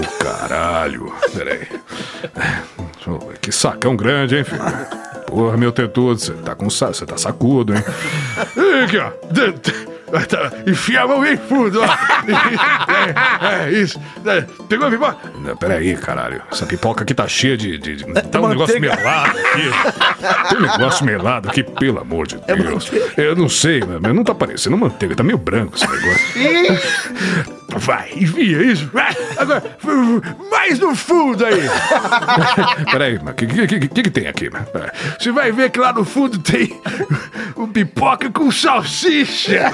Do 0.02 0.08
caralho. 0.24 1.14
Peraí. 1.34 1.68
Que 3.42 3.52
sacão 3.52 3.96
grande, 3.96 4.38
hein, 4.38 4.44
filho? 4.44 4.62
Porra, 5.28 5.58
meu 5.58 5.72
tetudo, 5.72 6.20
você 6.20 6.34
tá 6.34 6.56
com 6.56 6.70
você 6.70 7.06
tá 7.06 7.18
sacudo, 7.18 7.74
hein? 7.76 7.84
Aqui, 8.84 8.98
ó. 8.98 9.12
D- 9.32 9.52
tá- 10.28 10.52
Enfia 10.66 11.02
a 11.02 11.08
mão 11.08 11.20
bem 11.22 11.36
fundo, 11.38 11.82
ó. 11.82 11.86
É, 11.86 13.66
é, 13.68 13.72
isso. 13.72 14.00
É, 14.26 14.42
Pegou 14.70 14.88
a 14.88 14.90
pipoca? 14.92 15.18
Não, 15.36 15.56
peraí, 15.58 15.96
caralho. 15.98 16.42
Essa 16.52 16.66
pipoca 16.66 17.04
aqui 17.04 17.14
tá 17.14 17.28
cheia 17.28 17.58
de. 17.58 17.78
de, 17.78 17.96
de 17.98 18.06
tá 18.06 18.40
um 18.42 18.48
negócio 18.48 18.80
melado 18.80 19.38
aqui. 19.38 19.70
Tem 20.50 20.58
um 20.58 20.62
negócio 20.62 21.06
melado 21.06 21.50
aqui, 21.50 21.64
pelo 21.64 22.00
amor 22.00 22.26
de 22.28 22.38
Deus. 22.38 22.90
Eu 23.18 23.36
não 23.36 23.50
sei, 23.50 23.82
mas 24.02 24.16
não 24.16 24.24
tá 24.24 24.34
parecendo 24.34 24.78
manteiga, 24.78 25.16
tá 25.16 25.24
meio 25.24 25.38
branco 25.38 25.76
esse 25.76 25.86
negócio. 25.88 27.57
Vai, 27.78 28.10
envia 28.16 28.64
isso. 28.64 28.90
Vai. 28.92 29.16
Agora, 29.38 29.64
mais 30.50 30.80
no 30.80 30.96
fundo 30.96 31.46
aí. 31.46 31.62
Peraí, 32.92 33.20
mas 33.24 33.34
o 33.34 33.36
que, 33.36 33.48
que, 33.48 33.88
que, 33.88 34.04
que, 34.04 34.10
tem 34.10 34.28
aqui? 34.28 34.50
mano? 34.50 34.66
Você 35.20 35.32
vai 35.32 35.52
ver 35.52 35.70
que 35.70 35.80
lá 35.80 35.94
no 35.94 36.04
fundo 36.04 36.40
tem 36.40 36.80
um 37.56 37.68
pipoca 37.68 38.30
com 38.30 38.52
salsicha. 38.52 39.72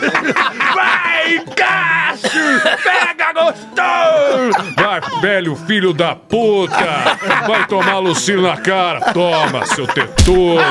Vai, 0.73 1.39
Cássio! 1.55 2.61
Pega 2.83 3.33
gostoso! 3.33 4.73
Vai, 4.75 5.01
velho 5.21 5.55
filho 5.55 5.93
da 5.93 6.15
puta! 6.15 7.17
Vai 7.47 7.65
tomar 7.67 7.99
Lucino 7.99 8.41
na 8.41 8.57
cara! 8.57 9.13
Toma, 9.13 9.65
seu 9.65 9.87
tetudo! 9.87 10.61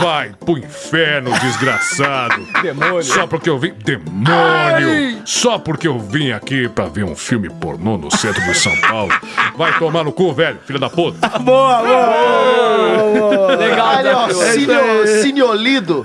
Vai 0.00 0.32
pro 0.44 0.58
inferno, 0.58 1.30
desgraçado! 1.40 2.46
Demônio. 2.62 3.02
Só 3.02 3.26
porque 3.26 3.48
eu 3.48 3.58
vim. 3.58 3.72
Demônio! 3.84 5.22
Só 5.24 5.58
porque 5.58 5.88
eu 5.88 5.98
vim 5.98 6.30
aqui 6.30 6.55
pra 6.74 6.86
ver 6.86 7.04
um 7.04 7.14
filme 7.16 7.48
pornô 7.48 7.96
no 7.96 8.10
centro 8.16 8.42
de 8.42 8.54
São 8.54 8.74
Paulo. 8.80 9.12
Vai 9.56 9.78
tomar 9.78 10.04
no 10.04 10.12
cu, 10.12 10.32
velho, 10.32 10.58
filho 10.66 10.78
da 10.78 10.88
puta! 10.90 11.28
Boa, 11.40 11.82
boa! 11.82 13.56
Legal, 13.56 13.96
Olha, 13.96 14.16
ó, 14.16 14.26
desafio. 14.26 14.60
Cineo, 14.60 15.06
Cineolido. 15.22 16.04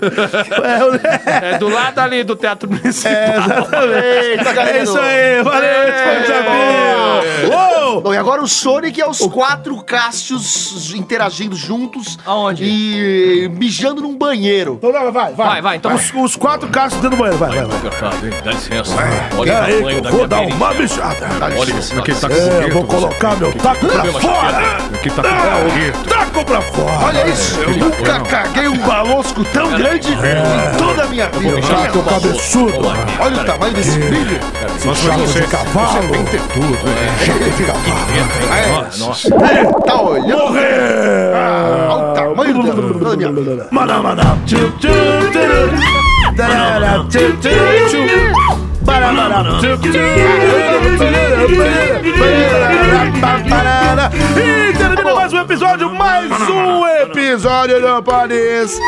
É 1.25 1.57
do 1.57 1.67
lado 1.69 1.99
ali 1.99 2.23
do 2.23 2.35
Teatro 2.35 2.69
Municipal. 2.69 3.13
Eita, 4.03 4.53
galera. 4.53 4.77
É 4.77 4.83
isso 4.83 4.99
aí, 4.99 5.43
valeu, 5.43 5.87
esse 5.87 6.03
foi 6.03 6.17
o 6.17 6.21
desafio! 6.21 7.70
Bom, 7.99 8.13
e 8.13 8.17
agora 8.17 8.41
o 8.41 8.47
Sonic 8.47 9.01
é 9.01 9.07
os 9.07 9.19
quatro 9.19 9.81
Cássios 9.83 10.93
interagindo 10.93 11.55
juntos. 11.55 12.17
Aonde? 12.25 12.63
E 12.63 13.49
mijando 13.49 14.01
num 14.01 14.17
banheiro. 14.17 14.75
Então, 14.77 14.91
vai, 14.91 15.11
vai, 15.11 15.11
vai. 15.11 15.33
Vai, 15.33 15.61
vai, 15.61 15.77
então 15.77 15.93
Os, 15.93 16.13
os 16.13 16.35
quatro 16.35 16.69
caixas 16.69 16.99
dentro 17.01 17.11
do 17.11 17.17
banheiro, 17.17 17.37
vai, 17.37 17.49
vai, 17.49 17.65
vai. 17.65 18.41
Dá 18.43 18.51
licença. 18.51 18.95
Olha 19.37 19.63
aí, 19.63 19.83
que 19.83 20.07
eu 20.07 20.11
vou 20.11 20.27
dar 20.27 20.41
uma 20.41 20.73
mijada. 20.73 21.27
Olha 21.57 21.77
esse 21.77 21.97
Aqui 21.97 22.13
tá 22.13 22.29
com 22.29 22.35
É, 22.35 22.63
eu 22.65 22.73
vou 22.73 22.83
colocar 22.85 23.35
meu 23.37 23.51
taco 23.53 23.87
pra 23.87 24.05
fora! 24.05 24.77
Aqui 24.93 25.09
tá 25.09 25.21
com 25.23 25.69
bonito. 25.69 26.09
Taco 26.09 26.45
pra 26.45 26.61
fora! 26.61 27.05
Olha 27.05 27.27
isso, 27.27 27.59
eu 27.59 27.77
nunca 27.77 28.19
caguei 28.21 28.67
um 28.67 28.77
balosco 28.77 29.43
tão 29.45 29.69
grande 29.71 30.09
em 30.11 30.77
toda 30.77 31.03
a 31.03 31.07
minha 31.07 31.29
vida. 31.29 31.61
Taco 31.61 32.03
cabeçudo! 32.03 32.87
Olha 33.19 33.41
o 33.41 33.45
tamanho 33.45 33.73
desse 33.73 33.97
brilho. 33.99 34.39
Nossa, 34.85 35.01
Chato 35.01 35.19
você, 35.19 35.41
de 35.41 35.47
cavalo! 35.47 36.01
você 36.01 36.07
tem 36.07 36.25
tetudo, 36.25 36.89
né? 36.89 37.80
Cavalo! 37.81 38.87
Nossa. 38.97 39.29
Tá 39.85 40.01
olhando? 40.01 40.37
Morrer! 40.37 41.33
Olha 41.89 42.11
o 42.11 42.13
tamanho 42.13 42.53
do... 42.53 43.07
Olha 43.07 43.27
a 43.27 43.31
minha... 43.31 43.67
Maná, 43.71 44.01
maná, 44.01 44.37
tchu, 44.45 44.71
tchu, 44.79 44.89
tchu, 45.31 46.35
tarara, 46.35 47.05
tchu, 47.09 47.37
tchu, 47.37 47.49
tchu. 47.89 48.01
Barabara, 48.81 49.59
tchu, 49.59 49.77
tchu. 49.77 49.89
E 54.37 54.73
termina 54.77 55.13
mais 55.13 55.33
um 55.33 55.39
episódio, 55.39 55.93
mais 55.93 56.31
um 56.31 56.87
episódio 56.87 57.81
do 57.81 58.03
Paris. 58.03 58.79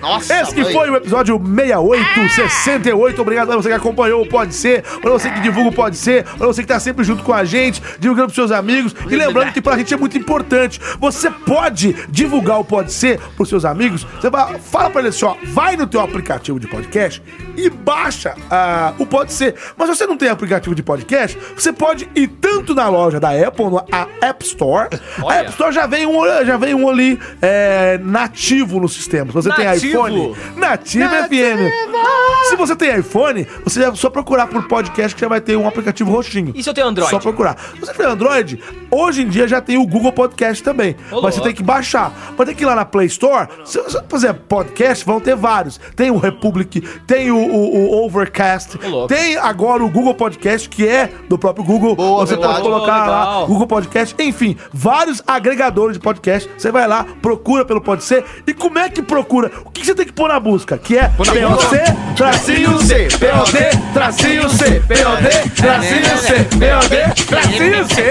Nossa, 0.00 0.40
Esse 0.40 0.54
que 0.54 0.62
mãe. 0.62 0.72
foi 0.72 0.90
o 0.90 0.96
episódio 0.96 1.38
68, 1.38 2.34
68. 2.34 3.20
Obrigado 3.20 3.52
a 3.52 3.56
você 3.56 3.68
que 3.68 3.74
acompanhou 3.74 4.22
o 4.22 4.26
Pode 4.26 4.54
Ser, 4.54 4.82
pra 4.82 5.10
você 5.10 5.30
que 5.30 5.40
divulga 5.40 5.70
o 5.70 5.72
Pode 5.72 5.96
Ser, 5.96 6.24
pra 6.24 6.46
você 6.46 6.62
que 6.62 6.68
tá 6.68 6.80
sempre 6.80 7.04
junto 7.04 7.22
com 7.22 7.32
a 7.32 7.44
gente, 7.44 7.82
divulgando 7.98 8.28
pros 8.28 8.36
seus 8.36 8.50
amigos. 8.50 8.94
E 9.08 9.14
lembrando 9.14 9.52
que 9.52 9.60
pra 9.60 9.76
gente 9.76 9.92
é 9.92 9.96
muito 9.96 10.16
importante. 10.16 10.80
Você 10.98 11.30
pode 11.30 11.94
divulgar 12.08 12.60
o 12.60 12.64
Pode 12.64 12.92
Ser 12.92 13.20
pros 13.36 13.48
seus 13.48 13.64
amigos. 13.64 14.06
Você 14.20 14.30
vai, 14.30 14.58
fala 14.58 14.90
pra 14.90 15.02
eles 15.02 15.16
assim, 15.16 15.24
ó, 15.24 15.36
vai 15.52 15.76
no 15.76 15.86
teu 15.86 16.00
aplicativo 16.00 16.58
de 16.58 16.66
podcast 16.66 17.22
e 17.56 17.68
baixa 17.68 18.34
ah, 18.50 18.94
o 18.98 19.06
Pode 19.06 19.32
Ser. 19.32 19.54
Mas 19.76 19.88
se 19.90 19.96
você 19.96 20.06
não 20.06 20.16
tem 20.16 20.28
aplicativo 20.28 20.74
de 20.74 20.82
podcast, 20.82 21.38
você 21.54 21.72
pode 21.72 22.08
ir 22.14 22.28
tanto 22.28 22.74
na 22.74 22.88
loja 22.88 23.20
da 23.20 23.30
Apple, 23.30 23.66
na 23.70 23.84
a 23.92 24.06
App 24.20 24.44
Store. 24.44 24.88
A 25.18 25.24
Olha. 25.24 25.36
App 25.40 25.50
Store 25.50 25.72
já 25.72 25.86
vem 25.86 26.06
um, 26.06 26.44
já 26.44 26.56
vem 26.56 26.74
um 26.74 26.88
ali 26.88 27.18
é, 27.42 27.98
nativo 28.02 28.80
no 28.80 28.88
sistema. 28.88 29.26
Se 29.26 29.32
você 29.32 29.50
tem 29.52 29.66
Nativo? 29.80 29.89
iPhone, 29.90 30.34
Nativo, 30.56 31.08
FM. 31.08 32.48
Se 32.48 32.56
você 32.56 32.74
tem 32.76 32.98
iPhone, 32.98 33.46
você 33.64 33.84
é 33.84 33.94
só 33.94 34.10
procurar 34.10 34.46
por 34.46 34.66
podcast 34.66 35.14
que 35.14 35.20
já 35.20 35.28
vai 35.28 35.40
ter 35.40 35.56
um 35.56 35.66
aplicativo 35.68 36.10
roxinho. 36.10 36.52
E 36.54 36.62
se 36.62 36.68
eu 36.70 36.74
tenho 36.74 36.86
Android? 36.86 37.10
Só 37.10 37.18
procurar. 37.18 37.56
Se 37.74 37.80
você 37.80 37.92
tiver 37.92 38.06
Android, 38.06 38.60
hoje 38.90 39.22
em 39.22 39.28
dia 39.28 39.46
já 39.46 39.60
tem 39.60 39.76
o 39.78 39.86
Google 39.86 40.12
Podcast 40.12 40.62
também. 40.62 40.96
Ô, 41.12 41.20
mas 41.20 41.34
você 41.34 41.40
tem 41.42 41.52
que 41.54 41.62
baixar. 41.62 42.12
Vai 42.36 42.46
ter 42.46 42.54
que 42.54 42.62
ir 42.62 42.66
lá 42.66 42.74
na 42.74 42.84
Play 42.84 43.06
Store. 43.06 43.48
Se 43.64 43.80
você 43.80 44.00
fazer 44.08 44.32
podcast, 44.34 45.04
vão 45.04 45.20
ter 45.20 45.36
vários. 45.36 45.78
Tem 45.94 46.10
o 46.10 46.16
Republic, 46.16 46.80
tem 47.06 47.30
o, 47.30 47.36
o- 47.36 47.90
o 48.00 48.04
Overcast, 48.06 48.78
Ô, 48.86 49.06
tem 49.06 49.36
agora 49.36 49.84
o 49.84 49.88
Google 49.90 50.14
Podcast, 50.14 50.68
que 50.68 50.86
é 50.86 51.10
do 51.28 51.38
próprio 51.38 51.64
Google. 51.64 51.94
Boa, 51.94 52.26
você 52.26 52.34
verdade. 52.34 52.54
pode 52.54 52.64
colocar 52.68 53.06
Ô, 53.06 53.10
lá. 53.10 53.46
Google 53.46 53.66
Podcast, 53.66 54.14
enfim, 54.18 54.56
vários 54.72 55.22
agregadores 55.26 55.94
de 55.96 56.00
podcast. 56.02 56.50
Você 56.56 56.70
vai 56.72 56.86
lá, 56.88 57.04
procura 57.22 57.64
pelo 57.64 57.80
Pode 57.80 58.04
Ser. 58.04 58.24
E 58.46 58.54
como 58.54 58.78
é 58.78 58.88
que 58.88 59.02
procura? 59.02 59.50
O 59.64 59.70
que 59.70 59.79
você 59.84 59.94
tem 59.94 60.06
que 60.06 60.12
pôr 60.12 60.28
na 60.28 60.38
busca? 60.38 60.78
Que 60.78 60.98
é 60.98 61.08
POC, 61.08 62.14
tracinho 62.16 62.78
C, 62.82 63.08
POD, 63.18 63.92
tracinho 63.92 64.48
C, 64.48 64.80
POD, 64.80 65.50
tracinho 65.56 66.18
C, 66.18 66.34
POD, 66.58 67.26
tracinho 67.26 67.84
C. 67.88 68.02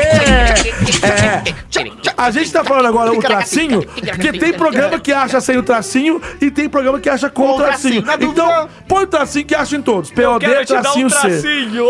É. 1.06 1.70
A 2.18 2.32
gente 2.32 2.52
tá 2.52 2.64
falando 2.64 2.88
agora 2.88 3.12
o 3.12 3.20
tracinho, 3.20 3.82
porque 3.84 4.32
tem 4.34 4.54
programa 4.54 5.00
que 5.00 5.12
acha 5.12 5.40
sem 5.40 5.58
o 5.58 5.64
tracinho 5.64 6.22
e 6.42 6.52
tem 6.52 6.68
programa 6.68 7.00
que 7.00 7.10
acha 7.10 7.30
com 7.30 7.52
o 7.52 7.58
tracinho. 7.58 8.04
Então, 8.20 8.68
põe 8.88 9.04
o 9.04 9.08
tracinho 9.08 9.46
que 9.46 9.56
acha 9.56 9.76
em 9.76 9.82
todos. 9.82 10.12
POD, 10.12 10.66
tracinho 10.66 11.10
C. 11.10 11.42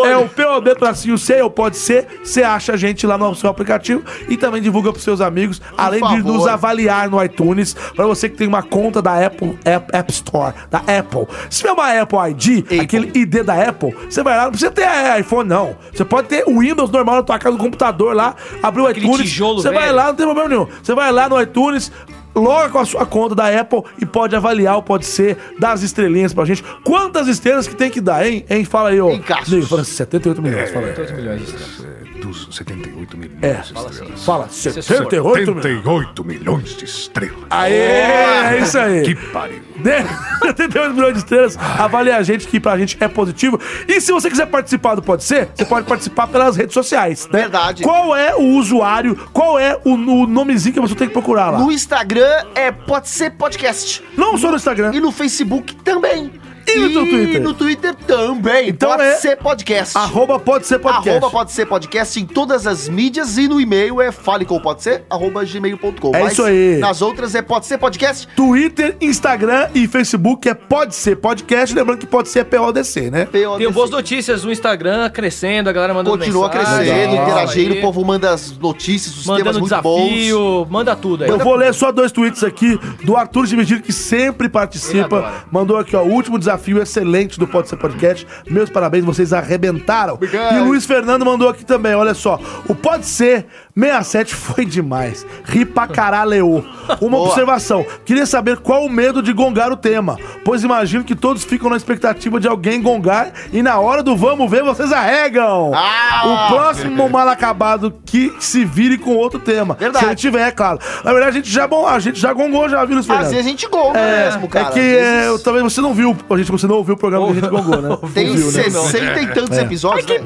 É 0.05 0.17
o 0.17 0.27
POD 0.27 0.75
tracinho 0.75 1.17
C, 1.17 1.41
ou 1.41 1.49
pode 1.49 1.77
ser, 1.77 2.07
você 2.23 2.43
acha 2.43 2.73
a 2.73 2.77
gente 2.77 3.05
lá 3.07 3.17
no 3.17 3.33
seu 3.35 3.49
aplicativo 3.49 4.03
e 4.27 4.37
também 4.37 4.61
divulga 4.61 4.91
pros 4.91 5.03
seus 5.03 5.21
amigos, 5.21 5.61
além 5.77 6.01
de 6.01 6.23
nos 6.23 6.47
avaliar 6.47 7.09
no 7.09 7.23
iTunes, 7.23 7.75
pra 7.95 8.05
você 8.05 8.29
que 8.29 8.37
tem 8.37 8.47
uma 8.47 8.63
conta 8.63 9.01
da 9.01 9.25
Apple 9.25 9.57
App, 9.75 9.95
App 9.95 10.11
Store, 10.11 10.53
da 10.69 10.79
Apple. 10.79 11.27
Se 11.49 11.59
tiver 11.59 11.71
uma 11.71 12.01
Apple 12.01 12.19
ID, 12.31 12.81
aquele 12.81 13.11
ID 13.17 13.43
da 13.43 13.69
Apple, 13.69 13.95
você 14.09 14.23
vai 14.23 14.35
lá, 14.37 14.43
não 14.43 14.51
precisa 14.51 14.71
ter 14.71 14.83
é, 14.83 15.19
iPhone 15.19 15.47
não. 15.47 15.75
Você 15.93 16.03
pode 16.05 16.27
ter 16.27 16.43
o 16.47 16.59
Windows 16.59 16.89
normal 16.89 17.17
na 17.17 17.23
tua 17.23 17.37
casa 17.39 17.55
no 17.55 17.61
computador 17.63 18.15
lá, 18.15 18.35
abrir 18.61 18.81
o 18.81 18.87
Aquele 18.87 19.05
iTunes, 19.05 19.29
tijolo 19.29 19.61
você 19.61 19.69
vai 19.71 19.83
velho. 19.85 19.95
lá, 19.95 20.07
não 20.07 20.15
tem 20.15 20.25
problema 20.25 20.49
nenhum. 20.49 20.67
Você 20.81 20.93
vai 20.95 21.11
lá 21.11 21.29
no 21.29 21.41
iTunes, 21.41 21.91
loga 22.35 22.69
com 22.69 22.79
a 22.79 22.85
sua 22.85 23.05
conta 23.05 23.35
da 23.35 23.47
Apple 23.59 23.83
e 24.01 24.05
pode 24.05 24.35
avaliar, 24.35 24.75
ou 24.75 24.83
pode 24.83 25.05
ser, 25.05 25.37
dar 25.59 25.71
as 25.73 25.81
estrelinhas 25.83 26.33
pra 26.33 26.45
gente. 26.45 26.63
Quantas 26.83 27.27
estrelas 27.27 27.67
que 27.67 27.75
tem 27.75 27.89
que 27.89 28.01
dar, 28.01 28.25
hein? 28.25 28.45
hein? 28.49 28.63
Fala 28.65 28.89
aí, 28.89 29.01
ô. 29.01 29.09
Nego, 29.47 29.67
Fala 29.67 29.83
78 29.83 30.41
milhões, 30.41 30.71
fala 30.71 30.87
aí. 30.87 30.95
8 30.97 31.13
milhões 31.13 31.39
de 31.39 31.45
estrelas. 31.45 31.98
Dos 32.21 32.47
78 32.55 33.17
milhões 33.17 33.41
É, 33.41 33.53
de 33.55 33.73
estrelas. 33.73 34.25
fala 34.25 34.47
78 34.49 35.55
milhões. 35.55 35.63
78 35.63 36.23
milhões 36.25 36.77
de 36.77 36.85
estrelas. 36.85 37.35
Aê, 37.49 37.73
é 37.73 38.59
isso 38.61 38.77
aí. 38.77 39.03
Que 39.03 39.15
pariu. 39.15 39.61
Dê 39.79 40.03
78 40.41 40.93
milhões 40.93 41.13
de 41.13 41.19
estrelas, 41.19 41.57
avalie 41.57 42.11
a 42.11 42.21
gente, 42.21 42.47
que 42.47 42.59
pra 42.59 42.77
gente 42.77 42.97
é 42.99 43.07
positivo. 43.07 43.59
E 43.87 44.01
se 44.01 44.11
você 44.11 44.29
quiser 44.29 44.47
participar 44.47 44.95
do 44.95 45.01
Pode 45.01 45.23
Ser, 45.23 45.49
você 45.55 45.63
pode 45.63 45.87
participar 45.87 46.27
pelas 46.27 46.57
redes 46.57 46.73
sociais, 46.73 47.27
né? 47.31 47.39
Verdade. 47.41 47.83
Qual 47.83 48.13
é 48.15 48.35
o 48.35 48.57
usuário, 48.57 49.15
qual 49.31 49.57
é 49.57 49.79
o, 49.85 49.91
o 49.93 50.27
nomezinho 50.27 50.73
que 50.73 50.81
você 50.81 50.95
tem 50.95 51.07
que 51.07 51.13
procurar 51.13 51.51
lá? 51.51 51.59
No 51.59 51.71
Instagram 51.71 52.43
é 52.53 52.71
Pode 52.71 53.07
Ser 53.07 53.31
Podcast. 53.31 54.03
Não 54.17 54.37
só 54.37 54.49
no 54.51 54.57
Instagram. 54.57 54.91
E 54.93 54.99
no 54.99 55.11
Facebook 55.11 55.73
também. 55.77 56.31
E 56.75 56.79
no 56.79 56.89
teu 56.89 57.07
Twitter? 57.09 57.41
no 57.41 57.53
Twitter 57.53 57.95
também. 57.95 58.69
Então 58.69 58.89
pode 58.91 59.03
é 59.03 59.15
ser 59.15 59.37
podcast. 59.37 59.97
Arroba 59.97 60.39
Pode 60.39 60.65
Ser 60.67 60.79
Podcast. 60.79 61.09
Arroba 61.09 61.29
pode 61.29 61.51
ser 61.51 61.65
podcast 61.65 62.19
em 62.19 62.25
todas 62.25 62.67
as 62.67 62.87
mídias 62.87 63.37
e 63.37 63.47
no 63.47 63.59
e-mail 63.59 64.01
é 64.01 64.11
falecompodser, 64.11 65.03
arroba 65.09 65.43
gmail.com. 65.43 66.15
É 66.15 66.23
Mas 66.23 66.33
isso 66.33 66.43
aí. 66.43 66.77
Nas 66.77 67.01
outras 67.01 67.33
é 67.35 67.41
pode 67.41 67.65
ser 67.65 67.77
podcast. 67.77 68.27
Twitter, 68.35 68.95
Instagram 69.01 69.69
e 69.73 69.87
Facebook 69.87 70.47
é 70.47 70.53
Pode 70.53 70.95
Ser 70.95 71.15
Podcast. 71.17 71.75
Lembrando 71.75 71.99
que 71.99 72.05
Pode 72.07 72.29
Ser 72.29 72.39
é 72.39 72.43
PODC, 72.43 73.09
né? 73.09 73.25
PODC. 73.25 73.57
Tenho 73.57 73.71
boas 73.71 73.89
notícias, 73.89 74.45
o 74.45 74.51
Instagram 74.51 75.09
crescendo, 75.09 75.69
a 75.69 75.73
galera 75.73 75.93
mandando 75.93 76.17
Continua 76.17 76.47
mensagem. 76.47 76.85
crescendo, 76.85 77.11
Legal. 77.11 77.27
interagindo, 77.27 77.73
Aí, 77.73 77.79
o 77.79 77.81
povo 77.81 78.05
manda 78.05 78.31
as 78.31 78.57
notícias, 78.57 79.15
os 79.17 79.23
temas 79.23 79.39
Mandando 79.39 79.59
muito 79.59 79.81
bons. 79.81 80.09
desafio, 80.09 80.67
manda 80.69 80.95
tudo 80.95 81.23
aí. 81.23 81.29
Eu 81.29 81.39
vou 81.39 81.55
ler 81.55 81.73
só 81.73 81.91
dois 81.91 82.11
tweets 82.11 82.43
aqui 82.43 82.79
do 83.03 83.15
Arthur 83.17 83.45
Dividir, 83.45 83.81
que 83.81 83.91
sempre 83.91 84.47
participa. 84.49 85.43
Mandou 85.51 85.77
aqui, 85.77 85.95
ó, 85.95 86.03
o 86.03 86.11
último 86.11 86.37
desafio 86.37 86.58
excelente 86.81 87.39
do 87.39 87.47
Pode 87.47 87.69
Ser 87.69 87.77
Podcast. 87.77 88.27
Meus 88.49 88.69
parabéns, 88.69 89.05
vocês 89.05 89.33
arrebentaram. 89.33 90.15
Obrigado. 90.15 90.57
E 90.57 90.59
o 90.59 90.65
Luiz 90.65 90.85
Fernando 90.85 91.25
mandou 91.25 91.49
aqui 91.49 91.65
também, 91.65 91.95
olha 91.95 92.13
só. 92.13 92.39
O 92.67 92.75
Pode 92.75 93.05
Ser 93.05 93.45
67 93.75 94.35
foi 94.35 94.65
demais. 94.65 95.25
Ri 95.45 95.65
pra 95.65 95.87
caralho. 95.87 96.65
Uma 97.01 97.17
Boa. 97.17 97.29
observação. 97.29 97.85
Queria 98.05 98.25
saber 98.25 98.57
qual 98.57 98.85
o 98.85 98.89
medo 98.89 99.21
de 99.21 99.31
gongar 99.31 99.71
o 99.71 99.77
tema, 99.77 100.17
pois 100.49 100.63
imagino 100.63 101.03
que 101.03 101.13
todos 101.15 101.43
ficam 101.43 101.69
na 101.69 101.77
expectativa 101.77 102.39
de 102.39 102.47
alguém 102.47 102.81
gongar 102.81 103.31
e 103.53 103.61
na 103.61 103.77
hora 103.77 104.01
do 104.01 104.15
vamos 104.15 104.49
ver 104.49 104.63
vocês 104.63 104.91
arregam. 104.91 105.71
Ah! 105.75 105.99
o 106.25 106.53
próximo 106.53 107.09
mal 107.09 107.27
acabado 107.29 107.93
que 108.05 108.33
se 108.39 108.65
vire 108.65 108.97
com 108.97 109.15
outro 109.15 109.39
tema. 109.39 109.75
Verdade. 109.75 110.03
Se 110.05 110.09
ele 110.09 110.15
tiver, 110.15 110.47
é 110.47 110.51
claro. 110.51 110.79
Na 111.03 111.11
verdade, 111.11 111.37
a 111.37 111.39
gente 111.39 111.49
já, 111.51 111.67
bom, 111.67 111.85
a 111.87 111.99
gente 111.99 112.19
já 112.19 112.33
gongou, 112.33 112.67
já 112.67 112.83
viu, 112.83 112.95
Luiz 112.95 113.09
Às 113.09 113.29
vezes 113.29 113.37
a 113.37 113.41
gente 113.41 113.67
gonga 113.67 113.99
É, 113.99 114.25
mesmo, 114.25 114.47
cara. 114.47 114.67
é 114.67 114.71
que 114.71 114.79
vezes- 114.79 115.39
é, 115.39 115.43
talvez 115.43 115.63
você 115.63 115.81
não 115.81 115.93
viu, 115.93 116.15
a 116.29 116.37
gente, 116.37 116.51
você 116.51 116.67
não 116.67 116.75
ouviu 116.77 116.95
o 116.95 116.97
programa 116.97 117.25
que 117.27 117.31
a 117.31 117.35
gente 117.35 117.49
gongou, 117.49 117.81
né? 117.81 117.97
Tem 118.13 118.35
viu, 118.35 118.51
né? 118.51 118.63
60 118.63 119.21
e 119.21 119.27
tantos 119.27 119.57
episódios, 119.57 120.05
né? 120.07 120.17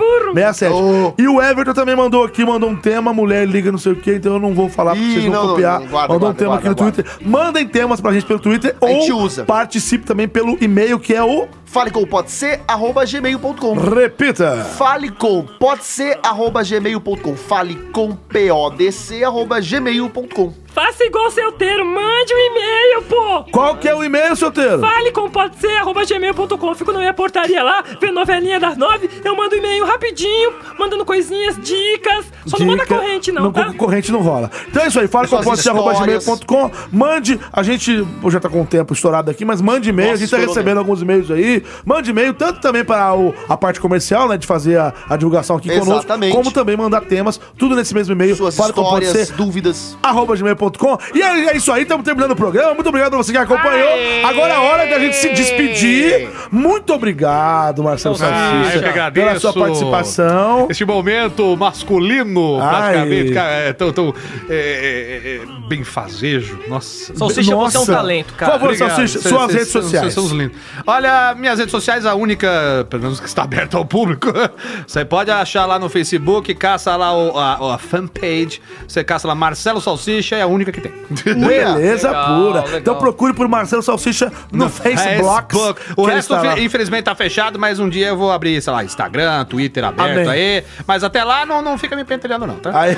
67. 0.53 0.71
Oh. 0.73 1.13
E 1.17 1.27
o 1.27 1.41
Everton 1.41 1.73
também 1.73 1.95
mandou 1.95 2.23
aqui, 2.23 2.45
mandou 2.45 2.69
um 2.69 2.75
tema, 2.75 3.13
mulher 3.13 3.45
liga 3.47 3.71
não 3.71 3.79
sei 3.79 3.91
o 3.91 3.95
que, 3.95 4.15
então 4.15 4.33
eu 4.33 4.39
não 4.39 4.53
vou 4.53 4.69
falar 4.69 4.91
pra 4.91 5.01
Ih, 5.01 5.13
vocês 5.13 5.25
não, 5.25 5.33
não, 5.33 5.49
copiar. 5.49 5.79
não, 5.79 5.87
guarda, 5.87 6.13
mandou 6.13 6.15
um 6.15 6.19
guarda, 6.31 6.37
tema 6.39 6.49
guarda, 6.51 6.69
aqui 6.71 6.81
no 6.81 6.91
Twitter. 6.91 7.05
Mandem 7.21 7.67
temas 7.67 8.01
pra 8.01 8.13
gente 8.13 8.25
pelo 8.25 8.39
Twitter 8.39 8.75
A 8.81 8.87
gente 8.87 9.11
ou 9.11 9.21
usa. 9.21 9.43
participe 9.43 10.05
também 10.13 10.27
pelo 10.27 10.55
e-mail 10.61 10.99
que 10.99 11.11
é 11.15 11.23
o 11.23 11.47
Fale 11.73 11.89
com 11.89 12.05
pode 12.05 12.29
ser, 12.29 12.61
arroba 12.67 13.03
gmail.com. 13.03 13.73
Repita. 13.73 14.63
Fale 14.77 15.09
com 15.09 15.43
pode 15.43 15.83
ser, 15.83 16.19
arroba 16.21 16.61
gmail.com. 16.61 17.35
Fale 17.35 17.73
com 17.91 18.15
podc, 18.15 19.23
arroba 19.23 19.59
gmail.com. 19.59 20.53
Faça 20.73 21.03
igual 21.03 21.29
solteiro, 21.29 21.85
mande 21.85 22.33
um 22.33 22.37
e-mail, 22.37 23.03
pô! 23.03 23.43
Qual 23.51 23.77
que 23.77 23.87
é 23.87 23.93
o 23.93 24.03
e-mail, 24.03 24.35
solteiro? 24.35 24.79
Fale 24.79 25.11
com 25.11 25.29
pode 25.29 25.55
ser, 25.57 25.77
arroba 25.77 26.03
gmail.com. 26.03 26.73
Fico 26.73 26.91
na 26.91 26.97
minha 26.97 27.13
portaria 27.13 27.61
lá, 27.61 27.83
vendo 28.01 28.15
novelinha 28.15 28.59
das 28.59 28.75
nove. 28.75 29.07
Eu 29.23 29.35
mando 29.35 29.53
um 29.53 29.59
e-mail 29.59 29.85
rapidinho, 29.85 30.51
mandando 30.79 31.05
coisinhas, 31.05 31.57
dicas. 31.61 32.25
Só 32.47 32.57
não 32.57 32.65
manda 32.65 32.83
Dica. 32.83 32.95
corrente, 32.95 33.31
não, 33.31 33.51
tá? 33.51 33.71
Corrente 33.73 34.11
não 34.11 34.21
rola. 34.21 34.49
Então 34.67 34.81
é 34.83 34.87
isso 34.87 34.99
aí, 34.99 35.07
fala 35.07 35.27
com 35.27 35.43
pode 35.43 35.61
ser 35.61 35.69
arroba 35.69 35.93
gmail.com. 35.93 36.71
Mande, 36.91 37.39
a 37.51 37.61
gente 37.61 38.03
pô, 38.19 38.31
já 38.31 38.39
tá 38.39 38.49
com 38.49 38.63
o 38.63 38.65
tempo 38.65 38.93
estourado 38.93 39.29
aqui, 39.29 39.45
mas 39.45 39.61
mande 39.61 39.89
e-mail. 39.89 40.09
Nossa, 40.09 40.23
a 40.23 40.25
gente 40.25 40.31
tá 40.31 40.37
recebendo 40.37 40.79
alguns 40.79 41.03
e-mails 41.03 41.29
aí. 41.29 41.62
Mande 41.85 42.09
e-mail, 42.11 42.33
tanto 42.33 42.59
também 42.61 42.83
para 42.83 43.13
o- 43.15 43.33
a 43.47 43.55
parte 43.57 43.79
comercial, 43.79 44.27
né? 44.27 44.37
De 44.37 44.45
fazer 44.47 44.77
a, 44.79 44.93
a 45.09 45.15
divulgação 45.17 45.55
aqui 45.57 45.69
Exatamente. 45.69 46.03
conosco, 46.11 46.31
como 46.37 46.51
também 46.51 46.75
mandar 46.77 47.01
temas, 47.01 47.39
tudo 47.57 47.75
nesse 47.75 47.93
mesmo 47.93 48.13
e-mail. 48.13 48.35
Suas 48.35 48.55
Fala 48.55 48.69
histórias, 48.69 49.11
ser 49.11 49.33
dúvidas. 49.33 49.97
arroba 50.01 50.35
gmail.com. 50.35 50.97
E 51.15 51.21
é, 51.21 51.45
é 51.49 51.57
isso 51.57 51.71
aí, 51.71 51.83
estamos 51.83 52.03
terminando 52.05 52.31
o 52.31 52.35
programa. 52.35 52.73
Muito 52.73 52.87
obrigado 52.89 53.13
a 53.13 53.17
você 53.17 53.31
que 53.31 53.37
acompanhou. 53.37 53.89
Agora 54.25 54.53
é 54.53 54.55
a 54.55 54.61
hora 54.61 54.87
da 54.89 54.99
gente 54.99 55.15
se 55.15 55.29
despedir. 55.29 56.29
Muito 56.51 56.93
obrigado, 56.93 57.83
Marcelo 57.83 58.15
Ah, 58.15 58.63
Salsicha, 58.73 59.11
pela 59.11 59.39
sua 59.39 59.53
participação. 59.53 60.67
Este 60.69 60.85
momento 60.85 61.55
masculino, 61.57 62.59
Ai. 62.61 62.69
praticamente, 62.93 63.33
cara, 63.33 63.51
é 63.51 63.73
tão, 63.73 63.91
tão 63.91 64.13
é, 64.49 64.55
é, 64.55 65.35
é, 65.35 65.67
benfazejo. 65.67 66.59
Nossa. 66.67 67.15
Salsicha, 67.15 67.43
você 67.55 67.77
é 67.77 67.79
um 67.79 67.83
Nossa. 67.83 67.93
talento, 67.93 68.33
cara. 68.33 68.51
Por 68.53 68.59
favor, 68.59 68.73
Obrigado. 68.73 68.95
Salsicha, 68.95 69.19
suas 69.29 69.51
cê- 69.51 69.57
redes 69.57 69.67
cê- 69.71 69.81
sociais. 69.81 70.01
Vocês 70.05 70.13
são 70.13 70.25
os 70.25 70.31
lindos. 70.31 70.57
Olha, 70.85 71.35
minhas 71.53 71.59
redes 71.59 71.71
sociais, 71.71 72.05
a 72.05 72.15
única, 72.15 72.85
pelo 72.89 73.03
menos 73.03 73.19
que 73.19 73.27
está 73.27 73.43
aberta 73.43 73.77
ao 73.77 73.85
público. 73.85 74.27
Você 74.87 75.05
pode 75.05 75.29
achar 75.31 75.65
lá 75.65 75.77
no 75.79 75.89
Facebook, 75.89 76.53
caça 76.55 76.95
lá 76.95 77.15
o- 77.15 77.37
a, 77.37 77.75
a 77.75 77.77
fanpage. 77.77 78.61
Você 78.87 79.03
caça 79.03 79.27
lá 79.27 79.35
Marcelo 79.35 79.79
Salsicha, 79.79 80.35
é 80.35 80.41
a 80.41 80.47
única 80.47 80.71
que 80.71 80.81
tem. 80.81 80.91
Beleza 81.35 82.09
Legal, 82.09 82.25
pura. 82.41 82.61
legal. 82.63 82.79
Então 82.79 82.95
procure 82.95 83.33
por 83.33 83.47
Marcelo 83.47 83.81
Salsicha 83.83 84.31
no, 84.51 84.69
Facebook. 84.69 85.55
O 85.95 86.03
que 86.05 86.09
ele 86.09 86.11
resto, 86.15 86.35
infelizmente, 86.59 87.03
tá 87.03 87.15
fechado, 87.15 87.59
mas 87.59 87.79
um 87.79 87.89
dia 87.89 88.07
eu 88.07 88.17
vou 88.17 88.31
abrir, 88.31 88.61
sei 88.61 88.73
lá, 88.73 88.83
Instagram, 88.83 89.45
Twitter 89.45 89.83
aberto 89.83 90.27
Amém. 90.27 90.29
aí. 90.29 90.63
Mas 90.87 91.03
até 91.03 91.23
lá 91.23 91.45
não, 91.45 91.61
não 91.61 91.77
fica 91.77 91.95
me 91.95 92.03
pentelhando, 92.03 92.47
não, 92.47 92.55
tá? 92.55 92.71
Aí. 92.79 92.95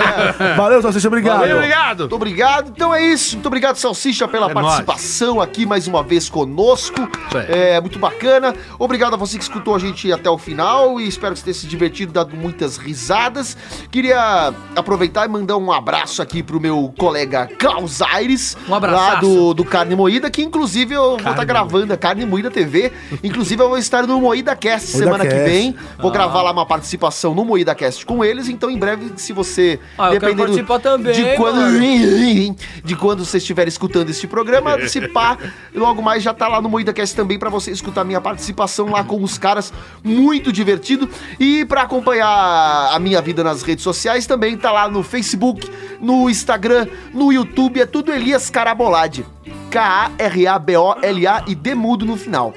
Valeu, 0.56 0.80
Salsicha, 0.82 1.08
obrigado. 1.08 1.40
Valeu, 1.40 1.56
obrigado. 1.56 2.00
Muito 2.00 2.14
obrigado. 2.16 2.72
Então 2.74 2.94
é 2.94 3.02
isso. 3.02 3.34
Muito 3.36 3.46
obrigado, 3.46 3.76
Salsicha, 3.76 4.26
pela 4.26 4.50
É 4.50 4.54
participação 4.54 5.40
aqui 5.40 5.66
mais 5.66 5.86
uma 5.86 6.02
vez 6.02 6.28
conosco. 6.28 7.08
É 7.48 7.80
muito 7.80 7.89
bacana. 7.98 8.54
Obrigado 8.78 9.14
a 9.14 9.16
você 9.16 9.36
que 9.36 9.42
escutou 9.44 9.74
a 9.74 9.78
gente 9.78 10.10
até 10.12 10.28
o 10.30 10.38
final 10.38 11.00
e 11.00 11.06
espero 11.06 11.32
que 11.32 11.40
você 11.40 11.44
tenha 11.46 11.54
se 11.54 11.66
divertido, 11.66 12.12
dado 12.12 12.36
muitas 12.36 12.76
risadas. 12.76 13.56
Queria 13.90 14.52
aproveitar 14.76 15.26
e 15.26 15.28
mandar 15.28 15.56
um 15.56 15.72
abraço 15.72 16.22
aqui 16.22 16.42
pro 16.42 16.60
meu 16.60 16.92
colega 16.98 17.48
Klaus 17.58 18.00
Aires, 18.02 18.56
Um 18.68 18.72
lá 18.78 19.16
do, 19.16 19.54
do 19.54 19.64
Carne 19.64 19.94
Moída, 19.94 20.30
que 20.30 20.42
inclusive 20.42 20.94
eu 20.94 21.16
vou 21.18 21.30
estar 21.30 21.44
gravando 21.44 21.92
a 21.92 21.96
Carne 21.96 22.24
Moída 22.24 22.50
TV. 22.50 22.92
Inclusive 23.22 23.62
eu 23.62 23.68
vou 23.68 23.78
estar 23.78 24.06
no 24.06 24.20
Moída 24.20 24.54
Cast 24.56 24.92
Moída 24.92 25.04
semana 25.04 25.24
que 25.24 25.34
Cast. 25.34 25.50
vem. 25.50 25.74
Vou 25.98 26.10
gravar 26.10 26.42
lá 26.42 26.52
uma 26.52 26.66
participação 26.66 27.34
no 27.34 27.44
Moída 27.44 27.74
Cast 27.74 28.04
com 28.06 28.24
eles. 28.24 28.48
Então 28.48 28.70
em 28.70 28.78
breve, 28.78 29.12
se 29.16 29.32
você 29.32 29.78
Ah, 29.98 30.14
eu 30.14 30.20
quero 30.20 30.36
participar 30.36 30.78
também, 30.78 31.12
de 31.12 31.36
quando 31.36 31.56
mano. 31.56 31.80
de 32.84 32.96
quando 32.96 33.24
você 33.24 33.38
estiver 33.38 33.68
escutando 33.68 34.10
este 34.10 34.26
programa, 34.26 34.78
se 34.88 35.08
pá, 35.08 35.36
logo 35.74 36.02
mais 36.02 36.22
já 36.22 36.32
tá 36.32 36.48
lá 36.48 36.60
no 36.60 36.68
MoídaCast 36.68 37.14
também 37.16 37.38
pra 37.38 37.50
você 37.50 37.69
escutar 37.70 38.04
minha 38.04 38.20
participação 38.20 38.90
lá 38.90 39.02
com 39.04 39.22
os 39.22 39.38
caras, 39.38 39.72
muito 40.02 40.52
divertido. 40.52 41.08
E 41.38 41.64
pra 41.64 41.82
acompanhar 41.82 42.90
a 42.92 42.98
minha 42.98 43.20
vida 43.22 43.44
nas 43.44 43.62
redes 43.62 43.84
sociais 43.84 44.26
também 44.26 44.56
tá 44.56 44.72
lá 44.72 44.88
no 44.88 45.02
Facebook, 45.02 45.70
no 46.00 46.28
Instagram, 46.28 46.86
no 47.12 47.32
YouTube, 47.32 47.80
é 47.80 47.86
tudo 47.86 48.12
Elias 48.12 48.50
Carabolade. 48.50 49.24
K-A-R-A-B-O-L-A 49.70 51.44
e 51.46 51.54
demudo 51.54 52.04
no 52.04 52.16
final. 52.16 52.52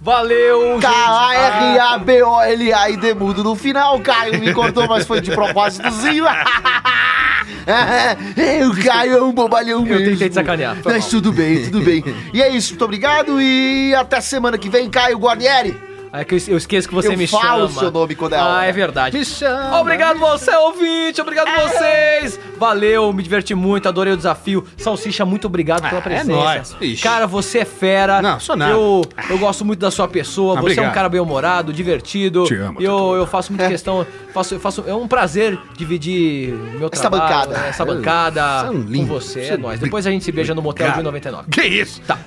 Valeu. 0.00 0.78
K-A-R-A-B-O-L-A 0.80 2.10
e 2.90 2.96
demudo 2.96 3.44
no 3.44 3.54
final. 3.54 4.00
Caio 4.00 4.40
me 4.40 4.54
cortou, 4.54 4.88
mas 4.88 5.06
foi 5.06 5.20
de 5.20 5.30
propósitozinho. 5.30 6.24
É, 7.68 8.66
o 8.66 8.74
Caio 8.82 9.16
é 9.18 9.22
um 9.22 9.32
bobalhão 9.32 9.80
Eu 9.80 9.84
mesmo. 9.86 10.10
tentei 10.12 10.28
te 10.28 10.34
sacanear, 10.34 10.76
Mas 10.84 11.06
tudo 11.06 11.32
bem, 11.32 11.64
tudo 11.64 11.80
bem. 11.82 12.02
E 12.32 12.42
é 12.42 12.48
isso, 12.48 12.70
muito 12.70 12.84
obrigado 12.84 13.40
e 13.40 13.94
até 13.94 14.20
semana 14.20 14.56
que 14.56 14.68
vem, 14.68 14.88
Caio 14.88 15.18
Guarnieri. 15.18 15.76
É 16.10 16.24
que 16.24 16.34
eu 16.36 16.38
eu 16.48 16.56
esqueço 16.56 16.88
que 16.88 16.94
você 16.94 17.08
Eu 17.08 17.18
me 17.18 17.26
falo 17.26 17.68
chama. 17.68 17.80
seu 17.80 17.90
nome 17.90 18.14
quando 18.14 18.32
é 18.32 18.38
Ah, 18.38 18.46
hora. 18.46 18.66
é 18.66 18.72
verdade. 18.72 19.18
Me 19.18 19.22
chama. 19.26 19.78
Obrigado 19.80 20.18
você, 20.18 20.50
ouvinte. 20.56 21.20
Obrigado 21.20 21.48
vocês. 21.60 22.40
Valeu, 22.58 23.12
me 23.12 23.22
diverti 23.22 23.54
muito, 23.54 23.88
adorei 23.88 24.12
o 24.12 24.16
desafio. 24.16 24.64
Salsicha, 24.76 25.24
muito 25.24 25.46
obrigado 25.46 25.82
pela 25.88 25.98
é 25.98 26.02
presença. 26.02 26.30
nóis. 26.32 26.76
Ixi. 26.80 27.02
Cara, 27.02 27.26
você 27.26 27.58
é 27.60 27.64
fera. 27.64 28.20
Não, 28.20 28.40
sou 28.40 28.56
nada. 28.56 28.72
Eu, 28.72 29.02
eu 29.30 29.38
gosto 29.38 29.64
muito 29.64 29.78
da 29.80 29.90
sua 29.90 30.08
pessoa. 30.08 30.54
você 30.54 30.58
é 30.58 30.60
um 30.60 30.62
obrigado. 30.72 30.94
cara 30.94 31.08
bem-humorado, 31.08 31.72
divertido. 31.72 32.44
Te 32.44 32.54
amo, 32.54 32.80
eu, 32.80 33.14
eu 33.16 33.26
faço 33.26 33.52
muita 33.52 33.68
questão. 33.68 34.06
Faço, 34.32 34.54
eu 34.54 34.60
faço, 34.60 34.84
é 34.86 34.94
um 34.94 35.08
prazer 35.08 35.58
dividir 35.76 36.52
meu 36.78 36.88
Essa 36.92 37.02
trabalho, 37.08 37.22
bancada. 37.48 37.66
Essa 37.68 37.84
bancada 37.84 38.60
São 38.66 38.74
com 38.82 38.90
lindos. 38.90 39.08
você. 39.08 39.40
É 39.40 39.48
São 39.48 39.58
nóis. 39.58 39.80
Depois 39.80 40.06
a 40.06 40.10
gente 40.10 40.24
se 40.24 40.32
beija 40.32 40.54
no 40.54 40.62
motel 40.62 40.92
de 40.92 41.02
99. 41.02 41.50
Que 41.50 41.62
isso? 41.62 42.00
Tá. 42.02 42.18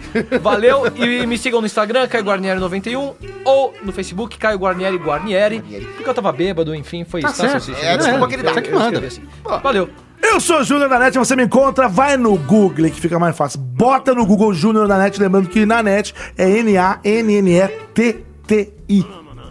Valeu 0.41 0.83
e 0.95 1.25
me 1.25 1.37
sigam 1.37 1.59
no 1.61 1.65
Instagram, 1.67 2.07
Caio 2.07 2.23
Guarnieri91 2.23 3.13
ou 3.45 3.73
no 3.83 3.91
Facebook, 3.91 4.37
Caio 4.37 4.57
Guarnieri 4.57 4.97
Guarnieri. 4.97 5.61
Porque 5.95 6.09
eu 6.09 6.13
tava 6.13 6.31
bêbado, 6.31 6.73
enfim, 6.75 7.03
foi 7.03 7.21
isso. 7.21 7.33
certo. 7.33 7.51
Salsicha? 7.63 7.79
É, 7.85 7.97
desculpa 7.97 8.27
que 8.27 8.35
ele 8.35 8.43
dá. 8.43 8.51
Eu 8.51 8.61
que 8.61 8.71
manda. 8.71 8.99
assim. 8.99 9.21
Valeu. 9.63 9.89
Eu 10.21 10.39
sou 10.39 10.63
Júnior 10.63 10.87
da 10.87 10.99
NET, 10.99 11.17
você 11.17 11.35
me 11.35 11.43
encontra, 11.43 11.87
vai 11.87 12.15
no 12.15 12.37
Google, 12.37 12.89
que 12.89 13.01
fica 13.01 13.17
mais 13.19 13.35
fácil. 13.35 13.59
Bota 13.59 14.13
no 14.13 14.25
Google 14.25 14.53
Júnior 14.53 14.87
da 14.87 14.97
NET, 14.97 15.19
lembrando 15.19 15.49
que 15.49 15.65
na 15.65 15.81
NET 15.83 16.13
é 16.37 16.47
N-A-N-N-E-T-T-I. 16.59 17.05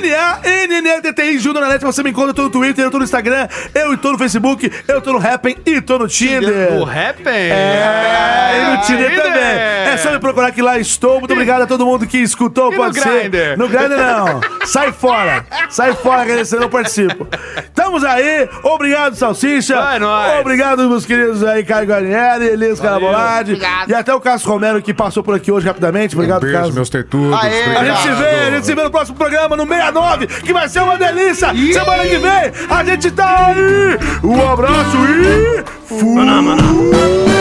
N-A-N-N-E-T-T-I, 0.00 1.38
Júnior 1.38 1.64
da 1.64 1.70
NET, 1.70 1.84
você 1.84 2.02
me 2.02 2.10
encontra, 2.10 2.30
eu 2.30 2.34
tô 2.34 2.42
no 2.42 2.50
Twitter, 2.50 2.84
eu 2.84 2.90
tô 2.90 2.98
no 2.98 3.04
Instagram, 3.04 3.48
eu 3.74 3.96
tô 3.96 4.12
no 4.12 4.18
Facebook, 4.18 4.70
eu 4.88 5.00
tô 5.00 5.12
no 5.12 5.18
Happn 5.18 5.56
e 5.66 5.80
tô 5.80 5.98
no 5.98 6.08
Tinder. 6.08 6.72
O 6.74 6.84
Happn? 6.84 7.28
É, 7.28 8.52
e 8.56 8.76
no 8.76 8.82
Tinder 8.82 9.22
também. 9.22 9.42
É 9.42 9.96
só 9.98 10.10
me 10.10 10.18
procurar 10.18 10.50
que 10.52 10.62
lá 10.62 10.78
estou. 10.78 11.18
Muito 11.18 11.32
obrigado 11.32 11.62
a 11.62 11.66
todo 11.66 11.84
mundo 11.84 12.06
que 12.06 12.18
escutou. 12.18 12.72
E 12.72 12.76
pode 12.76 12.96
no 12.96 13.02
ser. 13.02 13.28
Grindr? 13.28 13.58
No 13.58 13.68
Grindr 13.68 13.96
não. 13.96 14.40
Sai 14.66 14.90
fora. 14.92 15.44
Sai 15.68 15.92
fora, 15.94 16.24
que 16.24 16.32
eu 16.54 16.60
não 16.60 16.68
participo. 16.68 17.26
Estamos 17.58 18.04
aí. 18.04 18.48
Obrigado, 18.62 19.14
Salsicha. 19.14 19.98
Nóis. 19.98 20.40
Obrigado, 20.40 20.88
meus 20.88 21.04
queridos 21.04 21.44
aí, 21.44 21.62
Caio 21.64 21.86
Guarnieri, 21.86 22.46
Elias 22.46 22.80
Carabolade. 22.80 23.52
Obrigado. 23.52 23.90
E 23.90 23.94
até 23.94 24.14
o 24.14 24.20
Carlos 24.20 24.44
Romero, 24.44 24.80
que 24.82 24.94
passou 24.94 25.22
por 25.22 25.34
aqui 25.34 25.52
hoje 25.52 25.66
rapidamente. 25.66 26.14
Obrigado, 26.14 26.40
Beijo, 26.42 26.56
Carlos. 26.56 26.74
meus 26.74 26.88
tetudos. 26.90 27.38
Aê, 27.42 27.76
A 27.76 27.84
gente 27.84 28.00
se 28.02 28.10
vê, 28.10 28.26
a 28.26 28.50
gente 28.50 28.66
se 28.66 28.74
vê 28.74 28.82
no 28.82 28.90
próximo 28.90 29.16
programa, 29.16 29.56
no 29.56 29.66
69, 29.82 30.26
que 30.26 30.52
vai 30.52 30.68
ser 30.68 30.80
uma 30.80 30.96
delícia. 30.96 31.48
Semana 31.48 32.02
que 32.04 32.18
vem, 32.18 32.52
a 32.70 32.84
gente 32.84 33.10
tá 33.10 33.46
aí. 33.46 33.98
Um 34.22 34.50
abraço 34.50 34.96
e... 35.08 35.64
Fui. 35.86 37.31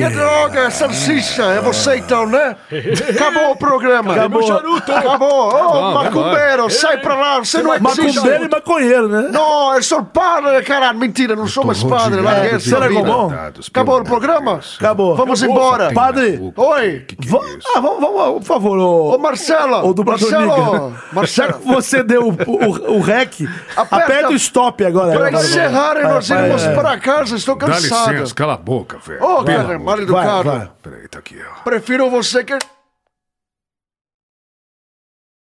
Que 0.00 0.14
droga, 0.14 0.70
salsicha. 0.70 1.42
É 1.44 1.60
você 1.60 1.96
então, 1.96 2.26
né? 2.26 2.56
Acabou 3.10 3.52
o 3.52 3.56
programa. 3.56 4.14
Acabou. 4.14 4.52
Acabou. 4.52 5.54
Ô, 5.54 5.94
macumbeiro, 5.94 6.70
sai 6.70 6.98
pra 6.98 7.14
lá. 7.14 7.38
Você 7.38 7.62
não 7.62 7.74
existe. 7.74 8.16
Macumbeiro 8.16 8.44
e 8.44 8.48
maconheiro, 8.48 9.08
né? 9.08 9.28
Não, 9.32 9.74
eu 9.74 9.82
sou 9.82 10.02
padre, 10.04 10.62
caralho. 10.62 10.98
Mentira, 10.98 11.36
não 11.36 11.46
sou 11.46 11.64
mais 11.64 11.82
padre. 11.82 12.20
Larguei 12.20 12.50
essa 12.52 12.68
Será 12.70 12.88
bom? 12.88 13.32
Acabou 13.68 14.00
o 14.00 14.04
programa? 14.04 14.60
Acabou. 14.78 15.16
Vamos 15.16 15.42
embora. 15.42 15.92
Padre, 15.92 16.52
Oi. 16.56 17.06
va- 17.26 17.40
ah, 17.74 17.80
vamos, 17.80 18.00
vamos, 18.00 18.32
por 18.40 18.44
favor, 18.44 18.78
ô, 18.78 19.14
Ô, 19.14 19.18
Marcelo. 19.18 19.86
ô 19.88 19.92
dublador 19.92 20.30
Marcelo. 20.30 20.96
Marcelo. 21.12 21.52
que 21.54 21.66
você 21.66 22.02
deu 22.02 22.28
o, 22.28 22.32
o, 22.46 22.96
o 22.96 23.00
rec, 23.00 23.32
aperta, 23.76 24.28
o 24.30 24.34
stop 24.34 24.84
agora. 24.84 25.18
Pra 25.18 25.32
encerrar, 25.32 25.94
nós 26.02 26.28
vai, 26.28 26.38
iremos 26.38 26.62
para 26.66 26.98
casa. 26.98 27.36
Estou 27.36 27.56
Dá 27.56 27.66
cansado. 27.66 28.12
licença, 28.12 28.34
cala 28.34 28.54
a 28.54 28.56
boca, 28.56 28.98
velho. 29.04 29.22
Ô, 29.22 29.44
cara, 29.44 29.78
mal 29.90 29.96
de- 29.98 30.02
educado. 30.04 30.50
vai. 30.50 30.70
Peraí, 30.82 31.08
tá 31.08 31.18
aqui, 31.18 31.38
ó. 31.42 31.62
Prefiro 31.62 32.08
você 32.10 32.44
que... 32.44 32.58